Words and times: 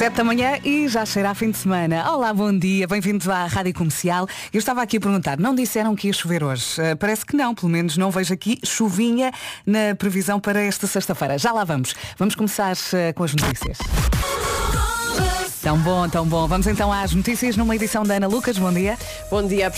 Sete 0.00 0.16
da 0.16 0.24
manhã 0.24 0.58
e 0.64 0.88
já 0.88 1.04
cheira 1.04 1.28
a 1.28 1.34
fim 1.34 1.50
de 1.50 1.58
semana. 1.58 2.10
Olá, 2.10 2.32
bom 2.32 2.58
dia, 2.58 2.86
bem-vindos 2.86 3.28
à 3.28 3.44
Rádio 3.44 3.74
Comercial. 3.74 4.26
Eu 4.50 4.58
estava 4.58 4.80
aqui 4.80 4.96
a 4.96 5.00
perguntar, 5.00 5.38
não 5.38 5.54
disseram 5.54 5.94
que 5.94 6.06
ia 6.06 6.12
chover 6.14 6.42
hoje? 6.42 6.80
Uh, 6.80 6.96
parece 6.96 7.26
que 7.26 7.36
não, 7.36 7.54
pelo 7.54 7.68
menos 7.68 7.98
não 7.98 8.10
vejo 8.10 8.32
aqui 8.32 8.58
chuvinha 8.64 9.30
na 9.66 9.94
previsão 9.94 10.40
para 10.40 10.58
esta 10.58 10.86
sexta-feira. 10.86 11.36
Já 11.36 11.52
lá 11.52 11.64
vamos. 11.64 11.94
Vamos 12.16 12.34
começar 12.34 12.72
uh, 12.72 13.12
com 13.14 13.24
as 13.24 13.34
notícias. 13.34 13.76
Tão 15.60 15.76
bom, 15.76 16.08
tão 16.08 16.26
bom. 16.26 16.48
Vamos 16.48 16.66
então 16.66 16.90
às 16.90 17.12
notícias 17.12 17.54
numa 17.58 17.76
edição 17.76 18.02
da 18.02 18.14
Ana 18.14 18.26
Lucas. 18.26 18.56
Bom 18.56 18.72
dia. 18.72 18.96
Bom 19.30 19.46
dia. 19.46 19.70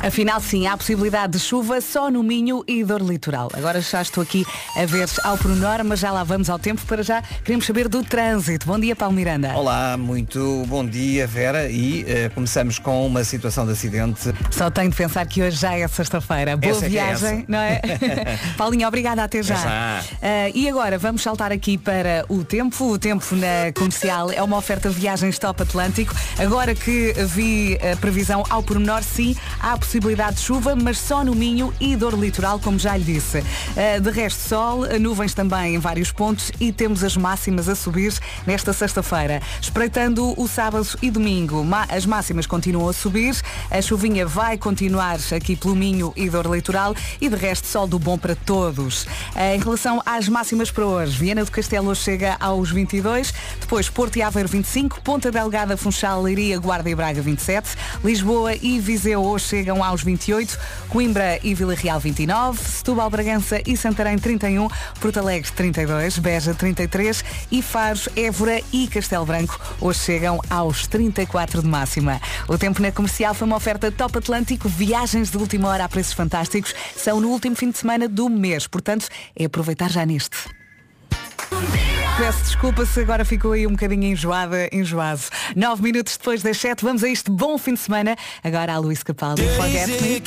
Afinal, 0.00 0.40
sim, 0.40 0.66
há 0.66 0.76
possibilidade 0.76 1.32
de 1.32 1.40
chuva 1.40 1.80
só 1.80 2.08
no 2.08 2.22
Minho 2.22 2.62
e 2.68 2.84
dor 2.84 3.02
litoral. 3.02 3.50
Agora 3.52 3.80
já 3.80 4.00
estou 4.00 4.22
aqui 4.22 4.46
a 4.76 4.86
ver 4.86 5.08
ao 5.24 5.36
pormenor, 5.36 5.82
mas 5.84 5.98
já 5.98 6.12
lá 6.12 6.22
vamos 6.22 6.48
ao 6.48 6.58
tempo. 6.58 6.80
Para 6.86 7.02
já, 7.02 7.20
queremos 7.44 7.66
saber 7.66 7.88
do 7.88 8.04
trânsito. 8.04 8.64
Bom 8.66 8.78
dia, 8.78 8.94
Paulo 8.94 9.14
Miranda. 9.14 9.52
Olá, 9.54 9.96
muito 9.96 10.64
bom 10.68 10.86
dia, 10.86 11.26
Vera. 11.26 11.68
E 11.68 12.02
uh, 12.02 12.32
começamos 12.32 12.78
com 12.78 13.04
uma 13.06 13.24
situação 13.24 13.66
de 13.66 13.72
acidente. 13.72 14.32
Só 14.52 14.70
tenho 14.70 14.88
de 14.88 14.96
pensar 14.96 15.26
que 15.26 15.42
hoje 15.42 15.56
já 15.56 15.74
é 15.74 15.86
sexta-feira. 15.88 16.56
Boa 16.56 16.70
Essa 16.70 16.86
é 16.86 16.88
viagem, 16.88 17.40
é 17.40 17.44
não 17.48 17.58
é? 17.58 17.80
Paulinho, 18.56 18.86
obrigada, 18.86 19.24
até 19.24 19.42
já. 19.42 19.56
já. 19.56 20.00
Uh, 20.12 20.52
e 20.54 20.68
agora 20.68 20.96
vamos 20.96 21.22
saltar 21.22 21.50
aqui 21.50 21.76
para 21.76 22.24
o 22.28 22.44
tempo. 22.44 22.92
O 22.92 22.98
tempo 22.98 23.24
na 23.34 23.72
comercial 23.74 24.30
é 24.30 24.42
uma 24.42 24.56
oferta 24.56 24.88
de 24.88 24.94
viagens 24.94 25.38
top 25.40 25.62
Atlântico. 25.62 26.14
Agora 26.38 26.72
que 26.72 27.12
vi 27.26 27.76
a 27.76 27.96
previsão 27.96 28.44
ao 28.48 28.62
pormenor, 28.62 29.02
sim, 29.02 29.36
há 29.58 29.72
a 29.72 29.87
possibilidade 29.88 30.36
de 30.36 30.42
chuva, 30.42 30.76
mas 30.76 30.98
só 30.98 31.24
no 31.24 31.34
Minho 31.34 31.72
e 31.80 31.96
dor 31.96 32.12
litoral, 32.12 32.60
como 32.60 32.78
já 32.78 32.94
lhe 32.94 33.04
disse. 33.04 33.38
Uh, 33.38 33.98
de 34.02 34.10
resto, 34.10 34.46
sol, 34.46 34.80
nuvens 35.00 35.32
também 35.32 35.76
em 35.76 35.78
vários 35.78 36.12
pontos 36.12 36.52
e 36.60 36.70
temos 36.70 37.02
as 37.02 37.16
máximas 37.16 37.70
a 37.70 37.74
subir 37.74 38.12
nesta 38.46 38.74
sexta-feira. 38.74 39.40
Espreitando 39.58 40.38
o 40.38 40.46
sábado 40.46 40.86
e 41.00 41.10
domingo, 41.10 41.66
as 41.88 42.04
máximas 42.04 42.46
continuam 42.46 42.90
a 42.90 42.92
subir, 42.92 43.34
a 43.70 43.80
chuvinha 43.80 44.26
vai 44.26 44.58
continuar 44.58 45.18
aqui 45.34 45.56
pelo 45.56 45.74
Minho 45.74 46.12
e 46.14 46.28
dor 46.28 46.54
litoral 46.54 46.94
e 47.18 47.26
de 47.30 47.36
resto 47.36 47.66
sol 47.66 47.86
do 47.86 47.98
bom 47.98 48.18
para 48.18 48.36
todos. 48.36 49.04
Uh, 49.04 49.54
em 49.54 49.58
relação 49.58 50.02
às 50.04 50.28
máximas 50.28 50.70
para 50.70 50.84
hoje, 50.84 51.16
Viana 51.16 51.46
do 51.46 51.50
Castelo 51.50 51.96
chega 51.96 52.36
aos 52.38 52.70
22, 52.70 53.32
depois 53.58 53.88
Porto 53.88 54.16
e 54.16 54.22
Aveiro 54.22 54.50
25, 54.50 55.00
Ponta 55.00 55.32
Delgada, 55.32 55.78
Funchal, 55.78 56.20
Leiria, 56.20 56.58
Guarda 56.58 56.90
e 56.90 56.94
Braga 56.94 57.22
27, 57.22 57.70
Lisboa 58.04 58.54
e 58.54 58.78
Viseu 58.78 59.24
hoje 59.24 59.46
chegam 59.46 59.77
aos 59.82 60.02
28, 60.02 60.58
Coimbra 60.88 61.38
e 61.42 61.54
Vila 61.54 61.74
Real 61.74 62.00
29, 62.00 62.58
Setúbal, 62.62 63.10
Bragança 63.10 63.60
e 63.66 63.76
Santarém 63.76 64.18
31, 64.18 64.68
Porto 65.00 65.18
Alegre 65.18 65.50
32, 65.52 66.18
Beja 66.18 66.54
33 66.54 67.24
e 67.50 67.62
Faros, 67.62 68.08
Évora 68.16 68.60
e 68.72 68.86
Castelo 68.88 69.26
Branco 69.26 69.58
hoje 69.80 70.00
chegam 70.00 70.40
aos 70.50 70.86
34 70.86 71.62
de 71.62 71.68
máxima. 71.68 72.20
O 72.48 72.58
tempo 72.58 72.82
na 72.82 72.92
comercial 72.92 73.34
foi 73.34 73.46
uma 73.46 73.56
oferta 73.56 73.90
top 73.90 74.18
Atlântico, 74.18 74.68
viagens 74.68 75.30
de 75.30 75.36
última 75.36 75.68
hora 75.68 75.84
a 75.84 75.88
preços 75.88 76.12
fantásticos, 76.12 76.74
são 76.96 77.20
no 77.20 77.28
último 77.28 77.56
fim 77.56 77.70
de 77.70 77.78
semana 77.78 78.08
do 78.08 78.28
mês, 78.28 78.66
portanto 78.66 79.08
é 79.36 79.44
aproveitar 79.44 79.90
já 79.90 80.04
neste. 80.04 80.57
Peço 82.18 82.42
desculpa 82.42 82.84
se 82.84 83.00
agora 83.00 83.24
ficou 83.24 83.52
aí 83.52 83.64
um 83.64 83.70
bocadinho 83.70 84.02
enjoada, 84.02 84.68
enjoado. 84.72 85.20
Nove 85.54 85.82
minutos 85.84 86.16
depois 86.16 86.42
das 86.42 86.58
sete, 86.58 86.84
vamos 86.84 87.04
a 87.04 87.08
este 87.08 87.30
bom 87.30 87.56
fim 87.56 87.74
de 87.74 87.80
semana. 87.80 88.16
Agora 88.42 88.74
a 88.74 88.78
Luís 88.78 89.04
Capaldi, 89.04 89.42
Forget 89.56 89.86
Me. 90.02 90.20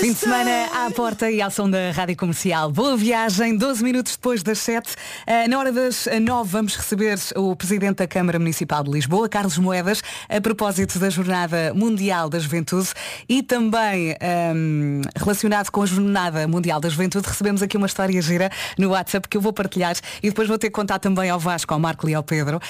Fim 0.00 0.12
de 0.12 0.18
semana 0.18 0.86
à 0.86 0.90
porta 0.90 1.30
e 1.30 1.40
ao 1.40 1.50
som 1.50 1.68
da 1.68 1.90
Rádio 1.90 2.16
Comercial. 2.16 2.70
Boa 2.70 2.96
viagem, 2.96 3.56
12 3.56 3.84
minutos 3.84 4.12
depois 4.12 4.42
das 4.42 4.58
7. 4.58 4.94
Uh, 4.94 5.48
na 5.48 5.58
hora 5.58 5.72
das 5.72 6.06
9 6.06 6.48
vamos 6.50 6.76
receber 6.76 7.18
o 7.36 7.54
Presidente 7.54 7.98
da 7.98 8.06
Câmara 8.06 8.38
Municipal 8.38 8.82
de 8.82 8.90
Lisboa, 8.90 9.28
Carlos 9.28 9.58
Moedas, 9.58 10.02
a 10.28 10.40
propósito 10.40 10.98
da 10.98 11.10
Jornada 11.10 11.72
Mundial 11.74 12.28
da 12.28 12.38
Juventude 12.38 12.88
e 13.28 13.42
também 13.42 14.16
um, 14.54 15.02
relacionado 15.16 15.70
com 15.70 15.82
a 15.82 15.86
Jornada 15.86 16.48
Mundial 16.48 16.80
da 16.80 16.88
Juventude, 16.88 17.28
recebemos 17.28 17.62
aqui 17.62 17.76
uma 17.76 17.86
história 17.86 18.20
gira 18.22 18.50
no 18.78 18.90
WhatsApp 18.90 19.28
que 19.28 19.36
eu 19.36 19.40
vou 19.40 19.52
partilhar 19.52 19.71
e 20.22 20.28
depois 20.28 20.48
vou 20.48 20.58
ter 20.58 20.68
que 20.68 20.74
contar 20.74 20.98
também 20.98 21.30
ao 21.30 21.38
Vasco, 21.38 21.72
ao 21.72 21.80
Marco 21.80 22.08
e 22.08 22.14
ao 22.14 22.22
Pedro. 22.22 22.60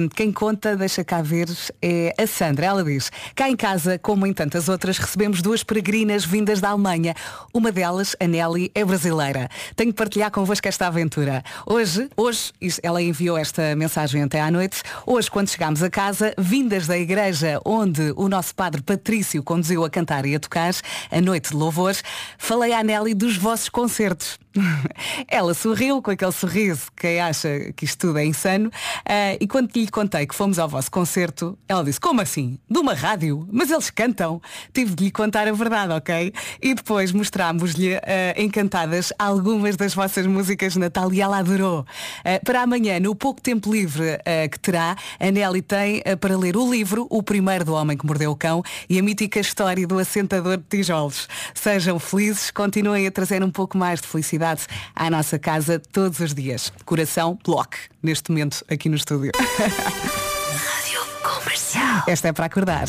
Um, 0.00 0.08
quem 0.08 0.32
conta, 0.32 0.76
deixa 0.76 1.04
cá 1.04 1.20
ver, 1.20 1.48
é 1.82 2.14
a 2.18 2.26
Sandra. 2.26 2.66
Ela 2.66 2.84
diz, 2.84 3.10
cá 3.34 3.48
em 3.48 3.56
casa, 3.56 3.98
como 3.98 4.26
em 4.26 4.32
tantas 4.32 4.68
outras, 4.68 4.98
recebemos 4.98 5.42
duas 5.42 5.62
peregrinas 5.62 6.24
vindas 6.24 6.60
da 6.60 6.70
Alemanha. 6.70 7.14
Uma 7.52 7.72
delas, 7.72 8.16
a 8.20 8.26
Nelly, 8.26 8.70
é 8.74 8.84
brasileira. 8.84 9.48
Tenho 9.76 9.90
de 9.90 9.96
partilhar 9.96 10.30
convosco 10.30 10.66
esta 10.68 10.86
aventura. 10.86 11.42
Hoje, 11.66 12.08
hoje, 12.16 12.52
ela 12.82 13.02
enviou 13.02 13.36
esta 13.36 13.74
mensagem 13.76 14.22
até 14.22 14.40
à 14.40 14.50
noite. 14.50 14.82
Hoje, 15.06 15.30
quando 15.30 15.48
chegámos 15.48 15.82
a 15.82 15.90
casa, 15.90 16.34
vindas 16.38 16.86
da 16.86 16.98
igreja 16.98 17.60
onde 17.64 18.12
o 18.16 18.28
nosso 18.28 18.54
padre 18.54 18.82
Patrício 18.82 19.42
conduziu 19.42 19.84
a 19.84 19.90
cantar 19.90 20.26
e 20.26 20.34
a 20.34 20.40
tocar, 20.40 20.74
a 21.10 21.20
noite 21.20 21.50
de 21.50 21.56
louvores, 21.56 22.02
falei 22.36 22.72
à 22.72 22.82
Nelly 22.82 23.14
dos 23.14 23.36
vossos 23.36 23.68
concertos. 23.68 24.38
Ela 25.28 25.54
sorriu 25.54 26.00
com 26.02 26.10
aquele 26.10 26.32
sorriso 26.32 26.90
que 26.96 27.18
acha 27.18 27.72
que 27.76 27.84
isto 27.84 27.98
tudo 27.98 28.18
é 28.18 28.24
insano 28.24 28.68
uh, 28.68 29.36
e 29.40 29.46
quando 29.46 29.70
lhe 29.74 29.88
contei 29.88 30.26
que 30.26 30.34
fomos 30.34 30.58
ao 30.58 30.68
vosso 30.68 30.90
concerto, 30.90 31.58
ela 31.68 31.84
disse, 31.84 32.00
como 32.00 32.20
assim? 32.20 32.58
De 32.68 32.78
uma 32.78 32.94
rádio? 32.94 33.46
Mas 33.50 33.70
eles 33.70 33.90
cantam. 33.90 34.40
Tive 34.72 34.94
de 34.94 35.04
lhe 35.04 35.10
contar 35.10 35.46
a 35.48 35.52
verdade, 35.52 35.92
ok? 35.92 36.32
E 36.62 36.74
depois 36.74 37.12
mostrámos-lhe 37.12 37.94
uh, 37.96 38.00
encantadas 38.36 39.12
algumas 39.18 39.76
das 39.76 39.94
vossas 39.94 40.26
músicas 40.26 40.74
de 40.74 40.78
Natal 40.78 41.12
e 41.12 41.20
ela 41.20 41.38
adorou. 41.38 41.80
Uh, 41.80 42.44
para 42.44 42.62
amanhã, 42.62 43.00
no 43.00 43.14
pouco 43.14 43.40
tempo 43.40 43.72
livre 43.72 44.18
que 44.50 44.58
terá, 44.58 44.96
a 45.18 45.30
Nelly 45.30 45.62
tem 45.62 46.02
para 46.20 46.36
ler 46.36 46.56
o 46.56 46.70
livro 46.70 47.06
O 47.10 47.22
Primeiro 47.22 47.64
do 47.64 47.74
Homem 47.74 47.96
que 47.96 48.06
Mordeu 48.06 48.30
o 48.30 48.36
Cão 48.36 48.62
e 48.88 48.98
a 48.98 49.02
mítica 49.02 49.40
história 49.40 49.86
do 49.86 49.98
assentador 49.98 50.56
de 50.56 50.64
tijolos. 50.64 51.28
Sejam 51.54 51.98
felizes, 51.98 52.50
continuem 52.50 53.06
a 53.06 53.10
trazer 53.10 53.42
um 53.42 53.50
pouco 53.50 53.76
mais 53.76 54.00
de 54.00 54.06
felicidade 54.06 54.47
à 54.94 55.10
nossa 55.10 55.38
casa 55.38 55.80
todos 55.92 56.20
os 56.20 56.34
dias. 56.34 56.72
Coração 56.84 57.38
Block, 57.44 57.76
neste 58.02 58.30
momento 58.30 58.64
aqui 58.70 58.88
no 58.88 58.96
estúdio. 58.96 59.32
Rádio 59.38 61.00
Comercial. 61.22 62.04
Esta 62.06 62.28
é 62.28 62.32
para 62.32 62.46
acordar. 62.46 62.86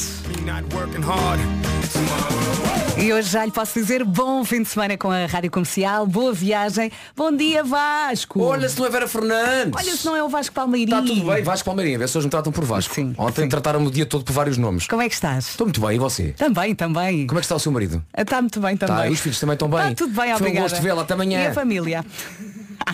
E 3.01 3.13
hoje 3.13 3.29
já 3.29 3.45
lhe 3.45 3.51
posso 3.51 3.79
dizer 3.79 4.03
bom 4.03 4.43
fim 4.43 4.61
de 4.61 4.67
semana 4.67 4.97
com 4.97 5.09
a 5.09 5.25
Rádio 5.25 5.49
Comercial, 5.49 6.05
boa 6.05 6.33
viagem, 6.33 6.91
bom 7.15 7.31
dia 7.31 7.63
Vasco. 7.63 8.41
Olha 8.41 8.67
se 8.67 8.77
não 8.77 8.85
é 8.85 8.89
Vera 8.89 9.07
Fernandes. 9.07 9.73
Olha 9.73 9.95
se 9.95 10.05
não 10.05 10.15
é 10.17 10.23
o 10.23 10.27
Vasco 10.27 10.53
Palmeirinho. 10.53 10.99
Está 10.99 11.13
tudo 11.13 11.31
bem, 11.31 11.41
Vasco 11.41 11.65
Palmeirinho, 11.65 11.95
as 11.97 12.09
pessoas 12.09 12.25
me 12.25 12.31
tratam 12.31 12.51
por 12.51 12.65
Vasco. 12.65 12.93
Sim, 12.93 13.15
Ontem 13.17 13.43
sim. 13.43 13.49
trataram-me 13.49 13.87
o 13.87 13.91
dia 13.91 14.05
todo 14.05 14.25
por 14.25 14.33
vários 14.33 14.57
nomes. 14.57 14.85
Como 14.85 15.01
é 15.01 15.07
que 15.07 15.15
estás? 15.15 15.47
Estou 15.49 15.65
muito 15.65 15.79
bem, 15.79 15.95
e 15.95 15.99
você? 15.99 16.33
Também, 16.33 16.75
também. 16.75 17.25
Como 17.25 17.39
é 17.39 17.41
que 17.41 17.45
está 17.45 17.55
o 17.55 17.59
seu 17.59 17.71
marido? 17.71 18.03
Está 18.15 18.41
muito 18.41 18.59
bem 18.59 18.75
também. 18.75 18.95
Tá, 18.97 19.07
e 19.07 19.13
os 19.13 19.19
filhos 19.21 19.39
também 19.39 19.53
estão 19.53 19.69
bem? 19.69 19.79
Está 19.79 19.95
tudo 19.95 20.13
bem, 20.13 20.25
Foi 20.25 20.33
um 20.33 20.35
obrigada. 20.35 20.69
gosto 20.69 20.81
vê-la, 20.81 21.01
até 21.03 21.13
amanhã. 21.13 21.43
E 21.43 21.47
a 21.47 21.53
família? 21.53 22.05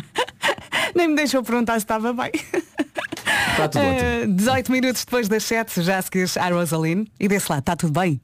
Nem 0.94 1.08
me 1.08 1.16
deixou 1.16 1.42
perguntar 1.42 1.74
se 1.74 1.80
estava 1.80 2.14
bem. 2.14 2.32
Está 3.52 3.68
tudo 3.70 3.84
ótimo. 3.84 4.00
Eh, 4.02 4.28
18 4.28 4.72
minutos 4.72 5.04
depois 5.04 5.28
das 5.28 5.44
7, 5.44 5.82
já 5.82 6.00
segues 6.02 6.38
a 6.38 6.48
Rosaline. 6.50 7.12
E 7.20 7.28
desse 7.28 7.52
lado, 7.52 7.62
está 7.62 7.76
tudo 7.76 8.00
bem? 8.00 8.22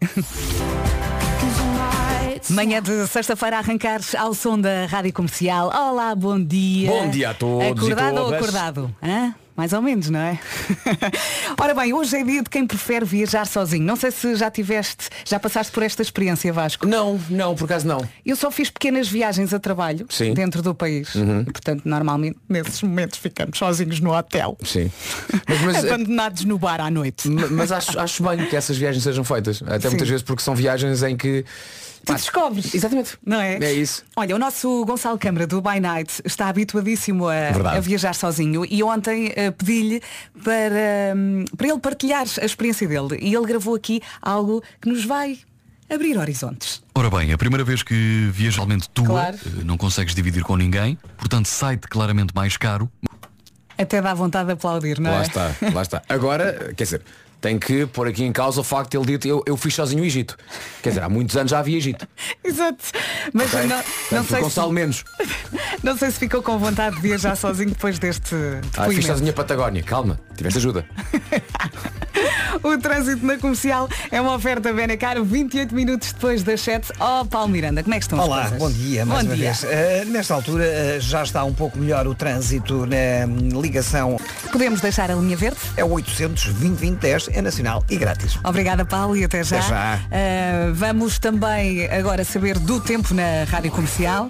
Manhã 2.49 2.81
de 2.81 3.07
sexta-feira 3.07 3.57
a 3.57 3.59
arrancar 3.59 4.01
ao 4.17 4.33
som 4.33 4.59
da 4.59 4.85
Rádio 4.85 5.13
Comercial. 5.13 5.67
Olá, 5.73 6.13
bom 6.15 6.43
dia. 6.43 6.89
Bom 6.89 7.09
dia 7.09 7.29
a 7.29 7.33
todos 7.33 7.67
Acordado 7.77 8.17
ou 8.17 8.33
acordado? 8.33 8.95
Hã? 9.01 9.33
Mais 9.55 9.73
ou 9.73 9.81
menos, 9.81 10.09
não 10.09 10.19
é? 10.19 10.39
Ora 11.59 11.73
bem, 11.75 11.93
hoje 11.93 12.15
é 12.17 12.23
dia 12.23 12.41
de 12.41 12.49
quem 12.49 12.65
prefere 12.65 13.05
viajar 13.05 13.45
sozinho. 13.45 13.83
Não 13.85 13.95
sei 13.95 14.09
se 14.09 14.35
já 14.35 14.49
tiveste, 14.49 15.07
já 15.23 15.39
passaste 15.39 15.71
por 15.71 15.83
esta 15.83 16.01
experiência, 16.01 16.51
Vasco. 16.51 16.87
Não, 16.87 17.19
não, 17.29 17.53
por 17.55 17.65
acaso 17.65 17.87
não. 17.87 18.01
Eu 18.25 18.35
só 18.35 18.49
fiz 18.49 18.69
pequenas 18.71 19.07
viagens 19.07 19.53
a 19.53 19.59
trabalho 19.59 20.05
Sim. 20.09 20.29
Uhum. 20.29 20.33
dentro 20.33 20.61
do 20.61 20.73
país. 20.73 21.13
E, 21.15 21.51
portanto, 21.51 21.83
normalmente, 21.85 22.37
nesses 22.49 22.81
momentos, 22.81 23.19
ficamos 23.19 23.57
sozinhos 23.57 23.99
no 23.99 24.11
hotel. 24.17 24.57
Sim. 24.63 24.89
Mas, 25.47 25.61
mas, 25.61 25.83
eh, 25.83 25.89
Abandonados 25.93 26.43
no 26.45 26.57
bar 26.57 26.81
à 26.81 26.89
noite. 26.89 27.29
ma- 27.29 27.47
mas 27.47 27.71
acho, 27.71 27.99
acho 27.99 28.23
bem 28.23 28.45
que 28.47 28.55
essas 28.55 28.77
viagens 28.77 29.03
sejam 29.03 29.23
feitas. 29.23 29.61
Até 29.63 29.81
Sim. 29.81 29.89
muitas 29.89 30.07
vezes 30.07 30.23
porque 30.23 30.41
são 30.41 30.55
viagens 30.55 31.03
em 31.03 31.15
que. 31.15 31.45
Tu 32.05 32.13
descobres. 32.13 32.73
Exatamente. 32.73 33.17
Não 33.25 33.39
é? 33.39 33.57
É 33.57 33.73
isso. 33.73 34.03
Olha, 34.15 34.35
o 34.35 34.39
nosso 34.39 34.83
Gonçalo 34.85 35.17
Câmara 35.19 35.45
do 35.45 35.61
By 35.61 35.79
Night 35.79 36.21
está 36.25 36.47
habituadíssimo 36.47 37.27
a, 37.27 37.75
a 37.75 37.79
viajar 37.79 38.13
sozinho 38.15 38.65
e 38.69 38.81
ontem 38.83 39.31
eh, 39.35 39.51
pedi-lhe 39.51 40.01
para, 40.43 41.13
hum, 41.15 41.45
para 41.55 41.67
ele 41.67 41.79
partilhar 41.79 42.25
a 42.41 42.45
experiência 42.45 42.87
dele 42.87 43.17
e 43.21 43.33
ele 43.35 43.45
gravou 43.45 43.75
aqui 43.75 44.01
algo 44.21 44.63
que 44.81 44.89
nos 44.89 45.05
vai 45.05 45.37
abrir 45.89 46.17
horizontes. 46.17 46.81
Ora 46.95 47.09
bem, 47.09 47.33
a 47.33 47.37
primeira 47.37 47.63
vez 47.63 47.83
que 47.83 48.29
viajas 48.31 48.55
realmente 48.55 48.89
tua, 48.89 49.05
Claro. 49.05 49.37
eh, 49.45 49.63
não 49.63 49.77
consegues 49.77 50.15
dividir 50.15 50.43
com 50.43 50.55
ninguém, 50.55 50.97
portanto 51.17 51.45
sai-te 51.47 51.87
claramente 51.87 52.33
mais 52.33 52.57
caro. 52.57 52.89
Até 53.77 54.01
dá 54.01 54.13
vontade 54.13 54.47
de 54.47 54.53
aplaudir, 54.53 54.99
não 54.99 55.11
Lá 55.11 55.19
é? 55.19 55.21
está, 55.23 55.55
lá 55.73 55.81
está. 55.81 56.01
Agora, 56.07 56.73
quer 56.75 56.83
dizer, 56.83 57.01
tem 57.41 57.57
que 57.57 57.87
pôr 57.87 58.07
aqui 58.07 58.23
em 58.23 58.31
causa 58.31 58.61
o 58.61 58.63
facto 58.63 58.91
de 58.91 58.97
ele 58.97 59.05
dito 59.07 59.27
eu, 59.27 59.43
eu 59.47 59.57
fui 59.57 59.71
sozinho 59.71 60.03
o 60.03 60.05
Egito. 60.05 60.37
Quer 60.83 60.89
dizer, 60.89 61.01
há 61.03 61.09
muitos 61.09 61.35
anos 61.35 61.49
já 61.49 61.59
havia 61.59 61.75
Egito. 61.75 62.07
Exato. 62.43 62.83
Mas 63.33 63.51
ok? 63.53 63.67
não, 63.67 63.83
não, 64.11 64.23
sei 64.23 64.41
Gonçalo 64.41 64.67
se, 64.67 64.73
menos. 64.73 65.03
não 65.83 65.97
sei 65.97 66.11
se 66.11 66.19
ficou 66.19 66.43
com 66.43 66.59
vontade 66.59 66.95
de 66.95 67.01
viajar 67.01 67.35
sozinho 67.35 67.69
depois 67.69 67.97
deste 67.97 68.35
Ah, 68.35 68.61
fui 68.61 68.69
depoimento. 68.71 69.07
sozinho 69.07 69.29
a 69.31 69.33
Patagónia. 69.33 69.81
Calma, 69.83 70.19
tivesse 70.37 70.59
ajuda. 70.59 70.85
O 72.63 72.77
trânsito 72.77 73.25
na 73.25 73.37
comercial 73.37 73.89
é 74.11 74.19
uma 74.21 74.35
oferta 74.35 74.71
Benacar 74.73 75.21
28 75.21 75.73
minutos 75.73 76.11
depois 76.11 76.43
das 76.43 76.61
7. 76.61 76.91
Oh, 76.99 77.25
Paulo 77.25 77.49
Miranda, 77.49 77.81
como 77.81 77.95
é 77.95 77.97
que 77.97 78.03
estão 78.03 78.19
as 78.19 78.25
Olá, 78.25 78.41
coisas? 78.41 78.59
bom 78.59 78.71
dia 78.71 79.05
mais 79.05 79.21
Bom 79.23 79.29
uma 79.29 79.35
dia. 79.35 79.45
vez. 79.45 79.63
Eh, 79.63 80.05
nesta 80.05 80.33
altura 80.33 80.65
eh, 80.65 80.97
já 80.99 81.23
está 81.23 81.43
um 81.43 81.53
pouco 81.53 81.77
melhor 81.79 82.05
o 82.07 82.13
trânsito 82.13 82.85
na 82.85 83.25
hum, 83.27 83.61
ligação. 83.61 84.17
Podemos 84.51 84.81
deixar 84.81 85.09
a 85.09 85.15
linha 85.15 85.35
verde? 85.37 85.57
É 85.77 85.83
o 85.83 85.91
800 85.91 86.43
2010 86.53 87.29
é 87.31 87.41
nacional 87.41 87.83
e 87.89 87.97
grátis. 87.97 88.37
Obrigada, 88.43 88.85
Paulo, 88.85 89.15
e 89.15 89.23
até 89.23 89.43
já. 89.43 89.59
Até 89.59 89.69
já. 89.69 89.95
Uh, 89.95 90.73
vamos 90.73 91.17
também 91.19 91.85
agora 91.87 92.23
saber 92.23 92.59
do 92.59 92.79
tempo 92.79 93.13
na 93.13 93.45
rádio 93.49 93.71
comercial. 93.71 94.29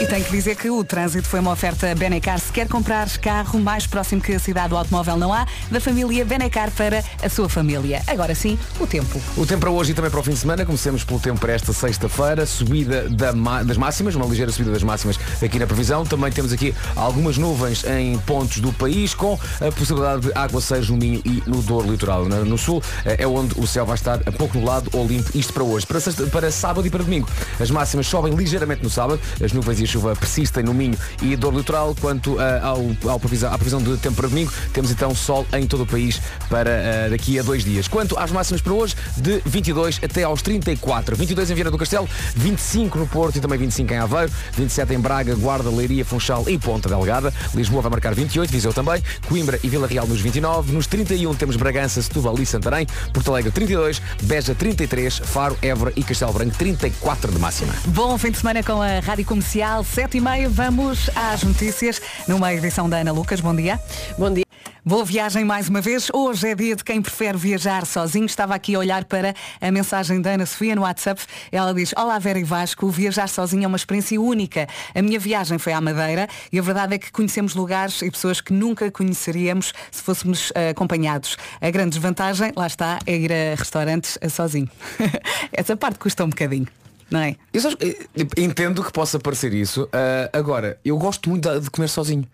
E 0.00 0.04
tenho 0.06 0.24
que 0.24 0.30
dizer 0.30 0.56
que 0.56 0.68
o 0.68 0.84
trânsito 0.84 1.26
foi 1.26 1.40
uma 1.40 1.52
oferta 1.52 1.94
Benecar. 1.94 2.38
Se 2.38 2.52
quer 2.52 2.68
comprar 2.68 3.08
carro 3.18 3.58
mais 3.58 3.86
próximo 3.86 4.20
que 4.20 4.34
a 4.34 4.38
cidade 4.38 4.68
do 4.68 4.76
automóvel 4.76 5.16
não 5.16 5.32
há, 5.32 5.46
da 5.70 5.80
família 5.80 6.24
Benecar 6.24 6.70
para 6.72 7.02
a 7.22 7.28
sua 7.28 7.48
família. 7.48 8.02
Agora 8.06 8.34
sim, 8.34 8.58
o 8.80 8.86
tempo. 8.86 9.20
O 9.36 9.46
tempo 9.46 9.60
para 9.60 9.70
hoje 9.70 9.92
e 9.92 9.94
também 9.94 10.10
para 10.10 10.20
o 10.20 10.22
fim 10.22 10.32
de 10.32 10.38
semana. 10.38 10.64
Comecemos 10.64 11.04
pelo 11.04 11.20
tempo 11.20 11.40
para 11.40 11.52
esta 11.52 11.72
sexta-feira. 11.72 12.46
Subida 12.46 13.08
da 13.08 13.32
das 13.62 13.76
máximas, 13.76 14.14
uma 14.14 14.26
ligeira 14.26 14.50
subida 14.52 14.72
das 14.72 14.82
máximas 14.82 15.18
aqui 15.42 15.58
na 15.58 15.66
previsão. 15.66 16.04
Também 16.04 16.30
temos 16.32 16.52
aqui 16.52 16.74
algumas 16.94 17.36
nuvens 17.38 17.84
em 17.84 18.18
pontos 18.20 18.58
do 18.58 18.72
país, 18.72 19.14
com 19.14 19.38
a 19.60 19.72
possibilidade 19.72 20.22
de 20.22 20.32
aguaceiros 20.34 20.88
no 20.90 20.96
Minho 20.96 21.20
e 21.24 21.42
no 21.46 21.62
Douro 21.62 21.90
Litoral. 21.90 22.24
No 22.26 22.58
sul 22.58 22.82
eh, 23.04 23.16
é 23.20 23.26
onde 23.26 23.58
o 23.58 23.66
céu 23.66 23.84
vai 23.86 23.94
estar 23.94 24.20
a 24.26 24.32
pouco 24.32 24.56
nublado 24.58 24.90
ou 24.92 25.06
limpo. 25.06 25.30
Isto 25.36 25.52
para 25.52 25.62
hoje. 25.64 25.86
Para, 25.86 26.00
sexta- 26.00 26.26
para 26.26 26.50
sábado 26.50 26.86
e 26.86 26.90
para 26.90 27.02
domingo, 27.02 27.28
as 27.60 27.70
máximas 27.70 28.06
sobem 28.06 28.34
ligeiramente 28.34 28.82
no 28.82 28.90
sábado. 28.90 29.20
As 29.42 29.52
nuvens 29.52 29.80
e 29.80 29.84
a 29.84 29.86
chuva 29.86 30.16
persistem 30.16 30.62
no 30.62 30.74
Minho 30.74 30.96
e 31.22 31.36
Douro 31.36 31.58
Litoral. 31.58 31.94
Quanto 32.00 32.40
eh, 32.40 32.60
ao, 32.62 32.84
ao 33.10 33.20
previsão, 33.20 33.52
à 33.52 33.56
previsão 33.56 33.82
de 33.82 33.96
tempo 33.98 34.16
para 34.16 34.28
domingo, 34.28 34.52
temos 34.72 34.90
então 34.90 35.14
sol 35.14 35.46
em 35.52 35.66
todo 35.66 35.82
o 35.82 35.86
país 35.86 36.20
para 36.48 36.70
eh, 36.96 37.08
daqui 37.10 37.38
a 37.38 37.42
dois 37.42 37.62
dias. 37.64 37.86
Quanto 37.86 38.18
às 38.18 38.30
máximas 38.30 38.60
para 38.60 38.72
hoje, 38.72 38.96
de 39.16 39.40
22 39.44 40.00
até 40.02 40.22
aos 40.22 40.42
34. 40.42 41.14
22 41.14 41.50
em 41.50 41.54
Viana 41.54 41.70
do 41.70 41.78
Castelo, 41.78 42.08
25 42.34 42.98
no 42.98 43.06
Porto 43.06 43.36
e 43.36 43.40
também 43.40 43.58
25 43.58 43.92
em 43.92 43.98
Aveiro, 43.98 44.32
27 44.54 44.94
em 44.94 44.98
Braga, 44.98 45.34
Guarda, 45.34 45.70
Leiria, 45.70 46.04
Funchal 46.04 46.44
e 46.48 46.58
Ponta 46.58 46.88
Delgada. 46.88 47.32
Lisboa 47.54 47.82
vai 47.82 47.90
marcar 47.90 48.14
28, 48.14 48.50
Viseu 48.50 48.72
também, 48.72 49.02
Coimbra 49.28 49.58
e 49.62 49.68
Vila 49.68 49.86
Real 49.86 50.06
nos 50.06 50.20
29. 50.20 50.72
Nos 50.72 50.86
31 50.86 51.34
temos 51.34 51.56
Bragança, 51.56 52.00
Setúbal 52.00 52.38
e 52.38 52.46
Santarém, 52.46 52.86
Porto 53.12 53.30
Alegre 53.30 53.50
32, 53.50 54.00
Beja 54.22 54.54
33, 54.54 55.18
Faro, 55.18 55.56
Évora 55.60 55.92
e 55.96 56.02
Castelo 56.02 56.32
Branco 56.32 56.56
34 56.56 57.32
de 57.32 57.38
máxima. 57.38 57.74
Bom 57.86 58.16
fim 58.16 58.30
de 58.30 58.38
semana 58.38 58.62
com 58.62 58.80
a 58.80 59.00
Rádio 59.00 59.24
Comercial, 59.24 59.84
7 59.84 60.16
e 60.16 60.20
meia. 60.20 60.48
Vamos 60.48 61.10
às 61.14 61.42
notícias 61.42 62.00
numa 62.26 62.52
edição 62.54 62.88
da 62.88 62.98
Ana 62.98 63.12
Lucas. 63.12 63.40
Bom 63.40 63.54
dia. 63.54 63.78
Bom 64.18 64.32
dia. 64.32 64.45
Boa 64.88 65.04
viagem 65.04 65.44
mais 65.44 65.68
uma 65.68 65.80
vez. 65.80 66.08
Hoje 66.14 66.46
é 66.46 66.54
dia 66.54 66.76
de 66.76 66.84
quem 66.84 67.02
prefere 67.02 67.36
viajar 67.36 67.84
sozinho. 67.84 68.24
Estava 68.24 68.54
aqui 68.54 68.76
a 68.76 68.78
olhar 68.78 69.04
para 69.04 69.34
a 69.60 69.70
mensagem 69.72 70.20
da 70.20 70.30
Ana 70.30 70.46
Sofia 70.46 70.76
no 70.76 70.82
WhatsApp. 70.82 71.20
Ela 71.50 71.74
diz, 71.74 71.92
Olá 71.96 72.16
Vera 72.20 72.38
e 72.38 72.44
Vasco, 72.44 72.88
viajar 72.88 73.28
sozinho 73.28 73.64
é 73.64 73.66
uma 73.66 73.76
experiência 73.76 74.20
única. 74.20 74.68
A 74.94 75.02
minha 75.02 75.18
viagem 75.18 75.58
foi 75.58 75.72
à 75.72 75.80
Madeira 75.80 76.28
e 76.52 76.58
a 76.60 76.62
verdade 76.62 76.94
é 76.94 76.98
que 76.98 77.10
conhecemos 77.10 77.56
lugares 77.56 78.00
e 78.00 78.08
pessoas 78.08 78.40
que 78.40 78.52
nunca 78.52 78.88
conheceríamos 78.88 79.74
se 79.90 80.04
fôssemos 80.04 80.52
eh, 80.54 80.68
acompanhados. 80.68 81.36
A 81.60 81.68
grande 81.68 81.90
desvantagem, 81.90 82.52
lá 82.54 82.68
está, 82.68 83.00
é 83.04 83.16
ir 83.16 83.32
a 83.32 83.56
restaurantes 83.56 84.16
eh, 84.20 84.28
sozinho. 84.28 84.70
Essa 85.50 85.76
parte 85.76 85.98
custa 85.98 86.24
um 86.24 86.28
bocadinho, 86.28 86.68
não 87.10 87.18
é? 87.18 87.34
Eu 87.52 87.60
eh, 87.80 88.06
entendo 88.36 88.84
que 88.84 88.92
possa 88.92 89.18
parecer 89.18 89.52
isso. 89.52 89.88
Ah, 89.92 90.30
agora, 90.32 90.78
eu 90.84 90.96
gosto 90.96 91.28
muito 91.28 91.58
de 91.58 91.70
comer 91.70 91.88
sozinho. 91.88 92.24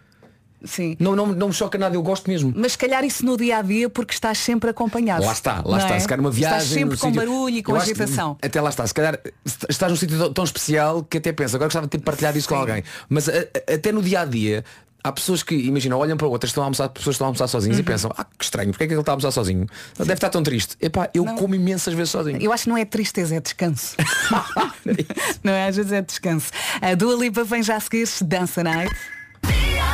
Sim. 0.65 0.97
Não, 0.99 1.17
não, 1.17 1.27
não 1.27 1.49
me 1.49 1.53
choca 1.55 1.77
nada, 1.79 1.95
eu 1.97 2.03
gosto 2.03 2.29
mesmo. 2.31 2.53
Mas 2.57 2.73
se 2.73 2.79
calhar 2.79 3.05
isso 3.05 3.25
no 3.27 3.37
dia 3.37 3.59
a 3.59 3.63
dia 3.63 3.89
porque 3.91 4.15
estás 4.15 4.39
sempre 4.39 4.71
acompanhado. 4.71 5.25
Lá 5.25 5.33
está, 5.33 5.57
lá 5.57 5.63
não 5.63 5.79
está. 5.79 5.95
é? 5.97 6.01
Se 6.01 6.07
calhar 6.09 6.21
uma 6.21 6.31
viagem. 6.31 6.59
Estás 6.59 6.73
sempre 6.73 6.97
com 6.97 7.07
sítio- 7.09 7.21
barulho 7.21 7.57
e 7.57 7.63
com 7.63 7.73
Eu 7.73 7.77
acho 7.77 7.87
que 7.87 7.93
agitação. 8.03 8.37
Até 8.41 8.61
lá 8.61 8.71
está. 8.71 8.87
Se 8.87 8.95
calhar 8.95 9.19
est- 9.45 9.67
estás 9.69 9.91
num 9.91 9.97
sítio 9.97 10.31
tão- 10.31 10.45
especial 10.45 11.03
que 11.03 11.19
até 11.19 11.33
pensa, 11.33 11.57
agora 11.57 11.67
gostava 11.69 11.87
de 11.87 11.91
ter 11.91 11.99
partilhado 12.01 12.39
isso 12.39 12.49
com 12.49 12.55
alguém. 12.55 12.83
Mas 13.09 13.29
a- 13.29 13.33
a- 13.33 13.75
até 13.75 13.91
no 13.93 14.03
dia 14.03 14.21
a 14.21 14.25
dia. 14.25 14.65
Há 15.05 15.11
pessoas 15.11 15.43
que, 15.43 15.57
imagina, 15.57 15.97
olham 15.97 16.17
para 16.17 16.29
outras, 16.29 16.51
estão 16.51 16.63
a 16.63 16.67
almoçar, 16.67 16.89
pessoas 16.89 17.15
estão 17.15 17.27
a 17.27 17.29
almoçar 17.31 17.49
sozinhos 17.49 17.77
Uhum. 17.77 17.81
e 17.83 17.85
pensam, 17.85 18.13
ah, 18.17 18.25
que 18.39 18.45
estranho, 18.45 18.71
porque 18.71 18.85
é 18.85 18.87
que 18.87 18.93
ele 18.95 19.01
está 19.01 19.11
a 19.11 19.15
almoçar 19.15 19.33
sozinho? 19.33 19.67
Deve 19.99 20.13
estar 20.13 20.29
tão 20.31 20.45
triste. 20.45 20.77
Epá, 20.81 21.11
eu 21.13 21.25
como 21.25 21.57
imensas 21.57 21.93
vezes 21.93 22.11
sozinho. 22.11 22.39
Eu 22.41 22.53
acho 22.53 22.63
que 22.63 22.71
não 22.71 22.77
é 22.77 22.85
tristeza, 22.85 23.35
é 23.35 23.41
descanso. 23.41 23.97
não 25.43 25.53
é? 25.53 25.67
Às 25.69 25.75
vezes 25.77 25.91
é 25.91 26.03
descanso. 26.03 26.51
A 26.81 26.95
Dua 26.95 27.17
Lipa 27.17 27.43
vem 27.45 27.65
já 27.65 27.77
a 27.77 27.81
seguir 27.81 28.09
Dança 28.23 28.63
Night. 28.63 28.95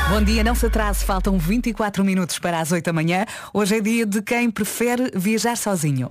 Bom 0.09 0.23
dia, 0.23 0.43
não 0.43 0.55
se 0.55 0.67
atrase, 0.67 1.05
faltam 1.05 1.39
24 1.39 2.03
minutos 2.05 2.39
para 2.39 2.61
as 2.61 2.73
8 2.73 2.85
da 2.85 2.93
manhã. 2.93 3.27
Hoje 3.53 3.77
é 3.77 3.81
dia 3.81 4.07
de 4.07 4.23
quem 4.23 4.51
prefere 4.51 5.11
viajar 5.15 5.57
sozinho. 5.57 6.11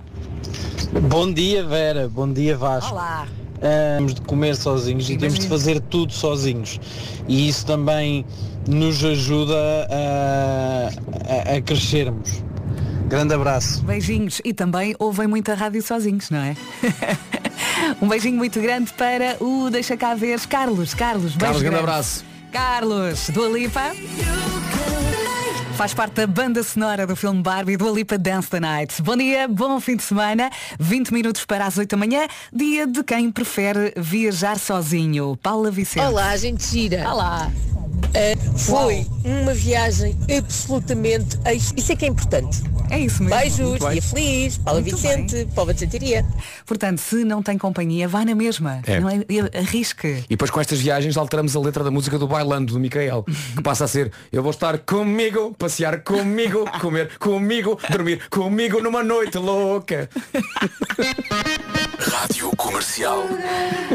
Bom 1.08 1.32
dia 1.32 1.64
Vera, 1.66 2.08
bom 2.08 2.32
dia 2.32 2.56
Vasco. 2.56 2.92
Olá. 2.92 3.26
Ah, 3.60 3.96
Temos 3.96 4.14
de 4.14 4.20
comer 4.22 4.54
sozinhos 4.56 5.10
e 5.10 5.16
temos 5.16 5.38
de 5.40 5.48
fazer 5.48 5.80
tudo 5.80 6.12
sozinhos. 6.12 6.78
E 7.26 7.48
isso 7.48 7.66
também 7.66 8.24
nos 8.68 9.04
ajuda 9.04 9.56
a, 9.90 11.52
a- 11.52 11.56
a 11.56 11.60
crescermos. 11.62 12.42
Grande 13.08 13.34
abraço. 13.34 13.82
Beijinhos 13.84 14.40
e 14.44 14.52
também 14.52 14.94
ouvem 14.98 15.26
muita 15.26 15.54
rádio 15.54 15.82
sozinhos, 15.82 16.30
não 16.30 16.38
é? 16.38 16.54
um 18.00 18.06
beijinho 18.06 18.36
muito 18.36 18.60
grande 18.60 18.92
para 18.92 19.36
o 19.42 19.70
Deixa 19.70 19.96
cá 19.96 20.14
ver 20.14 20.38
Carlos. 20.46 20.94
Carlos, 20.94 21.32
beijo 21.34 21.38
Carlos, 21.40 21.62
grande. 21.62 21.78
abraço. 21.78 22.27
Carlos, 22.52 23.28
Dua 23.30 23.48
Lipa. 23.48 23.92
Faz 25.76 25.94
parte 25.94 26.14
da 26.14 26.26
banda 26.26 26.62
sonora 26.62 27.06
do 27.06 27.14
filme 27.14 27.40
Barbie 27.40 27.76
do 27.76 27.94
Lipa 27.94 28.18
Dance 28.18 28.48
the 28.50 28.58
Night. 28.58 29.00
Bom 29.00 29.16
dia, 29.16 29.46
bom 29.46 29.78
fim 29.78 29.96
de 29.96 30.02
semana. 30.02 30.50
20 30.78 31.12
minutos 31.12 31.44
para 31.44 31.66
as 31.66 31.78
8 31.78 31.90
da 31.90 31.96
manhã. 31.96 32.26
Dia 32.52 32.86
de 32.86 33.04
quem 33.04 33.30
prefere 33.30 33.92
viajar 33.96 34.58
sozinho. 34.58 35.36
Paula 35.40 35.70
Vicente. 35.70 36.04
Olá, 36.04 36.36
gente 36.36 36.64
gira. 36.64 37.08
Olá. 37.08 37.50
Uh, 38.08 38.58
foi 38.58 39.06
uma 39.24 39.52
viagem 39.54 40.16
absolutamente. 40.36 41.38
ex- 41.46 41.72
Isso 41.76 41.92
é 41.92 41.96
que 41.96 42.04
é 42.04 42.08
importante. 42.08 42.62
É 42.90 42.98
isso 42.98 43.22
mesmo. 43.22 43.38
Beijos, 43.38 43.78
bem. 43.80 43.90
dia 43.92 44.02
feliz, 44.02 44.56
Paula 44.56 44.80
Muito 44.80 44.96
Vicente, 44.96 45.46
Paula 45.54 45.74
de 45.74 45.80
Santiria. 45.80 46.24
Portanto, 46.64 46.98
se 47.00 47.16
não 47.22 47.42
tem 47.42 47.58
companhia, 47.58 48.08
vá 48.08 48.24
na 48.24 48.34
mesma. 48.34 48.80
É. 48.86 48.98
Não 48.98 49.10
é? 49.10 49.16
Arrisque. 49.58 50.24
E 50.24 50.28
depois 50.30 50.50
com 50.50 50.58
estas 50.58 50.80
viagens 50.80 51.14
alteramos 51.18 51.54
a 51.54 51.60
letra 51.60 51.84
da 51.84 51.90
música 51.90 52.18
do 52.18 52.26
Bailando 52.26 52.72
do 52.72 52.80
Micael, 52.80 53.24
que 53.54 53.62
passa 53.62 53.84
a 53.84 53.88
ser 53.88 54.10
Eu 54.32 54.42
vou 54.42 54.52
estar 54.52 54.78
comigo, 54.78 55.54
passear 55.58 56.00
comigo, 56.00 56.64
comer 56.80 57.10
comigo, 57.18 57.78
dormir 57.90 58.22
comigo 58.30 58.80
numa 58.82 59.02
noite 59.04 59.36
louca. 59.36 60.08
Rádio 61.98 62.50
Comercial. 62.56 63.24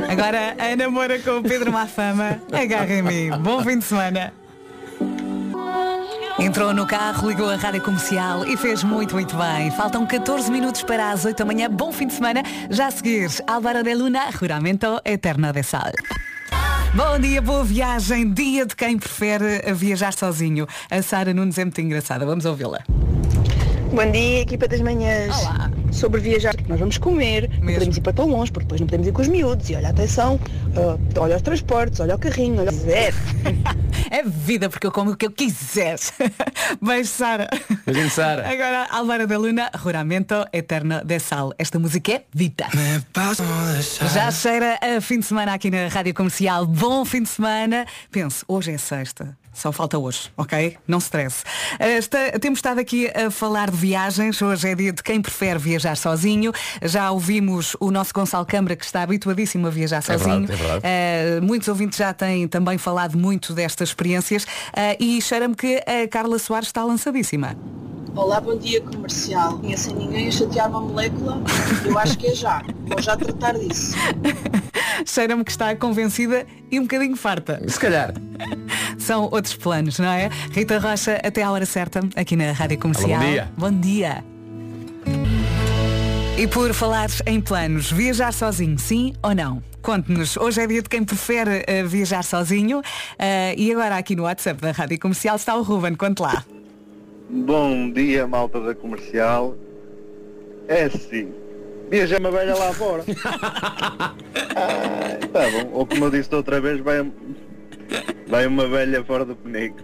Agora 0.10 0.56
a 0.60 0.76
namora 0.76 1.18
com 1.20 1.40
o 1.40 1.44
Pedro 1.44 1.72
Mafama. 1.72 2.40
Agarra 2.52 2.94
em 2.94 3.02
mim. 3.02 3.30
Bom 3.40 3.64
fim 3.64 3.80
de 3.80 3.86
semana. 3.86 4.03
Entrou 6.40 6.74
no 6.74 6.86
carro, 6.86 7.30
ligou 7.30 7.50
a 7.50 7.56
rádio 7.56 7.82
comercial 7.82 8.46
e 8.46 8.58
fez 8.58 8.84
muito, 8.84 9.16
muito 9.16 9.36
bem. 9.36 9.72
Faltam 9.72 10.06
14 10.06 10.52
minutos 10.52 10.84
para 10.84 11.12
as 11.12 11.24
8 11.24 11.38
da 11.38 11.46
manhã. 11.46 11.70
Bom 11.70 11.92
fim 11.92 12.08
de 12.08 12.14
semana. 12.14 12.44
Já 12.70 12.88
a 12.88 12.92
seguir, 12.92 13.30
Álvaro 13.48 13.84
de 13.84 13.94
Luna, 13.94 14.30
Juramento 14.32 15.00
Eterno 15.06 15.54
de 15.54 15.64
Sal. 15.64 15.92
Bom 16.94 17.18
dia, 17.18 17.42
boa 17.42 17.64
viagem. 17.64 18.32
Dia 18.32 18.66
de 18.66 18.76
quem 18.76 18.98
prefere 18.98 19.74
viajar 19.74 20.14
sozinho. 20.14 20.68
A 20.92 21.02
Sara 21.02 21.34
Nunes 21.34 21.58
é 21.58 21.66
muito 21.66 21.82
engraçada. 21.82 22.26
Vamos 22.26 22.46
ouvi-la. 22.46 22.80
Bom 23.94 24.10
dia, 24.10 24.42
equipa 24.42 24.68
das 24.68 24.82
manhãs. 24.82 25.38
Olá. 25.38 25.70
Sobre 25.92 26.20
viajar, 26.20 26.56
nós 26.68 26.80
vamos 26.80 26.98
comer, 26.98 27.48
não 27.48 27.60
Mesmo. 27.60 27.74
podemos 27.74 27.98
ir 27.98 28.02
para 28.02 28.14
tão 28.14 28.28
longe, 28.28 28.52
porque 28.52 28.66
depois 28.66 28.82
não 28.82 28.88
podemos 28.88 29.08
ir 29.08 29.12
com 29.12 29.22
os 29.22 29.28
miúdos. 29.28 29.70
E 29.70 29.76
olha, 29.76 29.90
atenção, 29.90 30.40
ah, 30.76 30.98
olha 31.20 31.36
os 31.36 31.44
transportes, 31.44 32.00
olha 32.00 32.16
o 32.16 32.18
carrinho, 32.18 32.60
olha 32.60 32.72
o 32.72 32.74
zero. 32.74 33.16
É 34.10 34.22
vida, 34.22 34.70
porque 34.70 34.86
eu 34.86 34.92
como 34.92 35.12
o 35.12 35.18
que 35.18 35.26
eu 35.26 35.32
quiser. 35.32 35.98
Beijo, 36.80 37.10
Sara. 37.10 37.50
Beijinho, 37.84 38.12
Sara. 38.12 38.46
Agora, 38.48 38.88
Álvaro 38.92 39.26
da 39.26 39.40
Luna, 39.40 39.72
Juramento 39.82 40.46
Eterno 40.54 41.04
de 41.04 41.18
Sal. 41.20 41.52
Esta 41.58 41.80
música 41.80 42.12
é 42.12 42.24
vida. 42.32 42.68
Já 44.14 44.30
cheira 44.30 44.78
a 44.80 45.02
fim 45.02 45.18
de 45.18 45.26
semana 45.26 45.56
aqui 45.56 45.72
na 45.72 45.88
Rádio 45.88 46.14
Comercial. 46.14 46.68
Bom 46.68 47.04
fim 47.06 47.24
de 47.24 47.30
semana. 47.30 47.88
Pense, 48.12 48.46
hoje 48.48 48.74
é 48.74 48.78
sexta. 48.78 49.36
Só 49.54 49.72
falta 49.72 50.00
hoje, 50.00 50.32
ok? 50.36 50.78
Não 50.88 51.00
se 51.00 51.06
stresse. 51.06 51.44
Eh, 51.80 51.98
está- 52.00 52.32
temos 52.42 52.58
estado 52.58 52.80
aqui 52.80 53.08
a 53.16 53.30
falar 53.30 53.70
de 53.70 53.78
viagens. 53.78 54.42
Hoje 54.42 54.68
é 54.70 54.74
dia 54.76 54.92
de 54.92 55.04
quem 55.04 55.22
prefere 55.22 55.60
viajar 55.60 55.96
sozinho. 55.96 56.52
Já 56.82 57.12
ouvimos 57.12 57.76
o 57.80 57.92
nosso 57.92 58.12
Gonçalo 58.14 58.46
Câmara, 58.48 58.76
que 58.76 58.84
está 58.84 59.04
habituadíssimo 59.04 59.68
a 59.68 59.70
viajar 59.70 60.02
verdade, 60.02 60.24
sozinho. 60.24 60.44
é 60.52 60.56
verdade. 60.56 60.82
Eh, 60.84 61.40
muitos 61.42 61.68
ouvintes 61.68 61.98
já 62.00 62.12
têm 62.14 62.48
também 62.48 62.78
falado 62.80 63.16
muito 63.18 63.54
destas 63.54 63.90
experiências. 63.90 64.46
Eh, 64.76 64.98
e 65.00 65.22
cheira-me 65.22 65.56
que 65.56 65.78
a 65.86 66.08
Carla 66.10 66.40
Soares 66.40 66.68
está 66.70 66.84
lançadíssima. 66.84 67.56
Olá, 68.16 68.42
bom 68.42 68.58
dia 68.58 68.82
comercial. 68.82 69.60
Tinha 69.60 69.78
sem 69.78 69.94
ninguém 69.96 70.28
a 70.28 70.32
chatear 70.32 70.70
uma 70.70 70.82
molécula, 70.82 71.42
eu 71.86 71.98
acho 71.98 72.18
que 72.18 72.28
é 72.28 72.36
já. 72.36 72.62
Vou 72.88 73.02
já 73.02 73.16
tratar 73.16 73.54
disso. 73.58 73.96
Cheira-me 75.06 75.44
que 75.44 75.52
está 75.52 75.76
convencida 75.76 76.46
e 76.72 76.80
um 76.80 76.84
bocadinho 76.84 77.16
farta. 77.16 77.62
Se 77.68 77.80
calhar. 77.80 78.14
São 79.00 79.28
outros 79.44 79.56
planos, 79.58 80.00
não 80.00 80.08
é? 80.08 80.30
Rita 80.52 80.80
Rocha, 80.80 81.20
até 81.22 81.44
à 81.44 81.52
hora 81.52 81.66
certa, 81.66 82.00
aqui 82.16 82.36
na 82.36 82.54
Rádio 82.54 82.80
Comercial. 82.80 83.20
bom 83.20 83.26
dia. 83.26 83.52
Bom 83.58 83.72
dia. 83.72 84.24
E 86.38 86.48
por 86.48 86.74
falar 86.74 87.10
em 87.28 87.42
planos, 87.42 87.92
viajar 87.92 88.32
sozinho, 88.34 88.80
sim 88.80 89.14
ou 89.22 89.36
não? 89.36 89.62
Conte-nos, 89.82 90.38
hoje 90.38 90.62
é 90.62 90.68
dia 90.68 90.82
de 90.82 90.88
quem 90.88 91.04
prefere 91.04 91.64
eh, 91.68 91.84
viajar 91.84 92.24
sozinho 92.24 92.82
eh, 93.20 93.54
e 93.58 93.70
agora 93.72 93.98
aqui 93.98 94.16
no 94.16 94.24
WhatsApp 94.24 94.62
da 94.62 94.72
Rádio 94.72 94.98
Comercial 94.98 95.36
está 95.36 95.56
o 95.56 95.62
Ruben, 95.62 95.94
conte 95.96 96.22
lá. 96.22 96.44
Bom 97.30 97.92
dia, 97.92 98.26
malta 98.26 98.62
da 98.62 98.74
comercial. 98.74 99.56
É 100.70 100.90
sim. 100.90 101.34
Viaja 101.92 102.18
uma 102.18 102.32
velha 102.32 102.56
lá 102.56 102.74
fora. 102.74 103.04
ah, 104.56 105.20
tá 105.34 105.52
bom. 105.52 105.70
Ou 105.74 105.86
como 105.86 106.06
eu 106.06 106.12
disse 106.12 106.34
outra 106.34 106.62
vez, 106.62 106.80
vai, 106.80 107.06
vai 108.28 108.48
uma 108.48 108.68
velha 108.68 109.04
fora 109.04 109.26
do 109.26 109.36
penico. 109.36 109.78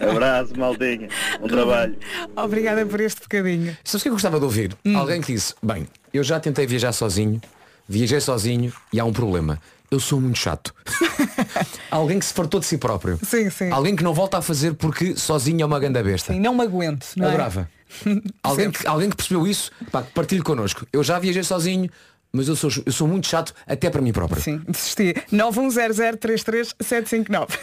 Abraço, 0.00 0.58
maldinha. 0.58 1.08
Bom 1.40 1.46
trabalho. 1.46 1.96
Obrigada 2.36 2.84
por 2.86 3.00
este 3.00 3.20
bocadinho. 3.22 3.76
Sabes 3.84 4.00
o 4.00 4.02
que 4.02 4.08
eu 4.08 4.12
gostava 4.12 4.38
de 4.38 4.44
ouvir? 4.44 4.76
Alguém 4.94 5.20
que 5.20 5.32
disse, 5.32 5.54
bem, 5.62 5.86
eu 6.12 6.22
já 6.22 6.40
tentei 6.40 6.66
viajar 6.66 6.92
sozinho, 6.92 7.40
viajei 7.88 8.20
sozinho 8.20 8.72
e 8.92 9.00
há 9.00 9.04
um 9.04 9.12
problema. 9.12 9.60
Eu 9.90 10.00
sou 10.00 10.18
muito 10.18 10.38
chato. 10.38 10.74
Alguém 11.90 12.18
que 12.18 12.24
se 12.24 12.32
fartou 12.32 12.58
de 12.58 12.64
si 12.64 12.78
próprio. 12.78 13.18
Sim, 13.22 13.50
sim. 13.50 13.70
Alguém 13.70 13.94
que 13.94 14.02
não 14.02 14.14
volta 14.14 14.38
a 14.38 14.42
fazer 14.42 14.72
porque 14.72 15.14
sozinho 15.16 15.62
é 15.62 15.66
uma 15.66 15.78
ganda 15.78 16.02
besta. 16.02 16.32
Sim, 16.32 16.40
não 16.40 16.54
me 16.54 16.62
aguento, 16.62 17.06
não 17.14 17.26
é? 17.26 17.28
Adorava. 17.28 17.68
alguém, 18.42 18.70
que, 18.70 18.86
alguém 18.86 19.10
que 19.10 19.16
percebeu 19.16 19.46
isso, 19.46 19.70
pá, 19.90 20.02
partilhe 20.02 20.42
connosco. 20.42 20.86
Eu 20.90 21.04
já 21.04 21.18
viajei 21.18 21.42
sozinho, 21.42 21.90
mas 22.32 22.48
eu 22.48 22.56
sou, 22.56 22.70
eu 22.86 22.92
sou 22.92 23.06
muito 23.06 23.26
chato 23.26 23.52
até 23.66 23.90
para 23.90 24.00
mim 24.00 24.12
próprio. 24.12 24.40
Sim, 24.42 24.62
desisti. 24.66 25.14
910033759. 25.32 27.48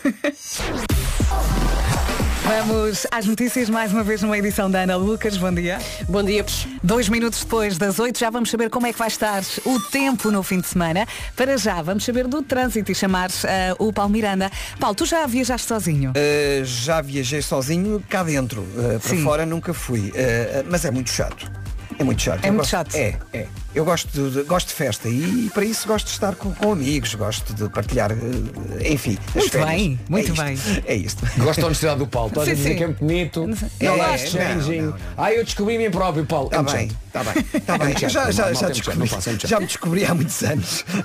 Vamos 2.44 3.06
às 3.12 3.28
notícias 3.28 3.70
mais 3.70 3.94
uma 3.94 4.02
vez 4.04 4.24
numa 4.24 4.36
edição 4.36 4.72
da 4.72 4.82
Ana 4.82 4.96
Lucas. 4.96 5.38
Bom 5.38 5.54
dia. 5.54 5.78
Bom 6.08 6.24
dia. 6.24 6.44
Dois 6.82 7.08
minutos 7.08 7.42
depois 7.44 7.78
das 7.78 8.00
oito 8.00 8.18
já 8.18 8.32
vamos 8.32 8.50
saber 8.50 8.72
como 8.72 8.88
é 8.88 8.94
que 8.94 8.98
vai 8.98 9.08
estar 9.08 9.44
o 9.66 9.80
tempo 9.80 10.32
no 10.32 10.42
fim 10.42 10.60
de 10.60 10.66
semana. 10.66 11.08
Para 11.36 11.56
já 11.58 11.80
vamos 11.84 12.04
saber 12.04 12.26
do 12.28 12.42
trânsito 12.42 12.92
e 12.92 12.96
chamar 12.96 13.30
eh, 13.44 13.76
o 13.78 13.94
Paulo 13.94 14.12
Miranda. 14.12 14.50
Paulo, 14.80 14.96
tu 14.96 15.06
já 15.06 15.28
viajaste 15.28 15.68
sozinho? 15.68 16.10
Uh, 16.12 16.66
já 16.66 17.02
viajei 17.02 17.44
sozinho 17.44 18.04
cá 18.10 18.24
dentro. 18.24 18.62
Uh, 18.62 19.00
para 19.00 19.10
Sim. 19.16 19.24
fora 19.24 19.46
nunca 19.46 19.72
fui. 19.72 20.10
Uh, 20.10 20.66
mas 20.72 20.84
é 20.86 20.90
muito 20.92 21.12
chato. 21.12 21.52
É 22.00 22.04
muito 22.04 22.22
chato. 22.24 22.44
É 22.44 22.48
Eu 22.48 22.54
muito 22.54 22.62
gosto- 22.62 22.72
chato. 22.72 22.96
É, 22.96 23.16
é. 23.32 23.48
Eu 23.74 23.86
gosto 23.86 24.30
de, 24.32 24.44
gosto 24.44 24.68
de 24.70 24.74
festa 24.74 25.08
e, 25.08 25.50
para 25.54 25.64
isso 25.64 25.88
gosto 25.88 26.08
de 26.08 26.12
estar 26.14 26.34
com, 26.36 26.52
com 26.54 26.72
amigos, 26.72 27.14
gosto 27.14 27.54
de 27.54 27.70
partilhar, 27.70 28.12
eh, 28.12 28.92
enfim, 28.94 29.18
Muito 29.36 29.52
férias. 29.52 29.70
bem, 29.70 30.00
muito 30.10 30.28
é 30.42 30.52
isto, 30.54 30.72
bem. 30.74 30.84
É 30.88 30.96
isto. 30.96 31.26
Gosto 31.38 31.62
da 31.62 31.68
honestidade 31.68 32.00
do 32.00 32.08
Paulo. 32.08 32.30
Estás 32.30 32.50
a 32.50 32.54
dizer 32.54 32.76
que 32.76 32.84
é 32.84 32.88
muito 32.88 33.00
bonito. 33.00 33.48
Não 33.48 33.54
É, 34.04 34.18
de 34.18 34.24
não, 34.24 34.32
changing. 34.32 34.82
não, 34.82 34.90
não. 34.92 34.98
Ah, 35.18 35.32
eu 35.34 35.44
descobri 35.46 35.78
mim 35.78 35.90
próprio, 35.92 36.26
Paulo. 36.26 36.48
Está 36.52 36.60
É 36.60 36.78
bem, 36.78 36.92
está 37.08 37.24
bem, 37.24 37.46
está 37.54 37.76
É 37.76 37.78
bem. 37.78 37.98
chato, 37.98 38.10
já, 38.12 38.22
é 38.30 38.32
já, 38.32 38.54
já, 38.54 38.62
não 38.68 38.72
descobri, 38.72 39.10
é 39.44 39.48
já 39.48 39.60
me 39.60 39.66
descobri 39.68 40.06
há 40.06 40.14
muitos 40.16 40.44
anos. 40.44 40.86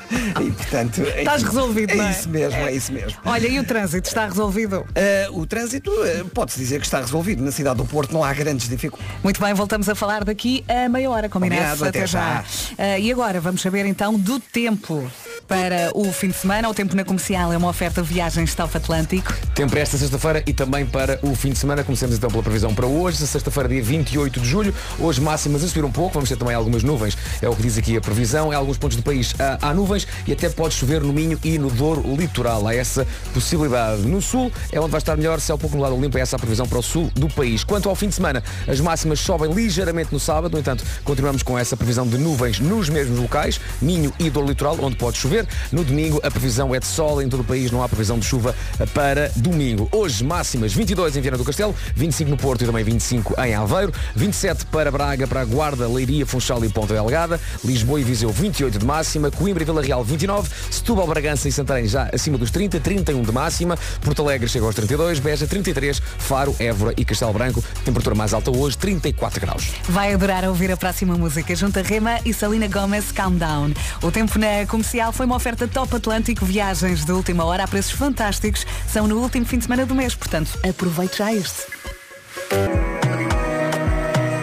E 0.40 0.50
portanto. 0.50 1.00
Estás 1.02 1.42
resolvido, 1.42 1.94
não 1.94 2.04
é? 2.06 2.10
isso 2.10 2.28
mesmo, 2.28 2.58
é, 2.58 2.72
isso 2.72 2.92
mesmo. 2.92 3.18
Olha, 3.24 3.46
e 3.46 3.58
o 3.60 3.64
trânsito 3.64 4.08
está 4.08 4.26
resolvido? 4.26 4.84
Eh, 4.94 5.28
o 5.30 5.46
trânsito 5.46 5.90
eh, 6.04 6.24
pode-se 6.34 6.58
dizer 6.58 6.80
que 6.80 6.86
está 6.86 7.00
resolvido. 7.00 7.42
Na 7.42 7.52
cidade 7.52 7.76
do 7.76 7.84
Porto 7.84 8.12
não 8.12 8.24
há 8.24 8.32
grandes 8.32 8.68
dificuldades. 8.68 9.14
Muito 9.22 9.40
bem, 9.40 9.54
voltamos 9.54 9.88
a 9.88 9.94
falar 9.94 10.24
daqui 10.24 10.64
a 10.68 10.88
meia 10.88 11.08
hora, 11.10 11.28
combinado? 11.28 11.62
Combinado, 11.78 11.84
até 11.88 12.06
já. 12.06 12.44
Ah, 12.78 12.98
e 12.98 13.10
agora 13.10 13.40
vamos 13.40 13.60
saber 13.60 13.86
então 13.86 14.18
do 14.18 14.38
tempo 14.40 15.10
para 15.46 15.90
o 15.94 16.12
fim 16.12 16.28
de 16.28 16.34
semana. 16.34 16.68
O 16.68 16.74
tempo 16.74 16.96
na 16.96 17.04
comercial 17.04 17.52
é 17.52 17.56
uma 17.56 17.68
oferta 17.68 18.02
viagens 18.02 18.54
Top 18.54 18.76
Atlântico. 18.76 19.32
Tempo 19.54 19.70
para 19.70 19.80
esta 19.80 19.96
sexta-feira 19.96 20.42
e 20.46 20.52
também 20.52 20.86
para 20.86 21.18
o 21.22 21.34
fim 21.34 21.50
de 21.50 21.58
semana. 21.58 21.84
Começamos 21.84 22.16
então 22.16 22.30
pela 22.30 22.42
previsão 22.42 22.74
para 22.74 22.86
hoje, 22.86 23.18
sexta-feira, 23.26 23.68
dia 23.68 23.82
28 23.82 24.40
de 24.40 24.48
julho. 24.48 24.74
Hoje 24.98 25.20
máximas 25.20 25.62
a 25.62 25.68
subir 25.68 25.84
um 25.84 25.90
pouco, 25.90 26.14
vamos 26.14 26.28
ter 26.28 26.36
também 26.36 26.54
algumas 26.54 26.82
nuvens. 26.82 27.16
É 27.40 27.48
o 27.48 27.54
que 27.54 27.62
diz 27.62 27.78
aqui 27.78 27.96
a 27.96 28.00
previsão. 28.00 28.52
Em 28.52 28.56
alguns 28.56 28.78
pontos 28.78 28.96
do 28.96 29.02
país 29.02 29.34
há, 29.60 29.74
nuvens 29.74 30.06
e 30.26 30.32
até 30.32 30.48
pode 30.48 30.74
chover 30.74 31.00
no 31.02 31.12
Minho 31.12 31.38
e 31.44 31.58
no 31.58 31.70
Douro 31.70 32.02
litoral. 32.16 32.66
Há 32.66 32.74
essa 32.74 33.06
possibilidade. 33.32 34.02
No 34.02 34.22
sul 34.22 34.50
é 34.72 34.80
onde 34.80 34.90
vai 34.90 34.98
estar 34.98 35.16
melhor, 35.16 35.40
céu 35.40 35.58
pouco 35.58 35.76
nublado 35.76 36.00
limpo. 36.00 36.16
É 36.18 36.20
essa 36.20 36.36
a 36.36 36.38
previsão 36.38 36.66
para 36.66 36.78
o 36.78 36.82
sul 36.82 37.10
do 37.14 37.28
país. 37.28 37.64
Quanto 37.64 37.88
ao 37.88 37.94
fim 37.94 38.08
de 38.08 38.14
semana, 38.14 38.42
as 38.66 38.80
máximas 38.80 39.20
sobem 39.20 39.52
ligeiramente 39.52 40.12
no 40.12 40.20
sábado. 40.20 40.52
No 40.52 40.58
entanto, 40.58 40.84
continuamos 41.04 41.42
com 41.42 41.58
essa 41.58 41.76
previsão 41.76 42.06
de 42.06 42.18
nuvens 42.18 42.60
nos 42.60 42.88
mesmos 42.88 43.18
locais, 43.18 43.60
Minho 43.80 44.12
e 44.18 44.30
Douro 44.30 44.48
litoral, 44.48 44.78
onde 44.80 44.96
pode 44.96 45.18
chover. 45.18 45.33
No 45.72 45.84
domingo, 45.84 46.20
a 46.22 46.30
previsão 46.30 46.74
é 46.74 46.80
de 46.80 46.86
sol 46.86 47.22
em 47.22 47.28
todo 47.28 47.40
o 47.40 47.44
país. 47.44 47.70
Não 47.70 47.82
há 47.82 47.88
previsão 47.88 48.18
de 48.18 48.26
chuva 48.26 48.54
para 48.92 49.30
domingo. 49.36 49.88
Hoje, 49.92 50.24
máximas 50.24 50.72
22 50.72 51.16
em 51.16 51.20
Viana 51.20 51.38
do 51.38 51.44
Castelo, 51.44 51.74
25 51.94 52.30
no 52.30 52.36
Porto 52.36 52.62
e 52.62 52.66
também 52.66 52.84
25 52.84 53.34
em 53.40 53.54
Aveiro, 53.54 53.92
27 54.14 54.66
para 54.66 54.90
Braga, 54.90 55.26
para 55.26 55.44
Guarda, 55.44 55.88
Leiria, 55.88 56.26
Funchal 56.26 56.64
e 56.64 56.68
Ponta 56.68 56.94
Delgada, 56.94 57.40
Lisboa 57.64 58.00
e 58.00 58.04
Viseu 58.04 58.30
28 58.30 58.78
de 58.78 58.84
máxima, 58.84 59.30
Coimbra 59.30 59.62
e 59.62 59.66
Vila 59.66 59.82
Real 59.82 60.04
29, 60.04 60.48
Setúbal, 60.70 61.06
Bragança 61.06 61.48
e 61.48 61.52
Santarém 61.52 61.86
já 61.86 62.08
acima 62.12 62.38
dos 62.38 62.50
30, 62.50 62.80
31 62.80 63.22
de 63.22 63.32
máxima, 63.32 63.78
Porto 64.00 64.22
Alegre 64.22 64.48
chega 64.48 64.64
aos 64.66 64.74
32, 64.74 65.18
Beja 65.20 65.46
33, 65.46 66.00
Faro, 66.18 66.54
Évora 66.58 66.94
e 66.96 67.04
Castelo 67.04 67.32
Branco, 67.32 67.62
temperatura 67.84 68.14
mais 68.14 68.34
alta 68.34 68.50
hoje 68.50 68.76
34 68.78 69.40
graus. 69.40 69.72
Vai 69.88 70.12
adorar 70.12 70.44
ouvir 70.44 70.70
a 70.70 70.76
próxima 70.76 71.16
música 71.16 71.54
junto 71.54 71.78
a 71.78 71.82
Rema 71.82 72.20
e 72.24 72.32
Salina 72.32 72.68
Gomes 72.68 73.12
Calm 73.12 73.36
Down. 73.36 73.72
O 74.02 74.10
tempo 74.10 74.38
na 74.38 74.66
comercial 74.66 75.12
foi 75.12 75.23
uma 75.24 75.36
oferta 75.36 75.66
Top 75.66 75.94
Atlântico, 75.94 76.44
viagens 76.44 77.04
de 77.04 77.12
última 77.12 77.44
hora 77.44 77.64
a 77.64 77.68
preços 77.68 77.92
fantásticos. 77.92 78.66
São 78.86 79.06
no 79.06 79.20
último 79.20 79.46
fim 79.46 79.58
de 79.58 79.64
semana 79.64 79.86
do 79.86 79.94
mês, 79.94 80.14
portanto, 80.14 80.58
aproveite 80.68 81.18
já 81.18 81.32
este. 81.32 81.64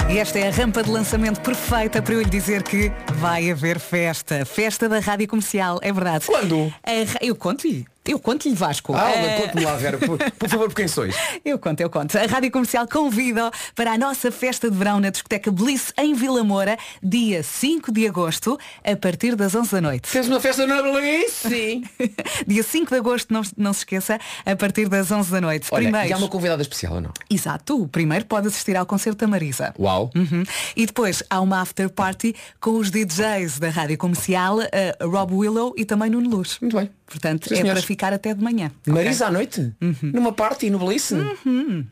E 0.09 0.19
esta 0.19 0.39
é 0.39 0.49
a 0.49 0.51
rampa 0.51 0.83
de 0.83 0.89
lançamento 0.89 1.39
perfeita 1.41 2.01
para 2.01 2.13
eu 2.13 2.21
lhe 2.21 2.29
dizer 2.29 2.63
que 2.63 2.91
vai 3.13 3.49
haver 3.49 3.79
festa. 3.79 4.45
Festa 4.45 4.89
da 4.89 4.99
Rádio 4.99 5.27
Comercial, 5.27 5.79
é 5.81 5.93
verdade. 5.93 6.25
Quando? 6.25 6.73
A 6.83 7.25
eu 7.25 7.35
conto-lhe. 7.35 7.90
Eu 8.05 8.19
conto-lhe, 8.19 8.55
Vasco. 8.55 8.93
Ah, 8.95 9.11
Eh, 9.11 9.41
conte-me 9.41 9.63
lá, 9.63 9.75
Vera, 9.75 9.97
por, 9.99 10.17
por 10.17 10.49
favor, 10.49 10.67
por 10.69 10.75
quem 10.75 10.87
sois? 10.87 11.15
eu 11.45 11.59
conto, 11.59 11.81
eu 11.81 11.89
conto. 11.89 12.17
A 12.17 12.25
Rádio 12.25 12.49
Comercial 12.49 12.87
convida 12.87 13.51
para 13.75 13.91
a 13.91 13.97
nossa 13.97 14.31
festa 14.31 14.71
de 14.71 14.75
verão 14.77 14.99
na 14.99 15.11
discoteca 15.11 15.51
Bliss 15.51 15.93
em 15.97 16.13
Vila 16.15 16.43
Moura, 16.43 16.77
dia 17.01 17.43
5 17.43 17.91
de 17.91 18.07
agosto, 18.07 18.57
a 18.83 18.95
partir 18.95 19.35
das 19.35 19.53
11 19.53 19.71
da 19.71 19.81
noite. 19.81 20.07
Fez 20.09 20.27
uma 20.27 20.39
festa 20.39 20.65
na 20.65 20.81
Belize? 20.81 21.29
Sim. 21.47 21.83
dia 22.47 22.63
5 22.63 22.89
de 22.89 22.97
agosto, 22.97 23.31
não, 23.31 23.41
não 23.55 23.71
se 23.71 23.79
esqueça, 23.81 24.17
a 24.45 24.55
partir 24.55 24.89
das 24.89 25.11
11 25.11 25.31
da 25.31 25.39
noite. 25.41 25.67
Olha, 25.71 25.83
Primeiro, 25.83 26.09
e 26.09 26.13
há 26.13 26.17
uma 26.17 26.27
convidada 26.27 26.61
especial 26.63 26.95
ou 26.95 27.01
não? 27.01 27.11
Exato, 27.29 27.81
o 27.83 27.87
primeiro 27.87 28.25
pode 28.25 28.47
assistir 28.47 28.75
ao 28.75 28.85
concerto 28.85 29.19
da 29.19 29.27
Marisa. 29.27 29.75
Uau. 29.79 30.09
Uhum. 30.15 30.43
E 30.75 30.87
depois 30.87 31.21
há 31.29 31.39
uma 31.39 31.61
after 31.61 31.87
party 31.89 32.35
com 32.59 32.71
os 32.71 32.89
DJs 32.89 33.59
da 33.59 33.69
Rádio 33.69 33.97
Comercial, 33.97 34.59
eh, 34.71 34.97
Rob 35.01 35.33
Willow 35.35 35.73
e 35.77 35.85
também 35.85 36.09
Nuno 36.09 36.29
Luz. 36.29 36.57
Muito 36.59 36.75
bem. 36.75 36.89
Portanto, 37.11 37.49
Sim, 37.49 37.55
é 37.55 37.57
senhoras. 37.57 37.81
para 37.83 37.87
ficar 37.87 38.13
até 38.13 38.33
de 38.33 38.41
manhã. 38.41 38.71
Marisa 38.87 39.25
à 39.27 39.31
noite? 39.31 39.73
Numa 40.01 40.31
party 40.31 40.69
no 40.69 40.79
Belize? 40.79 41.13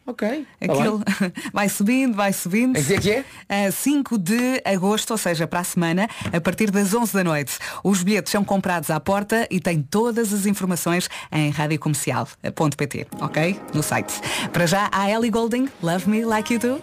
Ok. 0.08 0.46
tá 0.66 0.74
Aquilo 0.74 1.00
bem. 1.00 1.34
vai 1.54 1.68
subindo, 1.68 2.16
vai 2.16 2.32
subindo. 2.32 2.78
Em 2.78 2.82
que 2.82 2.88
dia 2.98 3.00
que 3.02 3.12
é? 3.50 3.68
A 3.68 3.72
5 3.72 4.18
de 4.18 4.62
agosto, 4.64 5.12
ou 5.12 5.18
seja, 5.18 5.46
para 5.46 5.60
a 5.60 5.64
semana, 5.66 6.08
a 6.32 6.40
partir 6.40 6.72
das 6.72 6.94
11 6.94 7.14
da 7.14 7.24
noite. 7.24 7.60
Os 7.84 8.02
bilhetes 8.02 8.32
são 8.32 8.46
comprados 8.46 8.90
à 8.90 8.98
porta 9.00 9.46
e 9.52 9.60
têm 9.60 9.82
todas 9.82 10.34
as 10.34 10.46
informações 10.46 11.10
em 11.34 11.50
radiocomercial.pt, 11.50 13.08
ok? 13.20 13.60
No 13.74 13.84
site. 13.84 14.14
Para 14.54 14.66
já, 14.66 14.90
a 14.92 15.10
Ellie 15.12 15.30
Golding, 15.32 15.68
Love 15.84 16.10
Me 16.10 16.24
Like 16.24 16.54
You 16.54 16.60
Do. 16.62 16.82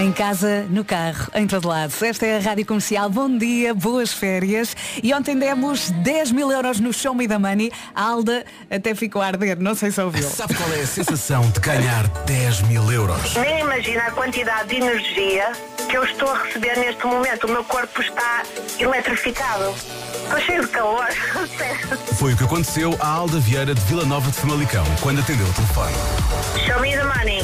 Em 0.00 0.12
casa, 0.12 0.66
no 0.70 0.82
carro, 0.82 1.30
em 1.34 1.46
todo 1.46 1.68
lado. 1.68 1.92
Esta 2.02 2.24
é 2.24 2.38
a 2.38 2.40
Rádio 2.40 2.64
Comercial. 2.64 3.10
Bom 3.10 3.36
dia, 3.36 3.74
boas 3.74 4.10
férias. 4.10 4.74
E 5.02 5.12
ontem 5.12 5.38
demos 5.38 5.90
10 5.90 6.32
mil 6.32 6.50
euros 6.50 6.80
no 6.80 6.90
Show 6.90 7.14
Me 7.14 7.28
the 7.28 7.36
Money. 7.36 7.70
A 7.94 8.04
Alda 8.04 8.46
até 8.70 8.94
ficou 8.94 9.20
a 9.20 9.26
arder, 9.26 9.60
não 9.60 9.74
sei 9.74 9.90
se 9.90 10.00
ouviu. 10.00 10.22
Sabe 10.24 10.54
qual 10.54 10.72
é 10.72 10.80
a 10.80 10.86
sensação 10.86 11.50
de 11.50 11.60
ganhar 11.60 12.08
10 12.24 12.62
mil 12.62 12.90
euros? 12.90 13.34
Nem 13.34 13.60
imagina 13.60 14.04
a 14.04 14.10
quantidade 14.12 14.70
de 14.70 14.76
energia 14.76 15.52
que 15.90 15.98
eu 15.98 16.04
estou 16.04 16.30
a 16.30 16.44
receber 16.44 16.78
neste 16.78 17.06
momento. 17.06 17.46
O 17.46 17.50
meu 17.50 17.64
corpo 17.64 18.00
está 18.00 18.42
eletrificado. 18.78 19.74
Estou 20.24 20.40
cheio 20.40 20.62
de 20.62 20.68
calor. 20.68 21.08
Foi 22.16 22.32
o 22.32 22.36
que 22.38 22.44
aconteceu 22.44 22.96
à 23.00 23.06
Alda 23.06 23.38
Vieira 23.38 23.74
de 23.74 23.80
Vila 23.82 24.06
Nova 24.06 24.30
de 24.30 24.38
Famalicão 24.38 24.84
quando 25.02 25.20
atendeu 25.20 25.46
o 25.46 25.52
telefone. 25.52 25.92
Show 26.64 26.80
me 26.80 26.92
the 26.92 27.04
money. 27.04 27.42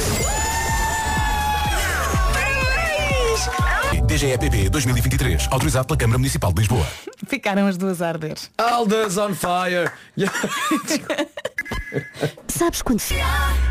DGEPP 4.06 4.68
2023, 4.70 5.48
autorizado 5.50 5.86
pela 5.86 5.98
Câmara 5.98 6.18
Municipal 6.18 6.52
de 6.52 6.60
Lisboa. 6.60 6.86
Ficaram 7.26 7.66
as 7.66 7.76
duas 7.76 8.00
a 8.00 8.08
arder. 8.08 8.36
Aldas 8.56 9.16
on 9.18 9.34
fire. 9.34 9.90
Sabes 12.48 12.82
quando... 12.82 13.00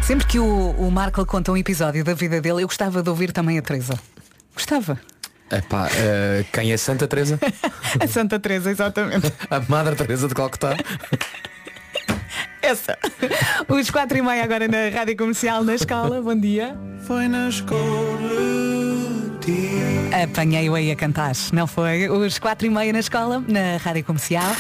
Sempre 0.04 0.28
que 0.28 0.40
o, 0.40 0.72
o 0.72 0.92
Marco 0.92 1.26
conta 1.26 1.52
um 1.52 1.58
episódio 1.58 2.04
da 2.04 2.14
vida 2.14 2.42
dele, 2.42 2.64
eu 2.64 2.68
gostava 2.68 3.02
de 3.02 3.10
ouvir 3.10 3.32
também 3.32 3.58
a 3.58 3.62
Teresa. 3.62 4.00
Gostava. 4.54 5.00
Epá, 5.52 5.88
eh, 5.96 6.46
quem 6.52 6.72
é 6.72 6.78
Santa 6.78 7.08
Teresa? 7.08 7.40
A 8.00 8.08
Santa 8.08 8.40
Teresa, 8.40 8.72
exatamente. 8.72 9.32
A 9.50 9.60
Madre 9.60 9.96
Teresa 9.96 10.28
de 10.28 10.34
Calcutá. 10.34 10.76
Essa. 12.62 12.98
Os 13.68 13.90
quatro 13.92 14.18
e 14.18 14.22
meia 14.22 14.44
agora 14.44 14.68
na 14.68 14.90
Rádio 14.90 15.16
Comercial, 15.16 15.64
na 15.64 15.76
escola. 15.76 16.22
Bom 16.22 16.36
dia. 16.36 16.76
Foi 17.06 17.28
na 17.28 17.48
escola. 17.48 19.15
Apanhei-o 20.24 20.74
aí 20.74 20.92
a 20.92 20.96
cantar, 20.96 21.34
não 21.54 21.68
foi? 21.68 22.10
Os 22.10 22.40
quatro 22.40 22.66
e 22.66 22.70
meia 22.70 22.92
na 22.92 23.00
escola, 23.00 23.44
na 23.48 23.78
Rádio 23.78 24.04
Comercial. 24.04 24.56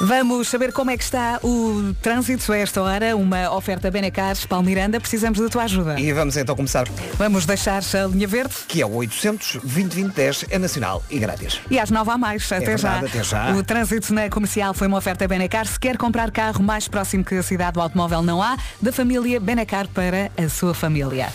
Vamos 0.00 0.46
saber 0.46 0.72
como 0.72 0.92
é 0.92 0.96
que 0.96 1.02
está 1.02 1.40
o 1.42 1.92
trânsito 2.00 2.52
a 2.52 2.56
esta 2.56 2.80
hora. 2.80 3.16
Uma 3.16 3.50
oferta 3.52 3.90
Benecars, 3.90 4.46
Palmiranda. 4.46 5.00
Precisamos 5.00 5.40
da 5.40 5.48
tua 5.48 5.64
ajuda. 5.64 5.98
E 5.98 6.12
vamos 6.12 6.36
então 6.36 6.54
começar. 6.54 6.86
Vamos 7.16 7.44
deixar 7.44 7.82
a 7.82 8.06
linha 8.06 8.28
verde. 8.28 8.54
Que 8.68 8.80
é 8.80 8.86
o 8.86 8.94
800 8.94 9.54
2010 9.62 10.44
é 10.50 10.58
nacional 10.58 11.02
e 11.10 11.18
grátis. 11.18 11.60
E 11.68 11.80
às 11.80 11.90
nove 11.90 12.12
a 12.12 12.18
mais, 12.18 12.44
até, 12.50 12.64
verdade, 12.64 13.06
já. 13.06 13.06
até 13.08 13.24
já. 13.24 13.56
O 13.56 13.62
trânsito 13.64 14.14
na 14.14 14.30
comercial 14.30 14.72
foi 14.72 14.86
uma 14.86 14.98
oferta 14.98 15.26
Benacar. 15.26 15.66
Se 15.66 15.80
quer 15.80 15.96
comprar 15.96 16.30
carro 16.30 16.62
mais 16.62 16.86
próximo 16.86 17.24
que 17.24 17.34
a 17.34 17.42
cidade 17.42 17.72
do 17.72 17.80
automóvel 17.80 18.22
não 18.22 18.40
há, 18.40 18.56
da 18.80 18.92
família 18.92 19.40
Benacar 19.40 19.88
para 19.88 20.30
a 20.36 20.48
sua 20.48 20.74
família. 20.74 21.28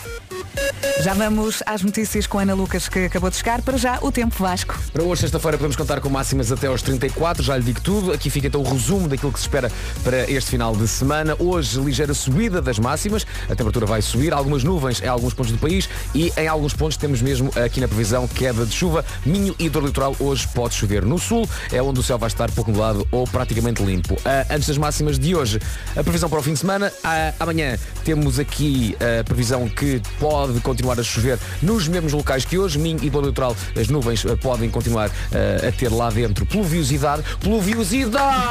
Já 1.01 1.13
vamos 1.13 1.61
às 1.65 1.81
notícias 1.81 2.27
com 2.27 2.39
a 2.39 2.43
Ana 2.43 2.53
Lucas 2.53 2.87
que 2.87 3.05
acabou 3.05 3.29
de 3.29 3.35
chegar. 3.35 3.61
Para 3.61 3.77
já, 3.77 3.99
o 4.01 4.11
tempo 4.11 4.35
Vasco. 4.37 4.79
Para 4.93 5.03
hoje, 5.03 5.21
sexta-feira, 5.21 5.57
podemos 5.57 5.75
contar 5.75 5.99
com 5.99 6.09
máximas 6.09 6.51
até 6.51 6.67
aos 6.67 6.81
34, 6.81 7.43
já 7.43 7.57
lhe 7.57 7.63
digo 7.63 7.81
tudo. 7.81 8.13
Aqui 8.13 8.29
fica 8.29 8.49
então 8.53 8.61
o 8.61 8.71
resumo 8.71 9.07
daquilo 9.07 9.33
que 9.33 9.39
se 9.39 9.45
espera 9.45 9.71
para 10.03 10.29
este 10.29 10.51
final 10.51 10.75
de 10.75 10.87
semana. 10.87 11.35
Hoje, 11.39 11.79
ligeira 11.79 12.13
subida 12.13 12.61
das 12.61 12.77
máximas, 12.77 13.25
a 13.45 13.55
temperatura 13.55 13.87
vai 13.87 13.99
subir, 13.99 14.31
algumas 14.31 14.63
nuvens 14.63 15.01
em 15.01 15.07
alguns 15.07 15.33
pontos 15.33 15.51
do 15.51 15.57
país 15.57 15.89
e 16.13 16.31
em 16.37 16.47
alguns 16.47 16.71
pontos 16.71 16.95
temos 16.95 17.19
mesmo 17.19 17.49
aqui 17.55 17.81
na 17.81 17.87
previsão 17.87 18.27
queda 18.27 18.63
de 18.63 18.71
chuva. 18.71 19.03
Minho 19.25 19.55
e 19.57 19.69
do 19.69 19.79
litoral 19.79 20.15
hoje 20.19 20.47
pode 20.53 20.75
chover. 20.75 21.03
No 21.03 21.17
sul 21.17 21.49
é 21.71 21.81
onde 21.81 21.99
o 21.99 22.03
céu 22.03 22.19
vai 22.19 22.27
estar 22.27 22.51
pouco 22.51 22.69
nublado 22.69 23.07
ou 23.09 23.25
praticamente 23.25 23.81
limpo. 23.81 24.15
Ah, 24.23 24.45
antes 24.51 24.67
das 24.67 24.77
máximas 24.77 25.17
de 25.17 25.35
hoje, 25.35 25.59
a 25.97 26.03
previsão 26.03 26.29
para 26.29 26.37
o 26.37 26.43
fim 26.43 26.53
de 26.53 26.59
semana. 26.59 26.93
Ah, 27.03 27.33
amanhã 27.39 27.75
temos 28.05 28.37
aqui 28.37 28.95
a 29.19 29.23
previsão 29.23 29.67
que 29.67 29.99
pode 30.19 30.59
continuar 30.59 30.99
a 30.99 31.03
chover 31.03 31.39
nos 31.59 31.87
mesmos 31.87 32.13
locais 32.13 32.45
que 32.45 32.59
hoje. 32.59 32.77
Minho 32.77 33.03
e 33.03 33.09
do 33.09 33.19
litoral 33.19 33.55
as 33.75 33.87
nuvens 33.87 34.23
ah, 34.27 34.37
podem 34.37 34.69
continuar 34.69 35.09
ah, 35.09 35.67
a 35.67 35.71
ter 35.71 35.91
lá 35.91 36.11
dentro 36.11 36.45
pluviosidade. 36.45 37.23
Pluviosidade! 37.39 38.42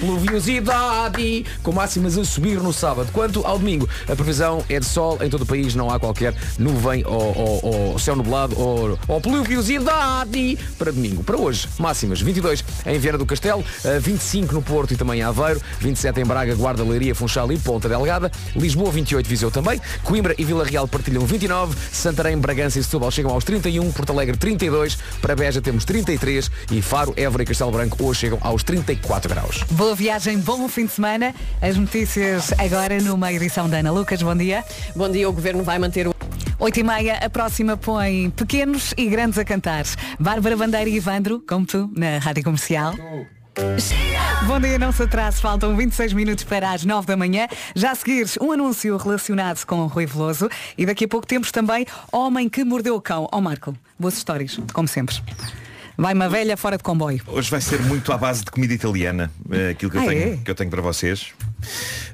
Pluviosidade! 0.00 1.44
Com 1.62 1.72
máximas 1.72 2.16
a 2.18 2.24
subir 2.24 2.58
no 2.60 2.72
sábado. 2.72 3.10
Quanto 3.12 3.44
ao 3.46 3.58
domingo, 3.58 3.88
a 4.08 4.14
previsão 4.16 4.64
é 4.68 4.78
de 4.80 4.86
sol 4.86 5.18
em 5.22 5.28
todo 5.28 5.42
o 5.42 5.46
país. 5.46 5.74
Não 5.74 5.90
há 5.90 5.98
qualquer 5.98 6.34
nuvem 6.58 7.04
ou, 7.06 7.36
ou- 7.36 7.90
ou 7.92 7.98
céu 7.98 8.16
nublado 8.16 8.58
ou, 8.58 8.98
ou 9.06 9.20
pluviosidade 9.20 10.58
para 10.78 10.92
domingo. 10.92 11.22
Para 11.22 11.36
hoje, 11.36 11.68
máximas 11.78 12.20
22 12.20 12.64
em 12.86 12.98
Vieira 12.98 13.18
do 13.18 13.26
Castelo, 13.26 13.64
ah, 13.84 13.98
25 14.00 14.54
no 14.54 14.62
Porto 14.62 14.94
e 14.94 14.96
também 14.96 15.20
em 15.20 15.22
Aveiro, 15.22 15.60
27 15.80 16.20
em 16.20 16.24
Braga, 16.24 16.54
Guarda, 16.54 16.82
Leiria, 16.84 17.14
Funchal 17.14 17.50
e 17.52 17.58
Ponta 17.58 17.88
Delgada, 17.88 18.30
Lisboa 18.56 18.90
28, 18.90 19.26
Viseu 19.28 19.50
também, 19.50 19.80
Coimbra 20.04 20.34
e 20.38 20.44
Vila 20.44 20.64
Real 20.64 20.86
partilham 20.88 21.24
29, 21.26 21.76
Santarém, 21.92 22.36
Bragança 22.38 22.78
e 22.78 22.84
Setúbal 22.84 23.10
chegam 23.10 23.32
aos 23.32 23.44
31, 23.44 23.90
Porto 23.92 24.10
Alegre 24.12 24.36
32, 24.36 24.96
para 25.20 25.34
Beja 25.36 25.60
temos 25.60 25.84
33 25.84 26.50
e 26.70 26.80
Faro, 26.82 27.12
Évora 27.16 27.42
e 27.42 27.46
Castelo 27.46 27.70
Branco 27.70 28.02
hoje 28.04 28.20
chegam 28.20 28.38
aos 28.42 28.62
34 28.62 28.97
graus. 29.28 29.62
Boa 29.70 29.94
viagem, 29.94 30.38
bom 30.38 30.68
fim 30.68 30.86
de 30.86 30.92
semana. 30.92 31.34
As 31.60 31.76
notícias 31.76 32.52
agora 32.58 33.00
numa 33.00 33.32
edição 33.32 33.68
da 33.68 33.78
Ana 33.78 33.90
Lucas. 33.90 34.22
Bom 34.22 34.36
dia. 34.36 34.64
Bom 34.94 35.10
dia, 35.10 35.28
o 35.28 35.32
Governo 35.32 35.62
vai 35.62 35.78
manter 35.78 36.06
o... 36.06 36.14
8 36.58 36.80
e 36.80 36.82
meia, 36.82 37.14
a 37.18 37.30
próxima 37.30 37.76
põe 37.76 38.30
pequenos 38.30 38.92
e 38.96 39.06
grandes 39.06 39.38
a 39.38 39.44
cantar. 39.44 39.84
Bárbara 40.18 40.56
Bandeira 40.56 40.90
e 40.90 40.96
Ivandro, 40.96 41.42
como 41.48 41.64
tu, 41.64 41.88
na 41.96 42.18
Rádio 42.18 42.42
Comercial. 42.42 42.94
Bom 44.46 44.60
dia, 44.60 44.78
não 44.78 44.92
se 44.92 45.02
atrase, 45.02 45.40
faltam 45.40 45.76
26 45.76 46.12
minutos 46.12 46.44
para 46.44 46.72
as 46.72 46.84
9 46.84 47.06
da 47.06 47.16
manhã. 47.16 47.46
Já 47.74 47.92
a 47.92 47.94
seguir, 47.94 48.26
um 48.40 48.52
anúncio 48.52 48.96
relacionado 48.96 49.64
com 49.66 49.80
o 49.80 49.86
Rui 49.86 50.06
Veloso 50.06 50.48
e 50.76 50.86
daqui 50.86 51.04
a 51.04 51.08
pouco 51.08 51.26
temos 51.26 51.50
também 51.52 51.86
Homem 52.12 52.48
que 52.48 52.64
Mordeu 52.64 52.94
o 52.96 53.00
Cão. 53.00 53.28
Ó 53.30 53.40
Marco, 53.40 53.76
boas 53.98 54.14
histórias, 54.14 54.58
como 54.72 54.88
sempre. 54.88 55.20
Vai 56.00 56.14
uma 56.14 56.28
velha 56.28 56.56
fora 56.56 56.76
de 56.76 56.82
comboio. 56.84 57.20
Hoje 57.26 57.50
vai 57.50 57.60
ser 57.60 57.82
muito 57.82 58.12
à 58.12 58.16
base 58.16 58.44
de 58.44 58.50
comida 58.52 58.72
italiana, 58.72 59.28
eh, 59.50 59.70
aquilo 59.70 59.90
que 59.90 59.96
eu, 59.96 60.02
Ah, 60.02 60.06
tenho, 60.06 60.32
é? 60.34 60.36
que 60.44 60.48
eu 60.48 60.54
tenho 60.54 60.70
para 60.70 60.80
vocês. 60.80 61.32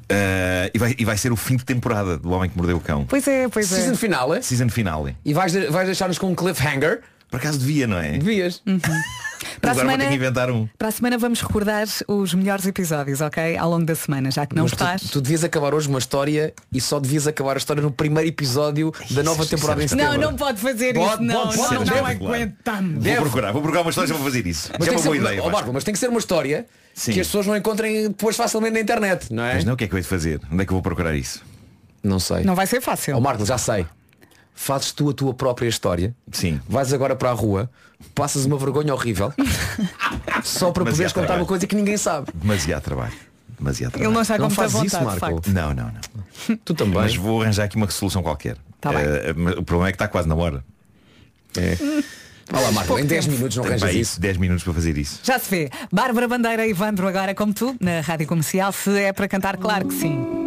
Eh, 0.09 0.71
e, 0.73 0.79
vai, 0.79 0.95
e 0.99 1.05
vai 1.05 1.19
ser 1.19 1.31
o 1.31 1.37
fim 1.37 1.55
de 1.57 1.67
temporada 1.67 2.17
do 2.17 2.31
Homem 2.31 2.49
que 2.49 2.57
Mordeu 2.57 2.79
o 2.79 2.81
Cão. 2.81 3.05
Pois 3.05 3.29
é, 3.29 3.47
pois 3.47 3.71
é. 3.71 3.77
Season 3.77 3.95
finale. 3.95 4.43
Season 4.43 4.71
finale. 4.71 5.15
E 5.23 5.35
vais, 5.35 5.53
vais 5.53 5.85
deixar-nos 5.87 6.17
com 6.17 6.31
um 6.31 6.35
cliffhanger? 6.35 7.03
Por 7.31 7.37
acaso 7.37 7.59
devia, 7.59 7.87
não 7.87 7.99
é? 7.99 8.13
Devias. 8.13 8.63
Uhum. 8.67 8.81
Para 9.61 9.71
a, 9.71 9.73
Agora 9.73 9.75
vou 9.75 9.75
ter 9.75 9.79
semana, 9.81 10.07
que 10.09 10.15
inventar 10.15 10.51
um. 10.51 10.69
para 10.79 10.89
a 10.89 10.91
semana 10.91 11.19
vamos 11.19 11.41
recordar 11.41 11.87
os 12.09 12.35
melhores 12.35 12.67
episódios, 12.67 13.21
ok? 13.21 13.57
Ao 13.57 13.71
longo 13.71 13.85
da 13.85 13.95
semana, 13.95 14.31
já 14.31 14.47
que 14.47 14.55
não 14.57 14.65
Mas 14.65 14.73
estás. 14.73 15.03
tu, 15.03 15.09
tu 15.13 15.21
devias 15.21 15.45
acabar 15.45 15.75
hoje 15.75 15.89
uma 15.89 15.99
história 15.99 16.53
e 16.73 16.81
só 16.81 16.99
devias 17.01 17.27
acabar 17.27 17.55
a 17.55 17.59
história 17.59 17.83
no 17.83 17.91
primeiro 17.91 18.29
episódio 18.29 18.93
da 19.11 19.23
nova 19.23 19.45
temporada 19.47 19.83
em 19.83 19.89
setembro. 19.89 20.13
Não, 20.21 20.31
não 20.31 20.37
pode 20.37 20.61
fazer 20.61 20.95
Pode, 20.95 21.15
isso, 21.15 21.23
não. 21.23 21.35
pode, 21.47 21.57
não, 21.57 21.65
pode, 21.69 21.75
não, 21.75 21.85
deve, 21.85 22.25
aguentamos. 22.27 23.05
Vou 23.05 23.17
procurar, 23.17 23.53
vou 23.53 23.63
procurar 23.63 23.83
uma 23.83 23.91
história 23.91 24.15
para 24.15 24.23
fazer 24.25 24.47
isso. 24.47 24.71
Mas 24.79 24.87
Já 24.87 24.93
é 24.93 24.97
tem, 24.97 24.97
uma 24.97 25.03
que 25.03 25.05
boa 25.09 25.15
ser, 25.17 25.21
ideia. 25.23 25.37
Vasco. 25.43 25.51
Marco, 25.57 25.73
mas 25.73 25.85
tem 25.85 25.93
que 25.95 26.01
ser 26.01 26.09
uma 26.09 26.19
história 26.19 26.67
que 26.95 27.11
as 27.21 27.27
pessoas 27.27 27.47
não 27.47 27.57
encontrem 27.57 28.03
depois 28.09 28.37
facilmente 28.37 28.75
na 28.75 28.81
internet, 28.81 29.33
não 29.33 29.45
é? 29.45 29.55
Mas 29.55 29.65
não, 29.65 29.75
o 29.75 29.77
que 29.77 29.85
é 29.85 29.89
que 29.89 29.95
eu 29.95 29.99
hei 29.99 30.03
de 30.03 30.09
fazer? 30.09 30.41
Onde 30.51 30.63
é 30.63 30.67
que 30.67 30.71
eu 30.73 30.75
vou 30.77 30.83
procurar 30.83 31.15
isso? 31.15 31.43
Não 32.03 32.19
sei. 32.21 32.45
Não 32.45 32.55
vai 32.55 32.67
ser 32.67 32.81
fácil. 32.81 33.17
Ó 33.17 33.21
Marco, 33.21 33.45
já 33.47 33.57
sei. 33.59 33.87
Fazes 34.55 34.93
tu 34.93 35.11
a 35.11 35.13
tua 35.13 35.35
própria 35.35 35.69
história. 35.69 36.15
Sim. 36.31 36.61
Vais 36.69 36.93
agora 36.93 37.17
para 37.17 37.31
a 37.31 37.33
rua, 37.33 37.69
passas 38.15 38.45
uma 38.45 38.57
vergonha 38.57 38.95
horrível 38.95 39.33
só 40.45 40.71
para 40.71 40.85
poderes 40.85 41.13
contar 41.13 41.27
trabalho. 41.27 41.43
uma 41.43 41.47
coisa 41.47 41.67
que 41.67 41.75
ninguém 41.75 41.97
sabe. 41.97 42.29
Demasiado 42.35 42.83
trabalho. 42.83 43.13
Demasiado 43.59 43.93
trabalho. 43.93 44.09
Ele 44.09 44.15
não 44.15 44.23
está 44.23 44.37
com 44.39 44.47
muita 44.47 44.65
isso, 44.65 44.73
vontade, 44.77 44.99
de 44.99 45.05
Marco. 45.05 45.21
facto. 45.21 45.47
Não, 45.53 45.75
não, 45.75 45.85
não. 45.87 46.57
Tu 46.65 46.75
também. 46.75 46.95
Mas 46.95 47.17
vou 47.17 47.43
arranjar 47.43 47.65
aqui 47.65 47.77
uma 47.77 47.91
solução 47.91 48.23
qualquer. 48.23 48.57
Tá 48.81 48.91
bem. 48.93 49.05
Mas 49.37 49.57
o 49.57 49.63
problema 49.63 49.89
é 49.89 49.93
que 49.93 49.97
está 49.97 50.07
quase 50.09 50.29
na 50.29 50.35
hora. 50.35 50.65
É. 51.57 51.77
Olha 52.53 52.63
lá, 52.63 52.73
Marco, 52.73 52.99
em 52.99 53.07
10 53.07 53.27
minutos 53.29 53.57
não 53.57 53.65
arranjas 53.65 53.95
isso. 53.95 54.21
10 54.21 54.37
minutos 54.37 54.63
para 54.63 54.75
fazer 54.75 54.99
isso. 54.99 55.19
Já 55.23 55.39
se 55.39 55.51
vê. 55.51 55.71
Bárbara 55.91 56.29
Bandeira 56.29 56.67
e 56.67 56.71
Ivandro 56.71 57.09
agora 57.09 57.35
como 57.35 57.55
tu, 57.55 57.75
na 57.81 58.01
Rádio 58.03 58.27
Comercial. 58.27 58.71
Se 58.71 58.91
é 58.99 59.13
para 59.13 59.27
cantar, 59.27 59.57
claro 59.57 59.89
que 59.89 59.95
sim. 59.95 60.44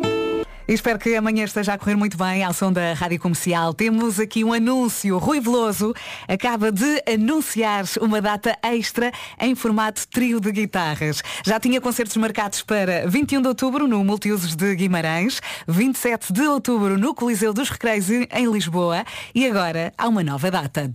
Espero 0.68 1.00
que 1.00 1.16
amanhã 1.16 1.46
esteja 1.46 1.74
a 1.74 1.78
correr 1.78 1.96
muito 1.96 2.18
bem 2.18 2.44
ao 2.44 2.54
som 2.54 2.74
da 2.74 2.94
Rádio 2.94 3.22
Comercial. 3.22 3.74
Temos 3.74 4.20
aqui 4.20 4.44
um 4.44 4.52
anúncio. 4.52 5.18
Rui 5.18 5.40
Veloso 5.40 5.94
acaba 6.28 6.74
de 6.74 7.02
anunciar 7.08 7.86
uma 8.02 8.22
data 8.22 8.54
extra 8.62 9.14
em 9.40 9.56
formato 9.56 10.06
trio 10.10 10.42
de 10.42 10.52
guitarras. 10.52 11.24
Já 11.46 11.58
tinha 11.58 11.80
concertos 11.80 12.18
marcados 12.18 12.64
para 12.64 13.08
21 13.08 13.42
de 13.42 13.48
outubro 13.48 13.88
no 13.88 14.04
Multiusos 14.04 14.58
de 14.58 14.76
Guimarães, 14.76 15.40
27 15.70 16.34
de 16.34 16.42
outubro 16.42 16.98
no 16.98 17.16
Coliseu 17.16 17.54
dos 17.54 17.70
Recreios 17.70 18.10
em 18.10 18.52
Lisboa 18.52 19.06
e 19.34 19.48
agora 19.48 19.94
há 19.98 20.06
uma 20.10 20.22
nova 20.22 20.52
data. 20.52 20.94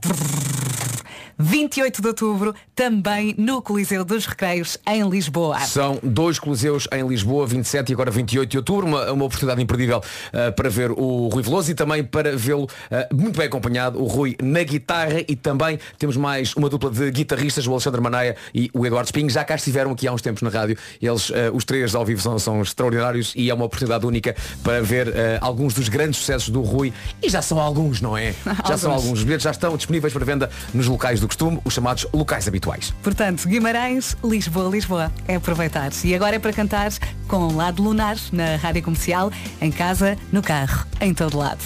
28 1.39 2.03
de 2.03 2.09
outubro, 2.09 2.55
também 2.75 3.35
no 3.39 3.63
Coliseu 3.63 4.05
dos 4.05 4.27
Recreios, 4.27 4.79
em 4.87 5.09
Lisboa. 5.09 5.61
São 5.61 5.99
dois 6.03 6.39
coliseus 6.39 6.89
em 6.93 7.07
Lisboa, 7.07 7.47
27 7.47 7.91
e 7.91 7.93
agora 7.93 8.11
28 8.11 8.51
de 8.51 8.57
outubro, 8.57 8.87
uma, 8.87 9.13
uma 9.13 9.25
oportunidade 9.25 9.63
imperdível 9.63 9.99
uh, 9.99 10.53
para 10.53 10.69
ver 10.69 10.91
o 10.91 11.29
Rui 11.29 11.43
Veloso 11.43 11.71
e 11.71 11.75
também 11.75 12.05
para 12.05 12.37
vê-lo 12.37 12.65
uh, 12.65 13.15
muito 13.15 13.37
bem 13.37 13.47
acompanhado, 13.47 14.01
o 14.01 14.07
Rui 14.07 14.37
na 14.43 14.63
guitarra 14.63 15.21
e 15.29 15.37
também 15.37 15.79
temos 15.99 16.17
mais 16.17 16.55
uma 16.55 16.69
dupla 16.69 16.91
de 16.91 17.11
guitarristas, 17.11 17.67
o 17.67 17.73
Alexandre 17.73 18.01
Manaia 18.01 18.37
e 18.55 18.71
o 18.73 18.87
Eduardo 18.87 19.07
Sping, 19.07 19.29
já 19.29 19.45
cá 19.45 19.55
estiveram 19.55 19.93
aqui 19.93 20.07
há 20.07 20.13
uns 20.13 20.23
tempos 20.23 20.43
na 20.43 20.51
rádio, 20.51 20.77
eles, 21.01 21.31
uh, 21.31 21.35
os 21.53 21.65
três 21.65 21.95
ao 21.95 22.05
vivo 22.05 22.21
são, 22.21 22.39
são 22.39 22.63
extraordinários 22.63 23.33
e 23.37 23.51
é 23.51 23.55
uma 23.55 23.65
oportunidade 23.65 24.07
única 24.07 24.35
para 24.63 24.83
ver 24.83 25.13
alguns 25.41 25.75
dos 25.75 25.89
grandes 25.89 26.21
sucessos 26.21 26.49
do 26.49 26.61
Rui 26.63 26.93
e 27.23 27.29
já 27.29 27.41
são 27.43 27.61
alguns, 27.61 28.01
não 28.01 28.17
é? 28.17 28.35
Já 28.67 28.79
são 28.79 28.91
Alguns. 28.91 29.05
alguns, 29.05 29.19
os 29.19 29.25
bilhetes 29.25 29.45
já 29.45 29.51
estão 29.51 29.77
disponíveis 29.77 30.13
para 30.13 30.25
venda 30.25 30.51
nos 30.73 30.87
locais 30.87 31.21
do 31.21 31.29
costume, 31.33 31.59
os 31.65 31.73
chamados 31.73 32.07
locais 32.13 32.47
habituais. 32.47 32.93
Portanto, 33.03 33.49
Guimarães, 33.49 34.17
Lisboa, 34.23 34.69
Lisboa. 34.71 35.13
É 35.27 35.37
aproveitar. 35.37 35.91
E 36.05 36.15
agora 36.15 36.37
é 36.37 36.39
para 36.39 36.53
cantar 36.53 36.93
com 37.27 37.55
Lado 37.55 37.83
Lunar 37.83 38.17
na 38.31 38.57
Rádio 38.57 38.83
Comercial, 38.83 39.33
em 39.61 39.71
casa, 39.71 40.17
no 40.31 40.43
carro, 40.43 40.87
em 41.01 41.15
todo 41.15 41.39
lado. 41.39 41.61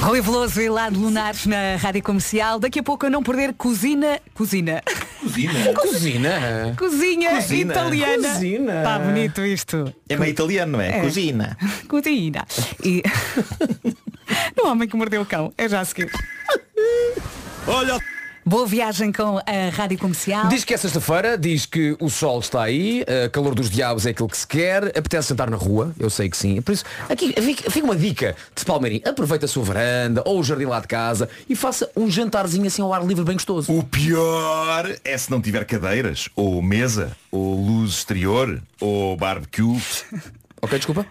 Rui 0.00 0.22
Veloso 0.22 0.58
e 0.62 0.70
Lado 0.70 0.98
Lunar 0.98 1.34
na 1.44 1.76
Rádio 1.76 2.02
Comercial. 2.02 2.58
Daqui 2.58 2.78
a 2.78 2.82
pouco 2.82 3.04
eu 3.04 3.10
não 3.10 3.22
perder 3.22 3.52
cozinha. 3.58 4.18
Cozinha. 4.34 4.82
Cozinha. 5.14 5.74
Cozinha. 5.74 6.74
Cozinha, 6.76 7.30
Cozinha. 7.32 7.62
italiana. 7.62 8.28
Cozinha. 8.30 8.78
Está 8.78 8.98
bonito 8.98 9.44
isto. 9.44 9.94
É 10.08 10.16
meio 10.16 10.30
italiano, 10.30 10.72
não 10.72 10.80
é? 10.80 10.98
É. 10.98 11.00
Cozinha. 11.02 11.56
Cozinha. 11.86 12.46
E. 12.82 13.02
no 14.56 14.70
homem 14.70 14.88
que 14.88 14.96
mordeu 14.96 15.20
o 15.20 15.26
cão. 15.26 15.52
É 15.58 15.68
já 15.68 15.80
a 15.80 15.84
seguir. 15.84 16.10
Olha. 17.66 18.00
Boa 18.44 18.66
viagem 18.66 19.12
com 19.12 19.36
a 19.38 19.68
Rádio 19.70 19.98
Comercial. 19.98 20.48
Diz 20.48 20.64
que 20.64 20.72
é 20.72 20.76
sexta-feira, 20.76 21.36
diz 21.36 21.66
que 21.66 21.94
o 22.00 22.08
sol 22.08 22.40
está 22.40 22.62
aí, 22.62 23.02
uh, 23.02 23.30
calor 23.30 23.54
dos 23.54 23.68
diabos 23.68 24.06
é 24.06 24.10
aquilo 24.10 24.28
que 24.28 24.36
se 24.36 24.46
quer, 24.46 24.86
apetece 24.96 25.28
sentar 25.28 25.50
na 25.50 25.58
rua, 25.58 25.94
eu 25.98 26.08
sei 26.08 26.30
que 26.30 26.36
sim. 26.36 26.60
Por 26.62 26.72
isso, 26.72 26.82
aqui 27.06 27.34
fica, 27.34 27.70
fica 27.70 27.84
uma 27.84 27.94
dica 27.94 28.34
de 28.56 28.64
Palmeirim. 28.64 29.02
Aproveita 29.04 29.44
a 29.44 29.48
sua 29.48 29.62
varanda 29.62 30.22
ou 30.24 30.40
o 30.40 30.42
jardim 30.42 30.64
lá 30.64 30.80
de 30.80 30.88
casa 30.88 31.28
e 31.50 31.54
faça 31.54 31.90
um 31.94 32.10
jantarzinho 32.10 32.66
assim 32.66 32.80
ao 32.80 32.94
ar 32.94 33.04
livre 33.04 33.24
bem 33.24 33.34
gostoso. 33.34 33.70
O 33.76 33.84
pior 33.84 34.90
é 35.04 35.18
se 35.18 35.30
não 35.30 35.40
tiver 35.42 35.66
cadeiras, 35.66 36.30
ou 36.34 36.62
mesa, 36.62 37.14
ou 37.30 37.62
luz 37.62 37.92
exterior, 37.92 38.62
ou 38.80 39.18
barbecue. 39.18 39.78
ok, 40.62 40.78
desculpa? 40.78 41.04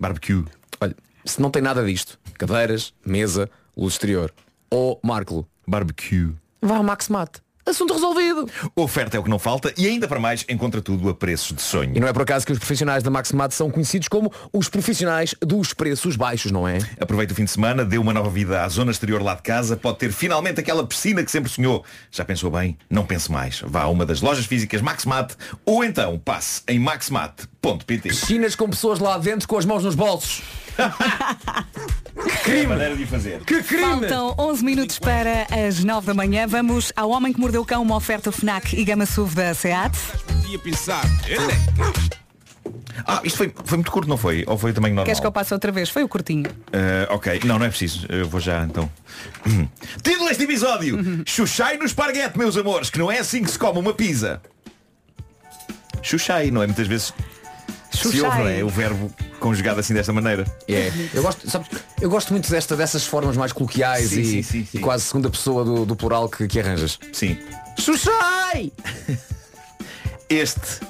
Barbecue. 0.00 0.44
Olha, 0.80 0.96
se 1.24 1.40
não 1.40 1.50
tem 1.50 1.62
nada 1.62 1.84
disto, 1.84 2.18
cadeiras, 2.34 2.92
mesa, 3.04 3.48
luz 3.76 3.94
exterior, 3.94 4.34
ou 4.68 4.98
Marco, 5.02 5.46
barbecue. 5.66 6.34
Vá 6.60 6.76
ao 6.76 6.82
Max 6.82 7.08
Mate. 7.08 7.46
Assunto 7.66 7.94
resolvido. 7.94 8.48
Oferta 8.76 9.16
é 9.16 9.20
o 9.20 9.24
que 9.24 9.28
não 9.28 9.40
falta 9.40 9.74
e 9.76 9.88
ainda 9.88 10.06
para 10.06 10.20
mais 10.20 10.44
encontra 10.48 10.80
tudo 10.80 11.08
a 11.08 11.14
preços 11.14 11.52
de 11.52 11.60
sonho. 11.60 11.96
E 11.96 11.98
não 11.98 12.06
é 12.06 12.12
por 12.12 12.22
acaso 12.22 12.46
que 12.46 12.52
os 12.52 12.60
profissionais 12.60 13.02
da 13.02 13.10
Maximat 13.10 13.52
são 13.52 13.68
conhecidos 13.68 14.06
como 14.06 14.32
os 14.52 14.68
profissionais 14.68 15.34
dos 15.40 15.74
preços 15.74 16.14
baixos, 16.14 16.52
não 16.52 16.68
é? 16.68 16.78
Aproveita 17.00 17.32
o 17.32 17.36
fim 17.36 17.44
de 17.44 17.50
semana, 17.50 17.84
dê 17.84 17.98
uma 17.98 18.12
nova 18.12 18.30
vida 18.30 18.62
à 18.62 18.68
zona 18.68 18.92
exterior 18.92 19.20
lá 19.20 19.34
de 19.34 19.42
casa, 19.42 19.76
pode 19.76 19.98
ter 19.98 20.12
finalmente 20.12 20.60
aquela 20.60 20.86
piscina 20.86 21.24
que 21.24 21.30
sempre 21.30 21.50
sonhou. 21.50 21.84
Já 22.12 22.24
pensou 22.24 22.52
bem? 22.52 22.78
Não 22.88 23.04
pense 23.04 23.32
mais. 23.32 23.60
Vá 23.66 23.82
a 23.82 23.88
uma 23.88 24.06
das 24.06 24.20
lojas 24.20 24.46
físicas 24.46 24.80
Maximat 24.80 25.34
ou 25.64 25.82
então 25.82 26.20
passe 26.20 26.62
em 26.68 26.78
maximat.pt. 26.78 28.08
Piscinas 28.10 28.54
com 28.54 28.70
pessoas 28.70 29.00
lá 29.00 29.18
dentro 29.18 29.48
com 29.48 29.58
as 29.58 29.64
mãos 29.64 29.82
nos 29.82 29.96
bolsos. 29.96 30.40
que 32.22 32.36
crime! 32.44 32.66
maneira 32.66 32.96
de 32.96 33.06
fazer. 33.06 33.40
Que 33.40 33.62
crime! 33.62 34.08
Faltam 34.08 34.34
11 34.38 34.64
minutos 34.64 34.98
para 34.98 35.46
as 35.50 35.82
9 35.82 36.06
da 36.06 36.14
manhã. 36.14 36.46
Vamos 36.46 36.92
ao 36.94 37.10
Homem 37.10 37.32
que 37.32 37.40
Mordeu 37.40 37.62
o 37.62 37.64
Cão, 37.64 37.82
uma 37.82 37.96
oferta 37.96 38.30
FNAC 38.30 38.78
e 38.78 38.84
Gama 38.84 39.06
SUV 39.06 39.34
da 39.34 39.54
SEAT. 39.54 39.96
Ah, 43.06 43.20
isto 43.24 43.36
foi, 43.36 43.52
foi 43.64 43.76
muito 43.78 43.90
curto, 43.90 44.08
não 44.08 44.16
foi? 44.16 44.44
Ou 44.46 44.56
foi 44.56 44.72
também 44.72 44.90
normal? 44.90 45.04
Queres 45.04 45.20
que 45.20 45.26
eu 45.26 45.32
passe 45.32 45.52
outra 45.52 45.70
vez? 45.70 45.88
Foi 45.88 46.02
o 46.02 46.08
curtinho. 46.08 46.48
Uh, 46.48 47.14
ok, 47.14 47.40
não, 47.44 47.58
não 47.58 47.66
é 47.66 47.68
preciso. 47.68 48.06
Eu 48.08 48.28
vou 48.28 48.40
já 48.40 48.64
então. 48.64 48.90
Título 50.02 50.28
deste 50.28 50.44
episódio: 50.44 50.98
Xuxai 51.26 51.76
no 51.76 51.84
esparguete, 51.84 52.38
meus 52.38 52.56
amores, 52.56 52.90
que 52.90 52.98
não 52.98 53.10
é 53.10 53.18
assim 53.18 53.42
que 53.42 53.50
se 53.50 53.58
come 53.58 53.78
uma 53.78 53.92
pizza. 53.92 54.40
Xuxai, 56.02 56.50
não 56.50 56.62
é 56.62 56.66
muitas 56.66 56.86
vezes 56.86 57.12
se 57.98 58.20
ouve, 58.20 58.38
não 58.38 58.48
é? 58.48 58.62
O 58.64 58.68
verbo 58.68 59.10
conjugado 59.40 59.80
assim 59.80 59.94
desta 59.94 60.12
maneira. 60.12 60.44
É. 60.68 60.92
Eu 61.14 61.22
gosto, 61.22 61.48
sabes, 61.50 61.68
eu 62.00 62.08
gosto 62.10 62.32
muito 62.32 62.50
desta, 62.50 62.76
dessas 62.76 63.04
formas 63.06 63.36
mais 63.36 63.52
coloquiais 63.52 64.10
Sim, 64.10 64.20
e, 64.20 64.24
sim, 64.24 64.42
sim, 64.42 64.64
sim. 64.64 64.78
e 64.78 64.80
quase 64.80 65.04
segunda 65.04 65.30
pessoa 65.30 65.64
do, 65.64 65.84
do 65.86 65.96
plural 65.96 66.28
que, 66.28 66.46
que 66.46 66.60
arranjas. 66.60 66.98
Sim. 67.12 67.38
Xuxai! 67.78 68.72
Este 70.28 70.80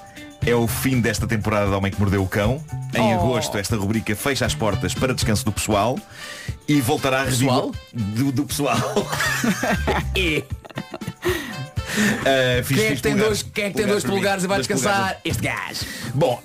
é 0.47 0.55
o 0.55 0.67
fim 0.69 1.01
desta 1.01 1.27
temporada 1.27 1.67
de 1.69 1.75
Homem 1.75 1.91
que 1.93 1.99
Mordeu 2.01 2.23
o 2.23 2.29
Cão. 2.29 2.63
Em 2.95 3.15
Oh. 3.15 3.21
agosto 3.21 3.59
esta 3.59 3.77
rubrica 3.77 4.15
fecha 4.17 4.47
as 4.47 4.55
portas 4.55 4.95
para 4.95 5.13
descanso 5.13 5.45
do 5.45 5.53
pessoal 5.53 5.99
e 6.69 6.81
voltará 6.81 7.23
a 7.23 7.25
Pessoal? 7.27 7.73
do, 7.93 8.33
do 8.33 8.45
pessoal. 8.47 8.77
Uh, 11.87 12.65
fiz- 12.65 12.79
Quem 12.79 12.87
é 12.87 12.97
que 12.97 13.03
tem 13.03 13.17
dois, 13.17 13.43
quem 13.43 13.65
é 13.65 13.71
que 13.71 13.77
tem 13.77 13.87
dois 13.87 14.05
polegares 14.05 14.45
e 14.45 14.47
vai 14.47 14.59
descansar? 14.59 15.19
Este 15.25 15.43
gajo. 15.43 15.81
Bom, 16.15 16.35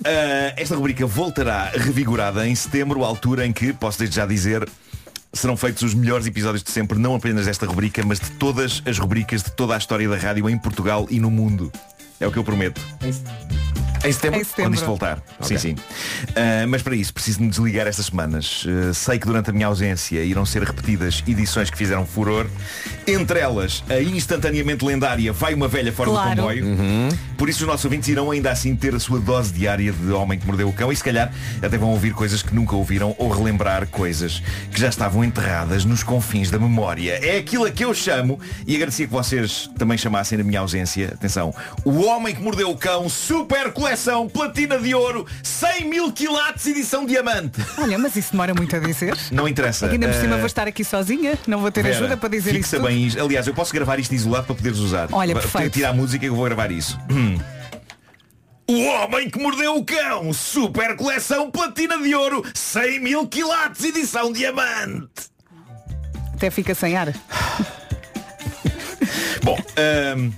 esta 0.56 0.74
rubrica 0.74 1.06
voltará 1.06 1.70
revigorada 1.74 2.46
em 2.46 2.54
setembro, 2.54 3.04
altura 3.04 3.46
em 3.46 3.52
que, 3.52 3.72
posso 3.72 3.98
desde 3.98 4.16
já 4.16 4.26
dizer, 4.26 4.68
serão 5.32 5.56
feitos 5.56 5.82
os 5.82 5.94
melhores 5.94 6.26
episódios 6.26 6.62
de 6.62 6.70
sempre, 6.70 6.98
não 6.98 7.14
apenas 7.14 7.46
desta 7.46 7.66
rubrica, 7.66 8.02
mas 8.04 8.20
de 8.20 8.30
todas 8.32 8.82
as 8.86 8.98
rubricas 8.98 9.42
de 9.42 9.50
toda 9.52 9.74
a 9.74 9.78
história 9.78 10.08
da 10.08 10.16
rádio 10.16 10.48
em 10.48 10.58
Portugal 10.58 11.06
e 11.10 11.18
no 11.18 11.30
mundo. 11.30 11.72
É 12.20 12.26
o 12.26 12.30
que 12.30 12.38
eu 12.38 12.44
prometo. 12.44 12.80
Em 14.04 14.10
setembro? 14.12 14.40
Em 14.40 14.44
setembro. 14.44 14.62
Quando 14.70 14.74
isto 14.74 14.86
voltar. 14.86 15.22
Ok. 15.40 15.58
Sim, 15.58 15.58
sim. 15.58 15.76
Ah, 16.34 16.66
mas 16.68 16.82
para 16.82 16.94
isso 16.96 17.12
preciso 17.14 17.40
me 17.42 17.48
desligar 17.48 17.86
estas 17.86 18.06
semanas. 18.06 18.64
Ah, 18.66 18.92
sei 18.94 19.18
que 19.18 19.26
durante 19.26 19.50
a 19.50 19.52
minha 19.52 19.66
ausência 19.66 20.22
irão 20.24 20.44
ser 20.44 20.62
repetidas 20.62 21.22
edições 21.26 21.70
que 21.70 21.76
fizeram 21.78 22.04
furor. 22.04 22.46
Entre 23.06 23.38
elas, 23.40 23.82
a 23.88 24.00
instantaneamente 24.00 24.84
lendária 24.84 25.32
Vai 25.32 25.54
uma 25.54 25.68
velha 25.68 25.92
fora 25.92 26.10
Claro. 26.10 26.30
do 26.30 26.36
comboio. 26.36 26.64
Por 27.36 27.48
isso 27.48 27.62
os 27.62 27.66
nossos 27.66 27.84
ouvintes 27.84 28.08
irão 28.08 28.30
ainda 28.30 28.50
assim 28.50 28.74
ter 28.76 28.94
a 28.94 29.00
sua 29.00 29.18
dose 29.18 29.52
diária 29.52 29.92
de 29.92 30.12
Homem 30.12 30.38
que 30.38 30.46
Mordeu 30.46 30.68
o 30.68 30.72
Cão 30.72 30.92
e 30.92 30.96
se 30.96 31.02
calhar 31.02 31.32
até 31.60 31.76
vão 31.76 31.90
ouvir 31.90 32.12
coisas 32.12 32.42
que 32.42 32.54
nunca 32.54 32.76
ouviram 32.76 33.14
ou 33.18 33.28
relembrar 33.30 33.86
coisas 33.88 34.40
que 34.70 34.80
já 34.80 34.88
estavam 34.88 35.24
enterradas 35.24 35.84
nos 35.84 36.02
confins 36.02 36.50
da 36.50 36.58
memória. 36.58 37.18
É 37.24 37.38
aquilo 37.38 37.64
a 37.64 37.70
que 37.70 37.84
eu 37.84 37.92
chamo, 37.94 38.38
e 38.66 38.76
agradecia 38.76 39.06
que 39.06 39.12
vocês 39.12 39.68
também 39.76 39.98
chamassem 39.98 40.38
na 40.38 40.44
minha 40.44 40.60
ausência, 40.60 41.08
atenção, 41.14 41.52
o 41.84 42.02
Homem 42.04 42.34
que 42.34 42.40
Mordeu 42.42 42.70
o 42.70 42.76
Cão 42.76 43.08
Super 43.08 43.72
Coleção 43.92 44.26
Platina 44.26 44.78
de 44.78 44.94
Ouro 44.94 45.26
100 45.42 45.84
mil 45.84 46.10
quilates 46.12 46.66
edição 46.66 47.04
diamante. 47.04 47.60
Olha, 47.76 47.98
mas 47.98 48.16
isso 48.16 48.30
demora 48.32 48.54
muito 48.54 48.74
a 48.74 48.78
dizer. 48.78 49.14
Não 49.30 49.46
interessa. 49.46 49.84
Aqui 49.84 49.96
ainda 49.96 50.08
por 50.08 50.14
cima 50.14 50.34
Ah, 50.34 50.38
vou 50.38 50.46
estar 50.46 50.66
aqui 50.66 50.82
sozinha, 50.82 51.38
não 51.46 51.58
vou 51.60 51.70
ter 51.70 51.82
Vera, 51.82 51.96
ajuda 51.96 52.16
para 52.16 52.30
dizer 52.30 52.54
isso. 52.54 52.76
tudo. 52.76 52.88
bem 52.88 53.06
isto. 53.06 53.22
Aliás, 53.22 53.46
eu 53.46 53.52
posso 53.52 53.70
gravar 53.70 53.98
isto 54.00 54.14
isolado 54.14 54.46
para 54.46 54.54
poderes 54.54 54.78
usar. 54.78 55.08
Olha, 55.12 55.34
perfeito. 55.34 55.74
Tirar 55.74 55.90
a 55.90 55.92
música 55.92 56.24
e 56.24 56.28
eu 56.28 56.34
vou 56.34 56.46
gravar 56.46 56.72
isso. 56.72 56.98
Hum. 57.10 57.38
O 58.66 58.82
Homem 58.82 59.28
que 59.28 59.38
Mordeu 59.38 59.76
o 59.76 59.84
Cão 59.84 60.32
Super 60.32 60.96
Coleção 60.96 61.50
Platina 61.50 61.98
de 61.98 62.14
Ouro 62.14 62.42
100 62.54 62.98
mil 63.00 63.26
quilates 63.28 63.84
edição 63.84 64.32
diamante. 64.32 65.10
Até 66.34 66.50
fica 66.50 66.74
sem 66.74 66.96
ar. 66.96 67.12
Bom, 69.42 69.58
ahm, 69.76 70.30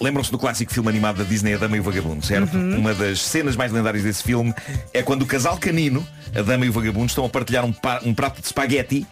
lembram-se 0.00 0.30
do 0.30 0.38
clássico 0.38 0.72
filme 0.72 0.88
animado 0.88 1.16
da 1.18 1.24
Disney 1.24 1.54
A 1.54 1.58
Dama 1.58 1.76
e 1.76 1.80
o 1.80 1.82
Vagabundo, 1.82 2.24
certo? 2.24 2.56
Uma 2.56 2.94
das 2.94 3.20
cenas 3.20 3.56
mais 3.56 3.72
lendárias 3.72 4.04
desse 4.04 4.22
filme 4.22 4.54
é 4.92 5.02
quando 5.02 5.22
o 5.22 5.26
casal 5.26 5.56
canino, 5.58 6.06
a 6.34 6.42
Dama 6.42 6.64
e 6.64 6.68
o 6.68 6.72
Vagabundo, 6.72 7.06
estão 7.06 7.24
a 7.24 7.28
partilhar 7.28 7.64
um, 7.64 7.72
pa- 7.72 8.00
um 8.04 8.14
prato 8.14 8.40
de 8.40 8.46
espaguete 8.46 9.06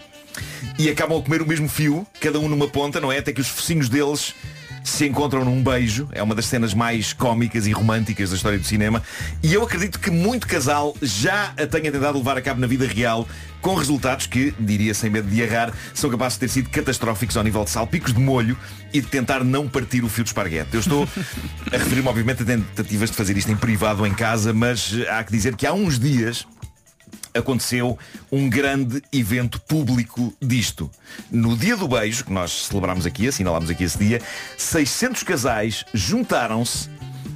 e 0.78 0.88
acabam 0.88 1.18
a 1.18 1.22
comer 1.22 1.42
o 1.42 1.46
mesmo 1.46 1.68
fio, 1.68 2.06
cada 2.20 2.38
um 2.38 2.48
numa 2.48 2.68
ponta, 2.68 3.00
não 3.00 3.10
é? 3.10 3.18
Até 3.18 3.32
que 3.32 3.40
os 3.40 3.48
focinhos 3.48 3.88
deles 3.88 4.34
se 4.88 5.06
encontram 5.06 5.44
num 5.44 5.62
beijo. 5.62 6.08
É 6.12 6.22
uma 6.22 6.34
das 6.34 6.46
cenas 6.46 6.72
mais 6.72 7.12
cómicas 7.12 7.66
e 7.66 7.72
românticas 7.72 8.30
da 8.30 8.36
história 8.36 8.58
do 8.58 8.64
cinema. 8.64 9.02
E 9.42 9.52
eu 9.52 9.62
acredito 9.62 9.98
que 9.98 10.10
muito 10.10 10.46
casal 10.46 10.96
já 11.02 11.52
a 11.56 11.66
tenha 11.66 11.90
tentado 11.90 12.18
levar 12.18 12.36
a 12.36 12.42
cabo 12.42 12.60
na 12.60 12.66
vida 12.66 12.86
real, 12.86 13.26
com 13.60 13.74
resultados 13.74 14.26
que, 14.26 14.54
diria 14.60 14.94
sem 14.94 15.10
medo 15.10 15.28
de 15.28 15.40
errar, 15.40 15.72
são 15.92 16.08
capazes 16.08 16.34
de 16.34 16.40
ter 16.40 16.48
sido 16.48 16.70
catastróficos 16.70 17.36
ao 17.36 17.42
nível 17.42 17.64
de 17.64 17.70
salpicos 17.70 18.12
de 18.12 18.20
molho 18.20 18.56
e 18.92 19.00
de 19.00 19.08
tentar 19.08 19.42
não 19.42 19.68
partir 19.68 20.04
o 20.04 20.08
fio 20.08 20.22
de 20.22 20.30
esparguete. 20.30 20.70
Eu 20.72 20.80
estou 20.80 21.02
a 21.72 21.76
referir-me, 21.76 22.08
obviamente, 22.08 22.42
a 22.42 22.46
tentativas 22.46 23.10
de 23.10 23.16
fazer 23.16 23.36
isto 23.36 23.50
em 23.50 23.56
privado 23.56 24.00
ou 24.00 24.06
em 24.06 24.14
casa, 24.14 24.52
mas 24.52 24.94
há 25.10 25.24
que 25.24 25.32
dizer 25.32 25.56
que 25.56 25.66
há 25.66 25.72
uns 25.72 25.98
dias 25.98 26.46
aconteceu 27.36 27.98
um 28.30 28.48
grande 28.48 29.02
evento 29.12 29.60
público 29.60 30.34
disto. 30.40 30.90
No 31.30 31.56
dia 31.56 31.76
do 31.76 31.88
beijo, 31.88 32.24
que 32.24 32.32
nós 32.32 32.66
celebramos 32.66 33.06
aqui, 33.06 33.28
assinalámos 33.28 33.70
aqui 33.70 33.84
esse 33.84 33.98
dia, 33.98 34.20
600 34.56 35.22
casais 35.22 35.84
juntaram-se 35.92 36.88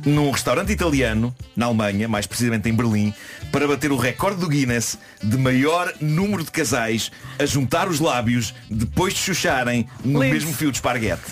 num 0.04 0.30
restaurante 0.30 0.72
italiano, 0.72 1.34
na 1.54 1.66
Alemanha, 1.66 2.08
mais 2.08 2.26
precisamente 2.26 2.68
em 2.68 2.74
Berlim, 2.74 3.12
para 3.50 3.66
bater 3.66 3.90
o 3.92 3.96
recorde 3.96 4.40
do 4.40 4.48
Guinness 4.48 4.98
de 5.22 5.36
maior 5.36 5.92
número 6.00 6.44
de 6.44 6.50
casais 6.50 7.10
a 7.38 7.46
juntar 7.46 7.88
os 7.88 8.00
lábios 8.00 8.54
depois 8.70 9.14
de 9.14 9.20
chucharem 9.20 9.88
no 10.04 10.22
Lindo. 10.22 10.34
mesmo 10.34 10.52
fio 10.52 10.70
de 10.70 10.78
esparguete. 10.78 11.22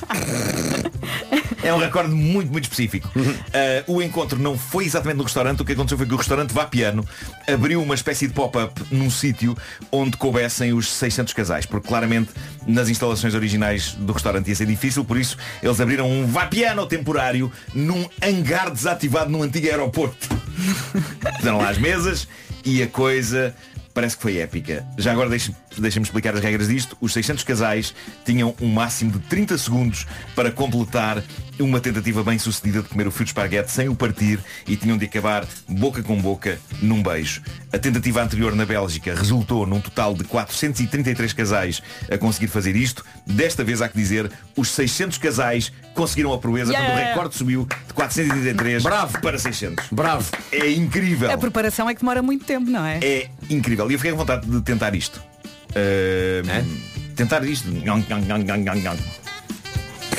É 1.63 1.75
um 1.75 1.79
recorde 1.79 2.15
muito, 2.15 2.51
muito 2.51 2.65
específico. 2.65 3.11
Ah, 3.53 3.85
o 3.87 4.01
encontro 4.01 4.39
não 4.39 4.57
foi 4.57 4.85
exatamente 4.85 5.19
no 5.19 5.25
restaurante. 5.25 5.61
O 5.61 5.65
que 5.65 5.73
aconteceu 5.73 5.99
foi 5.99 6.07
que 6.07 6.15
o 6.15 6.17
restaurante 6.17 6.53
Vá 6.53 6.65
Piano 6.65 7.07
abriu 7.47 7.83
uma 7.83 7.95
espécie 7.95 8.27
de 8.27 8.33
pop-up 8.33 8.81
num 8.91 9.11
sítio 9.11 9.57
onde 9.91 10.17
coubessem 10.17 10.73
os 10.73 10.89
600 10.91 11.35
casais. 11.35 11.67
Porque 11.67 11.89
claramente 11.89 12.31
nas 12.67 12.89
instalações 12.89 13.35
originais 13.35 13.95
do 13.95 14.13
restaurante 14.13 14.49
ia 14.49 14.55
ser 14.55 14.67
difícil. 14.67 15.05
Por 15.05 15.19
isso 15.19 15.37
eles 15.63 15.81
abriram 15.81 16.11
um 16.11 16.27
Vá 16.27 16.47
Piano 16.47 16.87
temporário 16.87 17.51
num 17.75 18.09
hangar 18.23 18.71
desativado 18.71 19.31
num 19.31 19.43
antigo 19.43 19.67
aeroporto. 19.67 20.29
Fizeram 21.39 21.59
lá 21.59 21.71
as 21.71 21.79
mesas 21.79 22.29
e 22.65 22.83
a 22.83 22.87
coisa 22.87 23.55
parece 23.95 24.17
que 24.17 24.23
foi 24.23 24.39
épica. 24.39 24.87
Já 24.99 25.13
agora 25.13 25.29
deixe- 25.31 25.55
deixem-me 25.81 26.05
explicar 26.07 26.35
as 26.35 26.41
regras 26.43 26.69
disto. 26.69 26.97
Os 27.01 27.13
600 27.13 27.45
casais 27.45 27.95
tinham 28.25 28.55
um 28.61 28.69
máximo 28.69 29.11
de 29.13 29.19
30 29.21 29.57
segundos 29.59 30.07
para 30.35 30.51
completar 30.51 31.23
uma 31.61 31.81
tentativa 31.81 32.23
bem 32.23 32.39
sucedida 32.39 32.83
de 32.83 32.89
comer 32.89 33.07
o 33.07 33.11
fio 33.11 33.25
de 33.25 33.31
esparguete 33.31 33.71
sem 33.73 33.89
o 33.89 33.95
partir 33.95 34.39
e 34.67 34.77
tinham 34.77 34.97
de 34.97 35.05
acabar 35.07 35.45
boca 35.69 36.03
com 36.03 36.17
boca 36.21 36.59
num 36.81 37.03
beijo. 37.03 37.43
A 37.73 37.79
tentativa 37.79 38.23
anterior 38.23 38.55
na 38.55 38.65
Bélgica 38.65 39.15
resultou 39.15 39.67
num 39.67 39.81
total 39.81 40.15
de 40.15 40.25
433 40.25 41.33
casais 41.33 41.83
a 42.11 42.17
conseguir 42.17 42.49
fazer 42.49 42.77
isto. 42.77 43.05
Desta 43.27 43.65
vez 43.65 43.83
há 43.83 43.89
que 43.89 43.97
dizer, 43.97 44.31
os 44.57 44.69
600 44.71 45.19
casais 45.19 45.73
conseguiram 45.95 46.33
a 46.33 46.39
proeza, 46.39 46.73
Yeah! 46.73 46.87
portanto 46.89 47.05
o 47.07 47.09
recorde 47.09 47.35
subiu 47.37 47.69
de 47.87 47.95
433 47.95 48.83
Bravo. 48.83 49.21
para 49.21 49.39
600. 49.39 49.87
Bravo. 49.91 50.31
É 50.53 50.71
incrível. 50.71 51.31
A 51.31 51.37
preparação 51.37 51.89
é 51.89 51.95
que 51.95 52.01
demora 52.01 52.23
muito 52.23 52.45
tempo, 52.45 52.71
não 52.71 52.85
é? 52.85 52.99
É 53.03 53.29
incrível. 53.51 53.91
E 53.91 53.95
eu 53.95 53.99
fiquei 53.99 54.13
com 54.13 54.19
vontade 54.19 54.47
de 54.47 54.61
tentar 54.63 54.95
isto. 54.95 55.21
Uh, 55.71 56.89
Tentar 57.15 57.45
isto. 57.45 57.69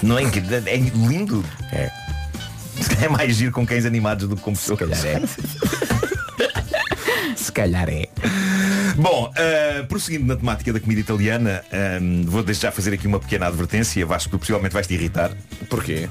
Não 0.04 0.18
é 0.18 0.24
incrível? 0.24 0.62
É 0.66 0.78
lindo. 0.78 1.44
É. 1.72 1.90
É 3.04 3.10
mais 3.10 3.36
giro 3.36 3.52
com 3.52 3.66
cães 3.66 3.86
animados 3.86 4.28
do 4.28 4.36
que 4.36 4.42
com 4.42 4.54
pessoas. 4.54 4.80
calhar 4.80 5.06
é. 5.06 5.22
Se 7.50 7.54
calhar 7.54 7.90
é. 7.90 8.08
Bom, 8.96 9.32
uh, 9.32 9.88
prosseguindo 9.88 10.28
na 10.28 10.36
temática 10.36 10.72
da 10.72 10.80
comida 10.80 11.02
italiana, 11.02 11.64
um, 12.00 12.22
vou 12.28 12.44
desde 12.44 12.62
já 12.62 12.72
fazer 12.72 12.94
aqui 12.94 13.08
uma 13.08 13.20
pequena 13.20 13.48
advertência. 13.48 14.06
Vasco, 14.06 14.30
tu 14.30 14.38
possivelmente 14.38 14.72
vais 14.72 14.86
te 14.86 14.94
irritar. 14.94 15.32
Porquê? 15.68 16.08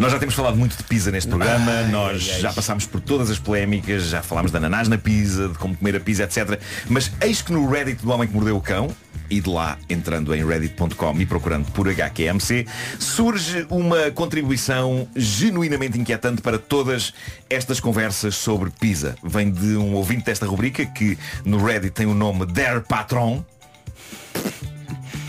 Nós 0.00 0.10
já 0.10 0.18
temos 0.18 0.34
falado 0.34 0.56
muito 0.56 0.76
de 0.76 0.82
pizza 0.82 1.12
neste 1.12 1.28
programa, 1.28 1.70
Ai, 1.70 1.92
nós 1.92 2.28
ai. 2.28 2.40
já 2.40 2.52
passámos 2.52 2.86
por 2.86 3.00
todas 3.00 3.30
as 3.30 3.38
polémicas, 3.38 4.06
já 4.06 4.20
falámos 4.20 4.50
de 4.50 4.56
ananás 4.56 4.88
na 4.88 4.98
pizza, 4.98 5.48
de 5.48 5.58
como 5.58 5.76
comer 5.76 5.94
a 5.94 6.00
pizza, 6.00 6.24
etc. 6.24 6.58
Mas 6.88 7.12
eis 7.20 7.40
que 7.40 7.52
no 7.52 7.70
Reddit 7.70 8.02
do 8.02 8.10
Homem 8.10 8.26
que 8.26 8.34
Mordeu 8.34 8.56
o 8.56 8.60
Cão, 8.60 8.88
e 9.30 9.40
de 9.40 9.48
lá 9.48 9.78
entrando 9.88 10.34
em 10.34 10.46
reddit.com 10.46 11.20
e 11.20 11.26
procurando 11.26 11.70
por 11.72 11.88
HQMC, 11.88 12.66
surge 12.98 13.66
uma 13.70 14.10
contribuição 14.10 15.08
genuinamente 15.14 15.98
inquietante 15.98 16.42
para 16.42 16.58
todas 16.58 17.12
estas 17.48 17.80
conversas 17.80 18.34
sobre 18.34 18.70
pizza. 18.70 19.16
Vem 19.22 19.50
de 19.50 19.76
um 19.76 19.94
ouvinte 19.94 20.24
desta 20.24 20.46
rubrica 20.46 20.84
que 20.86 21.18
no 21.44 21.64
Reddit 21.64 21.92
tem 21.92 22.06
o 22.06 22.14
nome 22.14 22.46
Der 22.46 22.82
Patron. 22.82 23.44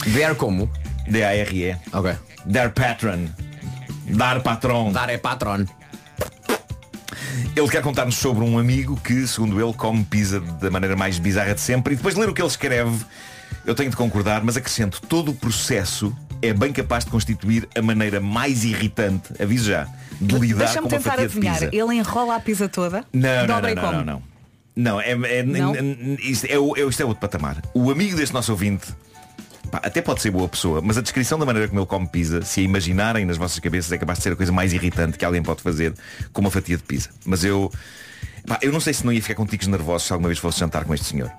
Der 0.08 0.36
como? 0.36 0.70
D-A-R-E. 1.08 1.78
Ok. 1.94 2.16
Der 2.46 2.72
Patron. 2.72 3.28
Dar 4.08 4.42
Patron. 4.42 4.92
Dar 4.92 5.10
é 5.10 5.18
patron. 5.18 5.66
Ele 7.56 7.68
quer 7.70 7.82
contar-nos 7.82 8.16
sobre 8.16 8.44
um 8.44 8.60
amigo 8.60 8.96
que, 8.98 9.26
segundo 9.28 9.60
ele, 9.60 9.74
come 9.74 10.04
pizza 10.04 10.40
da 10.40 10.70
maneira 10.70 10.96
mais 10.96 11.18
bizarra 11.18 11.54
de 11.56 11.62
sempre 11.62 11.94
e 11.94 11.96
depois 11.98 12.14
de 12.14 12.22
ler 12.22 12.30
o 12.30 12.34
que 12.34 12.42
ele 12.42 12.50
escreve, 12.50 13.06
eu 13.66 13.76
tenho 13.76 13.90
de 13.90 13.96
concordar, 13.96 14.44
mas 14.44 14.58
acrescento, 14.58 15.02
todo 15.02 15.32
o 15.32 15.34
processo 15.36 16.16
é 16.42 16.54
bem 16.54 16.72
capaz 16.72 17.06
de 17.06 17.12
constituir 17.12 17.68
a 17.76 17.82
maneira 17.82 18.20
mais 18.20 18.64
irritante, 18.64 19.34
aviso 19.42 19.70
já, 19.70 19.88
de 20.22 20.36
lidar 20.38 20.74
com 20.76 20.80
uma 20.82 20.90
tentar 20.90 21.12
fatia 21.12 21.18
de 21.28 21.32
adivinhar. 21.34 21.60
pizza. 21.60 21.70
Ele 21.76 21.96
enrola 21.96 22.36
a 22.36 22.40
pizza 22.40 22.70
toda. 22.70 23.04
Não, 23.12 23.30
não, 23.48 23.48
dobra 23.48 23.62
não, 23.62 23.70
e 23.70 23.76
não, 23.76 23.82
come. 23.84 23.96
não, 23.98 24.04
não. 24.06 24.36
Não, 24.78 25.00
é, 25.02 25.12
é, 25.12 25.42
Não? 25.44 25.74
n- 25.74 25.80
n- 25.96 26.18
isto, 26.22 26.46
é, 26.50 26.60
o- 26.60 26.76
é, 26.76 26.82
isto 26.82 27.02
é 27.02 27.06
outro 27.06 27.22
patamar. 27.22 27.62
O 27.74 27.90
amigo 27.90 28.18
deste 28.18 28.34
nosso 28.34 28.52
ouvinte, 28.52 28.88
pá, 29.72 29.80
até 29.82 30.02
pode 30.02 30.22
ser 30.22 30.32
boa 30.32 30.50
pessoa, 30.50 30.82
mas 30.84 30.98
a 30.98 31.02
descrição 31.02 31.40
da 31.40 31.46
maneira 31.46 31.70
como 31.70 31.80
ele 31.80 31.88
come 31.88 32.06
pizza, 32.08 32.42
se 32.42 32.60
a 32.60 32.64
imaginarem 32.64 33.24
nas 33.26 33.38
vossas 33.38 33.58
cabeças, 33.60 33.90
é 33.94 33.98
capaz 33.98 34.20
de 34.20 34.24
ser 34.24 34.34
a 34.34 34.36
coisa 34.36 34.52
mais 34.52 34.74
irritante 34.74 35.18
que 35.18 35.24
alguém 35.24 35.42
pode 35.42 35.62
fazer 35.62 35.94
com 36.34 36.42
uma 36.42 36.52
fatia 36.52 36.76
de 36.76 36.84
pizza. 36.84 37.10
Mas 37.26 37.46
eu, 37.46 37.72
pá, 38.46 38.60
eu 38.62 38.72
não 38.74 38.82
sei 38.82 38.94
se 38.94 39.06
não 39.06 39.14
ia 39.14 39.22
ficar 39.22 39.36
com 39.36 39.46
ticos 39.46 39.68
nervosos 39.68 40.08
se 40.08 40.12
alguma 40.14 40.28
vez 40.28 40.40
fosse 40.40 40.60
jantar 40.60 40.84
com 40.84 40.94
este 40.94 41.06
senhor. 41.08 41.32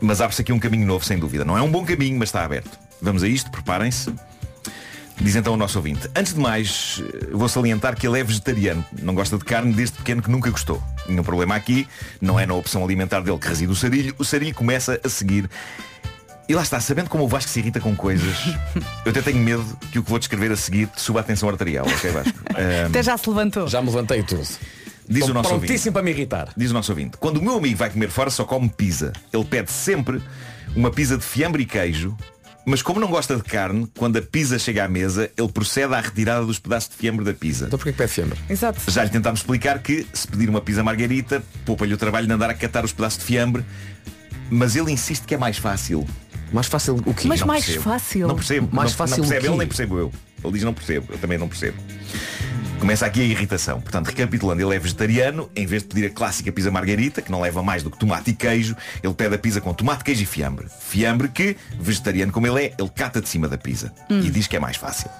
Mas 0.00 0.20
abre-se 0.20 0.42
aqui 0.42 0.52
um 0.52 0.58
caminho 0.58 0.86
novo, 0.86 1.04
sem 1.04 1.18
dúvida. 1.18 1.44
Não 1.44 1.56
é 1.56 1.62
um 1.62 1.70
bom 1.70 1.84
caminho, 1.84 2.18
mas 2.18 2.28
está 2.28 2.44
aberto. 2.44 2.78
Vamos 3.02 3.22
a 3.22 3.28
isto, 3.28 3.50
preparem-se. 3.50 4.12
Diz 5.20 5.34
então 5.34 5.54
o 5.54 5.56
nosso 5.56 5.76
ouvinte. 5.78 6.08
Antes 6.14 6.32
de 6.32 6.38
mais, 6.40 7.02
eh, 7.02 7.28
vou 7.32 7.48
salientar 7.48 7.96
que 7.96 8.06
ele 8.06 8.20
é 8.20 8.22
vegetariano. 8.22 8.84
Não 9.02 9.14
gosta 9.14 9.36
de 9.36 9.44
carne 9.44 9.72
desde 9.72 9.96
pequeno 9.96 10.22
que 10.22 10.30
nunca 10.30 10.48
gostou. 10.48 10.80
Nenhum 11.08 11.24
problema 11.24 11.56
aqui. 11.56 11.88
Não 12.20 12.38
é 12.38 12.46
na 12.46 12.54
opção 12.54 12.84
alimentar 12.84 13.20
dele 13.20 13.38
que 13.38 13.48
reside 13.48 13.72
o 13.72 13.74
sarilho. 13.74 14.14
O 14.16 14.24
sarilho 14.24 14.54
começa 14.54 15.00
a 15.02 15.08
seguir. 15.08 15.50
E 16.48 16.54
lá 16.54 16.62
está, 16.62 16.78
sabendo 16.80 17.10
como 17.10 17.24
o 17.24 17.28
Vasco 17.28 17.50
se 17.50 17.58
irrita 17.58 17.78
com 17.80 17.94
coisas, 17.94 18.36
eu 19.04 19.10
até 19.10 19.20
tenho 19.20 19.38
medo 19.38 19.64
que 19.92 19.98
o 19.98 20.04
que 20.04 20.08
vou 20.08 20.18
descrever 20.18 20.50
a 20.52 20.56
seguir 20.56 20.88
suba 20.96 21.20
a 21.20 21.22
tensão 21.22 21.46
arterial, 21.48 21.84
ok 21.86 22.10
Vasco? 22.10 22.38
Ahm, 22.56 22.86
Até 22.88 23.02
já 23.02 23.18
se 23.18 23.28
levantou. 23.28 23.68
Já 23.68 23.82
me 23.82 23.88
levantei 23.88 24.22
tudo. 24.22 24.46
Diz 25.08 25.18
Estou 25.20 25.30
o 25.30 25.34
nosso 25.34 25.48
prontíssimo 25.48 25.74
ouvinte. 25.74 25.90
para 25.92 26.02
me 26.02 26.10
irritar. 26.10 26.48
Diz 26.56 26.70
o 26.70 26.74
nosso 26.74 26.92
ouvinte. 26.92 27.16
Quando 27.18 27.38
o 27.38 27.42
meu 27.42 27.56
amigo 27.56 27.76
vai 27.76 27.90
comer 27.90 28.10
fora 28.10 28.30
só 28.30 28.44
come 28.44 28.68
pizza. 28.68 29.12
Ele 29.32 29.44
pede 29.44 29.70
sempre 29.72 30.20
uma 30.76 30.90
pizza 30.90 31.16
de 31.16 31.24
fiambre 31.24 31.62
e 31.62 31.66
queijo. 31.66 32.16
Mas 32.66 32.82
como 32.82 33.00
não 33.00 33.08
gosta 33.08 33.34
de 33.34 33.42
carne, 33.42 33.90
quando 33.96 34.18
a 34.18 34.22
pizza 34.22 34.58
chega 34.58 34.84
à 34.84 34.88
mesa, 34.88 35.30
ele 35.38 35.48
procede 35.48 35.94
à 35.94 36.00
retirada 36.00 36.44
dos 36.44 36.58
pedaços 36.58 36.90
de 36.90 36.96
fiambre 36.96 37.24
da 37.24 37.32
pizza. 37.32 37.64
Então 37.66 37.78
porquê 37.78 37.92
que 37.92 37.96
pede 37.98 38.12
fiambre? 38.12 38.38
Exato. 38.50 38.78
Já 38.90 39.04
lhe 39.04 39.08
tentámos 39.10 39.40
explicar 39.40 39.78
que 39.78 40.06
se 40.12 40.28
pedir 40.28 40.50
uma 40.50 40.60
pizza 40.60 40.82
margarita, 40.84 41.42
poupa-lhe 41.64 41.94
o 41.94 41.96
trabalho 41.96 42.26
de 42.26 42.32
andar 42.34 42.50
a 42.50 42.54
catar 42.54 42.84
os 42.84 42.92
pedaços 42.92 43.18
de 43.20 43.24
fiambre. 43.24 43.64
Mas 44.50 44.76
ele 44.76 44.92
insiste 44.92 45.24
que 45.24 45.34
é 45.34 45.38
mais 45.38 45.56
fácil. 45.56 46.06
Mais 46.52 46.66
fácil 46.66 46.96
o 47.06 47.14
quê? 47.14 47.26
Mas 47.26 47.40
Não 47.40 47.46
mais 47.46 47.64
percebo. 47.64 47.84
fácil. 47.84 48.28
Não 48.28 48.34
percebo. 48.34 48.68
Mais 48.70 48.90
não, 48.90 48.96
fácil 48.98 49.16
não 49.18 49.24
o 49.24 49.28
percebe 49.28 49.40
quê? 49.46 49.48
ele, 49.50 49.58
nem 49.58 49.66
percebo 49.66 49.98
eu. 49.98 50.12
Ele 50.42 50.52
diz 50.52 50.62
não 50.62 50.74
percebo, 50.74 51.06
eu 51.10 51.18
também 51.18 51.38
não 51.38 51.48
percebo. 51.48 51.76
Começa 52.78 53.04
aqui 53.06 53.20
a 53.20 53.24
irritação. 53.24 53.80
Portanto, 53.80 54.06
recapitulando, 54.06 54.62
ele 54.62 54.76
é 54.76 54.78
vegetariano, 54.78 55.50
em 55.56 55.66
vez 55.66 55.82
de 55.82 55.88
pedir 55.88 56.06
a 56.06 56.10
clássica 56.10 56.52
pizza 56.52 56.70
margarita, 56.70 57.20
que 57.20 57.30
não 57.30 57.40
leva 57.40 57.60
mais 57.62 57.82
do 57.82 57.90
que 57.90 57.98
tomate 57.98 58.30
e 58.30 58.34
queijo, 58.34 58.76
ele 59.02 59.14
pede 59.14 59.34
a 59.34 59.38
pizza 59.38 59.60
com 59.60 59.74
tomate, 59.74 60.04
queijo 60.04 60.22
e 60.22 60.26
fiambre. 60.26 60.66
Fiambre 60.80 61.28
que, 61.28 61.56
vegetariano 61.80 62.30
como 62.30 62.46
ele 62.46 62.66
é, 62.66 62.74
ele 62.78 62.88
cata 62.88 63.20
de 63.20 63.28
cima 63.28 63.48
da 63.48 63.58
pizza. 63.58 63.92
E 64.08 64.30
diz 64.30 64.46
que 64.46 64.56
é 64.56 64.60
mais 64.60 64.76
fácil. 64.76 65.10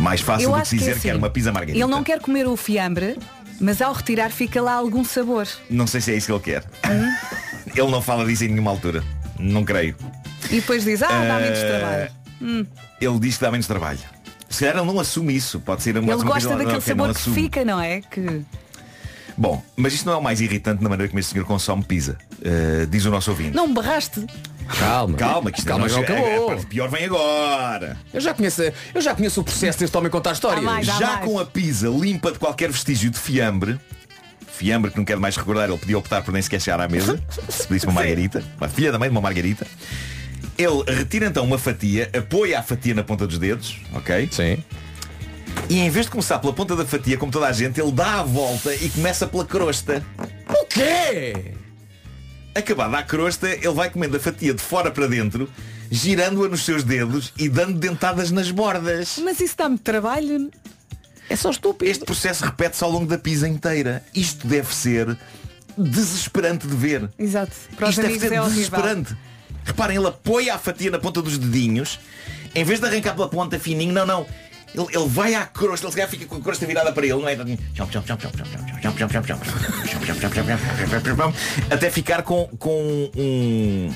Mais 0.00 0.20
fácil 0.20 0.50
do 0.50 0.56
que 0.62 0.68
que 0.70 0.76
dizer 0.78 0.96
é 0.96 0.98
que, 0.98 1.08
era 1.08 1.16
uma 1.16 1.30
pizza 1.30 1.52
margarita. 1.52 1.78
Ele 1.78 1.90
não 1.90 2.02
quer 2.02 2.18
comer 2.20 2.48
o 2.48 2.56
fiambre, 2.56 3.16
mas 3.60 3.80
ao 3.80 3.92
retirar 3.92 4.30
fica 4.30 4.60
lá 4.60 4.74
algum 4.74 5.04
sabor. 5.04 5.46
Não 5.70 5.86
sei 5.86 6.00
se 6.00 6.12
é 6.12 6.16
isso 6.16 6.26
que 6.26 6.32
ele 6.50 6.60
quer. 6.60 6.64
ele 7.72 7.90
não 7.90 8.02
fala 8.02 8.26
disso 8.26 8.44
em 8.44 8.48
nenhuma 8.48 8.72
altura. 8.72 9.04
Não 9.38 9.64
creio. 9.64 9.96
E 10.50 10.56
depois 10.56 10.82
diz, 10.84 11.02
ah, 11.02 11.08
dá 11.08 11.38
menos 11.38 11.58
Eh, 11.58 11.78
trabalho. 11.78 12.10
Hum. 12.42 12.66
Ele 13.00 13.18
diz 13.20 13.36
que 13.36 13.42
dá 13.42 13.50
menos 13.50 13.66
trabalho. 13.66 14.00
Se 14.54 14.60
calhar 14.60 14.76
ele 14.82 14.86
não 14.86 14.98
assume 15.00 15.34
isso. 15.34 15.60
Pode 15.60 15.82
ser 15.82 15.96
uma 15.98 16.12
Ele 16.12 16.22
gosta 16.22 16.30
coisa- 16.30 16.48
daquele 16.50 16.64
ok, 16.66 16.74
não 16.76 16.80
sabor 16.80 17.14
que 17.14 17.20
assume. 17.20 17.34
fica, 17.36 17.64
não 17.64 17.80
é? 17.80 18.00
Que... 18.00 18.42
Bom, 19.36 19.60
mas 19.76 19.92
isto 19.94 20.06
não 20.06 20.12
é 20.12 20.16
o 20.16 20.22
mais 20.22 20.40
irritante 20.40 20.82
na 20.82 20.88
maneira 20.88 21.08
como 21.10 21.18
este 21.18 21.32
senhor 21.32 21.44
consome 21.44 21.82
pizza. 21.82 22.16
Uh, 22.38 22.86
diz 22.86 23.04
o 23.04 23.10
nosso 23.10 23.30
ouvinte. 23.30 23.54
Não 23.54 23.66
me 23.66 23.74
barraste. 23.74 24.24
Calma. 24.78 25.16
Calma, 25.18 25.50
que 25.50 25.58
isto 25.58 25.66
Calma, 25.66 25.88
não 25.88 25.94
não 25.96 26.02
chega- 26.06 26.18
acabou. 26.18 26.44
a 26.44 26.54
parte 26.54 26.66
pior 26.66 26.88
vem 26.88 27.04
agora. 27.04 27.98
Eu 28.12 28.20
já 28.20 28.32
conheço, 28.32 28.62
eu 28.94 29.00
já 29.02 29.14
conheço 29.14 29.40
o 29.40 29.44
processo 29.44 29.78
deste 29.78 29.96
homem 29.96 30.10
contar 30.10 30.32
histórias. 30.32 30.60
Há 30.64 30.70
mais, 30.70 30.86
Já 30.86 30.98
mais. 31.00 31.24
com 31.24 31.38
a 31.38 31.44
pizza 31.44 31.88
limpa 31.88 32.30
de 32.32 32.38
qualquer 32.38 32.70
vestígio 32.70 33.10
de 33.10 33.18
fiambre, 33.18 33.78
fiambre 34.46 34.90
que 34.92 34.96
não 34.96 35.04
quero 35.04 35.20
mais 35.20 35.36
recordar, 35.36 35.68
ele 35.68 35.78
podia 35.78 35.98
optar 35.98 36.22
por 36.22 36.32
nem 36.32 36.40
sequer 36.40 36.60
chegar 36.62 36.80
à 36.80 36.88
mesa, 36.88 37.20
se 37.48 37.66
pedisse 37.66 37.86
uma 37.86 37.92
margarita, 38.00 38.42
uma 38.56 38.68
filha 38.68 38.92
da 38.92 38.98
mãe 39.00 39.08
de 39.08 39.14
uma 39.14 39.20
margarita. 39.20 39.66
Ele 40.56 40.84
retira 40.86 41.26
então 41.26 41.44
uma 41.44 41.58
fatia, 41.58 42.10
apoia 42.16 42.58
a 42.58 42.62
fatia 42.62 42.94
na 42.94 43.02
ponta 43.02 43.26
dos 43.26 43.38
dedos, 43.38 43.76
ok? 43.92 44.28
Sim. 44.30 44.62
E 45.68 45.78
em 45.80 45.90
vez 45.90 46.06
de 46.06 46.12
começar 46.12 46.38
pela 46.38 46.52
ponta 46.52 46.76
da 46.76 46.84
fatia, 46.84 47.16
como 47.16 47.32
toda 47.32 47.46
a 47.46 47.52
gente, 47.52 47.80
ele 47.80 47.92
dá 47.92 48.20
a 48.20 48.22
volta 48.22 48.74
e 48.74 48.88
começa 48.90 49.26
pela 49.26 49.44
crosta. 49.44 50.04
O 50.48 50.66
quê? 50.66 51.54
Acabada 52.54 52.98
a 52.98 53.02
crosta, 53.02 53.48
ele 53.48 53.72
vai 53.72 53.90
comendo 53.90 54.16
a 54.16 54.20
fatia 54.20 54.54
de 54.54 54.62
fora 54.62 54.90
para 54.90 55.06
dentro, 55.08 55.48
girando-a 55.90 56.48
nos 56.48 56.64
seus 56.64 56.84
dedos 56.84 57.32
e 57.36 57.48
dando 57.48 57.78
dentadas 57.78 58.30
nas 58.30 58.50
bordas. 58.50 59.18
Mas 59.24 59.40
isso 59.40 59.56
dá-me 59.56 59.78
trabalho. 59.78 60.50
É 61.28 61.36
só 61.36 61.50
estúpido. 61.50 61.90
Este 61.90 62.04
processo 62.04 62.44
repete-se 62.44 62.84
ao 62.84 62.90
longo 62.90 63.06
da 63.06 63.18
pizza 63.18 63.48
inteira. 63.48 64.04
Isto 64.14 64.46
deve 64.46 64.72
ser 64.74 65.16
desesperante 65.76 66.66
de 66.66 66.76
ver. 66.76 67.10
Exato. 67.18 67.52
Para 67.76 67.88
Isto 67.88 68.02
deve 68.02 68.20
ser 68.20 68.32
é 68.32 68.40
horrível. 68.40 69.06
Reparem, 69.64 69.96
ele 69.96 70.06
apoia 70.06 70.54
a 70.54 70.58
fatia 70.58 70.90
na 70.90 70.98
ponta 70.98 71.20
dos 71.22 71.38
dedinhos, 71.38 71.98
em 72.54 72.64
vez 72.64 72.80
de 72.80 72.86
arrancar 72.86 73.14
pela 73.14 73.28
ponta 73.28 73.58
fininho, 73.58 73.92
não, 73.92 74.06
não. 74.06 74.26
Ele, 74.74 74.86
ele 74.92 75.08
vai 75.08 75.34
à 75.34 75.44
crosta, 75.46 75.86
ele 75.86 75.92
se 75.92 75.96
calhar 75.96 76.10
fica 76.10 76.26
com 76.26 76.36
a 76.36 76.40
crosta 76.40 76.66
virada 76.66 76.90
para 76.92 77.06
ele, 77.06 77.14
não 77.20 77.28
é? 77.28 77.36
Até 81.70 81.90
ficar 81.90 82.22
com, 82.22 82.46
com 82.58 83.10
um, 83.16 83.90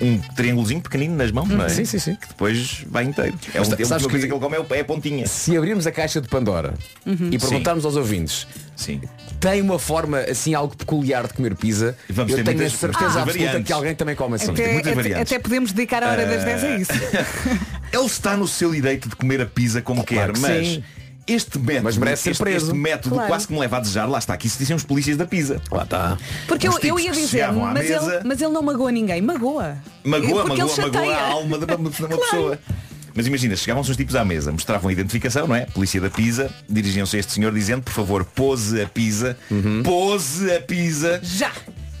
um 0.00 0.18
triângulozinho 0.34 0.80
pequenino 0.80 1.16
nas 1.16 1.30
mãos, 1.32 1.48
não 1.48 1.64
é? 1.64 1.68
Sim, 1.68 1.84
sim, 1.84 1.98
sim. 1.98 2.14
Que 2.16 2.28
depois 2.28 2.84
vai 2.88 3.04
inteiro. 3.04 3.38
É 3.54 3.60
um, 3.60 3.64
Mas 3.68 3.88
sabes 3.88 4.06
que- 4.06 4.18
que 4.18 4.24
ele 4.26 4.38
come 4.38 4.56
é 4.56 4.60
o- 4.60 4.66
é 4.74 4.80
a 4.80 4.84
pontinha. 4.84 5.26
Se 5.26 5.56
abrirmos 5.56 5.86
a 5.86 5.92
caixa 5.92 6.20
de 6.20 6.28
Pandora 6.28 6.74
Uhum. 7.04 7.28
e 7.32 7.38
perguntarmos 7.38 7.84
aos 7.84 7.96
ouvintes 7.96 8.46
Sim. 8.76 9.00
Tem 9.40 9.62
uma 9.62 9.78
forma 9.78 10.18
assim 10.20 10.54
algo 10.54 10.76
peculiar 10.76 11.26
de 11.26 11.34
comer 11.34 11.54
pizza, 11.54 11.96
Vamos 12.08 12.32
eu 12.32 12.38
ter 12.38 12.44
tenho 12.44 12.66
a 12.66 12.70
certeza 12.70 13.04
muitas 13.04 13.16
absoluta 13.16 13.62
que 13.62 13.72
alguém 13.72 13.94
também 13.94 14.14
come 14.16 14.36
assim. 14.36 14.50
Até, 14.50 14.72
muitas 14.72 14.92
até, 14.92 14.94
variantes. 15.02 15.32
até 15.32 15.38
podemos 15.42 15.72
dedicar 15.72 16.02
a 16.02 16.10
hora 16.10 16.26
das 16.26 16.44
10 16.44 16.64
a 16.64 16.76
isso. 16.76 16.92
Ele 17.92 18.06
está 18.06 18.36
no 18.36 18.46
seu 18.48 18.72
direito 18.72 19.08
de 19.08 19.16
comer 19.16 19.40
a 19.40 19.46
pizza 19.46 19.80
como 19.82 20.04
quer, 20.04 20.32
que 20.32 20.40
mas 20.40 20.66
sim. 20.66 20.84
este 21.26 21.58
método, 21.58 21.84
Mas 21.84 21.96
merece 21.96 22.22
ser 22.24 22.30
este, 22.30 22.42
preso. 22.42 22.66
este 22.66 22.76
método 22.78 23.14
Claro. 23.14 23.28
quase 23.28 23.46
que 23.46 23.52
me 23.52 23.60
leva 23.60 23.76
a 23.76 23.80
desejar, 23.80 24.06
lá 24.06 24.18
está, 24.18 24.34
aqui 24.34 24.48
se 24.48 24.58
dizem 24.58 24.74
os 24.76 24.82
polícias 24.84 25.16
da 25.16 25.26
pizza. 25.26 25.60
Lá 25.70 25.82
está. 25.84 26.16
Porque 26.48 26.66
eu, 26.68 26.78
eu 26.82 26.98
ia 26.98 27.12
dizer, 27.12 27.50
mas 27.52 27.88
ele, 27.88 28.20
mas 28.24 28.40
ele 28.40 28.52
não 28.52 28.62
magoa 28.62 28.90
ninguém. 28.92 29.20
Magoa. 29.22 29.76
Magoa, 30.04 30.44
Porque 30.46 30.62
magoa, 30.62 30.76
magoa 30.82 31.14
a 31.16 31.26
alma 31.30 31.58
de 31.58 31.64
uma, 31.74 31.90
de 31.90 32.04
uma 32.04 32.16
pessoa. 32.18 32.58
Mas 33.16 33.26
imagina, 33.26 33.56
chegavam-se 33.56 33.90
uns 33.90 33.96
tipos 33.96 34.14
à 34.14 34.24
mesa, 34.24 34.52
mostravam 34.52 34.90
a 34.90 34.92
identificação, 34.92 35.46
não 35.48 35.56
é? 35.56 35.62
Polícia 35.66 35.98
da 36.00 36.10
pizza, 36.10 36.50
dirigiam-se 36.68 37.16
a 37.16 37.18
este 37.20 37.32
senhor 37.32 37.52
dizendo, 37.52 37.82
por 37.82 37.92
favor, 37.92 38.24
pose 38.24 38.80
a 38.82 38.86
pizza, 38.86 39.36
Uhum. 39.50 39.82
pose 39.82 40.52
a 40.54 40.60
pizza. 40.60 41.18
Já. 41.22 41.50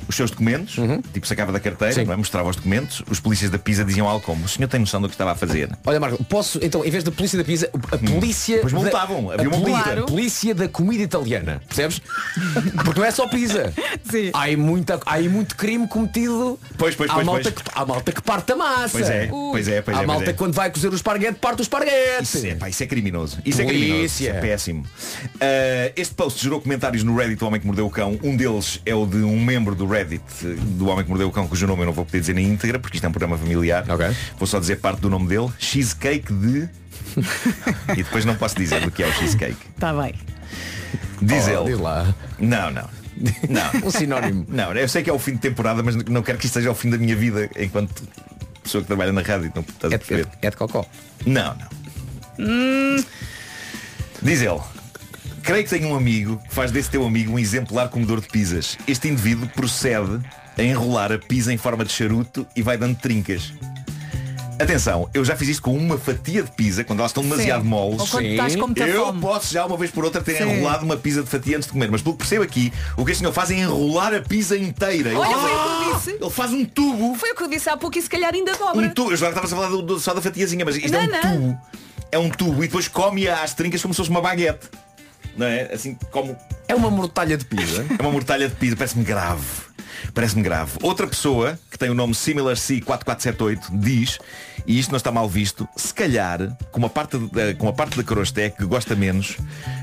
Os 0.08 0.16
seus 0.16 0.30
documentos, 0.30 0.76
tipo 1.12 1.26
sacava 1.26 1.52
da 1.52 1.60
carteira, 1.60 2.04
não 2.04 2.12
é? 2.12 2.16
mostrava 2.16 2.48
os 2.48 2.56
documentos, 2.56 3.02
os 3.10 3.20
polícias 3.20 3.50
da 3.50 3.58
Pisa 3.58 3.84
diziam 3.84 4.08
algo 4.08 4.24
como, 4.24 4.44
o 4.44 4.48
senhor 4.48 4.68
tem 4.68 4.80
noção 4.80 5.00
do 5.00 5.08
que 5.08 5.14
estava 5.14 5.32
a 5.32 5.34
fazer? 5.34 5.70
Olha 5.84 6.00
Marco, 6.00 6.22
posso, 6.24 6.58
então, 6.62 6.84
em 6.84 6.90
vez 6.90 7.04
da 7.04 7.10
polícia 7.10 7.38
da 7.38 7.44
pizza, 7.44 7.70
a 7.92 7.98
polícia. 7.98 8.58
Pois 8.60 8.72
da- 8.72 8.78
multavam, 8.78 9.30
havia 9.30 9.46
a 9.46 9.48
uma 9.48 9.58
multa. 9.58 10.00
a 10.00 10.02
polícia 10.04 10.54
da 10.54 10.68
comida 10.68 11.02
italiana. 11.02 11.62
Percebes? 11.66 12.00
Porque 12.84 13.00
não 13.00 13.06
é 13.06 13.10
só 13.10 13.26
pizza. 13.26 13.72
Sim. 14.10 14.30
Há 14.32 14.42
aí, 14.42 14.56
muita, 14.56 15.00
há 15.04 15.14
aí 15.14 15.28
muito 15.28 15.56
crime 15.56 15.86
cometido. 15.88 16.58
Pois, 16.78 16.94
pois, 16.94 17.10
há 17.10 17.14
pois, 17.14 17.26
malta 17.26 17.42
pois. 17.42 17.54
Que, 17.54 17.70
há 17.74 17.86
malta 17.86 18.12
que 18.12 18.22
parte 18.22 18.52
a 18.52 18.56
massa. 18.56 18.88
Pois 18.90 19.10
é, 19.10 19.26
pois 19.26 19.68
é, 19.68 19.82
pois 19.82 19.96
há 19.96 20.00
é, 20.02 20.04
pois 20.04 20.06
malta 20.06 20.30
é. 20.30 20.32
que 20.32 20.38
quando 20.38 20.54
vai 20.54 20.70
cozer 20.70 20.92
o 20.92 20.94
esparguete, 20.94 21.38
parte 21.38 21.60
o 21.60 21.62
esparguete. 21.62 22.22
Isso 22.22 22.46
é, 22.46 22.54
pá, 22.54 22.68
isso 22.68 22.82
é 22.82 22.86
criminoso. 22.86 23.38
Isso 23.44 23.60
é 23.60 23.64
criminoso. 23.64 24.04
Isso 24.04 24.16
Polícia. 24.16 24.30
é 24.30 24.40
péssimo. 24.40 24.82
Uh, 24.82 25.92
este 25.96 26.14
post 26.14 26.42
gerou 26.42 26.60
comentários 26.60 27.02
no 27.02 27.16
Reddit 27.16 27.38
do 27.38 27.46
Homem 27.46 27.60
que 27.60 27.66
Mordeu 27.66 27.86
o 27.86 27.90
Cão. 27.90 28.18
Um 28.22 28.36
deles 28.36 28.80
é 28.84 28.94
o 28.94 29.06
de 29.06 29.18
um 29.18 29.42
membro 29.42 29.74
do 29.74 29.86
Reddit 29.86 29.95
uh, 30.02 30.54
do 30.76 30.88
Homem 30.88 31.04
que 31.04 31.08
Mordeu 31.10 31.28
o 31.28 31.32
Cão, 31.32 31.46
cujo 31.46 31.66
nome 31.66 31.82
eu 31.82 31.86
não 31.86 31.92
vou 31.92 32.04
poder 32.04 32.20
dizer 32.20 32.34
na 32.34 32.40
íntegra, 32.40 32.78
porque 32.78 32.96
isto 32.96 33.04
é 33.04 33.08
um 33.08 33.12
programa 33.12 33.38
familiar. 33.38 33.84
Vou 34.38 34.46
só 34.46 34.58
dizer 34.60 34.76
parte 34.80 35.00
do 35.00 35.08
nome 35.10 35.28
dele. 35.28 35.48
Cheesecake 35.58 36.32
de. 36.32 36.68
e 37.92 38.02
depois 38.02 38.24
não 38.24 38.34
posso 38.34 38.56
dizer 38.56 38.80
do 38.80 38.90
que 38.90 39.02
é 39.02 39.06
o 39.06 39.12
cheesecake. 39.12 39.56
Está 39.74 39.92
Tá 39.92 40.02
bem. 40.02 40.14
Diz 41.22 41.46
Oh, 41.48 41.50
ele. 41.62 41.64
diz 41.72 41.78
lá. 41.80 42.14
Não, 42.38 42.70
não. 42.70 42.88
Não. 43.48 43.70
Um 43.86 43.90
sinónimo. 43.90 44.44
Não, 44.48 44.72
eu 44.74 44.88
sei 44.88 45.02
que 45.02 45.08
é 45.08 45.12
o 45.12 45.18
fim 45.18 45.32
de 45.32 45.38
temporada, 45.38 45.82
mas 45.82 45.96
não 45.96 46.22
quero 46.22 46.36
que 46.38 46.46
isto 46.46 46.54
seja 46.54 46.70
o 46.70 46.74
fim 46.74 46.90
da 46.90 46.98
minha 46.98 47.16
vida 47.16 47.48
enquanto 47.56 48.02
pessoa 48.62 48.82
que 48.82 48.88
trabalha 48.88 49.12
na 49.12 49.22
rádio. 49.22 49.50
Não 49.54 49.62
estás 49.62 49.92
a 49.92 49.98
perceber? 49.98 50.28
É 50.42 50.50
de 50.50 50.56
cocó. 50.56 50.84
Não, 51.24 51.56
não. 51.56 53.04
Diz 54.22 54.42
ele. 54.42 54.60
Creio 55.46 55.62
que 55.62 55.70
tenho 55.70 55.88
um 55.90 55.96
amigo 55.96 56.40
que 56.48 56.52
faz 56.54 56.72
desse 56.72 56.90
teu 56.90 57.06
amigo 57.06 57.32
um 57.32 57.38
exemplar 57.38 57.88
comedor 57.88 58.20
de 58.20 58.26
pizzas. 58.26 58.76
Este 58.86 59.08
indivíduo 59.08 59.48
procede 59.54 60.20
a 60.58 60.62
enrolar 60.62 61.12
a 61.12 61.18
pizza 61.18 61.52
em 61.52 61.56
forma 61.56 61.84
de 61.84 61.92
charuto 61.92 62.44
e 62.56 62.62
vai 62.62 62.76
dando 62.76 62.96
trincas. 62.98 63.52
Atenção, 64.58 65.08
eu 65.14 65.24
já 65.24 65.36
fiz 65.36 65.48
isto 65.50 65.62
com 65.62 65.76
uma 65.76 65.98
fatia 65.98 66.42
de 66.42 66.50
pizza 66.50 66.82
quando 66.82 66.98
elas 66.98 67.10
estão 67.10 67.22
demasiado 67.22 67.62
Sim. 67.62 67.68
moles. 67.68 68.00
Ou 68.00 68.08
quando 68.08 68.24
estás 68.26 68.56
com 68.56 68.66
muita 68.66 68.84
eu 68.88 69.06
fome. 69.06 69.20
posso 69.20 69.52
já 69.52 69.64
uma 69.66 69.76
vez 69.76 69.90
por 69.92 70.04
outra 70.04 70.20
ter 70.20 70.36
Sim. 70.38 70.44
enrolado 70.50 70.84
uma 70.84 70.96
pizza 70.96 71.22
de 71.22 71.28
fatia 71.28 71.56
antes 71.56 71.66
de 71.66 71.72
comer, 71.72 71.90
mas 71.92 72.02
pelo 72.02 72.14
que 72.14 72.18
percebo 72.20 72.42
aqui, 72.42 72.72
o 72.96 73.04
que 73.04 73.12
este 73.12 73.20
senhor 73.20 73.32
faz 73.32 73.50
é 73.50 73.54
enrolar 73.54 74.14
a 74.14 74.20
pizza 74.22 74.56
inteira. 74.56 75.16
Olha, 75.16 75.28
ele, 75.30 75.38
foi 75.40 75.52
o 75.52 75.58
que 75.58 75.84
eu 75.90 75.94
disse. 75.94 76.10
ele 76.24 76.30
faz 76.30 76.52
um 76.52 76.64
tubo. 76.64 77.14
Foi 77.14 77.30
o 77.32 77.36
que 77.36 77.42
eu 77.44 77.48
disse 77.48 77.68
há 77.68 77.76
pouco 77.76 77.96
e 77.98 78.02
se 78.02 78.08
calhar 78.10 78.34
ainda 78.34 78.52
dobra. 78.56 78.86
Um 78.86 78.88
tubo. 78.88 79.12
Eu 79.12 79.16
já 79.16 79.28
estava 79.28 79.46
a 79.46 79.48
falar 79.50 79.68
do- 79.68 79.82
do- 79.82 80.00
só 80.00 80.12
da 80.14 80.22
fatiazinha, 80.22 80.64
mas 80.64 80.74
isto 80.76 80.90
Não, 80.90 81.00
é 81.00 81.04
um 81.04 81.06
não. 81.06 81.20
tubo. 81.20 81.58
É 82.10 82.18
um 82.18 82.30
tubo 82.30 82.64
e 82.64 82.66
depois 82.66 82.88
come-a 82.88 83.42
às 83.42 83.52
trincas 83.52 83.82
como 83.82 83.92
se 83.92 83.98
fosse 83.98 84.10
uma 84.10 84.22
baguete. 84.22 84.68
Não 85.36 85.46
é? 85.46 85.72
Assim 85.72 85.94
como. 86.10 86.36
É 86.68 86.74
uma 86.74 86.90
mortalha 86.90 87.36
de 87.36 87.44
pizza. 87.44 87.84
É 87.98 88.02
uma 88.02 88.10
mortalha 88.12 88.48
de 88.48 88.54
pizza, 88.54 88.76
parece-me 88.76 89.04
grave. 89.04 89.44
Parece-me 90.14 90.42
grave. 90.42 90.72
Outra 90.82 91.06
pessoa, 91.06 91.58
que 91.70 91.78
tem 91.78 91.88
o 91.90 91.94
nome 91.94 92.14
Similar 92.14 92.54
C4478, 92.56 93.58
diz, 93.72 94.18
e 94.66 94.78
isto 94.78 94.90
não 94.90 94.96
está 94.96 95.10
mal 95.10 95.28
visto, 95.28 95.66
se 95.76 95.92
calhar, 95.92 96.56
com 96.70 96.78
uma 96.78 96.88
parte, 96.90 97.16
da- 97.18 97.54
com 97.54 97.68
a 97.68 97.72
parte 97.72 97.96
da 97.96 98.02
crosta 98.02 98.40
é 98.42 98.50
que 98.50 98.64
gosta 98.64 98.94
menos, 98.94 99.36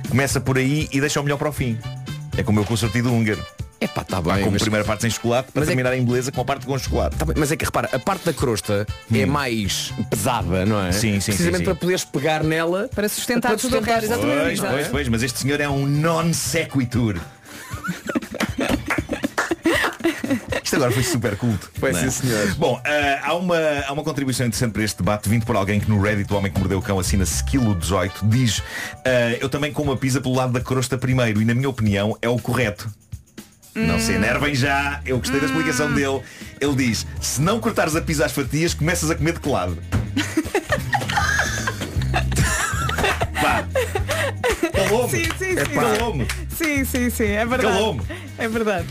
começa 0.10 0.40
por 0.40 0.58
aí 0.58 0.88
e 0.92 1.00
deixa 1.00 1.20
o 1.20 1.24
melhor 1.24 1.38
para 1.38 1.50
o 1.50 1.52
fim. 1.54 1.78
É 2.38 2.44
como 2.44 2.60
eu 2.60 2.66
com 2.66 2.74
o 2.74 2.78
sortido 2.78 3.12
húngaro. 3.14 3.44
É 3.84 3.88
pá, 3.88 4.02
está 4.02 4.18
Há 4.18 4.22
bem. 4.22 4.40
como 4.40 4.52
mas- 4.54 4.62
primeira 4.62 4.86
parte 4.86 5.02
sem 5.02 5.10
chocolate, 5.10 5.52
para 5.52 5.60
Mas 5.60 5.68
é 5.68 5.72
terminar 5.72 5.94
em 5.98 6.06
beleza 6.06 6.32
com 6.32 6.40
a 6.40 6.46
parte 6.46 6.66
com 6.66 6.78
chocolate. 6.80 7.18
Tá 7.18 7.26
bem, 7.26 7.36
mas 7.38 7.52
é 7.52 7.58
que 7.58 7.66
repara, 7.66 7.90
a 7.92 8.00
parte 8.00 8.24
da 8.26 8.32
crosta 8.34 8.88
é 9.14 9.26
mais 9.26 9.92
pesada, 10.10 10.66
não 10.66 10.80
é? 10.82 10.88
Hum. 10.90 10.92
Sim, 10.94 11.20
sim, 11.20 11.32
Precisamente 11.32 11.52
sim, 11.52 11.58
sim. 11.58 11.64
para 11.66 11.76
poderes 11.76 12.06
pegar 12.06 12.44
nela 12.46 12.90
Para 12.96 13.10
sustentar 13.10 13.50
para 13.50 13.58
tudo 13.58 13.74
o 13.74 13.80
sustentar, 13.80 14.00
resto. 14.00 14.14
exatamente. 14.14 14.60
Pois, 14.62 14.72
pois, 14.72 14.88
pois, 14.88 15.08
mas 15.10 15.22
este 15.24 15.40
senhor 15.40 15.60
é 15.60 15.68
um 15.68 15.86
non 15.86 16.34
sequitur. 16.34 17.20
Isto 20.64 20.78
agora 20.78 20.92
foi 20.92 21.04
super 21.04 21.36
culto. 21.36 21.70
Foi, 21.76 21.92
é? 21.92 21.94
sim, 21.94 22.10
senhor. 22.10 22.56
Bom, 22.56 22.82
ah, 22.86 23.20
há, 23.30 23.34
uma, 23.36 23.58
há 23.86 23.92
uma 23.92 24.04
contribuição 24.04 24.46
interessante 24.48 24.72
para 24.72 24.84
este 24.84 24.98
debate 24.98 25.28
vindo 25.30 25.46
por 25.46 25.56
alguém 25.56 25.80
que 25.80 25.90
no 25.90 26.02
Reddit 26.02 26.32
o 26.32 26.38
homem 26.38 26.52
que 26.52 26.58
mordeu 26.60 26.80
o 26.80 26.82
cão 26.82 26.98
assina 27.00 27.24
Skilo 27.26 27.76
18 27.76 28.26
diz 28.28 28.62
ah, 29.06 29.38
eu 29.40 29.50
também 29.50 29.72
como 29.74 29.92
a 29.92 29.98
pizza 29.98 30.22
pelo 30.22 30.34
lado 30.36 30.54
da 30.54 30.62
crosta 30.62 30.98
primeiro 30.98 31.42
e 31.42 31.46
na 31.46 31.54
minha 31.54 31.70
opinião 31.70 32.18
é 32.22 32.30
o 32.30 32.40
correto. 32.40 32.90
Não 33.76 34.00
se 34.00 34.12
enervem 34.12 34.54
já, 34.54 35.02
eu 35.06 35.18
gostei 35.18 35.40
da 35.40 35.48
explicação 35.48 35.92
dele. 35.92 36.22
Ele 36.62 36.76
diz, 36.76 37.08
se 37.20 37.42
não 37.42 37.60
cortares 37.60 37.96
a 37.96 38.02
pizza 38.02 38.26
às 38.26 38.32
fatias, 38.32 38.74
começas 38.74 39.10
a 39.10 39.16
comer 39.16 39.34
de 39.34 39.40
que 39.40 39.50
lado? 39.50 39.78
Pá. 43.42 43.66
Calou-me. 44.72 45.10
Sim, 45.10 45.24
sim, 45.38 45.58
sim. 45.58 45.74
Calou-me. 45.74 46.28
Sim, 46.56 46.86
sim, 46.86 47.10
sim, 47.10 47.26
é 47.26 47.46
verdade. 47.46 47.74
Calou-me. 47.74 48.02
É 48.38 48.48
verdade. 48.48 48.88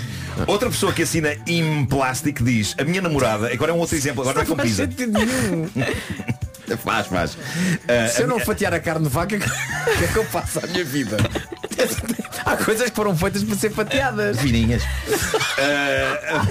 Outra 0.47 0.69
pessoa 0.69 0.93
que 0.93 1.03
assina 1.03 1.37
Im 1.47 1.85
Plastic 1.85 2.43
diz 2.43 2.75
A 2.79 2.85
minha 2.85 3.03
namorada, 3.03 3.53
agora 3.53 3.71
é 3.71 3.75
um 3.75 3.79
outro 3.79 3.95
exemplo 3.95 4.23
Agora 4.23 4.37
não 4.37 4.43
é 4.43 4.47
com 4.47 4.57
pizza. 4.57 4.89
Faz, 6.83 7.07
faz. 7.07 7.37
Ah, 7.89 8.09
Se 8.09 8.23
eu 8.23 8.27
não 8.29 8.37
minha- 8.37 8.47
fatiar 8.47 8.73
a 8.75 8.81
carne 8.81 9.05
de 9.05 9.11
vaca, 9.11 9.37
o 9.37 9.99
que 9.99 10.05
é 10.05 10.09
que 10.09 10.17
eu 10.17 10.25
faço 10.25 10.59
à 10.65 10.67
minha 10.67 10.85
vida? 10.85 11.17
Há 12.45 12.57
coisas 12.57 12.91
que 12.91 12.97
foram 12.97 13.17
feitas 13.17 13.43
para 13.45 13.57
ser 13.57 13.71
fatiadas. 13.71 14.39
Fininhas 14.41 14.83
Ah, 15.59 16.43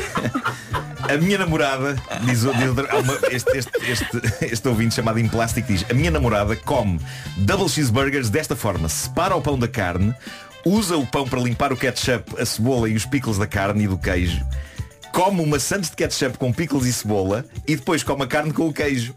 A 1.13 1.17
minha 1.17 1.38
namorada 1.38 1.95
Diz, 2.21 2.41
diz 2.41 2.69
uma- 2.69 3.19
este, 3.31 3.57
este, 3.57 3.71
este, 3.91 4.45
este 4.53 4.67
ouvinte 4.67 4.95
chamado 4.95 5.19
Im 5.19 5.27
Plastic 5.27 5.65
diz 5.65 5.86
A 5.89 5.93
minha 5.93 6.12
namorada 6.12 6.55
come 6.55 6.99
double 7.38 7.67
cheeseburgers 7.69 8.29
desta 8.29 8.55
forma. 8.55 8.88
Separa 8.89 9.36
o 9.36 9.41
pão 9.41 9.57
da 9.60 9.67
carne 9.67 10.13
Usa 10.65 10.95
o 10.97 11.05
pão 11.05 11.27
para 11.27 11.39
limpar 11.41 11.73
o 11.73 11.77
ketchup 11.77 12.39
A 12.39 12.45
cebola 12.45 12.88
e 12.89 12.95
os 12.95 13.05
pickles 13.05 13.38
da 13.38 13.47
carne 13.47 13.84
e 13.84 13.88
do 13.88 13.97
queijo. 13.97 14.41
Come 15.12 15.41
uma 15.41 15.60
sandes 15.60 15.89
de 15.89 15.95
ketchup 15.97 16.38
com 16.38 16.53
pickles 16.53 16.86
e 16.86 16.93
cebola 16.93 17.45
E 17.67 17.75
depois 17.75 18.01
come 18.03 18.23
a 18.23 18.27
carne 18.27 18.53
com 18.53 18.67
o 18.67 18.73
queijo 18.73 19.13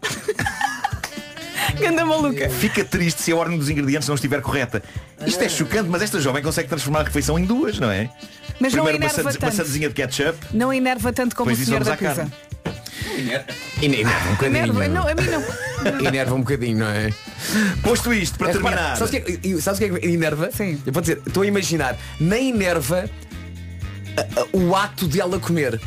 Ganda 1.79 2.05
maluca. 2.05 2.49
Fica 2.49 2.83
triste 2.83 3.21
se 3.21 3.31
a 3.31 3.35
ordem 3.35 3.57
dos 3.57 3.69
ingredientes 3.69 4.07
não 4.07 4.15
estiver 4.15 4.41
correta. 4.41 4.81
Isto 5.25 5.43
é 5.43 5.49
chocante, 5.49 5.89
mas 5.89 6.01
esta 6.01 6.19
jovem 6.19 6.41
consegue 6.41 6.67
transformar 6.69 7.01
a 7.01 7.03
refeição 7.03 7.37
em 7.37 7.45
duas, 7.45 7.79
não 7.79 7.91
é? 7.91 8.09
Mas 8.59 8.73
não 8.73 8.83
Primeiro 8.85 9.13
sandes- 9.13 9.37
uma 9.37 9.51
tanto. 9.51 9.69
de 9.69 9.89
ketchup, 9.89 10.37
Não 10.53 10.71
enerva 10.73 11.11
tanto 11.11 11.35
como 11.35 11.51
o 11.51 11.55
senhor 11.55 11.83
da 11.83 11.93
à 11.93 11.97
pizza. 11.97 12.31
Enerva 13.81 14.11
um 14.27 14.31
bocadinho. 14.31 14.57
Enerva, 14.57 14.87
não, 14.87 15.07
a 15.07 15.15
mim 15.15 15.23
não. 15.29 15.43
Enerva 16.07 16.35
um 16.35 16.39
bocadinho, 16.39 16.79
não 16.79 16.87
é? 16.87 17.11
Posto 17.83 18.13
isto, 18.13 18.37
para 18.37 18.49
É, 18.49 18.53
repara, 18.53 18.75
terminar. 18.75 18.97
sabes 18.97 19.13
o 19.13 19.21
que, 19.21 19.47
é- 19.55 19.61
sabes 19.61 19.79
o 19.79 19.83
que 19.83 19.95
é 19.95 19.99
que 19.99 20.07
enerva? 20.07 20.49
Sim. 20.51 20.81
Eu 20.85 20.93
vou 20.93 21.01
dizer, 21.01 21.21
estou 21.25 21.43
a 21.43 21.47
imaginar, 21.47 21.97
nem 22.19 22.49
enerva 22.49 23.09
a- 24.17 24.41
a- 24.41 24.57
o 24.57 24.75
ato 24.75 25.07
de 25.07 25.19
ela 25.21 25.39
comer. 25.39 25.79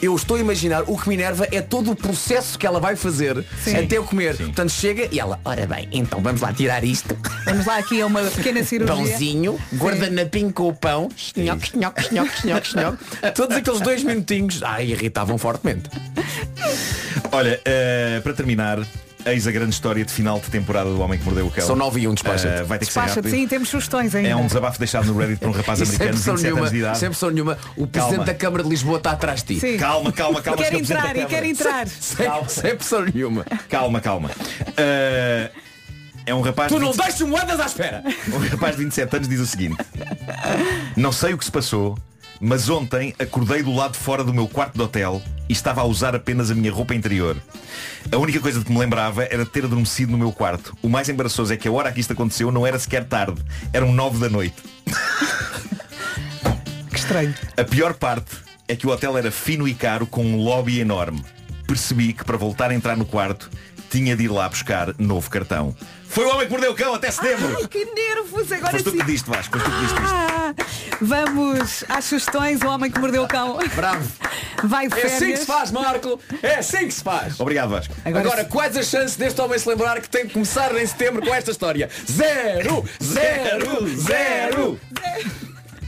Eu 0.00 0.14
estou 0.14 0.36
a 0.36 0.40
imaginar, 0.40 0.84
o 0.86 0.96
que 0.96 1.08
me 1.08 1.14
enerva 1.14 1.46
é 1.50 1.60
todo 1.60 1.90
o 1.90 1.96
processo 1.96 2.58
que 2.58 2.66
ela 2.66 2.78
vai 2.78 2.94
fazer 2.96 3.44
Sim. 3.62 3.76
até 3.76 3.98
eu 3.98 4.04
comer. 4.04 4.36
Portanto, 4.36 4.70
chega 4.70 5.08
e 5.10 5.18
ela, 5.18 5.40
ora 5.44 5.66
bem, 5.66 5.88
então 5.92 6.20
vamos 6.20 6.40
lá 6.40 6.52
tirar 6.52 6.84
isto. 6.84 7.16
Vamos 7.44 7.66
lá 7.66 7.78
aqui 7.78 8.00
a 8.00 8.06
uma 8.06 8.22
pequena 8.22 8.62
cirurgia. 8.64 8.94
Pãozinho, 8.94 9.58
guardanapinho 9.74 10.52
com 10.52 10.68
o 10.68 10.74
pão, 10.74 11.08
chinhoque, 11.16 11.70
chinhoque, 11.70 12.02
chinhoque, 12.02 12.40
chinhoque, 12.40 12.66
chinhoque. 12.68 12.98
Todos 13.34 13.56
aqueles 13.56 13.80
dois 13.80 14.02
minutinhos, 14.04 14.62
ai, 14.62 14.86
irritavam 14.86 15.36
fortemente. 15.38 15.90
Olha, 17.32 17.60
eh, 17.64 18.20
para 18.22 18.32
terminar, 18.32 18.78
eis 19.32 19.46
a 19.46 19.52
grande 19.52 19.70
história 19.74 20.04
de 20.04 20.12
final 20.12 20.40
de 20.40 20.50
temporada 20.50 20.90
do 20.90 21.00
Homem 21.00 21.18
que 21.18 21.24
Mordeu 21.24 21.46
o 21.46 21.50
Cão. 21.50 21.66
São 21.66 21.76
9 21.76 22.00
e 22.00 22.08
1, 22.08 22.14
despacha-te. 22.14 22.60
Eh, 22.60 22.62
vai 22.64 22.78
ter 22.78 22.86
que 22.86 22.92
ser 22.92 23.00
rápido. 23.00 23.30
sim, 23.30 23.46
temos 23.46 23.68
sugestões 23.68 24.14
ainda. 24.14 24.28
É 24.28 24.36
um 24.36 24.46
desabafo 24.46 24.78
deixado 24.78 25.06
no 25.06 25.18
Reddit 25.18 25.38
por 25.40 25.48
um 25.48 25.52
rapaz 25.52 25.80
americano 25.82 26.10
de 26.10 26.16
pressão 26.16 26.34
27 26.34 26.42
nenhuma, 26.42 26.60
anos 26.60 26.70
de 26.72 26.78
idade. 26.78 26.98
sem 26.98 27.08
pressão 27.08 27.30
nenhuma, 27.30 27.58
o 27.76 27.86
presidente 27.86 28.16
Calma. 28.16 28.24
da 28.24 28.34
Câmara 28.34 28.62
de 28.62 28.68
Lisboa 28.68 28.98
está 28.98 29.10
atrás 29.12 29.42
de 29.42 29.54
ti. 29.54 29.60
Sim. 29.60 29.76
Calma, 29.76 30.12
calma, 30.12 30.42
calma. 30.42 30.62
Quer 30.62 30.74
entrar 30.74 31.16
e 31.16 31.26
quer 31.26 31.44
entrar. 31.44 31.86
Sem, 31.86 32.26
sem 32.48 32.76
pressão 32.76 33.04
nenhuma. 33.04 33.44
Calma, 33.68 34.00
calma. 34.00 34.30
Eh, 34.76 35.50
é 36.26 36.34
um 36.34 36.40
rapaz. 36.40 36.70
Tu 36.70 36.78
não 36.78 36.92
27 36.92 37.08
deixas 37.08 37.28
moedas 37.28 37.60
à 37.60 37.66
espera. 37.66 38.02
Um 38.28 38.38
rapaz 38.48 38.76
de 38.76 38.84
27 38.84 39.16
anos 39.16 39.28
diz 39.28 39.40
o 39.40 39.46
seguinte 39.46 39.76
Não 40.96 41.10
sei 41.10 41.32
o 41.32 41.38
que 41.38 41.44
se 41.44 41.50
passou 41.50 41.96
Mas 42.40 42.68
ontem 42.68 43.14
acordei 43.18 43.62
do 43.62 43.74
lado 43.74 43.92
de 43.92 43.98
fora 43.98 44.22
do 44.22 44.32
meu 44.32 44.46
quarto 44.46 44.74
de 44.74 44.82
hotel 44.82 45.20
E 45.48 45.52
estava 45.52 45.80
a 45.80 45.84
usar 45.84 46.14
apenas 46.14 46.50
a 46.50 46.54
minha 46.54 46.72
roupa 46.72 46.94
interior. 46.94 47.36
A 48.10 48.16
única 48.16 48.40
coisa 48.40 48.62
que 48.64 48.70
me 48.70 48.78
lembrava 48.78 49.24
Era 49.24 49.44
ter 49.44 49.64
adormecido 49.64 50.12
no 50.12 50.18
meu 50.18 50.32
quarto. 50.32 50.76
O 50.82 50.88
mais 50.88 51.08
embaraçoso 51.08 51.52
é 51.52 51.56
que 51.56 51.66
a 51.66 51.72
hora 51.72 51.92
que 51.92 52.00
isto 52.00 52.12
aconteceu 52.12 52.52
Não 52.52 52.66
era 52.66 52.78
sequer 52.78 53.04
tarde. 53.04 53.42
Eram 53.72 53.92
9 53.92 54.18
da 54.18 54.28
noite. 54.28 54.56
Que 56.90 56.98
estranho. 56.98 57.34
A 57.56 57.64
pior 57.64 57.94
parte 57.94 58.36
é 58.66 58.74
que 58.74 58.86
o 58.86 58.90
hotel 58.90 59.16
era 59.16 59.30
fino 59.30 59.68
e 59.68 59.74
caro 59.74 60.06
Com 60.06 60.24
um 60.24 60.36
lobby 60.36 60.80
enorme. 60.80 61.22
Percebi 61.66 62.12
que 62.12 62.24
para 62.24 62.36
voltar 62.36 62.70
a 62.70 62.74
entrar 62.74 62.96
no 62.96 63.04
quarto 63.04 63.50
Tinha 63.90 64.16
de 64.16 64.24
ir 64.24 64.28
lá 64.28 64.48
buscar 64.48 64.94
novo 64.98 65.28
cartão 65.28 65.76
Foi 66.08 66.24
o 66.24 66.30
homem 66.30 66.46
que 66.46 66.50
mordeu 66.52 66.72
o 66.72 66.74
cão 66.74 66.94
até 66.94 67.10
setembro 67.10 67.54
Ai, 67.60 67.66
que 67.68 67.84
nervos, 67.84 68.50
agora 68.50 68.70
Foste 68.72 68.84
tu 68.84 68.90
sim. 68.92 68.98
que 68.98 69.04
diste, 69.06 69.28
Vasco, 69.28 69.58
foste 69.58 69.70
tu 69.70 69.74
que 69.76 69.80
diste 69.82 69.94
isto. 69.94 70.14
Ah, 70.14 70.54
vamos 71.00 71.84
às 71.88 72.04
sugestões. 72.06 72.60
O 72.62 72.66
homem 72.68 72.90
que 72.90 72.98
mordeu 72.98 73.22
o 73.24 73.28
cão. 73.28 73.58
Bravo. 73.74 74.08
Vai 74.64 74.88
de 74.88 74.94
É 74.94 74.96
assim 75.04 75.08
que 75.12 75.18
férias. 75.18 75.38
se 75.40 75.46
faz, 75.46 75.70
Marco. 75.70 76.20
É 76.42 76.56
assim 76.56 76.78
que 76.88 76.90
se 76.94 77.02
faz. 77.02 77.38
Obrigado, 77.38 77.70
Vasco 77.70 77.94
Agora 78.04 78.24
Agora, 78.26 78.44
quais 78.44 78.76
as 78.76 78.86
chances 78.86 79.16
deste 79.16 79.40
homem 79.40 79.58
se 79.58 79.68
lembrar 79.68 80.00
que 80.00 80.08
tem 80.08 80.26
que 80.26 80.32
começar 80.32 80.74
em 80.76 80.84
setembro 80.86 81.22
com 81.24 81.32
esta 81.32 81.50
história? 81.52 81.88
Zero! 82.10 82.84
Zero! 83.02 83.88
Zero! 83.96 84.80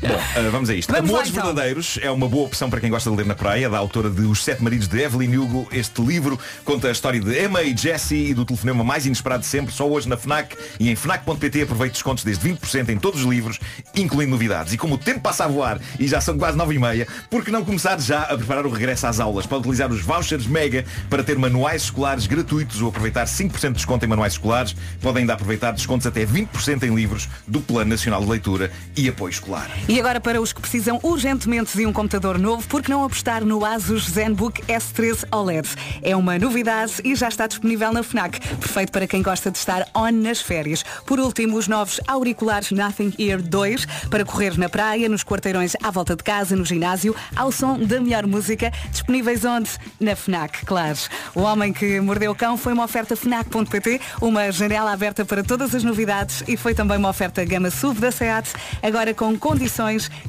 Bom, 0.00 0.14
uh, 0.14 0.50
vamos 0.50 0.70
a 0.70 0.74
isto. 0.74 0.90
Vamos 0.90 1.10
lá, 1.10 1.18
Amores 1.18 1.30
então. 1.30 1.44
Verdadeiros 1.44 1.98
é 2.00 2.10
uma 2.10 2.26
boa 2.26 2.46
opção 2.46 2.70
para 2.70 2.80
quem 2.80 2.88
gosta 2.88 3.10
de 3.10 3.16
ler 3.16 3.26
na 3.26 3.34
praia, 3.34 3.68
da 3.68 3.76
autora 3.76 4.08
de 4.08 4.22
Os 4.22 4.42
Sete 4.42 4.62
Maridos 4.62 4.88
de 4.88 4.98
Evelyn 4.98 5.36
Hugo. 5.36 5.68
Este 5.70 6.00
livro 6.00 6.38
conta 6.64 6.88
a 6.88 6.90
história 6.90 7.20
de 7.20 7.44
Emma 7.44 7.62
e 7.62 7.76
Jesse 7.76 8.14
e 8.14 8.34
do 8.34 8.46
telefonema 8.46 8.82
mais 8.82 9.04
inesperado 9.04 9.42
de 9.42 9.46
sempre, 9.46 9.74
só 9.74 9.86
hoje 9.86 10.08
na 10.08 10.16
FNAC 10.16 10.56
e 10.78 10.88
em 10.88 10.96
FNAC.pt 10.96 11.62
aproveite 11.62 11.92
descontos 11.92 12.24
desde 12.24 12.48
20% 12.48 12.88
em 12.88 12.96
todos 12.96 13.20
os 13.20 13.26
livros, 13.26 13.58
incluindo 13.94 14.30
novidades. 14.30 14.72
E 14.72 14.78
como 14.78 14.94
o 14.94 14.98
tempo 14.98 15.20
passa 15.20 15.44
a 15.44 15.48
voar 15.48 15.78
e 15.98 16.08
já 16.08 16.20
são 16.20 16.38
quase 16.38 16.56
9 16.56 16.74
e 16.74 16.78
meia, 16.78 17.06
por 17.28 17.44
que 17.44 17.50
não 17.50 17.62
começar 17.62 18.00
já 18.00 18.22
a 18.22 18.36
preparar 18.38 18.64
o 18.64 18.70
regresso 18.70 19.06
às 19.06 19.20
aulas? 19.20 19.44
Pode 19.44 19.60
utilizar 19.60 19.90
os 19.90 20.00
vouchers 20.00 20.46
Mega 20.46 20.84
para 21.10 21.22
ter 21.22 21.36
manuais 21.36 21.82
escolares 21.82 22.26
gratuitos 22.26 22.80
ou 22.80 22.88
aproveitar 22.88 23.26
5% 23.26 23.68
de 23.68 23.74
desconto 23.74 24.04
em 24.04 24.08
manuais 24.08 24.32
escolares. 24.32 24.74
Podem 25.02 25.22
ainda 25.22 25.34
aproveitar 25.34 25.72
descontos 25.72 26.06
até 26.06 26.24
20% 26.24 26.84
em 26.84 26.94
livros 26.94 27.28
do 27.46 27.60
Plano 27.60 27.90
Nacional 27.90 28.22
de 28.22 28.30
Leitura 28.30 28.72
e 28.96 29.06
Apoio 29.06 29.30
Escolar. 29.30 29.68
E 29.90 29.98
agora 29.98 30.20
para 30.20 30.40
os 30.40 30.52
que 30.52 30.60
precisam 30.60 31.00
urgentemente 31.02 31.76
de 31.76 31.84
um 31.84 31.92
computador 31.92 32.38
novo, 32.38 32.64
por 32.68 32.80
que 32.80 32.88
não 32.88 33.02
apostar 33.02 33.44
no 33.44 33.64
Asus 33.64 34.08
ZenBook 34.08 34.62
S13 34.66 35.24
OLED? 35.32 35.68
É 36.00 36.14
uma 36.14 36.38
novidade 36.38 36.92
e 37.02 37.16
já 37.16 37.26
está 37.26 37.48
disponível 37.48 37.92
na 37.92 38.04
FNAC. 38.04 38.38
Perfeito 38.38 38.92
para 38.92 39.08
quem 39.08 39.20
gosta 39.20 39.50
de 39.50 39.58
estar 39.58 39.84
on 39.92 40.12
nas 40.12 40.40
férias. 40.40 40.84
Por 41.04 41.18
último, 41.18 41.56
os 41.56 41.66
novos 41.66 42.00
auriculares 42.06 42.70
Nothing 42.70 43.14
Ear 43.18 43.42
2 43.42 43.84
para 44.08 44.24
correr 44.24 44.56
na 44.56 44.68
praia, 44.68 45.08
nos 45.08 45.24
quarteirões 45.24 45.74
à 45.82 45.90
volta 45.90 46.14
de 46.14 46.22
casa, 46.22 46.54
no 46.54 46.64
ginásio, 46.64 47.12
ao 47.34 47.50
som 47.50 47.76
da 47.76 48.00
melhor 48.00 48.28
música, 48.28 48.72
disponíveis 48.92 49.44
onde? 49.44 49.70
Na 49.98 50.14
FNAC, 50.14 50.66
claro. 50.66 50.98
O 51.34 51.40
Homem 51.40 51.72
que 51.72 52.00
Mordeu 52.00 52.30
o 52.30 52.34
Cão 52.36 52.56
foi 52.56 52.74
uma 52.74 52.84
oferta 52.84 53.16
FNAC.pt, 53.16 54.00
uma 54.20 54.52
janela 54.52 54.92
aberta 54.92 55.24
para 55.24 55.42
todas 55.42 55.74
as 55.74 55.82
novidades 55.82 56.44
e 56.46 56.56
foi 56.56 56.74
também 56.74 56.96
uma 56.96 57.08
oferta 57.08 57.44
gama 57.44 57.72
SUV 57.72 58.00
da 58.00 58.12
SEAT, 58.12 58.52
agora 58.84 59.12
com 59.12 59.36
condições 59.36 59.79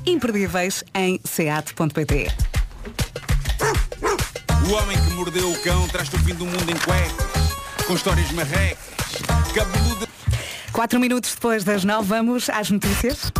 imperdíveis 0.05 0.83
em 0.93 1.19
seat.pt. 1.23 2.27
O 4.69 4.73
homem 4.73 4.97
que 4.97 5.13
mordeu 5.13 5.51
o 5.51 5.61
cão 5.61 5.87
traz-te 5.89 6.15
o 6.15 6.19
fim 6.19 6.33
do 6.35 6.45
mundo 6.45 6.69
em 6.69 6.77
cuecas, 6.77 7.85
com 7.85 7.93
histórias 7.93 8.31
marrecas, 8.31 8.77
cabeluda. 9.53 10.07
Quatro 10.71 10.99
minutos 10.99 11.33
depois 11.33 11.63
das 11.63 11.83
nove, 11.83 12.07
vamos 12.07 12.49
às 12.49 12.69
notícias. 12.69 13.31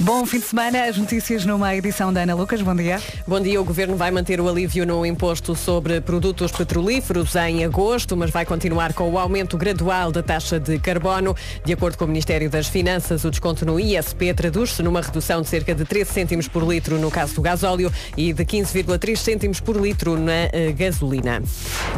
Bom 0.00 0.26
fim 0.26 0.40
de 0.40 0.44
semana, 0.44 0.84
as 0.84 0.98
notícias 0.98 1.46
numa 1.46 1.74
edição 1.74 2.12
da 2.12 2.20
Ana 2.20 2.34
Lucas. 2.34 2.60
Bom 2.60 2.76
dia. 2.76 3.00
Bom 3.26 3.40
dia. 3.40 3.58
O 3.58 3.64
Governo 3.64 3.96
vai 3.96 4.10
manter 4.10 4.38
o 4.38 4.46
alívio 4.46 4.84
no 4.84 5.06
imposto 5.06 5.56
sobre 5.56 6.02
produtos 6.02 6.52
petrolíferos 6.52 7.34
em 7.34 7.64
agosto, 7.64 8.14
mas 8.14 8.30
vai 8.30 8.44
continuar 8.44 8.92
com 8.92 9.10
o 9.10 9.18
aumento 9.18 9.56
gradual 9.56 10.12
da 10.12 10.22
taxa 10.22 10.60
de 10.60 10.78
carbono. 10.78 11.34
De 11.64 11.72
acordo 11.72 11.96
com 11.96 12.04
o 12.04 12.08
Ministério 12.08 12.50
das 12.50 12.66
Finanças, 12.66 13.24
o 13.24 13.30
desconto 13.30 13.64
no 13.64 13.80
ISP 13.80 14.34
traduz-se 14.34 14.82
numa 14.82 15.00
redução 15.00 15.40
de 15.40 15.48
cerca 15.48 15.74
de 15.74 15.86
13 15.86 16.12
cêntimos 16.12 16.46
por 16.46 16.62
litro 16.62 16.98
no 16.98 17.10
caso 17.10 17.34
do 17.34 17.40
gasóleo 17.40 17.90
e 18.18 18.34
de 18.34 18.44
15,3 18.44 19.16
cêntimos 19.16 19.60
por 19.60 19.76
litro 19.78 20.18
na 20.18 20.50
eh, 20.52 20.74
gasolina. 20.76 21.42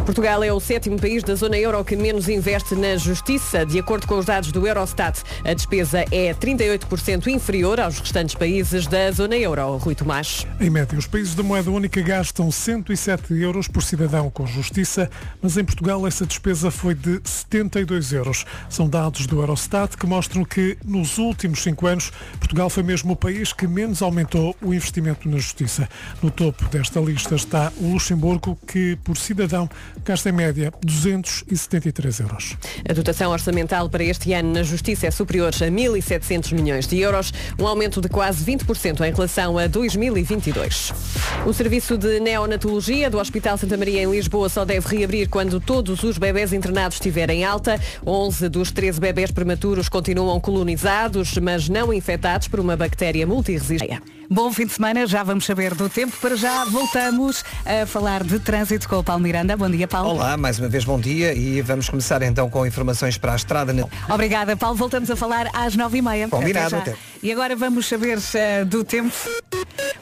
Portugal 0.05 0.45
é 0.45 0.53
o 0.53 0.61
sétimo 0.61 1.01
país 1.01 1.25
da 1.25 1.35
zona 1.35 1.59
euro 1.59 1.85
que 1.85 1.97
menos 1.97 2.29
investe 2.29 2.77
na 2.77 2.97
justiça. 2.97 3.67
De 3.67 3.77
acordo 3.77 4.07
com 4.07 4.17
os 4.19 4.27
dados 4.27 4.53
do 4.53 4.65
Eurostat, 4.65 5.21
a 5.45 5.53
despesa 5.53 6.05
é 6.13 6.33
38% 6.33 7.27
inferior 7.27 7.88
aos 7.89 8.01
restantes 8.01 8.35
países 8.35 8.87
da 8.87 9.11
zona 9.11 9.35
euro. 9.35 9.79
Rui 9.79 9.95
Tomás. 9.95 10.47
Em 10.61 10.69
média, 10.69 10.99
os 10.99 11.07
países 11.07 11.35
da 11.35 11.43
moeda 11.43 11.71
única 11.71 12.03
gastam 12.03 12.51
107 12.51 13.33
euros 13.41 13.67
por 13.67 13.83
cidadão 13.83 14.29
com 14.29 14.47
justiça, 14.47 15.11
mas 15.41 15.57
em 15.57 15.65
Portugal 15.65 16.07
essa 16.07 16.27
despesa 16.27 16.71
foi 16.71 16.95
de 16.95 17.19
72 17.25 18.13
euros. 18.13 18.45
São 18.69 18.87
dados 18.87 19.27
do 19.27 19.41
Eurostat 19.41 19.97
que 19.97 20.07
mostram 20.07 20.45
que 20.45 20.77
nos 20.85 21.17
últimos 21.17 21.63
cinco 21.63 21.87
anos 21.87 22.13
Portugal 22.39 22.69
foi 22.69 22.83
mesmo 22.83 23.15
o 23.15 23.17
país 23.17 23.55
que 23.55 23.67
menos 23.67 24.03
aumentou 24.03 24.55
o 24.61 24.75
investimento 24.75 25.27
na 25.27 25.39
justiça. 25.39 25.89
No 26.23 26.31
topo 26.31 26.69
desta 26.69 27.01
lista 27.01 27.37
está 27.37 27.73
o 27.79 27.93
Luxemburgo, 27.93 28.59
que 28.67 28.97
por 28.97 29.17
cidadão 29.17 29.67
gasta 30.05 30.29
em 30.29 30.33
média 30.33 30.71
273 30.85 32.21
euros. 32.21 32.55
A 32.87 32.93
dotação 32.93 33.33
orçamental 33.33 33.89
para 33.89 34.05
este 34.05 34.35
ano 34.35 34.53
na 34.53 34.63
Justiça 34.63 35.07
é 35.07 35.11
superior 35.11 35.49
a 35.55 35.71
1.700 35.71 36.53
milhões 36.53 36.87
de 36.87 36.99
euros, 36.99 37.33
um 37.59 37.67
aumento 37.79 38.01
de 38.01 38.09
quase 38.09 38.45
20% 38.45 39.07
em 39.09 39.15
relação 39.15 39.57
a 39.57 39.69
2022. 39.69 40.93
O 41.47 41.53
serviço 41.53 41.97
de 41.97 42.19
neonatologia 42.19 43.09
do 43.09 43.19
Hospital 43.21 43.57
Santa 43.57 43.77
Maria 43.77 44.03
em 44.03 44.11
Lisboa 44.11 44.49
só 44.49 44.65
deve 44.65 44.97
reabrir 44.97 45.29
quando 45.29 45.61
todos 45.61 46.03
os 46.03 46.19
bebés 46.19 46.53
internados 46.53 46.97
estiverem 46.97 47.45
alta. 47.45 47.81
11 48.05 48.49
dos 48.49 48.73
13 48.73 48.99
bebés 48.99 49.31
prematuros 49.31 49.89
continuam 49.89 50.41
colonizados, 50.41 51.39
mas 51.39 51.69
não 51.69 51.93
infectados 51.93 52.49
por 52.49 52.59
uma 52.59 52.77
bactéria 52.77 53.25
multiresistente. 53.25 54.03
Bom 54.31 54.53
fim 54.53 54.67
de 54.67 54.73
semana, 54.75 55.07
já 55.07 55.23
vamos 55.23 55.47
saber 55.47 55.75
do 55.75 55.89
tempo. 55.89 56.15
Para 56.21 56.37
já 56.37 56.63
voltamos 56.67 57.43
a 57.65 57.87
falar 57.87 58.23
de 58.23 58.39
trânsito 58.39 58.87
com 58.87 58.97
o 58.97 59.05
Paulo 59.05 59.23
Miranda. 59.23 59.57
Bom 59.57 59.71
dia, 59.71 59.89
Paulo. 59.89 60.11
Olá, 60.11 60.37
mais 60.37 60.59
uma 60.59 60.69
vez 60.69 60.85
bom 60.85 61.01
dia 61.01 61.33
e 61.33 61.63
vamos 61.63 61.89
começar 61.89 62.21
então 62.23 62.51
com 62.51 62.67
informações 62.67 63.17
para 63.17 63.33
a 63.33 63.37
estrada. 63.37 63.73
Obrigada, 64.11 64.55
Paulo. 64.55 64.77
Voltamos 64.77 65.11
a 65.11 65.17
falar 65.17 65.49
às 65.55 65.77
nove 65.77 65.99
e 65.99 66.03
meia. 66.03 66.29
Combinado, 66.29 66.67
Até 66.77 66.77
já. 66.77 66.93
até. 66.93 66.95
E 67.23 67.33
agora 67.33 67.57
vamos 67.57 67.68
saber 67.83 68.19
eh, 68.35 68.65
do 68.65 68.83
tempo. 68.83 69.15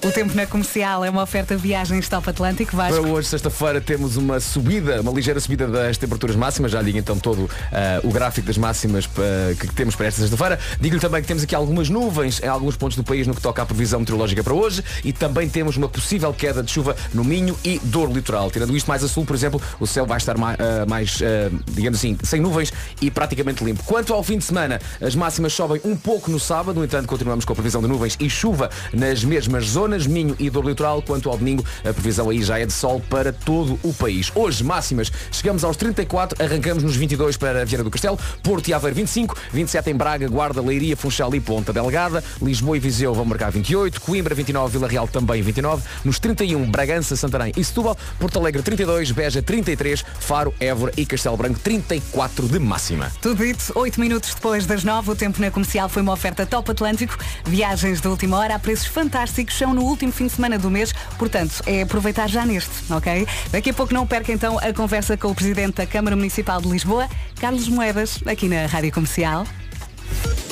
O 0.04 0.12
tempo 0.12 0.34
na 0.34 0.46
comercial 0.46 1.04
é 1.04 1.10
uma 1.10 1.22
oferta 1.22 1.56
viagens 1.56 2.08
Top 2.08 2.28
Atlântico. 2.28 2.76
Vasco. 2.76 3.00
Para 3.00 3.10
hoje, 3.10 3.28
sexta-feira, 3.28 3.80
temos 3.80 4.16
uma 4.16 4.38
subida, 4.38 5.00
uma 5.00 5.10
ligeira 5.10 5.40
subida 5.40 5.66
das 5.66 5.98
temperaturas 5.98 6.36
máximas. 6.36 6.70
Já 6.70 6.80
digo 6.82 6.96
então 6.96 7.18
todo 7.18 7.50
ah, 7.72 8.00
o 8.04 8.10
gráfico 8.10 8.46
das 8.46 8.56
máximas 8.56 9.08
ah, 9.18 9.54
que 9.58 9.66
temos 9.68 9.96
para 9.96 10.06
esta 10.06 10.20
sexta-feira. 10.20 10.58
Digo-lhe 10.80 11.00
também 11.00 11.22
que 11.22 11.28
temos 11.28 11.42
aqui 11.42 11.54
algumas 11.54 11.88
nuvens 11.88 12.40
em 12.40 12.46
alguns 12.46 12.76
pontos 12.76 12.96
do 12.96 13.02
país 13.02 13.26
no 13.26 13.34
que 13.34 13.40
toca 13.40 13.62
à 13.62 13.66
previsão 13.66 13.98
meteorológica 13.98 14.44
para 14.44 14.54
hoje 14.54 14.84
e 15.02 15.12
também 15.12 15.48
temos 15.48 15.76
uma 15.76 15.88
possível 15.88 16.32
queda 16.32 16.62
de 16.62 16.70
chuva 16.70 16.94
no 17.12 17.24
Minho 17.24 17.58
e 17.64 17.80
Douro 17.82 18.12
Litoral. 18.12 18.50
Tirando 18.50 18.76
isto 18.76 18.86
mais 18.86 19.02
a 19.02 19.08
sul, 19.08 19.24
por 19.24 19.34
exemplo, 19.34 19.60
o 19.80 19.86
céu 19.86 20.06
vai 20.06 20.18
estar 20.18 20.38
mais, 20.38 20.56
mais 20.86 21.20
ah, 21.22 21.50
digamos 21.72 21.98
assim, 21.98 22.16
sem 22.22 22.40
nuvens 22.40 22.72
e 23.00 23.10
praticamente 23.10 23.64
limpo. 23.64 23.82
Quanto 23.84 24.12
ao 24.14 24.22
fim 24.22 24.38
de 24.38 24.44
semana, 24.44 24.80
as 25.00 25.14
máximas 25.14 25.52
sobem 25.52 25.80
um 25.84 25.96
pouco 25.96 26.30
no 26.30 26.38
sábado, 26.38 26.78
no 26.78 26.84
entanto, 26.84 27.08
continuamos 27.08 27.44
com 27.44 27.55
previsão 27.56 27.80
de 27.80 27.88
nuvens 27.88 28.16
e 28.20 28.28
chuva 28.28 28.70
nas 28.92 29.24
mesmas 29.24 29.66
zonas, 29.66 30.06
Minho 30.06 30.36
e 30.38 30.48
Douro 30.50 30.68
Litoral. 30.68 31.02
Quanto 31.02 31.30
ao 31.30 31.36
domingo, 31.36 31.64
a 31.80 31.92
previsão 31.92 32.30
aí 32.30 32.42
já 32.42 32.58
é 32.58 32.66
de 32.66 32.72
sol 32.72 33.02
para 33.08 33.32
todo 33.32 33.78
o 33.82 33.92
país. 33.92 34.30
Hoje, 34.34 34.62
máximas, 34.62 35.10
chegamos 35.32 35.64
aos 35.64 35.76
34, 35.76 36.44
arrancamos 36.44 36.82
nos 36.82 36.94
22 36.94 37.36
para 37.36 37.64
Vieira 37.64 37.82
do 37.82 37.90
Castelo, 37.90 38.18
Porto 38.42 38.68
e 38.68 38.74
Aveiro 38.74 38.94
25, 38.94 39.36
27 39.52 39.90
em 39.90 39.94
Braga, 39.94 40.28
Guarda, 40.28 40.60
Leiria, 40.60 40.96
Funchal 40.96 41.34
e 41.34 41.40
Ponta 41.40 41.72
Delgada, 41.72 42.22
Lisboa 42.40 42.76
e 42.76 42.80
Viseu 42.80 43.14
vão 43.14 43.24
marcar 43.24 43.50
28, 43.50 44.00
Coimbra 44.00 44.34
29, 44.34 44.78
Vila 44.78 44.88
Real 44.88 45.08
também 45.08 45.42
29, 45.42 45.82
nos 46.04 46.18
31 46.18 46.70
Bragança, 46.70 47.16
Santarém 47.16 47.52
e 47.56 47.64
Setúbal, 47.64 47.96
Porto 48.18 48.38
Alegre 48.38 48.62
32, 48.62 49.10
Beja 49.12 49.42
33, 49.42 50.04
Faro, 50.20 50.54
Évora 50.60 50.92
e 50.96 51.06
Castelo 51.06 51.36
Branco 51.36 51.58
34 51.60 52.48
de 52.48 52.58
máxima. 52.58 53.10
Tudo 53.22 53.44
dito, 53.44 53.72
8 53.74 54.00
minutos 54.00 54.34
depois 54.34 54.66
das 54.66 54.84
9, 54.84 55.12
o 55.12 55.16
tempo 55.16 55.40
na 55.40 55.50
comercial 55.50 55.88
foi 55.88 56.02
uma 56.02 56.12
oferta 56.12 56.44
Top 56.44 56.70
Atlântico. 56.70 57.16
Viagens 57.46 58.00
de 58.00 58.08
última 58.08 58.38
hora 58.38 58.56
a 58.56 58.58
preços 58.58 58.86
fantásticos, 58.86 59.56
são 59.56 59.72
no 59.72 59.82
último 59.82 60.10
fim 60.10 60.26
de 60.26 60.32
semana 60.32 60.58
do 60.58 60.68
mês, 60.68 60.92
portanto, 61.16 61.62
é 61.64 61.82
aproveitar 61.82 62.28
já 62.28 62.44
neste, 62.44 62.92
ok? 62.92 63.26
Daqui 63.52 63.70
a 63.70 63.74
pouco 63.74 63.94
não 63.94 64.04
perca 64.04 64.32
então 64.32 64.58
a 64.58 64.72
conversa 64.72 65.16
com 65.16 65.28
o 65.28 65.34
Presidente 65.34 65.76
da 65.76 65.86
Câmara 65.86 66.16
Municipal 66.16 66.60
de 66.60 66.68
Lisboa, 66.68 67.08
Carlos 67.40 67.68
Moedas, 67.68 68.18
aqui 68.26 68.48
na 68.48 68.66
Rádio 68.66 68.90
Comercial. 68.92 69.46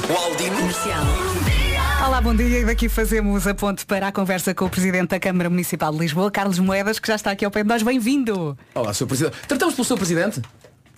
Comercial. 0.07 1.05
Olá, 2.07 2.21
bom 2.21 2.35
dia. 2.35 2.61
E 2.61 2.65
daqui 2.65 2.89
fazemos 2.89 3.47
a 3.47 3.55
ponte 3.55 3.85
para 3.87 4.09
a 4.09 4.13
conversa 4.13 4.55
com 4.55 4.67
o 4.67 4.71
Presidente 4.71 5.09
da 5.09 5.19
Câmara 5.19 5.51
Municipal 5.51 5.91
de 5.91 5.99
Lisboa, 5.99 6.31
Carlos 6.31 6.59
Moedas, 6.59 6.99
que 6.99 7.09
já 7.09 7.17
está 7.17 7.33
aqui 7.33 7.45
ao 7.45 7.51
pé 7.51 7.63
de 7.63 7.69
nós. 7.69 7.83
Bem-vindo! 7.83 8.57
Olá, 8.75 8.95
Sr. 8.95 9.07
Presidente. 9.07 9.37
Tratamos 9.49 9.75
pelo 9.75 9.85
Sr. 9.85 9.97
Presidente? 9.97 10.43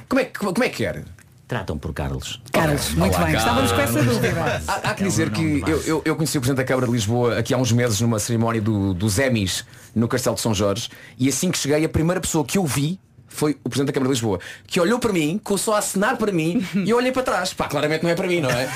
Como 0.08 0.20
é, 0.20 0.24
como 0.24 0.64
é 0.64 0.68
que 0.68 0.78
quer? 0.78 1.04
Tratam 1.48 1.78
por 1.78 1.92
Carlos. 1.94 2.40
Carlos, 2.52 2.90
muito 2.94 3.14
Olá, 3.16 3.26
bem. 3.26 3.36
Estávamos 3.36 3.70
com 3.70 3.80
essa 3.80 3.92
Carlos. 3.94 4.14
dúvida. 4.16 4.62
Há, 4.66 4.74
há 4.90 4.94
que 4.94 5.04
dizer 5.04 5.30
que 5.30 5.62
eu, 5.66 5.80
eu, 5.82 6.02
eu 6.04 6.16
conheci 6.16 6.36
o 6.36 6.40
Presidente 6.40 6.56
da 6.58 6.64
Câmara 6.64 6.86
de 6.88 6.92
Lisboa 6.92 7.38
aqui 7.38 7.54
há 7.54 7.56
uns 7.56 7.70
meses 7.70 8.00
numa 8.00 8.18
cerimónia 8.18 8.60
do, 8.60 8.92
dos 8.92 9.16
Emmys 9.18 9.64
no 9.94 10.08
Castelo 10.08 10.34
de 10.34 10.42
São 10.42 10.52
Jorge 10.52 10.88
e 11.16 11.28
assim 11.28 11.50
que 11.52 11.58
cheguei 11.58 11.84
a 11.84 11.88
primeira 11.88 12.20
pessoa 12.20 12.44
que 12.44 12.58
eu 12.58 12.66
vi 12.66 12.98
foi 13.28 13.56
o 13.62 13.68
Presidente 13.68 13.88
da 13.88 13.92
Câmara 13.92 14.08
de 14.08 14.14
Lisboa, 14.14 14.40
que 14.66 14.80
olhou 14.80 14.98
para 14.98 15.12
mim, 15.12 15.38
começou 15.44 15.74
a 15.74 15.78
acenar 15.78 16.16
para 16.16 16.32
mim 16.32 16.66
e 16.74 16.88
eu 16.90 16.96
olhei 16.96 17.12
para 17.12 17.22
trás. 17.22 17.52
Pá, 17.52 17.68
claramente 17.68 18.02
não 18.02 18.10
é 18.10 18.14
para 18.14 18.26
mim, 18.26 18.40
não 18.40 18.50
é? 18.50 18.68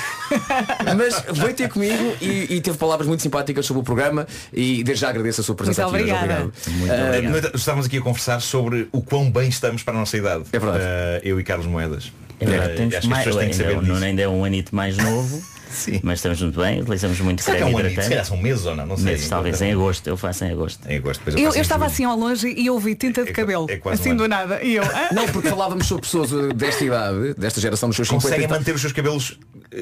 Mas 0.95 1.19
veio 1.39 1.53
ter 1.53 1.67
comigo 1.67 2.15
e, 2.21 2.55
e 2.55 2.61
teve 2.61 2.77
palavras 2.77 3.07
muito 3.07 3.21
simpáticas 3.23 3.65
sobre 3.65 3.81
o 3.81 3.83
programa 3.83 4.25
e 4.53 4.81
desde 4.83 5.01
já 5.01 5.09
agradeço 5.09 5.41
a 5.41 5.43
sua 5.43 5.55
presença 5.55 5.81
Muito 5.89 5.95
aqui. 6.03 6.13
hoje. 6.13 6.13
obrigada. 6.23 6.51
Muito 6.67 6.91
Ah, 6.93 7.05
obrigado. 7.07 7.31
No 7.31 7.37
entanto, 7.37 7.57
Estávamos 7.57 7.85
aqui 7.87 7.97
a 7.97 8.01
conversar 8.01 8.39
sobre 8.39 8.87
o 8.91 9.01
quão 9.01 9.29
bem 9.31 9.49
estamos 9.49 9.83
para 9.83 9.93
a 9.95 9.97
nossa 9.99 10.15
idade. 10.15 10.43
É 10.53 10.59
verdade. 10.59 10.83
Eh, 10.85 11.21
eu 11.23 11.39
e 11.39 11.43
Carlos 11.43 11.65
Moedas. 11.67 12.11
É 12.41 12.45
verdade, 12.45 12.75
temos 12.75 12.95
as 12.95 13.05
mais, 13.05 13.23
pessoas 13.23 13.43
têm 13.43 13.53
que 13.53 13.61
ainda, 13.61 13.73
saber 13.75 13.85
disso. 13.93 14.03
ainda 14.03 14.21
é 14.23 14.27
um 14.27 14.43
anito 14.43 14.75
mais 14.75 14.97
novo, 14.97 15.41
mas 16.03 16.19
estamos 16.19 16.41
muito 16.41 16.59
bem, 16.59 16.81
utilizamos 16.81 17.19
muito 17.19 17.41
Será 17.43 17.57
que 17.57 17.63
é 17.63 17.65
creme 17.65 17.75
um 17.75 17.79
hidratante. 17.79 18.03
Se 18.03 18.09
calhar 18.09 18.25
são 18.25 18.37
meses 18.37 18.65
ou 18.65 18.75
não? 18.75 18.85
Não 18.85 18.97
sei. 18.97 19.05
Meses, 19.05 19.29
talvez 19.29 19.61
em 19.61 19.71
agosto, 19.71 20.07
eu 20.07 20.17
faço 20.17 20.43
em 20.45 20.51
agosto. 20.51 20.89
Em 20.89 20.97
agosto, 20.97 21.21
Eu, 21.29 21.37
eu 21.37 21.55
em 21.55 21.61
estava 21.61 21.85
assim 21.85 22.03
ao 22.03 22.17
longe 22.17 22.47
e 22.47 22.69
ouvi 22.69 22.95
tinta 22.95 23.23
de 23.23 23.31
cabelo, 23.31 23.67
quase 23.79 24.01
assim 24.01 24.11
um 24.13 24.17
do 24.17 24.27
nada. 24.27 24.61
E 24.63 24.75
eu, 24.75 24.83
ah, 24.83 25.09
Não, 25.13 25.27
porque 25.27 25.49
falávamos 25.49 25.85
sobre 25.85 26.01
pessoas 26.01 26.31
desta 26.55 26.83
idade, 26.83 27.33
desta 27.35 27.61
geração 27.61 27.89
dos 27.89 27.95
seus 27.95 28.07
50 28.07 28.27
Conseguem 28.27 28.45
e 28.45 28.49
manter 28.49 28.75
os 28.75 28.81
seus 28.81 28.93
cabelos 28.93 29.37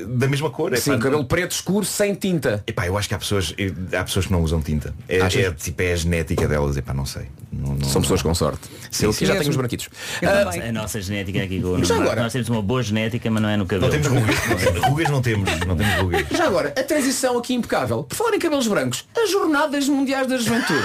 da 0.08 0.28
mesma 0.28 0.50
cor. 0.50 0.76
Sim, 0.78 0.92
Epá, 0.94 1.02
cabelo 1.04 1.26
preto 1.26 1.52
escuro 1.52 1.86
sem 1.86 2.14
tinta. 2.14 2.64
Epá, 2.68 2.86
eu 2.86 2.98
acho 2.98 3.08
que 3.10 3.16
há 3.16 3.20
pessoas, 3.20 3.54
há 3.98 4.04
pessoas 4.04 4.26
que 4.28 4.32
não 4.32 4.42
usam 4.42 4.62
tinta. 4.62 4.94
É, 5.08 5.22
Achas? 5.22 5.44
é, 5.46 5.52
tipo, 5.52 5.82
é 5.82 5.94
a 5.94 5.96
genética 5.96 6.48
delas, 6.48 6.78
epá, 6.78 6.94
não 6.94 7.06
sei. 7.06 7.24
Não- 7.52 7.74
não- 7.76 7.90
São 7.90 8.02
pessoas 8.02 8.22
não- 8.24 8.30
com 8.30 8.36
sorte. 8.36 8.70
Sim, 8.92 9.06
eu 9.06 9.14
sim. 9.14 9.26
já 9.26 9.36
tenho 9.36 9.50
os 9.50 9.56
branquitos. 9.56 9.90
Ah, 10.24 10.68
a 10.68 10.72
nossa 10.72 11.02
genética 11.02 11.42
aqui 11.44 11.60
com 11.60 11.70
o 11.70 11.84
Já 11.84 11.96
agora? 11.96 12.22
Nós 12.22 12.32
temos 12.32 12.48
uma 12.50 12.62
boa 12.62 12.84
genética, 12.84 13.30
mas 13.32 13.42
não 13.42 13.50
é 13.50 13.58
no 13.58 13.66
cabelo. 13.66 13.92
Não 13.92 14.00
temos 14.02 14.08
rugas. 14.22 14.86
rugas 14.88 15.10
não 15.10 15.22
temos, 15.22 15.50
não 15.66 15.76
temos 15.76 15.96
rugas. 15.96 16.26
Já 16.32 16.46
agora, 16.46 16.70
a 16.78 16.84
transição 16.84 17.38
aqui 17.38 17.56
impecável. 17.56 18.04
Por 18.04 18.16
falar 18.16 18.36
em 18.36 18.40
cabelos 18.40 18.68
brancos, 18.68 19.06
as 19.18 19.32
jornadas 19.32 19.88
mundiais 19.90 20.28
da 20.28 20.38
juventude. 20.38 20.80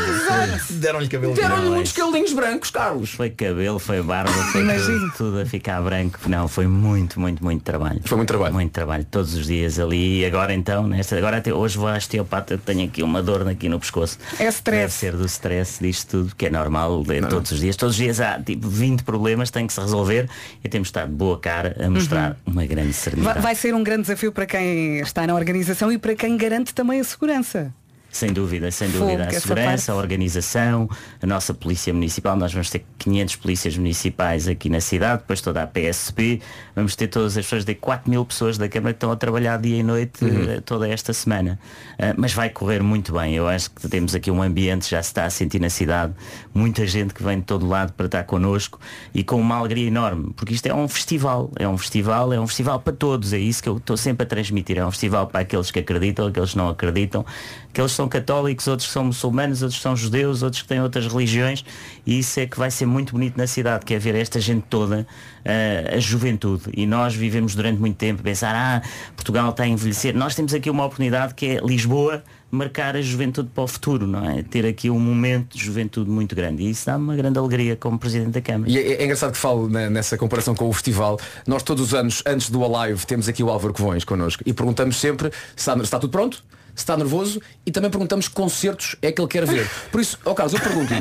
Deram-lhe 0.70 1.08
cabelo 1.08 1.34
Deram-lhe 1.34 1.64
Não, 1.66 1.72
muitos 1.74 1.92
cabelinhos 1.92 2.32
brancos, 2.32 2.70
Carlos. 2.70 3.10
Foi 3.10 3.30
cabelo, 3.30 3.78
foi 3.78 4.02
barba, 4.02 4.32
foi 4.32 4.64
tudo, 4.66 5.12
tudo 5.16 5.40
a 5.40 5.46
ficar 5.46 5.82
branco. 5.82 6.18
Não, 6.28 6.48
foi 6.48 6.66
muito, 6.66 7.20
muito, 7.20 7.42
muito 7.44 7.62
trabalho. 7.62 8.00
Foi 8.04 8.16
muito 8.16 8.28
trabalho. 8.28 8.54
Muito 8.54 8.72
trabalho, 8.72 8.93
todos 9.02 9.34
os 9.34 9.46
dias 9.46 9.78
ali. 9.80 10.20
E 10.20 10.26
agora 10.26 10.54
então, 10.54 10.86
nesta, 10.86 11.16
agora 11.16 11.38
até 11.38 11.52
hoje 11.52 11.76
vou 11.76 11.88
à 11.88 11.96
osteopata, 11.96 12.56
tenho 12.58 12.84
aqui 12.84 13.02
uma 13.02 13.22
dor 13.22 13.48
aqui 13.48 13.68
no 13.68 13.80
pescoço. 13.80 14.18
É 14.34 14.44
Deve 14.44 14.50
stress. 14.50 14.92
ser 14.94 15.16
do 15.16 15.26
stress 15.26 15.82
disto 15.82 16.10
tudo, 16.10 16.36
que 16.36 16.46
é 16.46 16.50
normal 16.50 17.02
de, 17.02 17.20
todos 17.22 17.50
os 17.50 17.60
dias. 17.60 17.74
Todos 17.76 17.94
os 17.94 18.00
dias 18.00 18.20
há 18.20 18.38
tipo 18.40 18.68
20 18.68 19.02
problemas, 19.02 19.50
tem 19.50 19.66
que 19.66 19.72
se 19.72 19.80
resolver 19.80 20.28
e 20.62 20.68
temos 20.68 20.86
de 20.86 20.90
estar 20.90 21.06
de 21.06 21.12
boa 21.12 21.38
cara 21.38 21.74
a 21.84 21.90
mostrar 21.90 22.36
uma 22.46 22.64
grande 22.66 22.84
Vai, 22.90 22.92
serenidade. 22.92 23.40
vai 23.40 23.54
ser 23.54 23.74
um 23.74 23.82
grande 23.82 24.02
desafio 24.02 24.30
para 24.30 24.46
quem 24.46 24.98
está 25.00 25.26
na 25.26 25.34
organização 25.34 25.90
e 25.90 25.98
para 25.98 26.14
quem 26.14 26.36
garante 26.36 26.74
também 26.74 27.00
a 27.00 27.04
segurança. 27.04 27.72
Sem 28.14 28.32
dúvida, 28.32 28.70
sem 28.70 28.88
Fogo, 28.90 29.06
dúvida. 29.06 29.24
A 29.24 29.26
essa 29.26 29.40
segurança, 29.40 29.92
a 29.92 29.96
organização, 29.96 30.88
a 31.20 31.26
nossa 31.26 31.52
polícia 31.52 31.92
municipal, 31.92 32.36
nós 32.36 32.52
vamos 32.52 32.70
ter 32.70 32.84
500 32.96 33.34
polícias 33.36 33.76
municipais 33.76 34.46
aqui 34.46 34.68
na 34.68 34.80
cidade, 34.80 35.22
depois 35.22 35.40
toda 35.40 35.64
a 35.64 35.66
PSP, 35.66 36.40
vamos 36.76 36.94
ter 36.94 37.08
todas 37.08 37.36
as 37.36 37.44
pessoas 37.44 37.64
de 37.64 37.74
4 37.74 38.08
mil 38.08 38.24
pessoas 38.24 38.56
da 38.56 38.68
Câmara 38.68 38.92
que 38.92 38.98
estão 38.98 39.10
a 39.10 39.16
trabalhar 39.16 39.58
dia 39.58 39.76
e 39.78 39.82
noite 39.82 40.24
Uhum. 40.24 40.48
eh, 40.48 40.60
toda 40.60 40.88
esta 40.88 41.12
semana. 41.12 41.58
Ah, 41.98 42.14
mas 42.16 42.32
vai 42.32 42.48
correr 42.50 42.84
muito 42.84 43.12
bem. 43.12 43.34
Eu 43.34 43.48
acho 43.48 43.68
que 43.72 43.88
temos 43.88 44.14
aqui 44.14 44.30
um 44.30 44.40
ambiente, 44.40 44.88
já 44.88 45.02
se 45.02 45.08
está 45.08 45.24
a 45.24 45.30
sentir 45.30 45.60
na 45.60 45.68
cidade, 45.68 46.12
muita 46.54 46.86
gente 46.86 47.12
que 47.12 47.22
vem 47.22 47.40
de 47.40 47.44
todo 47.44 47.66
lado 47.66 47.92
para 47.94 48.06
estar 48.06 48.22
connosco 48.22 48.78
e 49.12 49.24
com 49.24 49.40
uma 49.40 49.56
alegria 49.56 49.88
enorme, 49.88 50.32
porque 50.36 50.54
isto 50.54 50.66
é 50.66 50.74
um 50.74 50.86
festival, 50.86 51.50
é 51.58 51.66
um 51.66 51.76
festival, 51.76 52.32
é 52.32 52.38
um 52.38 52.46
festival 52.46 52.78
para 52.78 52.92
todos, 52.92 53.32
é 53.32 53.38
isso 53.38 53.60
que 53.60 53.68
eu 53.68 53.78
estou 53.78 53.96
sempre 53.96 54.22
a 54.22 54.26
transmitir, 54.28 54.78
é 54.78 54.86
um 54.86 54.90
festival 54.92 55.26
para 55.26 55.40
aqueles 55.40 55.72
que 55.72 55.80
acreditam, 55.80 56.28
aqueles 56.28 56.52
que 56.52 56.56
não 56.58 56.68
acreditam, 56.68 57.26
aqueles 57.70 57.90
que 57.90 57.96
são 57.96 58.03
católicos, 58.08 58.66
outros 58.66 58.86
que 58.86 58.92
são 58.92 59.04
muçulmanos, 59.04 59.62
outros 59.62 59.78
que 59.78 59.82
são 59.82 59.96
judeus, 59.96 60.42
outros 60.42 60.62
que 60.62 60.68
têm 60.68 60.80
outras 60.80 61.06
religiões, 61.06 61.64
e 62.06 62.18
isso 62.18 62.38
é 62.40 62.46
que 62.46 62.58
vai 62.58 62.70
ser 62.70 62.86
muito 62.86 63.12
bonito 63.12 63.36
na 63.36 63.46
cidade, 63.46 63.84
que 63.84 63.94
é 63.94 63.98
ver 63.98 64.14
esta 64.14 64.40
gente 64.40 64.64
toda, 64.68 65.06
ah, 65.44 65.96
a 65.96 65.98
juventude. 65.98 66.64
E 66.74 66.86
nós 66.86 67.14
vivemos 67.14 67.54
durante 67.54 67.80
muito 67.80 67.96
tempo 67.96 68.20
a 68.20 68.24
pensar, 68.24 68.54
ah, 68.54 68.82
Portugal 69.14 69.50
está 69.50 69.64
a 69.64 69.68
envelhecer. 69.68 70.14
Nós 70.16 70.34
temos 70.34 70.54
aqui 70.54 70.70
uma 70.70 70.84
oportunidade 70.84 71.34
que 71.34 71.46
é 71.46 71.60
Lisboa 71.60 72.22
marcar 72.54 72.96
a 72.96 73.02
juventude 73.02 73.50
para 73.52 73.64
o 73.64 73.66
futuro, 73.66 74.06
não 74.06 74.24
é? 74.24 74.42
Ter 74.42 74.64
aqui 74.64 74.88
um 74.88 74.98
momento 74.98 75.56
de 75.56 75.62
juventude 75.62 76.08
muito 76.08 76.34
grande. 76.34 76.62
E 76.62 76.70
isso 76.70 76.86
dá-me 76.86 77.04
uma 77.04 77.16
grande 77.16 77.38
alegria 77.38 77.76
como 77.76 77.98
Presidente 77.98 78.30
da 78.30 78.40
Câmara. 78.40 78.70
E 78.70 78.78
é, 78.78 78.92
é 78.94 79.04
engraçado 79.04 79.32
que 79.32 79.38
falo 79.38 79.68
nessa 79.68 80.16
comparação 80.16 80.54
com 80.54 80.68
o 80.68 80.72
festival. 80.72 81.18
Nós 81.46 81.62
todos 81.62 81.88
os 81.88 81.94
anos, 81.94 82.22
antes 82.24 82.48
do 82.48 82.64
Alive, 82.64 83.04
temos 83.06 83.28
aqui 83.28 83.42
o 83.42 83.50
Álvaro 83.50 83.74
Covões 83.74 84.04
connosco 84.04 84.42
e 84.46 84.52
perguntamos 84.52 84.96
sempre 84.96 85.30
se 85.30 85.70
está, 85.70 85.76
está 85.76 85.98
tudo 85.98 86.10
pronto, 86.10 86.44
se 86.74 86.82
está 86.82 86.96
nervoso 86.96 87.40
e 87.64 87.70
também 87.70 87.90
perguntamos 87.90 88.26
que 88.28 88.34
concertos 88.34 88.96
é 89.00 89.12
que 89.12 89.20
ele 89.20 89.28
quer 89.28 89.46
ver. 89.46 89.68
Por 89.92 90.00
isso, 90.00 90.18
ó 90.24 90.34
Carlos, 90.34 90.54
eu 90.54 90.60
pergunto 90.60 90.92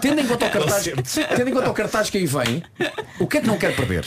tendo 0.00 0.20
em 0.20 0.26
conta 0.26 0.46
o 0.46 0.50
cartaz, 0.50 0.84
tendo 1.36 1.48
em 1.48 1.52
conta 1.54 1.70
o 1.70 1.74
cartaz 1.74 2.10
que 2.10 2.18
aí 2.18 2.26
vem, 2.26 2.62
o 3.18 3.26
que 3.26 3.38
é 3.38 3.40
que 3.40 3.46
não 3.46 3.56
quer 3.58 3.74
perder? 3.74 4.04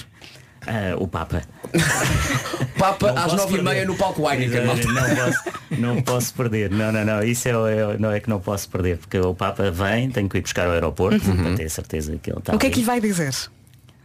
Ah, 0.68 0.96
o 0.98 1.08
Papa. 1.08 1.44
Papa 2.78 3.12
Não 3.12 3.24
às 3.24 3.34
nove 3.34 3.58
e 3.58 3.62
meia 3.62 3.86
no 3.86 3.96
palco 3.96 4.28
Heineken. 4.30 4.66
Não, 4.66 4.76
não 4.76 5.16
posso, 5.16 5.44
não 5.78 6.02
posso 6.02 6.34
perder. 6.34 6.72
Não, 6.72 6.92
não, 6.92 7.06
não. 7.06 7.24
Isso 7.24 7.48
é, 7.48 7.56
o- 7.58 7.68
é, 7.68 7.86
o- 7.88 8.00
não 8.00 8.12
é 8.12 8.20
que 8.20 8.30
não 8.30 8.40
posso 8.40 8.68
perder, 8.70 8.98
porque 8.98 9.20
o 9.20 9.34
Papa 9.36 9.70
vem, 9.72 10.10
tenho 10.10 10.28
que 10.28 10.38
ir 10.38 10.42
buscar 10.42 10.66
ao 10.66 10.74
aeroporto 10.74 11.24
Uhum. 11.30 11.44
para 11.44 11.56
ter 11.56 11.70
certeza 11.70 12.18
que 12.22 12.30
ele 12.32 12.40
está. 12.40 12.56
o 12.56 12.58
que 12.60 12.66
é 12.68 12.70
que 12.70 12.76
ali. 12.76 12.82
lhe 12.82 12.86
vai 12.88 13.00
dizer? 13.00 13.34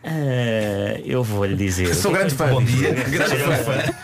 Ah, 0.02 0.98
eu 1.04 1.22
vou-lhe 1.22 1.54
dizer. 1.56 1.92
Sou 1.94 2.12
grande 2.12 2.34
fã. 2.34 2.48
Bom 2.48 2.62
dia. 2.62 2.92
Grande 2.92 3.36
fã. 3.64 3.94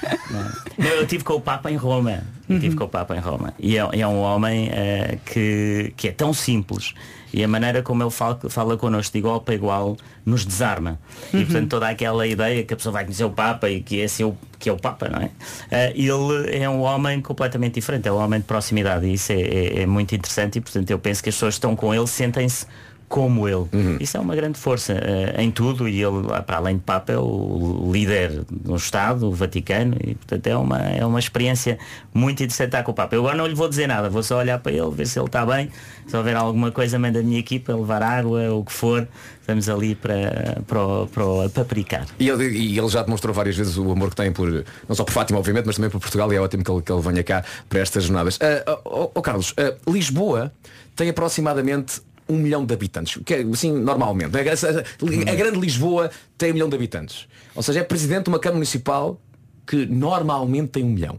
Não, 0.78 0.88
eu 0.90 1.02
estive 1.02 1.24
com 1.24 1.34
o 1.34 1.40
Papa 1.40 1.70
em 1.70 1.76
Roma. 1.76 2.22
Eu 2.48 2.56
Estive 2.56 2.76
com 2.76 2.84
o 2.84 2.88
Papa 2.88 3.16
em 3.16 3.18
Roma. 3.20 3.54
E 3.58 3.76
é, 3.78 3.80
é 4.00 4.06
um 4.06 4.20
homem 4.20 4.68
eh, 4.72 5.18
que, 5.24 5.92
que 5.96 6.08
é 6.08 6.12
tão 6.12 6.32
simples. 6.34 6.94
E 7.32 7.42
a 7.42 7.48
maneira 7.48 7.82
como 7.82 8.02
ele 8.02 8.10
fala, 8.10 8.38
fala 8.48 8.76
connosco 8.76 9.12
de 9.12 9.18
igual 9.18 9.40
para 9.40 9.54
igual 9.54 9.96
nos 10.24 10.44
desarma. 10.44 10.98
E 11.34 11.44
portanto 11.44 11.70
toda 11.70 11.88
aquela 11.88 12.26
ideia 12.26 12.62
que 12.62 12.72
a 12.72 12.76
pessoa 12.76 12.92
vai 12.92 13.04
conhecer 13.04 13.24
o 13.24 13.30
Papa 13.30 13.68
e 13.68 13.82
que 13.82 14.00
é, 14.00 14.06
seu, 14.06 14.36
que 14.58 14.68
é 14.68 14.72
o 14.72 14.76
Papa, 14.76 15.08
não 15.08 15.20
é? 15.20 15.30
Eh, 15.70 15.92
ele 15.96 16.56
é 16.56 16.68
um 16.68 16.82
homem 16.82 17.20
completamente 17.20 17.74
diferente, 17.74 18.06
é 18.06 18.12
um 18.12 18.18
homem 18.18 18.38
de 18.40 18.46
proximidade. 18.46 19.06
E 19.06 19.14
isso 19.14 19.32
é, 19.32 19.40
é- 19.40 19.82
é 19.82 19.86
muito 19.86 20.14
interessante 20.14 20.56
e 20.58 20.60
portanto 20.60 20.90
eu 20.90 20.98
penso 20.98 21.22
que 21.22 21.30
as 21.30 21.34
pessoas 21.34 21.54
que 21.54 21.58
estão 21.58 21.74
com 21.74 21.92
ele 21.94 22.06
sentem-se 22.06 22.66
como 23.08 23.48
ele. 23.48 23.66
Isso 24.00 24.16
é 24.16 24.20
uma 24.20 24.34
grande 24.34 24.58
força 24.58 24.92
eh, 24.94 25.42
em 25.42 25.50
tudo 25.50 25.88
e 25.88 26.02
ele, 26.02 26.22
para 26.46 26.56
além 26.56 26.76
de 26.76 26.82
Papa, 26.82 27.12
é 27.12 27.18
o 27.18 27.90
líder 27.92 28.44
do 28.50 28.74
Estado, 28.76 29.26
o 29.28 29.32
Vaticano, 29.32 29.96
e 30.04 30.14
portanto 30.14 30.46
é 30.48 30.56
uma, 30.56 30.78
é 30.78 31.06
uma 31.06 31.18
experiência 31.18 31.78
muito 32.12 32.42
interessante 32.42 32.68
estar 32.68 32.82
com 32.82 32.90
o 32.90 32.94
Papa. 32.94 33.14
Eu 33.14 33.20
agora 33.20 33.36
não 33.36 33.46
lhe 33.46 33.54
vou 33.54 33.68
dizer 33.68 33.86
nada, 33.86 34.10
vou 34.10 34.22
só 34.22 34.38
olhar 34.38 34.58
para 34.58 34.72
ele, 34.72 34.90
ver 34.90 35.06
se 35.06 35.18
ele 35.18 35.26
está 35.26 35.46
bem, 35.46 35.70
se 36.06 36.16
houver 36.16 36.34
alguma 36.36 36.72
coisa, 36.72 36.98
manda 36.98 37.20
a 37.20 37.22
minha 37.22 37.38
equipa 37.38 37.72
levar 37.74 38.02
água, 38.02 38.52
o 38.52 38.64
que 38.64 38.72
for, 38.72 39.06
estamos 39.40 39.68
ali 39.68 39.94
para, 39.94 40.60
para, 40.66 41.48
para, 41.48 41.64
pericar. 41.64 42.06
E 42.18 42.28
ele, 42.28 42.48
e 42.48 42.78
ele 42.78 42.88
já 42.88 43.02
demonstrou 43.04 43.32
várias 43.32 43.56
vezes 43.56 43.76
o 43.78 43.90
amor 43.92 44.10
que 44.10 44.16
tem 44.16 44.32
por, 44.32 44.64
não 44.88 44.96
só 44.96 45.04
por 45.04 45.12
Fátima, 45.12 45.38
obviamente, 45.38 45.66
mas 45.66 45.76
também 45.76 45.90
por 45.90 46.00
Portugal 46.00 46.32
e 46.32 46.36
é 46.36 46.40
ótimo 46.40 46.64
que 46.64 46.70
ele, 46.70 46.82
que 46.82 46.90
ele 46.92 47.02
venha 47.02 47.22
cá 47.22 47.44
para 47.68 47.78
estas 47.78 48.02
jornadas. 48.04 48.38
Ah, 48.42 48.80
ó- 48.84 49.10
ó, 49.14 49.20
Carlos, 49.20 49.54
ah, 49.58 49.74
Lisboa 49.88 50.52
tem 50.96 51.10
aproximadamente 51.10 52.00
um 52.28 52.36
milhão 52.36 52.64
de 52.64 52.74
habitantes, 52.74 53.20
que 53.24 53.34
é 53.34 53.42
assim 53.42 53.72
normalmente. 53.72 54.36
A, 54.36 54.40
a- 54.40 55.32
a 55.32 55.34
grande 55.34 55.58
Lisboa 55.60 56.10
tem 56.36 56.50
um 56.50 56.54
milhão 56.54 56.68
de 56.68 56.74
habitantes. 56.74 57.26
Ou 57.54 57.62
seja, 57.62 57.80
é 57.80 57.82
presidente 57.84 58.24
de 58.24 58.28
uma 58.30 58.38
Câmara 58.38 58.56
Municipal 58.56 59.20
que 59.66 59.86
normalmente 59.86 60.68
tem 60.70 60.84
um 60.84 60.90
milhão. 60.90 61.18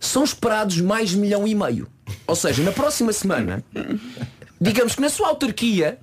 São 0.00 0.24
esperados 0.24 0.80
mais 0.80 1.14
um 1.14 1.20
milhão 1.20 1.46
e 1.46 1.54
meio. 1.54 1.88
Ou 2.26 2.36
seja, 2.36 2.62
na 2.62 2.72
próxima 2.72 3.12
semana, 3.12 3.64
digamos 4.60 4.94
que 4.94 5.00
na 5.00 5.08
sua 5.08 5.28
autarquia 5.28 5.98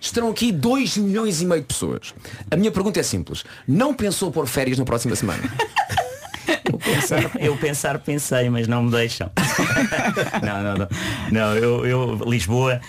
estarão 0.00 0.28
aqui 0.30 0.52
2 0.52 0.98
milhões 0.98 1.40
e 1.40 1.46
meio 1.46 1.62
de 1.62 1.66
pessoas. 1.66 2.14
A 2.50 2.56
minha 2.56 2.70
pergunta 2.70 3.00
é 3.00 3.02
simples. 3.02 3.44
Não 3.66 3.94
pensou 3.94 4.30
pôr 4.30 4.46
férias 4.46 4.78
na 4.78 4.84
próxima 4.84 5.16
semana? 5.16 5.42
Eu 6.64 6.78
pensar, 6.78 7.30
eu 7.40 7.56
pensar 7.56 7.98
pensei, 7.98 8.48
mas 8.50 8.66
não 8.68 8.82
me 8.84 8.90
deixam. 8.90 9.30
não, 10.42 10.62
não, 10.62 10.74
não. 10.76 10.88
Não, 11.30 11.54
eu, 11.56 11.86
eu 11.86 12.20
Lisboa, 12.26 12.80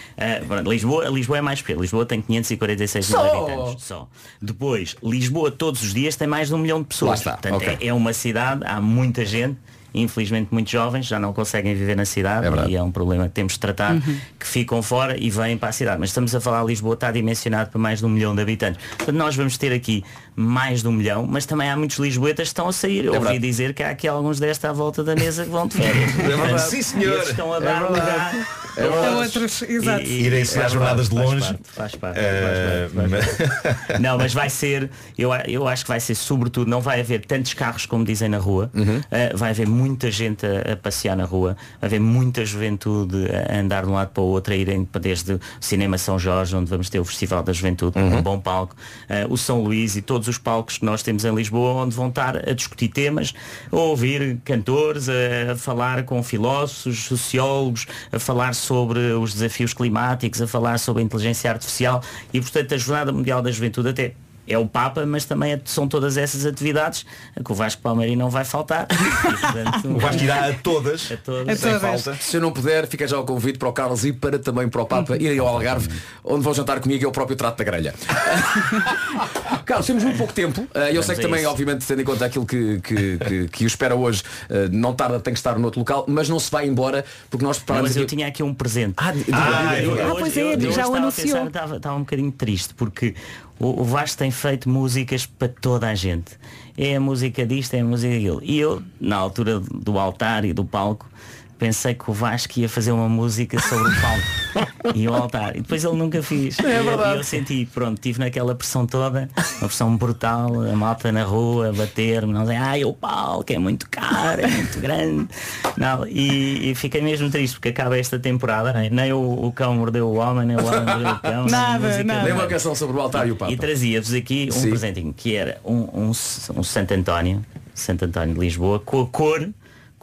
pronto, 0.47 0.69
Lisboa, 0.69 1.09
Lisboa 1.09 1.37
é 1.37 1.41
mais 1.41 1.61
pequeno. 1.61 1.81
Lisboa 1.81 2.05
tem 2.05 2.21
546 2.21 3.09
mil 3.09 3.19
habitantes. 3.19 3.83
Só. 3.83 4.07
Depois, 4.41 4.95
Lisboa 5.03 5.51
todos 5.51 5.81
os 5.83 5.93
dias 5.93 6.15
tem 6.15 6.27
mais 6.27 6.47
de 6.49 6.53
um 6.53 6.57
milhão 6.57 6.81
de 6.81 6.87
pessoas. 6.87 7.09
Lá 7.09 7.15
está, 7.15 7.31
Portanto, 7.33 7.55
ok. 7.55 7.77
é, 7.81 7.87
é 7.87 7.93
uma 7.93 8.13
cidade, 8.13 8.61
há 8.65 8.79
muita 8.81 9.25
gente. 9.25 9.57
Infelizmente 9.93 10.49
muitos 10.51 10.71
jovens 10.71 11.07
já 11.07 11.17
não 11.17 11.33
conseguem 11.33 11.73
viver 11.73 11.95
na 11.95 12.05
cidade 12.05 12.45
e 12.69 12.75
é 12.75 12.83
um 12.83 12.91
problema 12.91 13.23
que 13.27 13.33
temos 13.33 13.53
de 13.53 13.59
tratar, 13.59 13.95
Uhum. 13.95 14.19
que 14.37 14.45
ficam 14.45 14.81
fora 14.83 15.17
e 15.17 15.29
vêm 15.31 15.57
para 15.57 15.69
a 15.69 15.71
cidade. 15.71 15.99
Mas 15.99 16.09
estamos 16.09 16.35
a 16.35 16.41
falar, 16.41 16.63
Lisboa 16.63 16.93
está 16.93 17.11
dimensionado 17.11 17.71
para 17.71 17.79
mais 17.79 17.99
de 17.99 18.05
um 18.05 18.09
milhão 18.09 18.35
de 18.35 18.41
habitantes. 18.41 18.79
Portanto, 18.95 19.15
nós 19.15 19.35
vamos 19.35 19.57
ter 19.57 19.73
aqui 19.73 20.03
mais 20.39 20.83
de 20.83 20.87
um 20.87 20.91
milhão, 20.91 21.25
mas 21.27 21.47
também 21.47 21.67
há 21.67 21.75
muitos 21.75 21.97
lisboetas 21.97 22.43
que 22.47 22.51
estão 22.51 22.67
a 22.67 22.71
sair. 22.71 23.05
Eu 23.05 23.13
ouvi 23.13 23.23
verdade. 23.25 23.39
dizer 23.47 23.73
que 23.73 23.81
há 23.81 23.89
aqui 23.89 24.07
alguns 24.07 24.39
desta 24.39 24.69
à 24.69 24.73
volta 24.73 25.03
da 25.03 25.15
mesa 25.15 25.43
que 25.43 25.49
vão 25.49 25.65
de 25.67 25.73
férias. 25.81 26.11
verdade. 26.11 26.61
Sim, 26.61 26.81
senhor. 26.83 27.17
E 27.19 27.29
estão 27.29 27.51
a 27.51 27.57
É 27.57 27.61
dar 27.61 27.89
lugar. 27.89 28.35
É. 28.77 28.83
A 28.83 29.11
outros, 29.17 29.63
exato. 29.63 30.03
Irem 30.03 30.41
ensinar 30.41 30.61
faz 30.61 30.73
jornadas 30.73 31.09
parte, 31.09 31.25
de 31.27 31.31
longe. 31.33 31.55
Faz 31.63 31.95
parte, 31.95 32.19
Eh. 32.19 32.87
Não, 33.99 34.17
mas 34.19 34.33
vai 34.33 34.49
ser, 34.51 34.89
eu, 35.17 35.31
eu 35.47 35.67
acho 35.67 35.83
que 35.83 35.89
vai 35.89 35.99
ser 35.99 36.13
sobretudo, 36.13 36.69
não 36.69 36.79
vai 36.79 36.99
haver 36.99 37.25
tantos 37.25 37.53
carros 37.55 37.85
como 37.87 38.05
dizem 38.05 38.29
na 38.29 38.37
rua, 38.37 38.69
Eh, 39.09 39.33
vai 39.35 39.49
haver 39.51 39.67
muita 39.67 40.11
gente 40.11 40.45
a, 40.45 40.73
a 40.73 40.75
passear 40.77 41.15
na 41.17 41.25
rua, 41.25 41.57
vai 41.81 41.87
haver 41.87 41.99
muita 41.99 42.45
juventude 42.45 43.25
a 43.49 43.57
andar 43.59 43.83
de 43.83 43.89
um 43.89 43.93
lado 43.93 44.09
para 44.09 44.21
o 44.21 44.27
outro, 44.27 44.53
a 44.53 44.55
irem 44.55 44.85
para 44.85 45.01
desde 45.01 45.33
o 45.33 45.39
Cinema 45.59 45.97
São 45.97 46.19
Jorge, 46.19 46.55
onde 46.55 46.69
vamos 46.69 46.87
ter 46.89 46.99
o 46.99 47.05
Festival 47.05 47.41
da 47.41 47.53
Juventude, 47.53 47.93
com 47.93 47.99
um 48.01 48.21
bom 48.21 48.39
palco, 48.39 48.75
eh, 49.09 49.25
o 49.29 49.37
São 49.37 49.61
Luís 49.63 49.95
e 49.95 50.01
todos 50.03 50.26
os 50.27 50.37
palcos 50.37 50.77
que 50.77 50.85
nós 50.85 51.03
temos 51.03 51.25
em 51.25 51.33
Lisboa, 51.33 51.83
onde 51.83 51.95
vão 51.95 52.09
estar 52.09 52.37
a 52.37 52.53
discutir 52.53 52.89
temas, 52.89 53.33
a 53.71 53.75
ouvir 53.75 54.37
cantores, 54.43 55.07
a, 55.09 55.53
a 55.53 55.55
falar 55.55 56.03
com 56.03 56.21
filósofos, 56.23 57.05
sociólogos, 57.05 57.85
a 58.11 58.19
falar 58.19 58.53
sobre 58.53 58.99
os 59.13 59.33
desafios 59.33 59.73
climáticos, 59.73 60.41
a 60.41 60.47
falar 60.47 60.77
sobre 60.77 61.01
a 61.01 61.05
inteligência 61.05 61.49
artificial 61.49 62.01
e 62.33 62.39
portanto 62.39 62.73
a 62.73 62.77
Jornada 62.77 63.11
Mundial 63.11 63.41
da 63.41 63.51
Juventude 63.51 63.89
até 63.89 64.13
é 64.47 64.57
o 64.57 64.65
Papa, 64.67 65.05
mas 65.05 65.25
também 65.25 65.53
é- 65.53 65.61
são 65.65 65.87
todas 65.87 66.17
essas 66.17 66.45
atividades 66.45 67.05
que 67.43 67.51
o 67.51 67.55
Vasco 67.55 67.81
Palmeirinho 67.81 68.17
não 68.19 68.29
vai 68.29 68.45
faltar. 68.45 68.87
E, 68.91 68.95
portanto, 69.37 69.87
O 69.89 69.99
Vasco 69.99 70.23
irá 70.23 70.47
a 70.49 70.53
todas, 70.53 71.11
a 71.11 71.17
todas. 71.17 71.49
A 71.49 71.55
sem 71.55 71.71
todas. 71.79 72.03
falta. 72.03 72.21
Se 72.21 72.37
eu 72.37 72.41
não 72.41 72.51
puder, 72.51 72.87
fica 72.87 73.07
já 73.07 73.19
o 73.19 73.23
convite 73.25 73.59
para 73.59 73.67
o 73.69 73.73
Carlos 73.73 74.05
e 74.05 74.13
para 74.13 74.39
também 74.39 74.67
para 74.69 74.81
o 74.81 74.85
Papa 74.85 75.15
irem 75.17 75.37
ao 75.39 75.47
Algarve, 75.47 75.89
onde 76.23 76.43
vão 76.43 76.53
jantar 76.53 76.79
comigo 76.79 77.03
e 77.03 77.05
eu 77.05 77.11
próprio 77.11 77.35
trato 77.35 77.57
da 77.57 77.63
grelha. 77.63 77.93
Carlos, 79.65 79.85
temos 79.85 80.03
muito 80.03 80.17
pouco 80.17 80.33
tempo. 80.33 80.61
Uh, 80.61 80.79
eu 80.93 81.03
sei 81.03 81.15
que 81.15 81.21
também, 81.21 81.41
isso. 81.41 81.49
obviamente, 81.49 81.85
tendo 81.85 82.01
em 82.01 82.05
conta 82.05 82.25
aquilo 82.25 82.45
que, 82.45 82.79
que, 82.81 83.17
que, 83.17 83.47
que 83.49 83.63
o 83.65 83.67
espera 83.67 83.95
hoje, 83.95 84.23
uh, 84.49 84.69
não 84.71 84.93
tarda, 84.93 85.19
tem 85.19 85.33
que 85.33 85.39
estar 85.39 85.57
noutro 85.59 85.79
local, 85.79 86.05
mas 86.07 86.29
não 86.29 86.39
se 86.39 86.49
vai 86.49 86.67
embora 86.67 87.03
porque 87.29 87.43
nós 87.45 87.57
Não, 87.57 87.65
preparamos 87.65 87.89
mas 87.89 87.97
eu 87.97 88.03
aqui. 88.03 88.15
tinha 88.15 88.27
aqui 88.27 88.43
um 88.43 88.53
presente. 88.53 88.93
Ah, 88.97 89.13
Ah, 89.33 89.79
eu- 89.81 89.95
eu 89.97 90.11
Ah, 90.11 90.15
pois 90.19 90.35
é, 90.37 90.41
eu- 90.41 90.59
eu 90.59 90.71
já 90.71 90.87
o 90.87 90.95
anunciou. 90.95 91.27
pensar, 91.27 91.47
Estava, 91.47 91.77
estava 91.77 91.95
um 91.95 91.99
bocadinho 91.99 92.31
triste 92.31 92.73
porque 92.75 93.13
o, 93.59 93.81
o 93.81 93.83
Vasco 93.83 94.17
tem 94.17 94.31
feito 94.31 94.69
músicas 94.69 95.25
para 95.25 95.47
toda 95.47 95.87
a 95.87 95.95
gente. 95.95 96.37
É 96.77 96.95
a 96.95 96.99
música 96.99 97.45
disto, 97.45 97.73
é 97.73 97.79
a 97.79 97.85
música 97.85 98.13
daquilo. 98.13 98.39
E 98.43 98.59
eu, 98.59 98.81
na 98.99 99.15
altura 99.15 99.59
do 99.59 99.97
altar 99.97 100.45
e 100.45 100.53
do 100.53 100.63
palco, 100.63 101.09
pensei 101.57 101.93
que 101.93 102.09
o 102.09 102.13
Vasco 102.13 102.59
ia 102.59 102.69
fazer 102.69 102.91
uma 102.91 103.09
música 103.09 103.59
sobre 103.59 103.89
o 103.89 104.01
palco 104.01 104.95
e 104.95 105.07
o 105.07 105.13
altar. 105.13 105.55
E 105.55 105.61
depois 105.61 105.83
ele 105.83 105.95
nunca 105.95 106.21
fez. 106.21 106.59
É 106.59 106.81
E 106.81 106.85
eu-. 106.85 106.99
E 106.99 107.17
eu 107.17 107.23
senti, 107.23 107.65
pronto, 107.65 107.99
tive 107.99 108.19
naquela 108.19 108.55
pressão 108.55 108.85
toda, 108.85 109.29
uma 109.59 109.67
pressão 109.67 109.95
brutal, 109.97 110.61
a 110.61 110.75
malta 110.75 111.11
na 111.11 111.23
rua, 111.23 111.69
a 111.69 111.73
bater-me, 111.73 112.33
não 112.33 112.45
sei, 112.45 112.55
ai 112.55 112.85
o 112.85 112.93
palco 112.93 113.51
é 113.51 113.57
muito 113.57 113.89
caro, 113.89 114.41
é 114.41 114.47
muito 114.47 114.79
grande. 114.79 115.27
Não, 115.75 116.07
e, 116.07 116.71
e 116.71 116.75
fiquei 116.75 117.01
mesmo 117.01 117.29
triste 117.29 117.55
porque 117.55 117.69
acaba 117.69 117.97
esta 117.97 118.19
temporada, 118.19 118.73
nem, 118.73 118.89
nem 118.89 119.13
o, 119.13 119.45
o 119.45 119.51
cão 119.51 119.75
mordeu 119.75 120.07
o 120.07 120.15
homem, 120.15 120.45
nem 120.45 120.57
o 120.57 120.65
homem 120.65 120.85
mordeu 120.85 121.11
o 121.11 121.19
cão. 121.19 121.45
Nada. 121.47 122.03
Nem 122.03 122.33
uma 122.33 122.47
canção 122.47 122.75
sobre 122.75 122.97
o 122.97 123.01
altar 123.01 123.27
e 123.27 123.31
o 123.31 123.35
Papa. 123.35 123.51
e 123.51 123.57
trazia-vos 123.57 124.13
aqui 124.13 124.49
um 124.51 124.59
Sim. 124.59 124.69
presentinho 124.69 125.13
que 125.13 125.35
era 125.35 125.59
um, 125.63 125.87
um, 125.93 126.11
um 126.55 126.63
Santo 126.63 126.93
António, 126.93 127.43
Santo 127.73 128.05
António 128.05 128.33
de 128.33 128.39
Lisboa, 128.39 128.79
com 128.79 129.01
a 129.01 129.07
cor, 129.07 129.49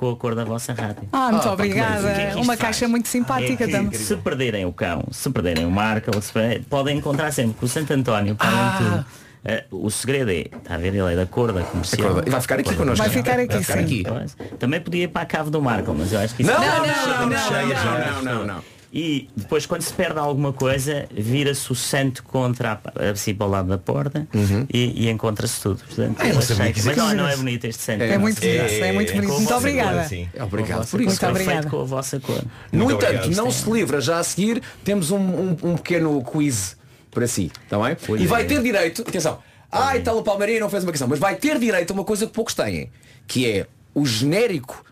com 0.05 0.11
a 0.13 0.17
cor 0.17 0.35
da 0.35 0.45
vossa 0.45 0.73
rádio. 0.73 1.09
Ah, 1.13 1.31
muito 1.31 1.37
Ah, 1.39 1.43
que 1.43 1.49
obrigada. 1.49 2.15
Que 2.15 2.21
é 2.21 2.35
Uma 2.35 2.45
faz? 2.45 2.61
caixa 2.61 2.89
muito 2.89 3.09
simpática 3.09 3.65
É 3.65 3.67
que 3.67 3.73
também. 3.73 3.99
Se 3.99 4.17
perderem 4.17 4.65
o 4.67 4.73
cão, 4.73 5.05
se 5.11 5.31
perderem 5.31 5.65
o 5.65 5.71
Marco, 5.71 6.11
se 6.21 6.33
perderem- 6.33 6.63
podem 6.63 6.99
encontrar 6.99 7.33
sempre 7.33 7.55
com 7.55 7.67
o 7.67 7.69
Santo 7.69 7.93
António, 7.93 8.35
para 8.35 8.49
Ah. 8.49 8.77
tudo. 8.79 9.07
Eh, 9.47 9.65
o 9.71 9.91
segredo 9.91 10.31
é, 10.31 10.41
está 10.57 10.75
a 10.75 10.79
ver, 10.79 10.95
ele 10.95 11.13
é 11.13 11.17
da 11.17 11.27
cor 11.27 11.53
da 11.53 11.63
comercial. 11.63 12.23
E 12.27 12.31
vai 12.31 12.41
ficar 12.41 12.61
aqui 12.61 12.75
connosco. 12.75 12.97
Vai 13.05 13.11
ficar 13.15 13.39
aqui, 13.39 13.53
Vai 13.53 13.63
ficar 13.63 13.79
sim. 13.79 13.85
aqui. 13.85 14.57
Também 14.59 14.81
podia 14.81 15.05
ir 15.05 15.09
para 15.09 15.23
a 15.23 15.27
cave 15.27 15.51
do 15.51 15.61
Marco, 15.61 15.95
mas 15.97 16.13
eu 16.13 16.21
acho 16.21 16.35
que 16.35 16.43
isso 16.43 16.51
Não, 16.51 16.63
é- 16.63 16.67
não, 16.67 16.79
não, 16.79 16.85
Chega 16.95 17.19
não, 17.21 17.27
não, 17.29 17.39
cheia, 17.39 17.77
já. 17.77 18.13
não, 18.15 18.23
não, 18.23 18.47
não. 18.47 18.74
E 18.97 19.29
depois 19.35 19.67
quando 19.67 19.83
se 19.83 19.93
perde 19.93 20.21
alguma 20.21 20.53
coisa, 20.53 21.07
vira-se 21.11 21.73
o 21.73 21.75
santo 21.75 22.23
contra 22.23 22.81
a, 22.95 23.11
assim 23.11 23.35
para 23.35 23.47
o 23.47 23.51
lado 23.51 23.69
da 23.69 23.77
porta 23.77 24.25
Uhum. 24.33 24.65
e, 24.73 25.07
e 25.07 25.11
encontra-se 25.11 25.61
tudo. 25.61 25.81
Portanto, 25.85 26.17
Ah, 26.21 26.25
eu 26.25 26.29
eu 26.29 26.35
não 26.37 26.43
sabia 26.43 26.63
achei- 26.63 26.73
que 26.75 26.83
mas 26.85 26.97
não, 26.97 27.13
não 27.15 27.29
é 27.29 27.37
bonito 27.37 27.65
este 27.65 27.83
santo. 27.83 28.03
É 28.03 28.17
muito 28.17 28.39
É, 28.45 28.59
bonito, 28.59 28.85
é 28.85 28.93
muito 28.93 29.13
com 29.13 29.19
a 29.19 29.21
bonito. 29.23 29.37
Muito 29.39 29.55
obrigada. 29.55 30.09
cor. 30.09 30.19
É, 30.33 30.43
obrigado 30.45 30.69
Com 30.69 30.75
a 30.75 30.77
vossa 30.79 30.91
por 30.97 31.01
isso. 31.03 31.19
cor, 31.21 31.29
Muito 31.31 31.41
obrigada. 31.43 31.71
com 31.71 31.81
a 31.81 31.85
vossa 31.85 32.21
cor. 32.21 32.45
No 32.71 32.85
Muito 32.85 32.97
entanto, 33.03 33.17
obrigado. 33.25 33.37
não 33.45 33.51
se 33.51 33.69
livra 33.71 34.01
já 34.01 34.19
a 34.21 34.23
seguir, 34.23 34.63
temos 34.85 35.11
um, 35.11 35.19
um- 35.19 35.57
um 35.65 35.77
pequeno 35.77 36.23
quiz 36.23 36.77
para 37.11 37.27
si, 37.27 37.51
está 37.65 37.77
bem? 37.79 37.97
Olha 38.09 38.23
e 38.23 38.27
vai 38.29 38.43
aí. 38.43 38.49
ter 38.49 38.63
direito, 38.63 39.03
atenção, 39.03 39.39
ai 39.73 40.01
tal 40.03 40.19
o 40.19 40.23
Palmeirinho 40.23 40.61
não 40.61 40.71
fez 40.71 40.85
uma 40.85 40.93
questão, 40.93 41.09
mas 41.09 41.19
vai 41.19 41.35
ter 41.35 41.59
direito 41.59 41.91
a 41.91 41.95
uma 41.95 42.05
coisa 42.05 42.27
que 42.29 42.33
poucos 42.33 42.55
têm, 42.55 42.91
que 43.27 43.45
é 43.51 43.67
o 43.95 44.05
genérico 44.07 44.85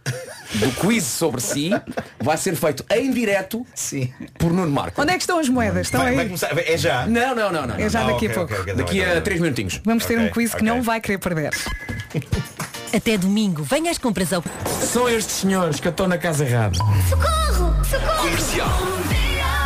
do 0.54 0.70
quiz 0.72 1.04
sobre 1.04 1.40
si 1.40 1.70
vai 2.20 2.36
ser 2.36 2.54
feito 2.56 2.84
em 2.90 3.10
direto 3.10 3.66
Sim. 3.74 4.12
por 4.38 4.52
Nuno 4.52 4.70
Marco. 4.70 5.00
Onde 5.00 5.12
é 5.12 5.14
que 5.14 5.22
estão 5.22 5.38
as 5.38 5.48
moedas? 5.48 5.86
Estão 5.86 6.00
Vai, 6.02 6.12
vai 6.14 6.20
aí? 6.24 6.28
começar. 6.28 6.56
É 6.58 6.76
já. 6.76 7.06
Não, 7.06 7.34
não, 7.34 7.50
não, 7.50 7.66
não. 7.66 7.74
É 7.76 7.88
já 7.88 8.00
Ah, 8.02 8.12
daqui 8.12 8.26
ok, 8.26 8.28
a 8.28 8.34
pouco. 8.34 8.52
ok, 8.52 8.62
ok, 8.62 8.74
Daqui 8.74 9.00
tá 9.00 9.10
a 9.10 9.14
bem. 9.14 9.22
3 9.22 9.40
minutinhos. 9.40 9.80
Vamos 9.84 10.04
ter 10.04 10.18
um 10.18 10.28
quiz 10.30 10.54
que 10.54 10.62
não 10.62 10.82
vai 10.82 11.00
querer 11.00 11.18
perder. 11.18 11.50
Até 12.94 13.16
domingo, 13.16 13.62
venha 13.62 13.90
às 13.90 13.96
compras 13.96 14.32
ao... 14.34 14.44
São 14.92 15.08
estes 15.08 15.36
senhores 15.36 15.80
que 15.80 15.88
eu 15.88 15.92
estou 15.92 16.06
na 16.06 16.18
casa 16.18 16.44
errada. 16.44 16.76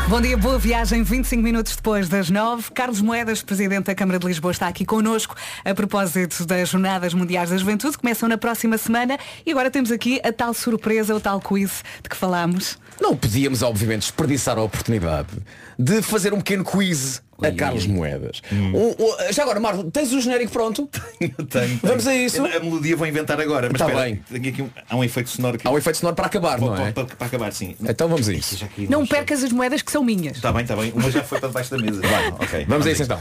Bom 0.09 0.21
dia, 0.21 0.37
boa 0.37 0.57
viagem. 0.57 1.03
25 1.03 1.43
minutos 1.43 1.75
depois 1.75 2.09
das 2.09 2.31
9. 2.31 2.71
Carlos 2.71 3.01
Moedas, 3.01 3.43
Presidente 3.43 3.87
da 3.87 3.95
Câmara 3.95 4.21
de 4.21 4.27
Lisboa, 4.27 4.53
está 4.53 4.69
aqui 4.69 4.85
connosco 4.85 5.35
a 5.65 5.75
propósito 5.75 6.47
das 6.47 6.69
Jornadas 6.69 7.13
Mundiais 7.13 7.51
da 7.51 7.57
Juventude. 7.57 7.99
Começam 7.99 8.29
na 8.29 8.39
próxima 8.39 8.79
semana 8.79 9.19
e 9.45 9.51
agora 9.51 9.69
temos 9.69 9.91
aqui 9.91 10.21
a 10.23 10.33
tal 10.33 10.55
surpresa, 10.55 11.13
o 11.13 11.19
tal 11.19 11.41
quiz 11.41 11.83
de 12.05 12.09
que 12.09 12.15
falámos. 12.15 12.79
Não 13.01 13.17
podíamos, 13.17 13.63
obviamente, 13.63 14.03
desperdiçar 14.03 14.57
a 14.57 14.63
oportunidade 14.63 15.29
de 15.77 16.01
fazer 16.01 16.33
um 16.33 16.39
pequeno 16.39 16.63
quiz 16.63 17.21
a 17.43 17.51
Carlos 17.53 17.87
Moedas. 17.87 18.41
Hum. 18.53 18.72
Um- 18.74 18.91
um- 19.05 19.32
já 19.32 19.43
agora, 19.43 19.61
Marco, 19.61 19.84
tens 19.91 20.12
o 20.12 20.20
genérico 20.20 20.53
pronto? 20.53 20.89
Eu 21.20 21.45
tenho, 21.47 21.78
Vamos 21.82 22.05
tenho. 22.05 22.22
a 22.22 22.24
isso? 22.26 22.45
A 22.45 22.61
melodia 22.61 22.97
vou 22.97 23.07
inventar 23.07 23.41
agora, 23.41 23.68
mas 23.70 23.78
Tá 23.78 23.87
espera, 23.87 24.05
bem. 24.05 24.22
tenho 24.30 24.49
aqui 24.49 24.62
um, 24.62 24.70
há 24.89 24.97
um 24.97 25.05
efeito 25.05 25.30
sonoro 25.30 25.59
que 25.59 25.66
Há 25.66 25.70
um 25.70 25.78
efeito 25.78 25.99
sonoro 25.99 26.16
para 26.16 26.26
acabar, 26.26 26.61
não 26.61 26.74
é? 26.76 26.93
para, 26.93 27.05
para- 27.05 27.26
acabar, 27.26 27.53
sim. 27.53 27.76
Então 27.82 28.09
vamos 28.09 28.28
a 28.28 28.32
isso. 28.32 28.57
Não 28.89 29.01
no 29.01 29.07
chão. 29.07 29.16
percas 29.16 29.43
as 29.45 29.53
moedas 29.53 29.82
que 29.82 29.93
são 29.93 30.03
minhas. 30.05 30.37
Está 30.37 30.53
bem, 30.53 30.62
está 30.62 30.74
bem. 30.76 30.93
Uma 30.93 31.11
já 31.11 31.22
foi 31.22 31.39
para 31.39 31.49
debaixo 31.49 31.70
da 31.70 31.78
mesa. 31.78 32.01
Vai, 32.01 32.28
ok. 32.28 32.64
Vamos 32.68 32.87
a 32.87 32.91
isso 32.91 33.03
então. 33.03 33.20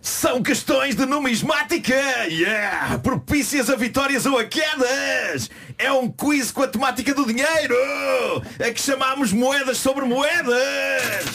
São 0.01 0.41
questões 0.41 0.95
de 0.95 1.05
numismática! 1.05 1.93
Yeah! 2.29 2.97
Propícias 2.99 3.69
a 3.69 3.75
vitórias 3.75 4.25
ou 4.25 4.39
a 4.39 4.45
quedas! 4.45 5.49
É 5.77 5.91
um 5.91 6.09
quiz 6.09 6.51
com 6.51 6.63
a 6.63 6.67
temática 6.67 7.13
do 7.13 7.25
dinheiro! 7.25 7.75
É 8.57 8.71
que 8.71 8.81
chamamos 8.81 9.31
moedas 9.33 9.77
sobre 9.77 10.05
moedas! 10.05 11.25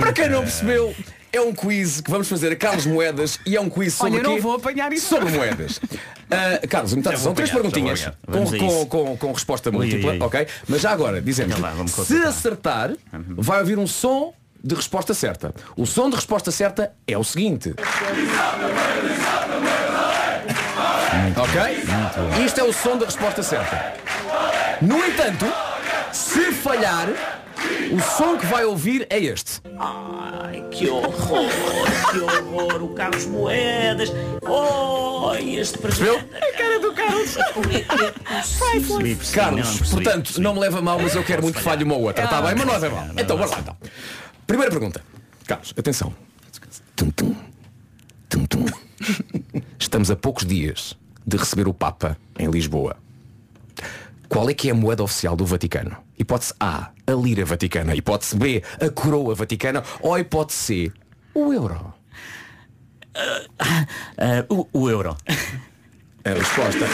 Para 0.00 0.12
quem 0.12 0.28
não 0.28 0.42
percebeu, 0.42 0.94
é 1.32 1.40
um 1.40 1.52
quiz 1.54 2.00
que 2.00 2.10
vamos 2.10 2.28
fazer 2.28 2.52
a 2.52 2.56
Carlos 2.56 2.86
Moedas 2.86 3.38
e 3.46 3.56
é 3.56 3.60
um 3.60 3.70
quiz 3.70 3.94
sobre 3.94 4.14
Olha, 4.14 4.20
eu 4.20 4.28
não 4.28 4.34
quê? 4.36 4.40
vou 4.40 4.54
apanhar 4.56 4.92
isso. 4.92 5.08
Sobre 5.08 5.30
moedas. 5.30 5.80
Ah, 6.32 6.64
Carlos, 6.68 6.92
então, 6.92 7.10
são 7.16 7.34
três 7.34 7.50
apanhar, 7.50 7.70
perguntinhas 7.72 8.08
com, 8.24 8.46
com, 8.46 8.86
com- 8.86 9.16
com 9.16 9.32
resposta 9.32 9.68
múltipla, 9.72 10.12
ui, 10.12 10.16
ui. 10.16 10.22
ok? 10.24 10.46
Mas 10.68 10.80
já 10.80 10.92
agora, 10.92 11.20
dizemos 11.20 11.56
Então 11.58 11.68
vá, 11.68 11.74
vamos 11.74 11.90
se 11.90 12.22
acertar, 12.22 12.92
vai 13.36 13.58
ouvir 13.58 13.76
um 13.80 13.86
som 13.88 14.32
de 14.62 14.76
resposta 14.76 15.12
certa. 15.12 15.52
O 15.76 15.84
som 15.86 16.08
de 16.08 16.14
resposta 16.14 16.52
certa 16.52 16.92
é 17.04 17.18
o 17.18 17.24
seguinte. 17.24 17.74
ok? 21.36 22.44
Isto 22.46 22.60
é 22.60 22.62
o 22.62 22.72
som 22.72 22.96
da 22.96 23.06
resposta 23.06 23.42
certa. 23.42 23.94
No 24.80 25.04
entanto, 25.04 25.46
se 26.12 26.52
falhar, 26.52 27.08
o 27.92 28.00
som 28.00 28.38
que 28.38 28.46
vai 28.46 28.64
ouvir 28.64 29.06
é 29.10 29.18
este. 29.18 29.60
Ai, 29.78 30.64
que 30.70 30.88
horror, 30.88 31.48
que 32.10 32.18
horror, 32.18 32.82
o 32.82 32.88
Carlos 32.94 33.26
Moedas. 33.26 34.12
Oh, 34.42 35.32
este 35.34 35.78
Percebeu? 35.78 36.18
A 36.18 36.56
cara 36.56 36.78
do 36.80 36.92
Carlos. 36.92 37.36
Carlos, 39.32 39.90
portanto, 39.90 40.40
não 40.40 40.54
me 40.54 40.60
leva 40.60 40.80
mal, 40.80 40.98
mas 40.98 41.14
eu 41.14 41.24
quero 41.24 41.42
muito 41.42 41.56
que 41.56 41.62
falhe 41.62 41.84
uma 41.84 41.94
ou 41.94 42.02
outra. 42.02 42.24
Está 42.24 42.40
bem? 42.42 42.54
Mas 42.54 42.66
não 42.66 42.78
leva 42.78 42.86
a 42.86 43.04
mal. 43.06 43.14
Então, 43.16 43.36
bora 43.36 43.50
lá 43.50 43.58
então. 43.60 43.76
Primeira 44.46 44.70
pergunta. 44.70 45.02
Carlos, 45.46 45.74
atenção. 45.76 46.14
Tum, 46.96 47.10
tum. 47.10 47.34
Tum, 48.28 48.46
tum. 48.46 48.66
Estamos 49.78 50.10
a 50.10 50.16
poucos 50.16 50.44
dias 50.44 50.96
de 51.26 51.36
receber 51.36 51.66
o 51.68 51.74
Papa 51.74 52.16
em 52.38 52.50
Lisboa. 52.50 52.96
Qual 54.28 54.48
é 54.48 54.54
que 54.54 54.68
é 54.68 54.72
a 54.72 54.74
moeda 54.74 55.02
oficial 55.02 55.34
do 55.34 55.44
Vaticano? 55.44 55.96
Hipótese 56.20 56.52
A, 56.60 56.90
a 57.06 57.12
lira 57.12 57.46
vaticana. 57.46 57.94
Hipótese 57.94 58.36
B, 58.36 58.62
a 58.78 58.90
coroa 58.90 59.34
vaticana. 59.34 59.82
Ou 60.02 60.18
hipótese 60.18 60.58
C, 60.58 60.92
o 61.34 61.50
euro. 61.50 61.94
Ah, 63.58 64.44
o, 64.50 64.68
o 64.70 64.90
euro. 64.90 65.16
A 66.22 66.28
resposta. 66.28 66.84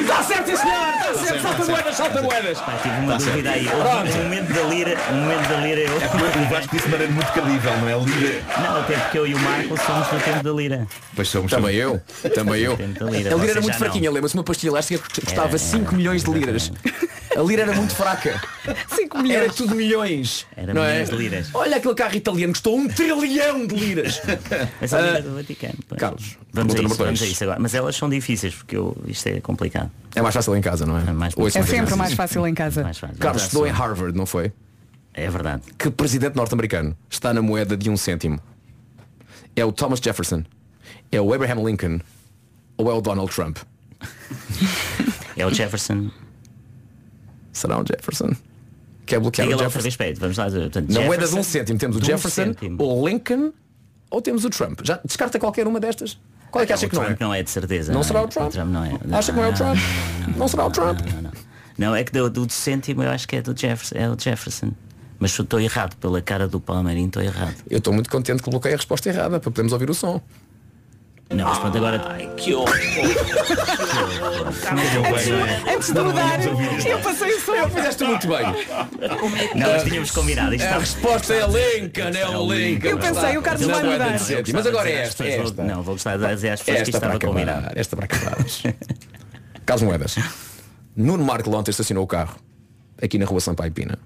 Está 0.00 0.22
certo, 0.22 0.50
sim, 0.50 0.56
senhor! 0.56 0.88
Está 0.88 1.14
certo! 1.14 1.42
Salta 1.42 1.64
moedas, 1.64 1.96
salta 1.96 2.22
moedas! 2.22 2.60
Pá, 2.60 2.78
tive 2.82 2.94
uma 2.96 3.16
dúvida 3.16 3.52
certo. 3.52 3.70
aí. 3.70 4.18
Um 4.18 4.22
momento 4.22 4.52
da 4.52 4.62
lira, 4.64 4.96
um 5.10 5.14
momento 5.14 5.48
da 5.48 5.56
lira 5.56 5.80
eu. 5.80 5.96
É 5.96 6.08
como 6.08 6.24
o 6.26 6.48
Vasco 6.50 6.76
disse 6.76 6.84
de 6.84 6.90
maneira 6.90 7.12
muito 7.12 7.32
credível, 7.32 7.76
não 7.78 7.88
é? 7.88 8.04
Lira. 8.04 8.42
Não, 8.62 8.80
até 8.80 8.98
porque 8.98 9.18
eu 9.18 9.26
e 9.26 9.34
o 9.34 9.38
Marco 9.38 9.76
somos 9.78 10.08
do 10.08 10.20
tempo 10.20 10.44
da 10.44 10.52
lira. 10.52 10.86
Pois 11.16 11.28
somos. 11.28 11.50
Também 11.50 11.76
eu, 11.76 12.00
também 12.34 12.60
eu. 12.60 12.74
A 12.74 13.10
lira. 13.10 13.50
era 13.50 13.60
muito 13.62 13.78
fraquinha, 13.78 14.10
lembra-se 14.10 14.34
uma 14.34 14.44
pastilha 14.44 14.70
elástica 14.70 15.02
que 15.08 15.22
custava 15.22 15.48
Era, 15.48 15.58
5 15.58 15.84
era, 15.84 15.96
milhões 15.96 16.22
de 16.22 16.30
liras. 16.30 16.70
A 17.38 17.42
lira 17.42 17.62
era 17.62 17.72
muito 17.72 17.94
fraca. 17.94 18.40
5 18.90 19.16
Era 19.16 19.22
milhões. 19.22 19.54
tudo 19.54 19.74
milhões. 19.76 20.46
Era 20.56 20.74
não 20.74 20.82
milhões 20.82 21.08
é? 21.08 21.12
de 21.12 21.16
liras. 21.16 21.50
Olha 21.54 21.76
aquele 21.76 21.94
carro 21.94 22.16
italiano 22.16 22.52
custou 22.52 22.76
um 22.76 22.88
trilhão 22.88 23.64
de 23.64 23.76
liras. 23.76 24.20
Mas 24.80 24.92
a 24.92 25.00
lira 25.00 25.22
do 25.22 25.36
Vaticano. 25.36 25.74
pá. 25.88 25.94
Ah, 25.94 25.98
Carlos, 26.00 26.36
vamos 26.52 26.74
a, 26.74 26.82
isso, 26.82 26.94
vamos 26.96 27.22
a 27.22 27.26
isso 27.26 27.44
agora. 27.44 27.60
Mas 27.60 27.74
elas 27.74 27.94
são 27.94 28.08
difíceis 28.10 28.56
porque 28.56 28.76
eu, 28.76 28.96
isto 29.06 29.28
é 29.28 29.40
complicado. 29.40 29.88
É 30.16 30.20
mais 30.20 30.34
fácil 30.34 30.56
em 30.56 30.60
casa, 30.60 30.84
não 30.84 30.98
é? 30.98 31.02
É 31.02 31.12
mais 31.12 31.32
É 31.36 31.62
sempre 31.62 31.94
mais 31.94 32.12
fácil 32.14 32.44
em 32.44 32.54
casa. 32.54 32.82
Mais 32.82 32.98
fácil. 32.98 33.18
Carlos 33.18 33.42
estudou 33.42 33.68
em 33.68 33.70
sou. 33.70 33.78
Harvard, 33.78 34.18
não 34.18 34.26
foi? 34.26 34.52
É 35.14 35.30
verdade. 35.30 35.62
Que 35.78 35.90
presidente 35.90 36.34
norte-americano 36.34 36.96
está 37.08 37.32
na 37.32 37.40
moeda 37.40 37.76
de 37.76 37.88
um 37.88 37.96
cêntimo? 37.96 38.40
É 39.54 39.64
o 39.64 39.70
Thomas 39.70 40.00
Jefferson? 40.00 40.42
É 41.12 41.20
o 41.20 41.32
Abraham 41.32 41.64
Lincoln? 41.64 42.00
Ou 42.76 42.90
é 42.90 42.94
o 42.94 43.00
Donald 43.00 43.32
Trump? 43.32 43.58
É 45.36 45.46
o 45.46 45.54
Jefferson. 45.54 46.10
Será 47.58 47.80
o 47.80 47.84
Jefferson? 47.84 48.30
Quer 49.04 49.20
bloquear 49.20 49.48
Diga 49.48 49.58
o 49.60 49.64
Jefferson? 49.64 49.88
espera, 49.88 50.14
vamos 50.18 50.36
lá. 50.36 50.50
Portanto, 50.50 50.92
Na 50.92 51.00
moeda 51.00 51.24
de 51.26 51.30
Jefferson, 51.32 51.38
um 51.38 51.42
cêntimo 51.42 51.78
temos 51.78 51.96
o 51.96 52.00
um 52.00 52.04
Jefferson, 52.04 52.44
cêntimo. 52.44 52.82
o 52.82 53.08
Lincoln 53.08 53.52
ou 54.10 54.22
temos 54.22 54.44
o 54.44 54.50
Trump. 54.50 54.80
Já 54.84 55.00
descarta 55.04 55.38
qualquer 55.38 55.66
uma 55.66 55.80
destas? 55.80 56.18
Qual 56.50 56.62
é 56.62 56.66
que 56.66 56.72
Não, 56.72 56.76
acha 56.78 56.86
o 56.86 56.90
que 56.90 56.94
não 56.96 57.02
é? 57.02 57.06
Trump 57.06 57.20
não 57.20 57.34
é 57.34 57.42
de 57.42 57.50
certeza. 57.50 57.92
Não 57.92 58.02
será 58.02 58.20
é? 58.20 58.22
o 58.22 58.28
Trump? 58.28 58.54
não 58.54 58.84
é. 58.84 58.92
Acha 59.12 59.32
que 59.32 59.38
não 59.38 59.44
é 59.44 59.48
o 59.50 59.54
Trump? 59.54 59.78
Não 60.36 60.48
será 60.48 60.66
o 60.66 60.70
Trump? 60.70 60.98
Não, 61.76 61.94
é 61.94 62.04
que 62.04 62.12
do, 62.12 62.28
do 62.30 62.50
cêntimo 62.52 63.02
eu 63.02 63.10
acho 63.10 63.26
que 63.28 63.36
é 63.36 63.42
do 63.42 63.58
Jefferson. 63.58 63.94
É 63.96 64.08
o 64.10 64.16
Jefferson. 64.18 64.72
Mas 65.18 65.32
se 65.32 65.40
eu 65.40 65.44
estou 65.44 65.60
errado 65.60 65.96
pela 65.96 66.22
cara 66.22 66.46
do 66.46 66.60
Palmeirinho, 66.60 67.08
estou 67.08 67.22
errado. 67.22 67.54
Eu 67.68 67.78
estou 67.78 67.92
muito 67.92 68.08
contente 68.08 68.42
que 68.42 68.48
bloqueei 68.50 68.74
a 68.74 68.76
resposta 68.76 69.08
errada 69.08 69.40
para 69.40 69.50
podermos 69.50 69.72
ouvir 69.72 69.90
o 69.90 69.94
som. 69.94 70.20
Não, 71.30 71.44
mas 71.44 71.58
pronto, 71.58 71.76
agora. 71.76 71.98
Que 72.36 72.54
horror. 72.54 72.74
Antes 75.74 75.92
de 75.92 76.00
mudar, 76.00 76.40
eu 76.44 76.98
passei 77.00 77.32
o. 77.34 77.54
Eu 77.54 77.68
fizeste 77.70 78.04
muito 78.04 78.28
bem. 78.28 78.46
Não, 79.54 79.68
mas 79.72 79.82
tínhamos 79.84 80.10
combinado. 80.10 80.54
Isto 80.54 80.64
A 80.64 80.66
está- 80.66 80.78
resposta 80.78 81.34
é 81.34 81.46
Lincoln, 81.46 82.18
é 82.18 82.28
o 82.36 82.52
Lincoln. 82.52 82.88
Eu 82.88 82.98
pensei, 82.98 83.36
o 83.36 83.42
Carlos 83.42 83.66
vai 83.66 83.82
mudar. 83.82 84.10
Mas 84.54 84.66
agora 84.66 84.88
é 84.90 85.02
esta. 85.02 85.24
Não, 85.62 85.82
vou 85.82 85.94
gostar 85.94 86.16
de 86.16 86.26
dizer 86.34 86.50
às 86.50 86.60
pessoas 86.60 86.76
que 86.82 86.90
isto 86.90 87.00
para 87.00 87.14
estava 87.14 87.32
combinado. 87.32 87.72
esta 87.78 87.96
para 87.96 88.04
acabar. 88.06 88.36
Carlos 89.66 89.82
Moedas. 89.82 90.16
Nuno 90.96 91.24
Marco 91.24 91.54
ontem 91.54 91.70
estacionou 91.70 92.04
o 92.04 92.06
carro 92.06 92.36
aqui 93.00 93.18
na 93.18 93.26
rua 93.26 93.40
Sampaio 93.40 93.70
Pina 93.70 93.98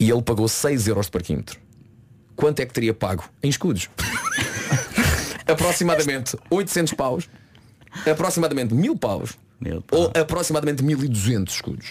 e 0.00 0.10
ele 0.10 0.22
pagou 0.22 0.48
6 0.48 0.88
euros 0.88 1.06
de 1.06 1.12
parquímetro. 1.12 1.60
Quanto 2.34 2.60
é 2.60 2.66
que 2.66 2.72
teria 2.72 2.94
pago 2.94 3.24
em 3.42 3.48
escudos? 3.50 3.88
aproximadamente 5.48 6.36
800 6.50 6.92
paus, 6.94 7.28
aproximadamente 8.10 8.74
1000 8.74 8.96
paus 8.96 9.38
ou 9.90 10.12
aproximadamente 10.14 10.82
1200 10.84 11.54
escudos. 11.54 11.86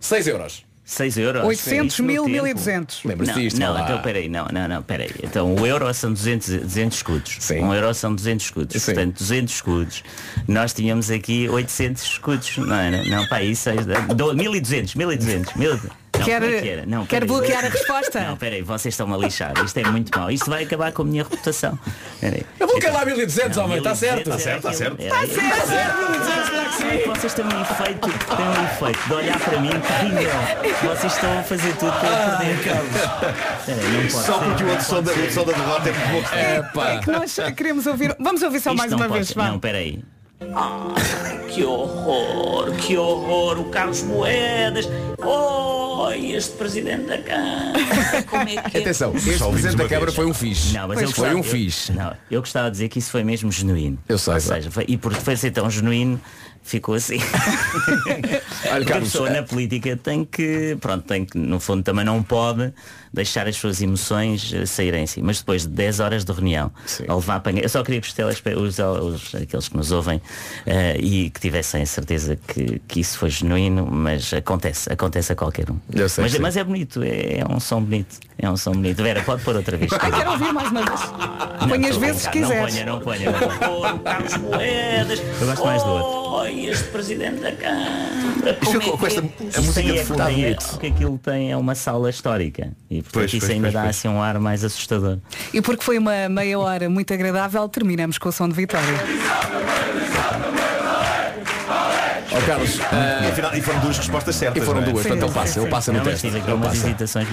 6 0.00 0.26
euros. 0.28 0.64
6 0.84 1.18
euros. 1.18 1.42
800 1.44 1.94
Isso 1.94 2.02
no 2.02 2.06
mil, 2.06 2.22
tempo. 2.22 2.32
1200. 2.34 3.04
Lembra-se 3.04 3.32
Não, 3.32 3.38
disto? 3.40 3.58
não, 3.58 3.66
vá 3.66 3.80
lá. 3.80 3.84
então 3.86 4.02
peraí, 4.02 4.28
não, 4.28 4.46
não, 4.52 4.68
não, 4.68 4.82
peraí. 4.84 5.10
Então 5.20 5.52
o 5.56 5.66
euro 5.66 5.92
são 5.92 6.12
200, 6.12 6.48
200 6.60 6.96
escudos. 6.98 7.50
Um 7.50 7.74
euro 7.74 7.92
são 7.92 8.14
200 8.14 8.46
escudos. 8.46 8.80
Sim. 8.80 8.94
Portanto, 8.94 9.18
200 9.18 9.52
escudos. 9.54 10.04
Nós 10.46 10.72
tínhamos 10.72 11.10
aqui 11.10 11.48
800 11.48 12.02
escudos. 12.04 12.56
Não, 12.58 12.66
não, 12.66 13.04
não 13.04 13.26
pá, 13.26 13.42
isso 13.42 13.68
é. 13.68 13.74
do- 14.14 14.32
1200, 14.32 14.94
1200, 14.94 15.54
1200. 15.54 15.96
Quer- 16.26 16.42
é 16.42 16.60
que 16.60 16.68
era? 16.68 16.86
Não, 16.86 17.06
quer 17.06 17.20
peraí. 17.20 17.28
bloquear 17.28 17.64
a 17.64 17.68
resposta? 17.68 18.20
Não, 18.26 18.36
peraí, 18.36 18.62
vocês 18.62 18.92
estão 18.92 19.12
a 19.12 19.16
lixar. 19.16 19.52
Isto 19.64 19.78
é 19.78 19.84
muito 19.84 20.16
mau. 20.18 20.30
Isto 20.30 20.50
vai 20.50 20.64
acabar 20.64 20.92
com 20.92 21.02
a 21.02 21.04
minha 21.04 21.22
reputação. 21.22 21.78
Peraí. 22.20 22.44
Eu 22.58 22.66
vou 22.66 22.78
calar 22.80 23.06
1200, 23.06 23.56
Não, 23.56 23.64
homem, 23.64 23.78
está 23.78 23.90
1200 23.90 24.42
certo. 24.42 24.66
Está 24.68 24.72
certo, 24.72 25.00
está 25.00 25.16
certo. 25.26 25.36
Está 25.42 25.66
certo, 25.66 26.10
1200, 26.10 26.48
claro 26.48 26.76
que 26.76 26.84
É 26.84 26.98
que 26.98 27.08
Vocês 27.08 27.34
têm 27.34 27.44
um 27.44 27.60
efeito, 27.62 28.08
têm 28.36 28.48
um 28.48 28.64
efeito 28.64 29.06
de 29.08 29.14
olhar 29.14 29.38
para 29.40 29.60
mim 29.60 29.70
terrível. 29.70 30.94
Vocês 30.94 31.12
estão 31.12 31.38
a 31.38 31.42
fazer 31.42 31.76
tudo 31.76 31.92
para 31.92 32.08
eu 32.44 32.58
perder. 32.58 34.12
Pode 34.12 34.24
Só 34.26 34.38
porque 34.38 34.64
o 34.64 34.68
outro 34.70 34.84
som 34.84 35.02
da, 35.02 35.12
derrota 35.12 35.88
é 35.88 35.92
muito 36.12 36.28
bom. 36.30 36.36
É 36.36 36.62
pá. 36.62 36.90
É 36.90 36.98
que 36.98 37.10
nós 37.10 37.36
queremos 37.56 37.86
ouvir. 37.86 38.14
Vamos 38.18 38.42
ouvir 38.42 38.60
só 38.60 38.74
mais 38.74 38.92
uma 38.92 39.08
vez. 39.08 39.34
Não, 39.34 39.58
peraí. 39.58 40.02
Que 41.52 41.64
horror, 41.64 42.70
que 42.76 42.96
horror, 42.98 43.58
o 43.58 43.64
Carlos 43.70 44.02
Moedas. 44.02 44.86
Oh, 45.18 46.10
este 46.12 46.52
presidente 46.56 47.04
da 47.06 47.18
Câmara. 47.18 47.72
Como 48.28 48.42
é 48.42 48.56
que 48.62 48.76
é? 48.76 48.80
Atenção, 48.82 49.14
este 49.16 49.38
Só 49.38 49.48
presidente 49.50 49.76
da 49.78 49.88
Câmara 49.88 50.12
foi 50.12 50.26
um 50.26 50.34
fixe. 50.34 50.74
Não, 50.74 50.88
mas 50.88 50.98
foi 50.98 51.04
eu 51.04 51.08
gostava, 51.08 51.34
um 51.34 51.38
eu- 51.38 51.42
fixe. 51.44 51.92
Não, 51.92 52.12
eu 52.30 52.40
gostava 52.40 52.66
de 52.66 52.72
dizer 52.72 52.88
que 52.90 52.98
isso 52.98 53.10
foi 53.10 53.24
mesmo 53.24 53.50
genuíno. 53.50 53.98
Eu 54.06 54.18
sei, 54.18 54.34
Ou 54.34 54.40
sei. 54.40 54.56
seja, 54.56 54.70
foi- 54.70 54.84
e 54.86 54.98
porque 54.98 55.20
foi 55.20 55.36
ser 55.36 55.52
tão 55.52 55.70
genuíno, 55.70 56.20
ficou 56.66 56.94
assim. 56.94 57.18
Olha, 58.70 58.76
Porque 58.78 58.92
a 58.92 59.00
pessoa 59.00 59.30
na 59.30 59.42
política 59.42 59.96
tem 59.96 60.24
que, 60.24 60.76
pronto, 60.80 61.04
tem 61.06 61.24
que, 61.24 61.38
no 61.38 61.60
fundo 61.60 61.82
também 61.82 62.04
não 62.04 62.22
pode 62.22 62.72
deixar 63.12 63.46
as 63.48 63.56
suas 63.56 63.80
emoções 63.80 64.52
eh, 64.52 64.66
saírem 64.66 65.06
si. 65.06 65.22
Mas 65.22 65.38
depois 65.38 65.62
de 65.62 65.68
10 65.68 66.00
horas 66.00 66.24
de 66.24 66.32
reunião, 66.32 66.70
a 67.08 67.14
levar. 67.14 67.42
Eu 67.62 67.68
só 67.68 67.82
queria 67.82 68.00
que 68.00 68.08
os, 68.08 68.12
telespe- 68.12 68.54
os, 68.54 68.78
os- 68.78 69.34
aqueles 69.34 69.68
que 69.68 69.76
nos 69.76 69.90
ouvem 69.90 70.20
eh, 70.66 70.96
e 70.98 71.30
que 71.30 71.40
tivessem 71.40 71.82
a 71.82 71.86
certeza 71.86 72.36
que, 72.46 72.80
que 72.86 73.00
isso 73.00 73.18
foi 73.18 73.30
genuíno, 73.30 73.86
mas 73.90 74.32
acontece, 74.34 74.92
acontece 74.92 75.32
a 75.32 75.36
qualquer 75.36 75.70
um. 75.70 75.78
Eu 75.94 76.08
sei, 76.08 76.24
mas, 76.24 76.38
mas 76.38 76.56
é 76.56 76.64
bonito, 76.64 77.02
é, 77.02 77.38
é 77.40 77.44
um 77.48 77.58
som 77.60 77.80
bonito. 77.82 78.16
É 78.38 78.50
um 78.50 78.56
som 78.56 78.72
bonito. 78.72 79.02
Vera, 79.02 79.22
pode 79.22 79.42
pôr 79.42 79.56
outra 79.56 79.76
vez. 79.78 79.90
Ai, 79.98 80.10
quero 80.12 80.32
ouvir 80.32 80.52
mais 80.52 80.70
uma 80.70 80.82
vez. 80.84 81.00
Põe 81.70 81.86
as 81.86 81.96
vezes 81.96 82.26
que 82.26 82.32
quiseres. 82.40 82.84
Não 82.84 83.00
ponha, 83.00 83.30
não 83.30 83.38
ponha. 83.38 83.48
Não 83.60 83.70
ponha. 83.80 83.98
Carlos 84.00 84.36
Moedas. 84.36 85.22
Eu 85.40 85.46
gosto 85.46 85.64
mais 85.64 85.82
do 85.82 85.88
outro. 85.88 86.26
Este 86.56 86.84
presidente 86.88 87.40
da 87.40 87.52
Câmara. 87.52 88.54
Como 88.64 88.80
com- 88.80 88.94
é 88.94 88.96
com 88.98 89.06
esta- 89.06 89.22
que 89.22 89.44
é 89.44 89.58
a 89.58 89.60
música 89.60 89.82
de 89.82 89.98
é- 89.98 90.04
fundo. 90.04 90.24
tem 90.24 90.34
é- 90.44 90.46
bonito. 90.48 90.66
porque 90.70 90.86
aquilo 90.86 91.18
tem 91.18 91.52
é 91.52 91.56
uma 91.56 91.74
sala 91.74 92.08
histórica 92.10 92.72
e 92.90 93.02
portanto 93.02 93.12
Pois, 93.12 93.30
isso 93.34 93.40
pois, 93.40 93.50
ainda 93.50 93.62
pois, 93.64 93.74
dá 93.74 93.82
pois. 93.82 93.96
assim 93.96 94.08
um 94.08 94.22
ar 94.22 94.38
mais 94.38 94.64
assustador. 94.64 95.18
E 95.52 95.60
porque 95.60 95.82
foi 95.84 95.98
uma 95.98 96.28
meia 96.28 96.58
hora 96.58 96.88
muito 96.88 97.12
agradável, 97.12 97.68
terminamos 97.68 98.18
com 98.18 98.28
o 98.28 98.32
som 98.32 98.48
de 98.48 98.54
vitória. 98.54 98.86
Ó 102.36 102.46
Carlos, 102.46 102.76
E, 102.76 103.26
afinal, 103.28 103.54
e 103.56 103.60
foram 103.62 103.80
duas 103.80 103.98
respostas 103.98 104.36
certas. 104.36 104.62
e 104.62 104.66
foram 104.66 104.80
não 104.80 104.88
é? 104.88 104.92
duas, 104.92 105.06
portanto 105.06 105.24
ele 105.24 105.32
passa, 105.32 105.60
ele 105.60 105.70
passa 105.70 105.92
no 105.92 106.00
teste. 106.00 106.26
Ele 106.26 106.38
umas 106.52 106.68
passa. 106.68 106.86
hesitações. 106.86 107.28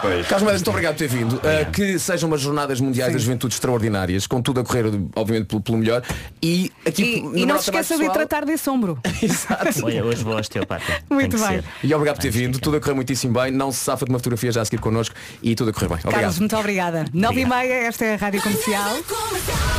Pois. 0.00 0.26
Carlos 0.26 0.42
Moedas, 0.42 0.60
muito 0.60 0.70
obrigado 0.70 0.92
por 0.94 0.98
ter 0.98 1.08
vindo. 1.08 1.36
Uh, 1.36 1.70
que 1.72 1.98
sejam 1.98 2.28
umas 2.28 2.40
jornadas 2.40 2.80
mundiais 2.80 3.12
da 3.12 3.18
juventude 3.18 3.54
extraordinárias, 3.54 4.26
com 4.26 4.40
tudo 4.40 4.60
a 4.60 4.64
correr, 4.64 4.84
obviamente, 5.16 5.46
pelo, 5.46 5.60
pelo 5.60 5.78
melhor. 5.78 6.02
E 6.42 6.70
aqui 6.86 7.22
E, 7.34 7.42
e 7.42 7.46
não 7.46 7.58
se 7.58 7.70
esqueça 7.70 7.98
de 7.98 8.10
tratar 8.12 8.44
desse 8.44 8.68
ombro. 8.70 8.98
Exato. 9.22 9.84
Olha, 9.84 10.04
hoje 10.04 10.22
vou 10.22 10.34
ao 10.34 10.40
osteopata. 10.40 10.84
Muito 11.10 11.36
que 11.36 11.42
bem. 11.42 11.56
ser. 11.60 11.64
E 11.82 11.94
obrigado 11.94 12.16
por 12.16 12.22
ter 12.22 12.30
vindo, 12.30 12.54
ficar. 12.54 12.64
tudo 12.64 12.76
a 12.76 12.80
correr 12.80 12.94
muitíssimo 12.94 13.32
bem. 13.40 13.50
Não 13.50 13.72
se 13.72 13.78
safa 13.78 14.04
de 14.04 14.10
uma 14.10 14.18
fotografia 14.18 14.52
já 14.52 14.60
a 14.62 14.64
seguir 14.64 14.78
connosco 14.80 15.14
e 15.42 15.54
tudo 15.54 15.70
a 15.70 15.72
correr 15.72 15.88
bem. 15.88 15.96
Carlos, 15.98 16.14
Obrigado. 16.14 16.38
muito 16.38 16.56
obrigada. 16.56 17.04
Nove 17.12 17.40
e 17.40 17.44
meia, 17.46 17.74
esta 17.86 18.04
é 18.04 18.14
a 18.14 18.16
Rádio 18.16 18.42
Comercial. 18.42 18.96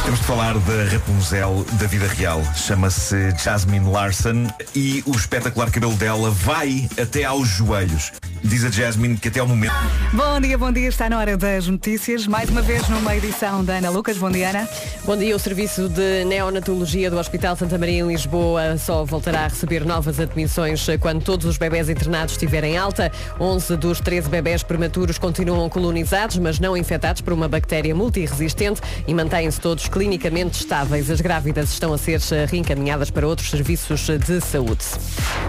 Temos 0.03 0.19
de 0.19 0.25
falar 0.25 0.53
da 0.53 0.83
Rapunzel 0.91 1.65
da 1.73 1.87
vida 1.87 2.07
real. 2.07 2.41
Chama-se 2.55 3.31
Jasmine 3.43 3.89
Larson 3.89 4.47
e 4.73 5.03
o 5.05 5.11
espetacular 5.11 5.71
cabelo 5.71 5.95
dela 5.95 6.31
vai 6.31 6.89
até 7.01 7.23
aos 7.23 7.47
joelhos. 7.47 8.11
Diz 8.45 8.63
a 8.63 8.69
Jasmine 8.69 9.17
que 9.17 9.27
até 9.27 9.39
ao 9.39 9.47
momento. 9.47 9.73
Bom 10.13 10.39
dia, 10.39 10.55
bom 10.55 10.71
dia. 10.71 10.87
Está 10.87 11.09
na 11.09 11.17
hora 11.17 11.35
das 11.35 11.67
notícias. 11.67 12.27
Mais 12.27 12.47
uma 12.47 12.61
vez 12.61 12.87
numa 12.87 13.15
edição 13.15 13.65
da 13.65 13.77
Ana 13.77 13.89
Lucas. 13.89 14.19
Bom 14.19 14.29
dia, 14.29 14.51
Ana. 14.51 14.69
Bom 15.03 15.17
dia, 15.17 15.35
o 15.35 15.39
Serviço 15.39 15.89
de 15.89 16.23
Neonatologia 16.25 17.09
do 17.09 17.17
Hospital 17.17 17.55
Santa 17.55 17.75
Maria 17.79 18.03
em 18.03 18.07
Lisboa 18.07 18.77
só 18.77 19.03
voltará 19.03 19.45
a 19.45 19.47
receber 19.47 19.83
novas 19.83 20.19
admissões 20.19 20.85
quando 20.99 21.23
todos 21.23 21.47
os 21.47 21.57
bebés 21.57 21.89
internados 21.89 22.33
estiverem 22.35 22.77
alta. 22.77 23.11
11 23.39 23.77
dos 23.77 23.99
13 23.99 24.29
bebés 24.29 24.61
prematuros 24.61 25.17
continuam 25.17 25.67
colonizados, 25.67 26.37
mas 26.37 26.59
não 26.59 26.77
infectados 26.77 27.21
por 27.21 27.33
uma 27.33 27.47
bactéria 27.47 27.95
multiresistente 27.95 28.79
e 29.07 29.13
mantêm-se 29.15 29.59
todos 29.59 29.87
clinicamente 29.87 30.59
estáveis. 30.59 31.09
As 31.09 31.19
grávidas 31.19 31.71
estão 31.71 31.91
a 31.93 31.97
ser 31.97 32.21
eh, 32.31 32.45
reencaminhadas 32.45 33.09
para 33.09 33.27
outros 33.27 33.49
serviços 33.49 34.05
de 34.07 34.39
saúde. 34.39 34.85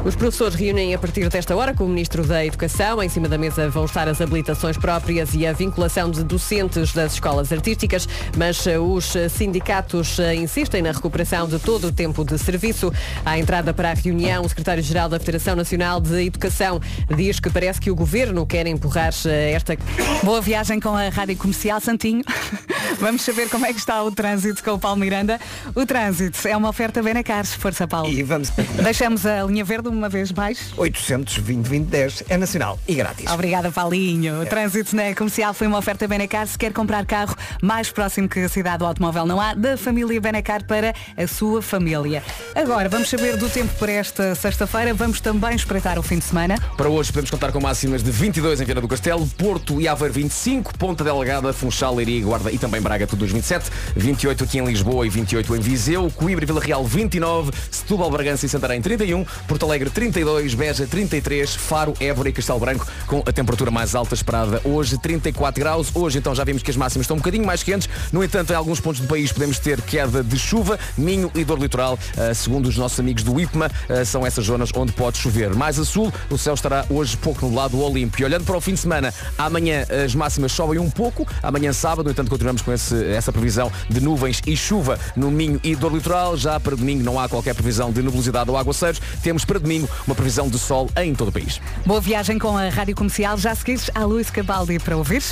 Os 0.02 0.16
professores 0.16 0.54
reúnem 0.54 0.94
a 0.94 0.98
partir 0.98 1.28
desta 1.28 1.54
hora 1.54 1.74
com 1.74 1.84
o 1.84 1.88
Ministro 1.88 2.24
da 2.24 2.42
Educação. 2.42 2.85
Em 2.86 3.08
cima 3.08 3.28
da 3.28 3.36
mesa 3.36 3.68
vão 3.68 3.84
estar 3.84 4.08
as 4.08 4.20
habilitações 4.20 4.76
próprias 4.76 5.34
e 5.34 5.44
a 5.44 5.52
vinculação 5.52 6.08
de 6.08 6.22
docentes 6.22 6.92
das 6.92 7.14
escolas 7.14 7.52
artísticas, 7.52 8.08
mas 8.36 8.64
eh, 8.66 8.78
os 8.78 9.14
eh, 9.16 9.28
sindicatos 9.28 10.18
eh, 10.18 10.36
insistem 10.36 10.82
na 10.82 10.92
recuperação 10.92 11.48
de 11.48 11.58
todo 11.58 11.88
o 11.88 11.92
tempo 11.92 12.24
de 12.24 12.38
serviço. 12.38 12.92
À 13.24 13.38
entrada 13.38 13.74
para 13.74 13.90
a 13.90 13.94
reunião, 13.94 14.44
o 14.44 14.48
secretário-geral 14.48 15.08
da 15.08 15.18
Federação 15.18 15.56
Nacional 15.56 16.00
de 16.00 16.26
Educação 16.26 16.80
diz 17.14 17.38
que 17.38 17.50
parece 17.50 17.80
que 17.80 17.90
o 17.90 17.94
governo 17.94 18.46
quer 18.46 18.66
empurrar 18.66 19.12
esta 19.26 19.76
Boa 20.22 20.40
viagem 20.40 20.80
com 20.80 20.96
a 20.96 21.08
Rádio 21.08 21.36
Comercial 21.36 21.80
Santinho. 21.80 22.22
Vamos 22.98 23.22
saber 23.22 23.48
como 23.50 23.66
é 23.66 23.72
que 23.72 23.78
está 23.78 24.02
o 24.02 24.10
trânsito 24.10 24.62
com 24.62 24.72
o 24.72 24.78
Paulo 24.78 24.98
Miranda. 24.98 25.38
O 25.74 25.84
trânsito 25.84 26.48
é 26.48 26.56
uma 26.56 26.68
oferta 26.68 27.02
Benacares. 27.02 27.52
Força, 27.54 27.86
Paulo. 27.86 28.10
E 28.10 28.22
vamos 28.22 28.50
Deixamos 28.82 29.26
a 29.26 29.42
linha 29.42 29.64
verde 29.64 29.88
uma 29.88 30.08
vez 30.08 30.32
mais. 30.32 30.72
820 30.76 31.66
2010 31.66 32.24
é 32.28 32.36
nacional 32.36 32.75
e 32.86 32.94
grátis. 32.94 33.30
Obrigada, 33.30 33.70
Paulinho. 33.70 34.42
O 34.42 34.46
trânsito 34.46 34.94
na 34.94 35.14
comercial 35.14 35.52
foi 35.54 35.66
uma 35.66 35.78
oferta 35.78 36.06
Benacar. 36.06 36.46
Se 36.46 36.58
quer 36.58 36.72
comprar 36.72 37.04
carro 37.04 37.34
mais 37.62 37.90
próximo 37.90 38.28
que 38.28 38.40
a 38.40 38.48
cidade 38.48 38.78
do 38.78 38.86
automóvel 38.86 39.26
não 39.26 39.40
há, 39.40 39.54
da 39.54 39.76
família 39.76 40.20
Benacar 40.20 40.64
para 40.64 40.94
a 41.16 41.26
sua 41.26 41.60
família. 41.62 42.22
Agora, 42.54 42.88
vamos 42.88 43.08
saber 43.08 43.36
do 43.36 43.48
tempo 43.48 43.72
para 43.78 43.92
esta 43.92 44.34
sexta-feira. 44.34 44.94
Vamos 44.94 45.20
também 45.20 45.54
espreitar 45.54 45.98
o 45.98 46.02
fim 46.02 46.18
de 46.18 46.24
semana. 46.24 46.56
Para 46.76 46.88
hoje 46.88 47.10
podemos 47.10 47.30
contar 47.30 47.52
com 47.52 47.60
máximas 47.60 48.02
de 48.02 48.10
22 48.10 48.60
em 48.60 48.64
Viana 48.64 48.80
do 48.80 48.88
Castelo, 48.88 49.26
Porto 49.36 49.80
e 49.80 49.88
Aveiro 49.88 50.14
25, 50.14 50.78
Ponta 50.78 51.02
Delgada, 51.02 51.52
Funchal, 51.52 51.94
Leiria, 51.94 52.24
Guarda 52.24 52.52
e 52.52 52.58
também 52.58 52.80
Braga 52.80 53.06
tudo 53.06 53.22
nos 53.22 53.32
27, 53.32 53.70
28 53.96 54.44
aqui 54.44 54.58
em 54.58 54.64
Lisboa 54.64 55.06
e 55.06 55.10
28 55.10 55.56
em 55.56 55.60
Viseu, 55.60 56.10
Coimbra 56.14 56.44
e 56.44 56.46
Vila 56.46 56.60
Real 56.60 56.84
29, 56.84 57.50
Setúbal, 57.70 58.10
Bragança 58.10 58.46
e 58.46 58.48
Santarém 58.48 58.80
31, 58.80 59.24
Porto 59.48 59.64
Alegre 59.64 59.90
32, 59.90 60.54
Beja 60.54 60.86
33, 60.86 61.54
Faro, 61.54 61.94
Évora 62.00 62.28
e 62.28 62.32
Castelo 62.32 62.58
Branco 62.58 62.65
com 63.06 63.22
a 63.26 63.32
temperatura 63.32 63.70
mais 63.70 63.94
alta 63.94 64.14
esperada 64.14 64.60
hoje 64.64 64.98
34 64.98 65.60
graus. 65.60 65.90
Hoje 65.94 66.18
então 66.18 66.34
já 66.34 66.42
vimos 66.44 66.62
que 66.62 66.70
as 66.70 66.76
máximas 66.76 67.04
estão 67.04 67.16
um 67.16 67.20
bocadinho 67.20 67.46
mais 67.46 67.62
quentes. 67.62 67.88
No 68.12 68.24
entanto, 68.24 68.52
em 68.52 68.56
alguns 68.56 68.80
pontos 68.80 69.00
do 69.00 69.06
país 69.06 69.30
podemos 69.32 69.58
ter 69.58 69.80
queda 69.82 70.22
de 70.22 70.38
chuva, 70.38 70.78
Minho 70.96 71.30
e 71.34 71.44
dor 71.44 71.58
litoral, 71.58 71.94
uh, 71.94 72.34
segundo 72.34 72.66
os 72.66 72.76
nossos 72.76 72.98
amigos 72.98 73.22
do 73.22 73.38
IPMA, 73.38 73.66
uh, 73.66 74.04
são 74.04 74.26
essas 74.26 74.46
zonas 74.46 74.70
onde 74.74 74.92
pode 74.92 75.18
chover. 75.18 75.54
Mais 75.54 75.78
a 75.78 75.84
sul, 75.84 76.12
o 76.30 76.36
céu 76.36 76.54
estará 76.54 76.84
hoje 76.90 77.16
pouco 77.16 77.46
nublado 77.46 77.78
ou 77.78 77.92
limpo. 77.92 78.20
E 78.20 78.24
olhando 78.24 78.44
para 78.44 78.56
o 78.56 78.60
fim 78.60 78.74
de 78.74 78.80
semana, 78.80 79.12
amanhã 79.38 79.84
as 80.04 80.14
máximas 80.14 80.52
sobem 80.52 80.78
um 80.78 80.90
pouco, 80.90 81.26
amanhã 81.42 81.72
sábado, 81.72 82.06
no 82.06 82.10
entanto 82.10 82.30
continuamos 82.30 82.62
com 82.62 82.72
esse, 82.72 83.04
essa 83.06 83.32
previsão 83.32 83.70
de 83.88 84.00
nuvens 84.00 84.40
e 84.46 84.56
chuva 84.56 84.98
no 85.14 85.30
Minho 85.30 85.60
e 85.62 85.76
dor 85.76 85.92
litoral. 85.92 86.36
Já 86.36 86.58
para 86.58 86.74
domingo 86.74 87.02
não 87.02 87.20
há 87.20 87.28
qualquer 87.28 87.54
previsão 87.54 87.92
de 87.92 88.02
nubosidade 88.02 88.50
ou 88.50 88.56
aguaceiros. 88.56 89.00
Temos 89.22 89.44
para 89.44 89.58
domingo 89.58 89.88
uma 90.06 90.14
previsão 90.14 90.48
de 90.48 90.58
sol 90.58 90.88
em 90.96 91.14
todo 91.14 91.28
o 91.28 91.32
país. 91.32 91.60
Boa 91.84 92.00
viagem 92.00 92.38
com 92.38 92.45
a 92.54 92.68
Rádio 92.68 92.94
Comercial. 92.94 93.38
Já 93.38 93.54
seguires 93.54 93.90
a 93.94 94.04
Luís 94.04 94.28
Cabaldi 94.28 94.78
para 94.78 94.94
ouvir? 94.94 95.22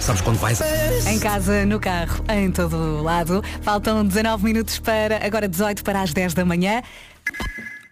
Sabes 0.00 0.22
quando 0.22 0.38
vais? 0.38 0.58
Em 1.06 1.18
casa, 1.18 1.66
no 1.66 1.78
carro, 1.78 2.24
em 2.30 2.50
todo 2.50 2.76
o 2.76 3.02
lado. 3.02 3.44
Faltam 3.60 4.02
19 4.06 4.42
minutos 4.42 4.78
para, 4.78 5.24
agora 5.24 5.46
18 5.46 5.84
para 5.84 6.00
as 6.00 6.14
10 6.14 6.32
da 6.32 6.46
manhã. 6.46 6.82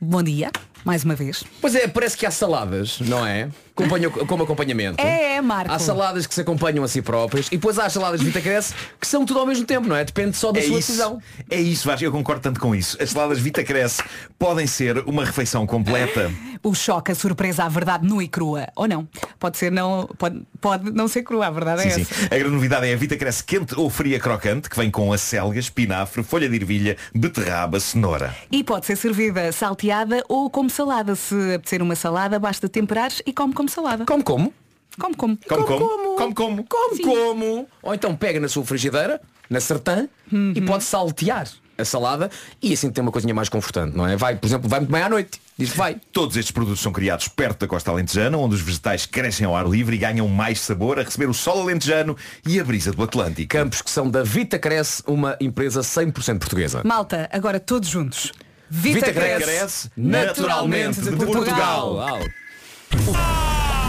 Bom 0.01 0.23
dia, 0.23 0.51
mais 0.83 1.05
uma 1.05 1.15
vez. 1.15 1.45
Pois 1.61 1.75
é, 1.75 1.87
parece 1.87 2.17
que 2.17 2.25
há 2.25 2.31
saladas, 2.31 3.01
não 3.01 3.27
é? 3.27 3.51
Acompanham- 3.77 4.11
como 4.11 4.43
acompanhamento. 4.45 5.01
É, 5.01 5.35
é, 5.37 5.43
Marco. 5.43 5.73
Há 5.73 5.79
saladas 5.79 6.27
que 6.27 6.35
se 6.35 6.41
acompanham 6.41 6.83
a 6.83 6.89
si 6.89 7.03
próprias 7.03 7.47
e 7.49 7.51
depois 7.57 7.79
há 7.79 7.85
as 7.87 7.93
saladas 7.93 8.21
de 8.21 8.27
Vita 8.27 8.41
Cresce 8.41 8.73
que 9.01 9.07
são 9.07 9.25
tudo 9.27 9.41
ao 9.41 9.47
mesmo 9.47 9.67
tempo, 9.67 9.87
não 9.87 9.95
é? 9.95 10.03
Depende 10.05 10.37
só 10.37 10.51
da 10.51 10.59
É 10.59 10.63
sua 10.63 10.79
isso, 10.79 10.89
decisão. 10.93 11.21
é 11.51 11.61
isso, 11.61 11.87
Vasco, 11.87 12.05
eu 12.05 12.11
concordo 12.11 12.41
tanto 12.41 12.59
com 12.59 12.75
isso. 12.75 12.97
As 13.01 13.11
saladas 13.11 13.39
Vita 13.39 13.63
Cresce 13.63 14.03
podem 14.39 14.67
ser 14.67 14.99
uma 15.07 15.25
refeição 15.25 15.67
completa. 15.67 16.31
O 16.63 16.75
choque, 16.75 17.13
a 17.13 17.15
surpresa, 17.15 17.65
a 17.65 17.69
verdade 17.69 18.07
nua 18.09 18.25
e 18.25 18.29
crua. 18.29 18.67
Ou 18.75 18.89
não? 18.89 19.07
Pode 19.39 19.59
ser 19.59 19.71
não. 19.71 20.09
Pode, 20.19 20.41
pode 20.61 20.91
não 20.91 21.07
ser 21.07 21.23
crua, 21.23 21.47
a 21.47 21.51
verdade 21.51 21.87
é 21.87 21.91
Sim, 21.91 22.01
essa. 22.01 22.15
sim. 22.15 22.25
A 22.25 22.39
grande 22.39 22.55
novidade 22.55 22.87
é 22.89 22.95
a 22.95 22.97
Vita 22.97 23.17
Cresce 23.17 23.45
quente 23.45 23.75
ou 23.79 23.91
fria 23.91 24.19
crocante, 24.19 24.71
que 24.71 24.77
vem 24.77 24.91
com 24.91 25.13
acelga, 25.13 25.59
espinafre, 25.61 26.23
folha 26.23 26.49
de 26.49 26.57
ervilha, 26.57 26.97
beterraba, 27.15 27.79
cenoura. 27.79 28.35
E 28.51 28.65
pode 28.65 28.87
ser 28.87 28.97
servida 28.97 29.53
salteada 29.53 30.25
ou 30.29 30.49
como 30.51 30.71
salada. 30.71 31.15
Se 31.15 31.35
apetecer 31.55 31.83
uma 31.83 31.95
salada, 31.95 32.39
basta 32.39 32.69
temperar 32.69 33.11
e 33.25 33.33
come 33.33 33.53
como 33.53 33.66
salada. 33.69 34.05
Como 34.05 34.23
como? 34.25 34.53
Como 34.99 35.17
como. 35.17 35.39
Como 35.47 35.65
como? 35.65 36.17
Como 36.17 36.35
como? 36.35 36.65
Como 36.65 37.03
como? 37.03 37.69
Ou 37.83 37.95
então 37.95 38.17
pega 38.17 38.41
na 38.41 38.49
sua 38.49 38.65
frigideira, 38.65 39.21
na 39.49 39.61
sertã, 39.61 40.09
e 40.55 40.61
pode 40.61 40.85
saltear 40.85 41.47
a 41.79 41.85
salada 41.85 42.31
e 42.63 42.73
assim 42.73 42.91
tem 42.91 43.03
uma 43.03 43.13
coisinha 43.13 43.35
mais 43.35 43.49
confortante, 43.49 43.97
não 43.97 44.07
é? 44.07 44.17
Vai, 44.17 44.37
por 44.37 44.47
exemplo, 44.47 44.69
vai 44.69 44.81
muito 44.81 44.93
bem 44.93 45.03
à 45.03 45.09
noite. 45.09 45.41
Diz 45.59 45.73
que 45.73 45.79
vai. 45.79 45.97
Todos 46.13 46.37
estes 46.37 46.51
produtos 46.51 46.81
são 46.81 46.93
criados 46.93 47.29
perto 47.29 47.61
da 47.61 47.67
costa 47.67 47.91
alentejana, 47.91 48.37
onde 48.37 48.55
os 48.55 48.61
vegetais 48.61 49.07
crescem 49.07 49.47
ao 49.47 49.57
ar 49.57 49.67
livre 49.67 49.97
e 49.97 49.99
ganham 49.99 50.29
mais 50.29 50.61
sabor 50.61 50.99
a 50.99 51.03
receber 51.03 51.29
o 51.29 51.35
sol 51.35 51.63
alentejano 51.63 52.17
e 52.47 52.61
a 52.61 52.65
brisa 52.65 52.93
do 52.93 53.03
Atlântico. 53.03 53.49
Campos 53.49 53.83
que 53.83 53.91
são 53.91 54.11
da 54.11 54.23
Vita 54.23 54.59
Cresce, 54.59 55.03
uma 55.07 55.37
empresa 55.41 55.81
100% 55.81 56.39
portuguesa. 56.39 56.83
Malta, 56.85 57.29
agora 57.33 57.59
todos 57.61 57.89
juntos. 57.89 58.33
Vita 58.69 59.13
Cresce, 59.13 59.91
naturalmente 59.97 61.01
de 61.01 61.17
Portugal. 61.17 62.21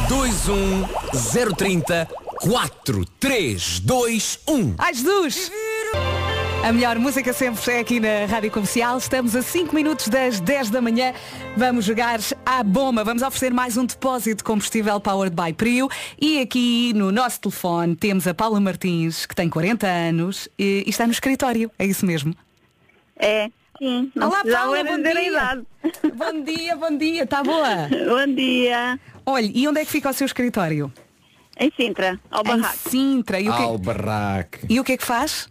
21030 0.08 2.08
4321 2.40 4.76
Ai 4.78 4.94
Jesus! 4.94 5.52
A 6.64 6.72
melhor 6.72 6.98
música 6.98 7.34
sempre 7.34 7.74
é 7.74 7.80
aqui 7.80 8.00
na 8.00 8.26
Rádio 8.26 8.50
Comercial. 8.52 8.98
Estamos 8.98 9.36
a 9.36 9.42
5 9.42 9.76
minutos 9.76 10.08
das 10.08 10.40
10 10.40 10.70
da 10.70 10.82
manhã. 10.82 11.14
Vamos 11.58 11.84
jogar 11.84 12.20
à 12.46 12.64
bomba. 12.64 13.04
Vamos 13.04 13.22
oferecer 13.22 13.54
mais 13.54 13.76
um 13.76 13.86
depósito 13.86 14.38
de 14.38 14.44
combustível 14.44 14.98
Powered 15.00 15.36
by 15.36 15.52
Prio. 15.54 15.90
E 16.20 16.40
aqui 16.40 16.94
no 16.94 17.12
nosso 17.12 17.42
telefone 17.42 17.96
temos 17.96 18.26
a 18.28 18.34
Paula 18.34 18.60
Martins, 18.62 19.26
que 19.26 19.36
tem 19.36 19.50
40 19.50 19.88
anos 19.88 20.48
e, 20.58 20.86
está 20.88 21.06
no 21.06 21.12
escritório. 21.12 21.70
É 21.78 21.86
isso 21.86 22.06
mesmo? 22.06 22.34
É, 23.18 23.50
sim. 23.78 24.10
Olá, 24.16 24.42
Paula, 24.44 24.84
bom 24.86 25.02
dia. 25.02 25.28
idade. 25.28 25.64
Bom 26.16 26.44
dia, 26.44 26.76
bom 26.78 26.98
dia. 26.98 27.24
Está 27.24 27.44
boa? 27.44 27.88
Bom 28.08 28.34
dia. 28.34 28.98
Olha, 29.30 29.52
e 29.54 29.68
onde 29.68 29.82
é 29.82 29.86
que 29.86 29.92
fica 29.92 30.10
o 30.10 30.14
seu 30.14 30.26
escritório? 30.26 30.92
Em 31.60 31.72
Sintra, 31.76 32.18
ao 32.32 32.44
barraco. 32.44 32.78
Em 32.88 32.90
Sintra. 32.90 33.40
E 33.42 33.50
o 33.50 33.56
que, 33.56 33.62
Albarraque. 33.62 34.60
e 34.70 34.80
o 34.80 34.84
que 34.84 34.94
é 34.94 34.98
que 34.98 35.04
faz? 35.06 35.50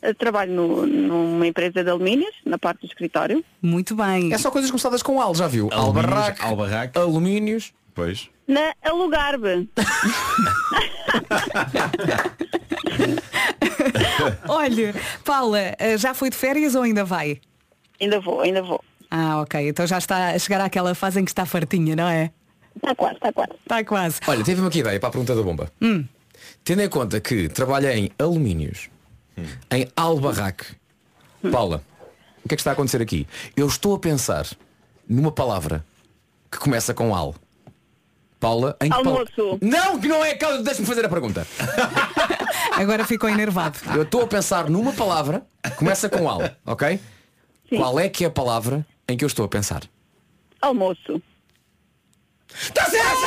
Eu 0.00 0.14
trabalho 0.14 0.52
no- 0.52 0.86
numa 0.86 1.46
empresa 1.46 1.82
de 1.82 1.90
alumínios, 1.90 2.32
na 2.44 2.58
parte 2.58 2.82
do 2.82 2.86
escritório. 2.86 3.44
Muito 3.60 3.96
bem. 3.96 4.32
É 4.32 4.38
só 4.38 4.50
coisas 4.52 4.70
começadas 4.70 5.02
com 5.02 5.20
al, 5.20 5.34
já 5.34 5.48
viu? 5.48 5.68
Albarraque, 5.72 6.42
albarraque. 6.44 6.96
alumínios. 6.98 7.72
Pois. 7.92 8.28
Na 8.46 8.72
Alugarbe. 8.84 9.68
Olha, 14.48 14.94
Paula, 15.24 15.58
eh, 15.78 15.96
já 15.98 16.14
foi 16.14 16.30
de 16.30 16.36
férias 16.36 16.74
ou 16.74 16.82
ainda 16.82 17.04
vai? 17.04 17.40
Ainda 18.00 18.20
vou, 18.20 18.40
ainda 18.42 18.62
vou. 18.62 18.82
Ah, 19.10 19.40
ok. 19.40 19.68
Então 19.68 19.86
já 19.86 19.98
está 19.98 20.30
a 20.30 20.38
chegar 20.38 20.60
àquela 20.60 20.94
fase 20.94 21.20
em 21.20 21.24
que 21.24 21.30
está 21.30 21.44
fartinha, 21.46 21.94
não 21.96 22.08
é? 22.08 22.30
Está 22.76 22.94
quase, 22.94 23.14
está 23.16 23.32
quase. 23.32 23.52
Está 23.52 23.84
quase. 23.84 24.20
Olha, 24.26 24.44
teve-me 24.44 24.68
aqui 24.68 24.78
ideia 24.80 25.00
para 25.00 25.08
a 25.08 25.12
pergunta 25.12 25.34
da 25.34 25.42
bomba. 25.42 25.72
Hum. 25.80 26.04
Tendo 26.62 26.82
em 26.82 26.88
conta 26.88 27.20
que 27.20 27.48
trabalha 27.48 27.96
em 27.96 28.10
alumínios, 28.18 28.88
em 29.70 29.88
albarraque, 29.96 30.66
Paula, 31.50 31.82
o 32.44 32.48
que 32.48 32.54
é 32.54 32.56
que 32.56 32.60
está 32.60 32.70
a 32.70 32.72
acontecer 32.74 33.00
aqui? 33.00 33.26
Eu 33.56 33.66
estou 33.66 33.94
a 33.94 33.98
pensar 33.98 34.46
numa 35.08 35.32
palavra 35.32 35.84
que 36.50 36.58
começa 36.58 36.94
com 36.94 37.14
al. 37.14 37.34
Paula, 38.38 38.76
em 38.82 38.90
que 38.90 38.96
Almoço. 38.96 39.58
Não, 39.62 39.98
que 39.98 40.08
não 40.08 40.24
é. 40.24 40.34
calma, 40.34 40.62
Deixa-me 40.62 40.86
fazer 40.86 41.04
a 41.04 41.08
pergunta. 41.08 41.46
Agora 42.76 43.04
ficou 43.06 43.28
enervado. 43.30 43.78
Eu 43.94 44.02
estou 44.02 44.22
a 44.22 44.26
pensar 44.26 44.68
numa 44.68 44.92
palavra 44.92 45.46
que 45.62 45.70
começa 45.70 46.08
com 46.08 46.28
al, 46.28 46.42
ok? 46.66 47.00
Qual 47.70 47.98
é 47.98 48.08
que 48.08 48.24
é 48.24 48.26
a 48.28 48.30
palavra 48.30 48.86
em 49.08 49.16
que 49.16 49.24
eu 49.24 49.26
estou 49.26 49.44
a 49.44 49.48
pensar? 49.48 49.82
Almoço. 50.60 51.20
Está 52.54 52.84
certo! 52.86 53.26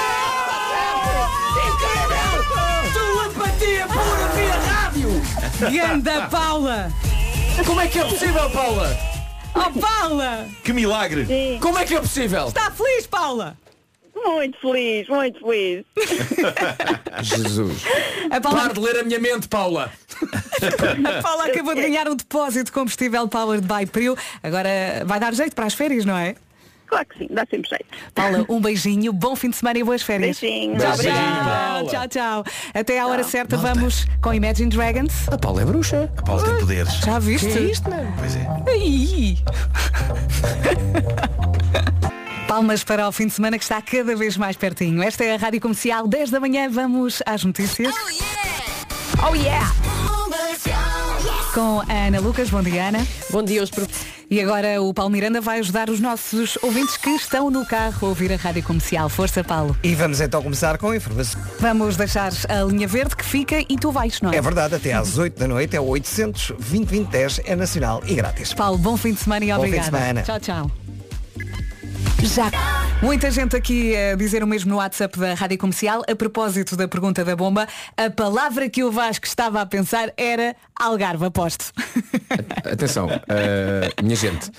Incrível! 1.67 2.93
Telepatia 2.93 3.87
pura 3.87 4.27
via 4.35 4.53
rádio! 4.55 5.09
Ganda 5.71 6.27
Paula! 6.27 6.91
Como 7.65 7.81
é 7.81 7.87
que 7.87 7.99
é 7.99 8.05
possível, 8.05 8.49
Paula? 8.51 8.97
Oh, 9.55 9.79
Paula! 9.79 10.47
Que 10.63 10.71
milagre! 10.73 11.27
Como 11.61 11.77
é 11.77 11.85
que 11.85 11.95
é 11.95 11.99
possível? 11.99 12.47
Está 12.47 12.71
feliz, 12.71 13.05
Paula? 13.07 13.57
Muito 14.15 14.59
feliz, 14.59 15.07
muito 15.07 15.39
feliz. 15.39 15.85
Jesus. 17.21 17.83
A 18.29 18.41
Paula, 18.41 18.61
Pare 18.61 18.73
de 18.73 18.79
ler 18.79 18.99
a 18.99 19.03
minha 19.03 19.19
mente, 19.19 19.47
Paula. 19.47 19.91
a 20.21 21.21
Paula 21.21 21.45
acabou 21.45 21.73
de 21.73 21.81
ganhar 21.81 22.07
um 22.07 22.15
depósito 22.15 22.65
de 22.65 22.71
combustível 22.71 23.27
Powered 23.27 23.65
by 23.65 23.85
Prio. 23.85 24.17
Agora 24.43 24.69
vai 25.05 25.19
dar 25.19 25.33
jeito 25.33 25.55
para 25.55 25.65
as 25.65 25.73
férias, 25.73 26.03
não 26.05 26.17
é? 26.17 26.35
Claro 26.89 27.05
que 27.05 27.19
sim, 27.19 27.27
dá 27.29 27.45
sempre 27.49 27.69
jeito. 27.69 27.85
Paula, 28.15 28.43
um 28.49 28.59
beijinho, 28.59 29.13
bom 29.13 29.35
fim 29.35 29.51
de 29.51 29.57
semana 29.57 29.77
e 29.77 29.83
boas 29.83 30.01
férias. 30.01 30.39
Beijinho, 30.39 30.77
Tchau, 30.79 30.93
obrigada. 30.93 31.85
tchau, 31.85 31.87
tchau, 31.87 32.07
tchau. 32.07 32.43
Até 32.73 32.99
à 32.99 33.05
hora 33.07 33.23
certa 33.23 33.57
vamos 33.57 34.07
com 34.21 34.33
Imagine 34.33 34.69
Dragons. 34.71 35.29
A 35.29 35.37
Paula 35.37 35.61
é 35.61 35.65
bruxa. 35.65 36.11
A 36.17 36.21
Paula 36.23 36.43
tem 36.43 36.57
poderes. 36.59 36.93
Já 36.95 37.19
viste? 37.19 37.47
Que 37.47 37.57
é 37.57 37.61
isto, 37.61 37.89
mano? 37.89 38.11
Pois 38.17 38.35
é. 38.35 38.47
Palmas 42.47 42.83
para 42.83 43.07
o 43.07 43.11
fim 43.11 43.27
de 43.27 43.33
semana 43.33 43.57
que 43.59 43.63
está 43.63 43.79
cada 43.81 44.15
vez 44.15 44.35
mais 44.35 44.57
pertinho. 44.57 45.03
Esta 45.03 45.23
é 45.23 45.35
a 45.35 45.37
Rádio 45.37 45.61
Comercial, 45.61 46.07
10 46.07 46.31
da 46.31 46.39
manhã, 46.39 46.67
vamos 46.69 47.21
às 47.25 47.43
notícias. 47.43 47.93
Oh 49.23 49.35
yeah! 49.35 49.71
Com 51.53 51.81
a 51.81 52.07
Ana 52.07 52.19
Lucas, 52.19 52.49
bom 52.49 52.61
dia 52.61 52.89
Ana. 52.89 53.05
Bom 53.31 53.41
dia 53.41 53.61
aos 53.61 53.71
E 54.29 54.39
agora 54.39 54.79
o 54.81 54.93
Paulo 54.93 55.11
Miranda 55.11 55.41
vai 55.41 55.59
ajudar 55.59 55.89
os 55.89 55.99
nossos 55.99 56.57
ouvintes 56.61 56.95
que 56.95 57.09
estão 57.09 57.49
no 57.49 57.65
carro 57.65 58.05
a 58.05 58.09
ouvir 58.09 58.31
a 58.31 58.35
Rádio 58.35 58.61
Comercial. 58.61 59.09
Força, 59.09 59.43
Paulo. 59.43 59.75
E 59.83 59.95
vamos 59.95 60.21
então 60.21 60.43
começar 60.43 60.77
com 60.77 60.91
a 60.91 60.95
informação. 60.95 61.41
Vamos 61.59 61.97
deixar 61.97 62.31
a 62.47 62.63
linha 62.63 62.87
verde 62.87 63.15
que 63.15 63.25
fica 63.25 63.61
e 63.67 63.77
tu 63.77 63.91
vais, 63.91 64.21
não 64.21 64.31
é? 64.31 64.37
É 64.37 64.41
verdade, 64.41 64.75
até 64.75 64.93
às 64.93 65.17
8 65.17 65.39
da 65.39 65.47
noite 65.47 65.75
é 65.75 65.79
o 65.79 65.85
800 65.85 66.49
2010 66.59 67.41
é 67.45 67.55
nacional 67.55 68.03
e 68.05 68.13
grátis. 68.13 68.53
Paulo, 68.53 68.77
bom 68.77 68.95
fim 68.95 69.13
de 69.13 69.19
semana 69.19 69.45
e 69.45 69.51
Bom 69.51 69.63
fim 69.63 69.71
de 69.71 69.85
semana. 69.85 70.21
Tchau, 70.21 70.39
tchau. 70.39 70.71
Já. 72.21 72.78
Muita 73.01 73.31
gente 73.31 73.55
aqui 73.55 73.95
a 73.95 74.15
dizer 74.15 74.43
o 74.43 74.47
mesmo 74.47 74.69
no 74.71 74.77
WhatsApp 74.77 75.17
da 75.17 75.33
Rádio 75.33 75.57
Comercial. 75.57 76.03
A 76.09 76.15
propósito 76.15 76.75
da 76.75 76.87
pergunta 76.87 77.23
da 77.23 77.33
bomba, 77.35 77.65
a 77.95 78.09
palavra 78.09 78.69
que 78.69 78.83
o 78.83 78.91
Vasco 78.91 79.25
estava 79.25 79.61
a 79.61 79.65
pensar 79.65 80.11
era 80.17 80.53
Algarve, 80.77 81.25
aposto. 81.25 81.71
Atenção, 82.71 83.07
eh, 83.29 83.89
minha 84.03 84.15
gente. 84.17 84.51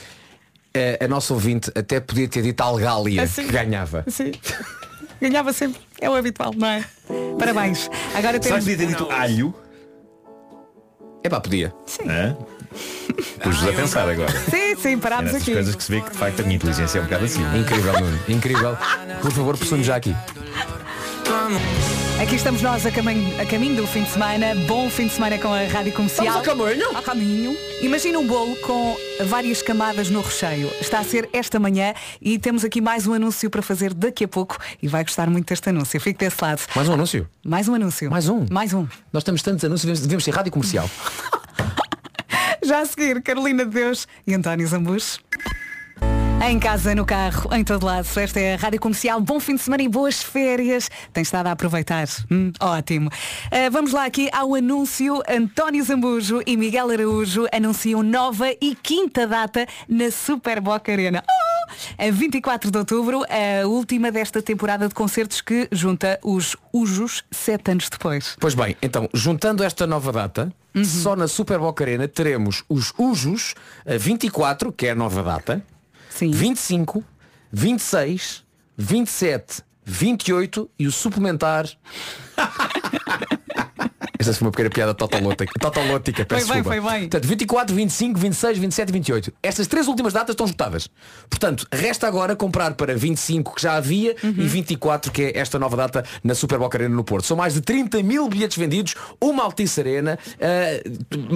eh, 0.73 0.99
a 1.03 1.07
nossa 1.09 1.35
ouvinte 1.35 1.71
até 1.75 2.01
podia 2.01 2.27
ter 2.29 2.43
dito 2.43 2.61
Algália 2.63 3.23
Assim. 3.25 3.45
que 3.47 3.53
ganhava. 3.53 4.05
Sim. 4.09 4.33
Ganhava 5.21 5.53
sempre. 5.53 5.81
É 6.01 6.09
o 6.09 6.15
habitual, 6.15 6.53
não 6.57 6.67
é? 6.67 6.83
Parabéns. 7.39 7.91
Agora 8.15 8.41
temos. 8.41 8.65
que 8.65 8.71
podia 8.71 8.77
ter 8.79 8.87
dito 8.87 9.11
alho? 9.11 9.55
É 11.23 11.29
pá, 11.29 11.41
podia. 11.41 11.75
Hã? 12.09 12.35
Pus-vos 13.43 13.69
a 13.69 13.73
pensar 13.73 14.09
agora. 14.09 14.31
Sim, 14.51 14.77
sim, 14.81 14.93
É 14.95 14.97
parámos 14.97 15.33
nessas 15.33 15.43
aqui. 15.43 15.53
coisas 15.53 15.75
que 15.75 15.83
se 15.83 15.91
vê 15.93 16.01
que 16.01 16.11
de 16.11 16.17
facto 16.19 16.41
a 16.41 16.43
minha 16.43 16.57
inteligência 16.57 16.99
é 16.99 17.01
um 17.01 17.05
bocado 17.05 17.25
assim. 17.25 17.43
Incrível, 17.59 17.93
Nuno. 18.01 18.19
Incrível. 18.29 18.79
Por 19.21 19.33
favor, 19.33 19.57
possume 19.59 19.83
já 19.83 19.97
aqui. 19.97 20.15
Aqui 22.21 22.35
estamos 22.35 22.61
nós 22.61 22.85
a 22.85 22.91
caminho, 22.91 23.41
a 23.41 23.47
caminho 23.47 23.77
do 23.77 23.87
fim 23.87 24.03
de 24.03 24.11
semana. 24.11 24.55
Bom 24.67 24.91
fim 24.91 25.07
de 25.07 25.13
semana 25.15 25.39
com 25.39 25.49
a 25.53 25.65
Rádio 25.67 25.93
Comercial. 25.95 26.27
Estamos 26.27 26.49
a 26.49 26.65
caminho? 26.67 26.97
A 26.97 27.03
caminho. 27.03 27.57
Imagina 27.81 28.19
um 28.19 28.27
bolo 28.27 28.55
com 28.57 28.95
várias 29.25 29.63
camadas 29.63 30.11
no 30.11 30.21
recheio. 30.21 30.71
Está 30.81 30.99
a 30.99 31.05
ser 31.05 31.29
esta 31.33 31.59
manhã 31.59 31.95
e 32.21 32.39
temos 32.39 32.63
aqui 32.65 32.81
mais 32.81 33.07
um 33.07 33.15
anúncio 33.15 33.49
para 33.49 33.63
fazer 33.63 33.95
daqui 33.95 34.25
a 34.25 34.29
pouco 34.29 34.59
e 34.83 34.87
vai 34.89 35.03
gostar 35.03 35.31
muito 35.31 35.47
deste 35.49 35.71
anúncio. 35.71 35.99
Fique 35.99 36.19
desse 36.19 36.37
lado. 36.43 36.61
Mais 36.77 36.89
um 36.89 36.93
anúncio. 36.93 37.27
Mais 37.43 37.69
um 37.69 37.75
anúncio. 37.75 38.11
Mais 38.11 38.29
um. 38.29 38.45
Mais 38.51 38.75
um. 38.75 38.87
Nós 39.13 39.25
temos 39.25 39.41
tantos 39.43 39.65
anúncios, 39.65 39.83
devemos, 39.87 40.01
devemos 40.03 40.25
ser 40.25 40.35
rádio 40.35 40.53
comercial. 40.53 40.91
Já 42.63 42.81
a 42.81 42.87
seguir, 42.87 43.23
Carolina 43.23 43.65
de 43.65 43.71
Deus 43.71 44.07
e 44.27 44.35
António 44.35 44.67
Zambujo. 44.67 45.19
Em 46.43 46.59
casa, 46.59 46.95
no 46.95 47.05
carro, 47.05 47.55
em 47.55 47.63
todo 47.63 47.85
lado. 47.85 48.07
Esta 48.19 48.41
é 48.41 48.55
a 48.55 48.57
Rádio 48.57 48.81
Comercial. 48.81 49.21
Bom 49.21 49.39
fim 49.39 49.55
de 49.55 49.61
semana 49.61 49.83
e 49.83 49.89
boas 49.89 50.23
férias. 50.23 50.91
Tem 51.13 51.23
estado 51.23 51.47
a 51.49 51.53
aproveitar. 51.53 52.09
Hum, 52.31 52.51
ótimo. 52.59 53.11
Ah, 53.51 53.69
vamos 53.71 53.93
lá 53.93 54.07
aqui 54.07 54.29
ao 54.33 54.55
anúncio. 54.55 55.23
António 55.29 55.85
Zambujo 55.85 56.41
e 56.47 56.57
Miguel 56.57 56.91
Araújo 56.91 57.47
anunciam 57.53 58.03
nova 58.03 58.49
e 58.61 58.75
quinta 58.75 59.27
data 59.27 59.67
na 59.89 60.11
Super 60.11 60.61
Boca 60.61 60.91
Arena. 60.91 61.23
Oh! 61.29 62.05
A 62.09 62.11
24 62.11 62.71
de 62.71 62.79
outubro, 62.79 63.23
a 63.29 63.67
última 63.67 64.11
desta 64.11 64.43
temporada 64.43 64.89
de 64.89 64.95
concertos 64.95 65.41
que 65.41 65.69
junta 65.71 66.19
os 66.25 66.57
Ujos 66.73 67.23
sete 67.31 67.71
anos 67.71 67.89
depois. 67.89 68.35
Pois 68.41 68.55
bem, 68.55 68.77
então, 68.83 69.09
juntando 69.15 69.63
esta 69.63 69.87
nova 69.87 70.11
data, 70.11 70.53
Uhum. 70.73 70.85
só 70.85 71.17
na 71.17 71.27
Super 71.27 71.59
Boca 71.59 71.83
Arena 71.83 72.07
teremos 72.07 72.63
os 72.69 72.93
Ujos 72.97 73.55
a 73.85 73.97
24, 73.99 74.73
que 74.73 74.87
é 74.87 74.91
a 74.93 74.95
nova 74.95 75.21
data, 75.23 75.65
Sim. 76.21 76.33
25, 76.33 77.03
26, 77.51 78.45
27, 78.77 79.63
28 79.83 80.71
e 80.79 80.87
o 80.87 80.93
suplementar. 80.93 81.67
Esta 84.21 84.35
foi 84.35 84.47
uma 84.47 84.51
pequena 84.53 84.69
piada 84.71 84.93
totolótica. 84.95 85.53
Totolótica, 85.59 86.25
peço 86.27 86.47
Foi 86.47 86.55
bem, 86.57 86.63
desculpa. 86.63 86.83
foi 86.89 86.93
bem. 86.99 87.09
Portanto, 87.09 87.27
24, 87.27 87.75
25, 87.75 88.19
26, 88.21 88.59
27 88.59 88.89
e 88.89 88.93
28. 88.93 89.33
Estas 89.43 89.67
três 89.67 89.89
últimas 89.89 90.13
datas 90.13 90.35
estão 90.35 90.45
esgotadas. 90.45 90.89
Portanto, 91.31 91.67
resta 91.73 92.07
agora 92.07 92.37
comprar 92.37 92.75
para 92.75 92.95
25 92.95 93.55
que 93.55 93.63
já 93.63 93.75
havia 93.77 94.15
Uhum. 94.23 94.35
e 94.37 94.47
24 94.47 95.11
que 95.11 95.23
é 95.23 95.39
esta 95.39 95.59
nova 95.59 95.75
data 95.77 96.05
na 96.23 96.35
Super 96.35 96.59
Boca 96.59 96.77
Arena 96.77 96.95
no 96.95 97.03
Porto. 97.03 97.25
São 97.27 97.37
mais 97.37 97.55
de 97.55 97.63
30 97.63 98.03
mil 98.03 98.29
bilhetes 98.29 98.59
vendidos, 98.59 98.95
uma 99.21 99.43
Altice 99.43 99.81
Arena, 99.81 100.19
eh, 100.39 100.83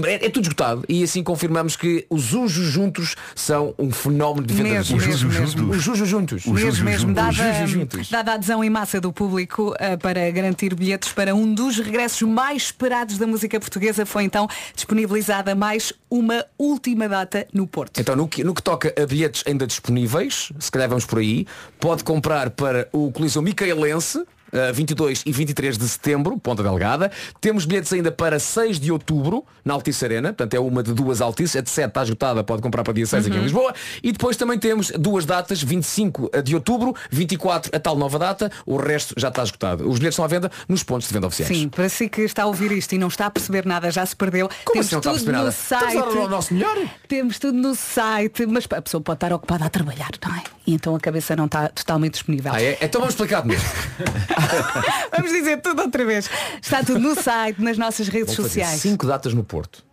é, 0.04 0.26
é 0.26 0.28
tudo 0.30 0.42
esgotado. 0.44 0.84
E 0.86 1.02
assim 1.02 1.22
confirmamos 1.22 1.76
que 1.76 2.04
os 2.10 2.34
Ujos 2.34 2.66
juntos 2.66 3.16
são 3.34 3.74
um 3.78 3.90
fenómeno 3.90 4.46
de 4.46 4.52
venda 4.52 4.68
Mesmo. 4.68 4.96
Os 4.98 5.04
Ujos 5.06 6.08
juntos. 6.08 6.44
mesmo, 6.46 6.84
mesmo. 6.84 7.14
Dada, 7.14 7.30
Os 7.30 7.38
Ujos 7.38 7.70
juntos. 7.70 8.10
dada 8.10 8.32
a 8.32 8.34
adesão 8.34 8.62
em 8.62 8.68
massa 8.68 9.00
do 9.00 9.10
público 9.12 9.74
eh, 9.78 9.96
para 9.96 10.30
garantir 10.30 10.74
bilhetes 10.74 11.12
para 11.12 11.34
um 11.34 11.54
dos 11.54 11.78
regressos 11.78 12.20
mais 12.22 12.73
esperados 12.74 13.18
da 13.18 13.26
música 13.26 13.58
portuguesa, 13.60 14.04
foi 14.04 14.24
então 14.24 14.48
disponibilizada 14.74 15.54
mais 15.54 15.92
uma 16.10 16.44
última 16.58 17.08
data 17.08 17.46
no 17.52 17.68
Porto. 17.68 18.00
Então, 18.00 18.16
no 18.16 18.26
que, 18.26 18.42
no 18.42 18.52
que 18.52 18.62
toca 18.62 18.92
a 19.00 19.06
bilhetes 19.06 19.44
ainda 19.46 19.64
disponíveis, 19.64 20.50
se 20.58 20.70
calhar 20.72 20.88
vamos 20.88 21.06
por 21.06 21.20
aí, 21.20 21.46
pode 21.78 22.02
comprar 22.02 22.50
para 22.50 22.88
o 22.92 23.12
Coliseu 23.12 23.40
Micaelense, 23.42 24.24
22 24.72 25.22
e 25.26 25.32
23 25.32 25.76
de 25.78 25.88
setembro, 25.88 26.38
Ponta 26.38 26.62
Delgada. 26.62 27.10
Temos 27.40 27.64
bilhetes 27.64 27.92
ainda 27.92 28.10
para 28.12 28.38
6 28.38 28.78
de 28.80 28.90
outubro, 28.92 29.44
na 29.64 29.74
Altice 29.74 30.04
Arena, 30.04 30.28
portanto 30.28 30.54
é 30.54 30.60
uma 30.60 30.82
de 30.82 30.92
duas 30.92 31.20
Altice, 31.20 31.58
a 31.58 31.60
de 31.60 31.70
7 31.70 31.88
está 31.88 32.02
esgotada, 32.02 32.44
pode 32.44 32.62
comprar 32.62 32.82
para 32.84 32.92
dia 32.92 33.06
6 33.06 33.26
aqui 33.26 33.34
em 33.34 33.38
Uhum. 33.38 33.44
Lisboa. 33.44 33.74
E 34.02 34.12
depois 34.12 34.36
também 34.36 34.58
temos 34.58 34.90
duas 34.90 35.24
datas, 35.26 35.62
25 35.62 36.30
de 36.42 36.54
outubro, 36.54 36.94
24 37.10 37.70
a 37.74 37.80
tal 37.80 37.96
nova 37.96 38.18
data, 38.18 38.50
o 38.66 38.76
resto 38.76 39.14
já 39.16 39.28
está 39.28 39.42
esgotado. 39.42 39.88
Os 39.88 39.98
bilhetes 39.98 40.14
estão 40.14 40.24
à 40.24 40.28
venda 40.28 40.50
nos 40.68 40.82
pontos 40.82 41.08
de 41.08 41.14
venda 41.14 41.26
oficiais. 41.26 41.56
Sim, 41.56 41.68
para 41.68 41.88
si 41.88 42.08
que 42.08 42.22
está 42.22 42.42
a 42.44 42.46
ouvir 42.46 42.70
isto 42.72 42.94
e 42.94 42.98
não 42.98 43.08
está 43.08 43.26
a 43.26 43.30
perceber 43.30 43.64
nada, 43.66 43.90
já 43.90 44.04
se 44.06 44.14
perdeu. 44.14 44.48
Como 44.64 44.74
Temos 44.74 44.86
assim 44.86 44.94
não 44.94 44.98
está 45.00 45.10
a 45.10 45.12
tudo 45.14 45.24
perceber 45.24 45.32
no 45.32 45.38
nada? 45.44 45.52
site. 45.52 45.84
Estamos 45.94 46.12
a 46.14 46.18
dar 46.20 46.26
o 46.26 46.28
nosso 46.28 46.54
melhor. 46.54 46.76
Temos 47.08 47.38
tudo 47.38 47.58
no 47.58 47.74
site, 47.74 48.46
mas 48.46 48.66
a 48.70 48.82
pessoa 48.82 49.00
pode 49.00 49.16
estar 49.16 49.32
ocupada 49.32 49.64
a 49.64 49.70
trabalhar, 49.70 50.10
não 50.24 50.34
é? 50.36 50.42
E 50.66 50.74
então 50.74 50.94
a 50.94 51.00
cabeça 51.00 51.34
não 51.36 51.46
está 51.46 51.68
totalmente 51.68 52.14
disponível. 52.14 52.52
Ah, 52.52 52.62
é? 52.62 52.78
Então 52.80 53.00
vamos 53.00 53.14
explicar 53.14 53.44
novo. 53.44 53.60
Vamos 55.16 55.32
dizer 55.32 55.60
tudo 55.60 55.82
outra 55.82 56.04
vez. 56.04 56.28
Está 56.62 56.82
tudo 56.82 56.98
no 57.00 57.14
site, 57.20 57.60
nas 57.62 57.78
nossas 57.78 58.08
redes 58.08 58.34
fazer 58.34 58.48
sociais. 58.48 58.80
cinco 58.80 59.06
datas 59.06 59.32
no 59.34 59.44
Porto. 59.44 59.84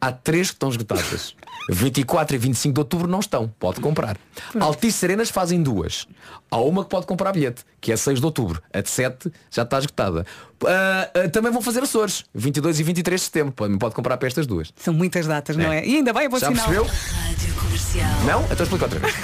Há 0.00 0.10
três 0.10 0.48
que 0.50 0.56
estão 0.56 0.68
esgotadas. 0.68 1.34
24 1.70 2.34
e 2.34 2.38
25 2.38 2.74
de 2.74 2.80
outubro 2.80 3.06
não 3.06 3.20
estão. 3.20 3.46
Pode 3.60 3.80
comprar. 3.80 4.16
Altice 4.58 4.98
Serenas 4.98 5.30
fazem 5.30 5.62
duas. 5.62 6.08
Há 6.50 6.56
uma 6.56 6.82
que 6.82 6.90
pode 6.90 7.06
comprar 7.06 7.30
bilhete, 7.32 7.62
que 7.80 7.92
é 7.92 7.96
6 7.96 8.18
de 8.18 8.26
outubro. 8.26 8.60
A 8.72 8.80
de 8.80 8.90
7 8.90 9.30
já 9.48 9.62
está 9.62 9.78
esgotada. 9.78 10.26
Ah, 10.66 11.08
ah, 11.14 11.28
também 11.28 11.52
vão 11.52 11.62
fazer 11.62 11.84
Açores. 11.84 12.24
22 12.34 12.80
e 12.80 12.82
23 12.82 13.20
de 13.20 13.24
setembro. 13.26 13.52
Pode, 13.52 13.78
pode 13.78 13.94
comprar 13.94 14.16
para 14.16 14.26
estas 14.26 14.44
duas. 14.44 14.72
São 14.74 14.92
muitas 14.92 15.24
datas, 15.28 15.56
não 15.56 15.72
É. 15.72 15.78
é? 15.78 15.86
E 15.86 15.94
ainda 15.98 16.12
bem, 16.12 16.24
é 16.24 16.28
bom 16.28 16.36
Já 16.38 16.48
sinal. 16.48 16.64
percebeu? 16.66 16.84
Rádio 16.84 17.54
Comercial. 17.54 18.20
Não? 18.26 18.42
Então 18.50 18.64
explica 18.64 18.84
outra 18.86 18.98
vez. 18.98 19.14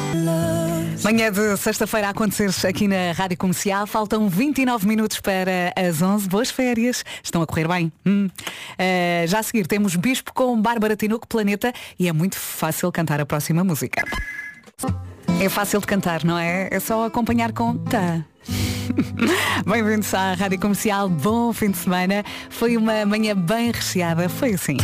Manhã 1.02 1.30
de 1.30 1.56
sexta-feira 1.56 2.08
a 2.08 2.10
acontecer 2.10 2.50
aqui 2.66 2.88
na 2.88 3.12
Rádio 3.12 3.36
Comercial. 3.36 3.86
Faltam 3.86 4.28
29 4.28 4.86
minutos 4.86 5.20
para 5.20 5.72
as 5.76 6.02
11. 6.02 6.28
Boas 6.28 6.50
férias. 6.50 7.04
Estão 7.22 7.40
a 7.40 7.46
correr 7.46 7.68
bem. 7.68 7.92
Hum. 8.04 8.28
Eh, 8.76 9.24
já 9.28 9.38
a 9.38 9.42
seguir 9.42 9.66
temos 9.66 9.94
Bispo 9.96 10.32
com 10.34 10.60
Bárbara 10.60 10.96
Tinoco 10.96 11.26
Planeta 11.26 11.72
e 11.98 12.08
é 12.08 12.12
muito 12.12 12.36
fácil 12.36 12.90
cantar 12.90 13.20
a 13.20 13.26
próxima 13.26 13.62
música. 13.62 14.02
É 15.40 15.48
fácil 15.48 15.80
de 15.80 15.86
cantar, 15.86 16.24
não 16.24 16.36
é? 16.36 16.68
É 16.70 16.80
só 16.80 17.06
acompanhar 17.06 17.52
com 17.52 17.76
tá. 17.78 18.24
Bem-vindos 19.66 20.12
à 20.12 20.34
Rádio 20.34 20.58
Comercial. 20.58 21.08
Bom 21.08 21.52
fim 21.52 21.70
de 21.70 21.78
semana. 21.78 22.24
Foi 22.50 22.76
uma 22.76 23.06
manhã 23.06 23.36
bem 23.36 23.70
recheada. 23.70 24.28
Foi 24.28 24.54
assim. 24.54 24.76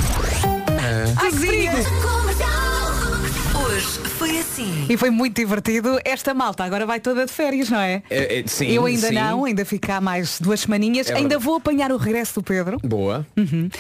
Ai, 1.20 1.30
que 1.30 1.36
frio! 1.36 1.72
Hoje 1.72 2.63
E 4.88 4.96
foi 4.96 5.10
muito 5.10 5.36
divertido. 5.36 5.98
Esta 6.04 6.32
malta 6.34 6.64
agora 6.64 6.84
vai 6.86 7.00
toda 7.00 7.26
de 7.26 7.32
férias, 7.32 7.68
não 7.70 7.78
é? 7.80 8.02
É, 8.10 8.40
é, 8.40 8.44
sim, 8.46 8.66
Eu 8.66 8.84
ainda 8.86 9.08
sim. 9.08 9.14
não, 9.14 9.44
ainda 9.44 9.64
fico 9.64 9.86
cá 9.86 10.00
mais 10.00 10.38
duas 10.40 10.60
semaninhas. 10.60 11.08
É 11.08 11.14
ainda 11.14 11.28
verdade. 11.30 11.44
vou 11.44 11.56
apanhar 11.56 11.90
o 11.92 11.96
regresso 11.96 12.34
do 12.40 12.42
Pedro. 12.42 12.78
Boa. 12.82 13.26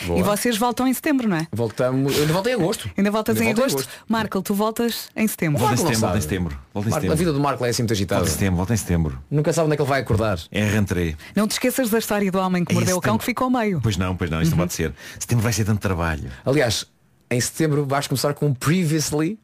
Boa. 0.06 0.18
E 0.18 0.22
vocês 0.22 0.56
voltam 0.56 0.86
em 0.86 0.92
setembro, 0.94 1.28
não 1.28 1.36
é? 1.36 1.46
Voltamos. 1.52 2.14
Eu 2.16 2.22
ainda 2.22 2.32
volto 2.32 2.46
em 2.48 2.52
agosto. 2.54 2.90
Ainda 2.96 3.10
voltas 3.10 3.36
Ainda 3.36 3.50
em 3.50 3.54
volto 3.54 3.68
em 3.70 3.72
agosto. 3.74 3.88
Marco, 4.08 4.42
tu 4.42 4.54
voltas 4.54 5.08
em 5.16 5.26
setembro. 5.26 5.58
Volta 5.60 5.74
em 5.74 5.76
setembro, 5.78 6.00
volta 6.00 6.18
em 6.18 6.20
setembro. 6.20 6.58
Volta 6.72 6.88
em 6.88 6.90
Marco, 6.90 6.96
a 6.96 7.00
setembro. 7.00 7.16
vida 7.16 7.32
do 7.32 7.40
Marco 7.40 7.64
é 7.64 7.68
assim 7.68 7.82
muito 7.82 7.92
agitada. 7.92 8.20
Volta 8.20 8.30
em 8.30 8.34
setembro, 8.34 8.56
volta 8.56 8.74
em 8.74 8.76
setembro. 8.76 9.18
Nunca 9.30 9.52
sabe 9.52 9.66
onde 9.66 9.74
é 9.74 9.76
que 9.76 9.82
ele 9.82 9.88
vai 9.88 10.00
acordar. 10.00 10.38
É 10.50 10.64
rentré. 10.64 11.14
Não 11.34 11.46
te 11.46 11.52
esqueças 11.52 11.90
da 11.90 11.98
história 11.98 12.30
do 12.30 12.38
homem 12.38 12.64
que 12.64 12.72
É 12.72 12.74
mordeu 12.74 12.96
o 12.96 13.00
cão 13.00 13.14
setembro. 13.14 13.18
que 13.20 13.24
ficou 13.26 13.44
ao 13.46 13.50
meio. 13.50 13.80
Pois 13.82 13.96
não, 13.96 14.16
pois 14.16 14.30
não, 14.30 14.40
isso 14.42 14.50
não 14.52 14.58
pode 14.58 14.72
ser. 14.74 14.92
Setembro 15.18 15.42
vai 15.42 15.52
ser 15.52 15.64
tanto 15.64 15.80
trabalho. 15.80 16.30
Aliás, 16.44 16.86
em 17.30 17.40
setembro 17.40 17.84
vais 17.86 18.06
começar 18.06 18.34
com 18.34 18.46
um 18.46 18.54
Previously 18.54 19.38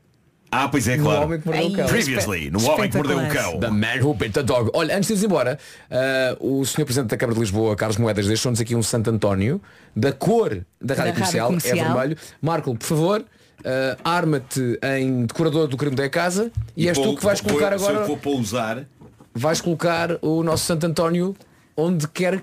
Ah, 0.52 0.68
pois 0.68 0.88
é, 0.88 0.96
no 0.96 1.04
claro. 1.04 1.22
Homem 1.24 1.40
que 1.40 1.46
Mordeu 1.46 1.66
o 1.68 1.72
Cão. 1.76 1.86
Previously, 1.86 2.50
no 2.50 2.64
Homem 2.68 2.90
que 2.90 2.96
Mordeu 2.96 3.18
o 3.18 3.28
Cão. 3.28 3.60
The 3.60 3.70
Man 3.70 4.02
Who 4.02 4.14
Bit 4.14 4.32
the 4.32 4.42
Dog. 4.42 4.70
Olha, 4.74 4.96
antes 4.96 5.06
de 5.06 5.12
irmos 5.14 5.24
embora, 5.24 5.58
ah, 5.90 6.36
o 6.40 6.64
Sr. 6.64 6.84
Presidente 6.84 7.10
da 7.10 7.16
Câmara 7.16 7.34
de 7.34 7.40
Lisboa, 7.40 7.76
Carlos 7.76 7.96
Moedas, 7.98 8.26
deixou-nos 8.26 8.60
aqui 8.60 8.74
um 8.74 8.82
Santo 8.82 9.10
António 9.10 9.60
da 9.94 10.12
cor 10.12 10.50
da 10.80 10.94
Rádio 10.94 10.96
Rádio 10.96 11.14
Comercial, 11.14 11.46
Comercial. 11.48 11.78
é 11.78 11.84
vermelho. 11.84 12.16
Marco, 12.42 12.74
por 12.76 12.84
favor, 12.86 13.24
ah, 13.64 13.96
arma-te 14.04 14.78
em 14.98 15.26
decorador 15.26 15.68
do 15.68 15.76
crime 15.76 15.94
da 15.94 16.08
casa 16.08 16.50
e, 16.76 16.88
és 16.88 16.98
tu 16.98 17.04
vou- 17.04 17.16
que 17.16 17.24
vais 17.24 17.40
vou- 17.40 17.50
colocar 17.52 17.72
eu 17.72 17.78
agora. 17.78 18.00
que 18.00 18.06
Vou 18.08 18.16
pousar. 18.16 18.84
Vais 19.32 19.60
colocar 19.60 20.18
o 20.20 20.42
nosso 20.42 20.64
Santo 20.64 20.84
António 20.86 21.36
onde 21.76 22.08
quer 22.08 22.42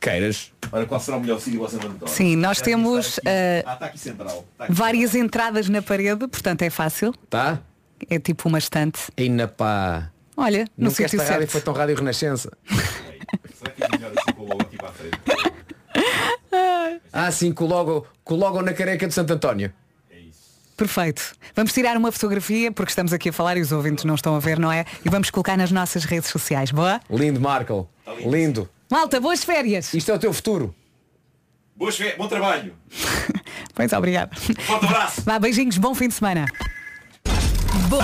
queiras. 0.00 0.52
Ora, 0.70 0.86
qual 0.86 1.00
será 1.00 1.16
o 1.16 1.20
melhor 1.20 1.40
sítio 1.40 1.60
para 1.60 1.76
António? 1.76 2.08
Sim, 2.08 2.36
nós 2.36 2.60
temos 2.60 3.18
aqui? 3.18 3.28
eh, 3.28 3.62
Ah, 3.66 3.72
aqui 3.86 3.98
central. 3.98 4.44
Está 4.52 4.64
aqui. 4.64 4.72
várias 4.72 5.14
entradas 5.14 5.68
na 5.68 5.82
parede, 5.82 6.26
portanto 6.28 6.62
é 6.62 6.70
fácil. 6.70 7.12
Tá? 7.30 7.60
É 8.08 8.18
tipo 8.18 8.48
uma 8.48 8.58
estante. 8.58 9.00
Ainda 9.16 9.48
pá. 9.48 10.10
Olha, 10.36 10.66
no 10.76 10.84
Nunca 10.84 10.96
sítio 11.08 11.20
esta 11.20 11.32
rádio 11.32 11.48
foi 11.48 11.60
tão 11.60 11.74
rádio 11.74 11.96
renascença. 11.96 12.50
Será 13.58 13.70
que 13.72 13.82
é 13.84 13.88
melhor 13.90 14.12
assim 14.16 14.32
com 14.36 14.42
o 14.42 14.48
logo 14.48 14.62
aqui 14.62 14.76
para 14.76 14.88
a 14.88 14.92
frente? 14.92 15.18
Ah, 17.12 17.30
sim, 17.32 17.52
com 17.52 17.64
o 17.64 17.66
logo, 17.66 18.06
com 18.24 18.34
o 18.34 18.36
logo 18.36 18.62
na 18.62 18.72
careca 18.72 19.06
de 19.06 19.12
Santo 19.14 19.32
António. 19.32 19.72
Perfeito. 20.76 21.34
Vamos 21.56 21.72
tirar 21.72 21.96
uma 21.96 22.12
fotografia, 22.12 22.70
porque 22.70 22.90
estamos 22.90 23.12
aqui 23.12 23.30
a 23.30 23.32
falar 23.32 23.56
e 23.56 23.60
os 23.60 23.72
ouvintes 23.72 24.04
não 24.04 24.14
estão 24.14 24.36
a 24.36 24.38
ver, 24.38 24.60
não 24.60 24.70
é? 24.70 24.84
E 25.04 25.08
vamos 25.08 25.28
colocar 25.28 25.56
nas 25.56 25.72
nossas 25.72 26.04
redes 26.04 26.30
sociais. 26.30 26.70
Boa? 26.70 27.00
Lindo, 27.10 27.40
Marco. 27.40 27.88
Lindo. 28.24 28.68
Malta, 28.90 29.20
boas 29.20 29.44
férias. 29.44 29.92
Isto 29.92 30.12
é 30.12 30.14
o 30.14 30.18
teu 30.18 30.32
futuro. 30.32 30.74
Boas 31.76 31.96
férias, 31.96 32.16
bom 32.16 32.28
trabalho. 32.28 32.74
Pois 33.74 33.92
obrigado. 33.92 34.34
Forte 34.62 34.86
abraço. 34.86 35.22
Vá, 35.22 35.38
beijinhos, 35.38 35.78
bom 35.78 35.94
fim 35.94 36.08
de 36.08 36.14
semana. 36.14 36.46
Bom. 37.88 38.02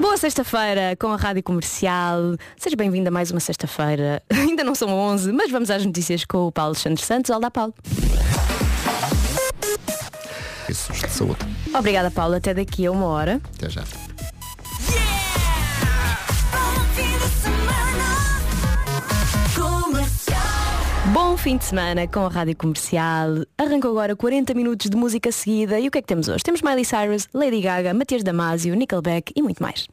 Boa 0.00 0.16
sexta-feira 0.16 0.96
com 0.98 1.08
a 1.08 1.16
Rádio 1.16 1.42
Comercial. 1.42 2.36
Seja 2.56 2.76
bem-vindo 2.76 3.08
a 3.08 3.10
mais 3.10 3.30
uma 3.30 3.40
sexta-feira. 3.40 4.22
Ainda 4.32 4.64
não 4.64 4.74
são 4.74 4.88
11, 4.88 5.32
mas 5.32 5.50
vamos 5.50 5.70
às 5.70 5.84
notícias 5.84 6.24
com 6.24 6.46
o 6.46 6.52
Paulo 6.52 6.70
Alexandre 6.70 7.02
Santos. 7.02 7.30
Olá, 7.30 7.50
Paulo. 7.50 7.74
Isso, 10.66 10.92
de 10.94 11.10
saúde. 11.10 11.40
Obrigada, 11.74 12.10
Paulo. 12.10 12.34
Até 12.34 12.54
daqui 12.54 12.86
a 12.86 12.90
uma 12.90 13.06
hora. 13.06 13.38
Até 13.56 13.68
já. 13.68 13.84
Bom 21.16 21.34
fim 21.34 21.56
de 21.56 21.64
semana 21.64 22.06
com 22.06 22.26
a 22.26 22.28
Rádio 22.28 22.54
Comercial. 22.54 23.46
Arrancou 23.56 23.90
agora 23.92 24.14
40 24.14 24.52
minutos 24.52 24.90
de 24.90 24.96
música 24.98 25.32
seguida. 25.32 25.80
E 25.80 25.88
o 25.88 25.90
que 25.90 25.96
é 25.96 26.02
que 26.02 26.06
temos 26.06 26.28
hoje? 26.28 26.44
Temos 26.44 26.60
Miley 26.60 26.84
Cyrus, 26.84 27.26
Lady 27.32 27.62
Gaga, 27.62 27.94
Matias 27.94 28.22
Damasio, 28.22 28.74
Nickelback 28.74 29.32
e 29.34 29.40
muito 29.40 29.62
mais. 29.62 29.88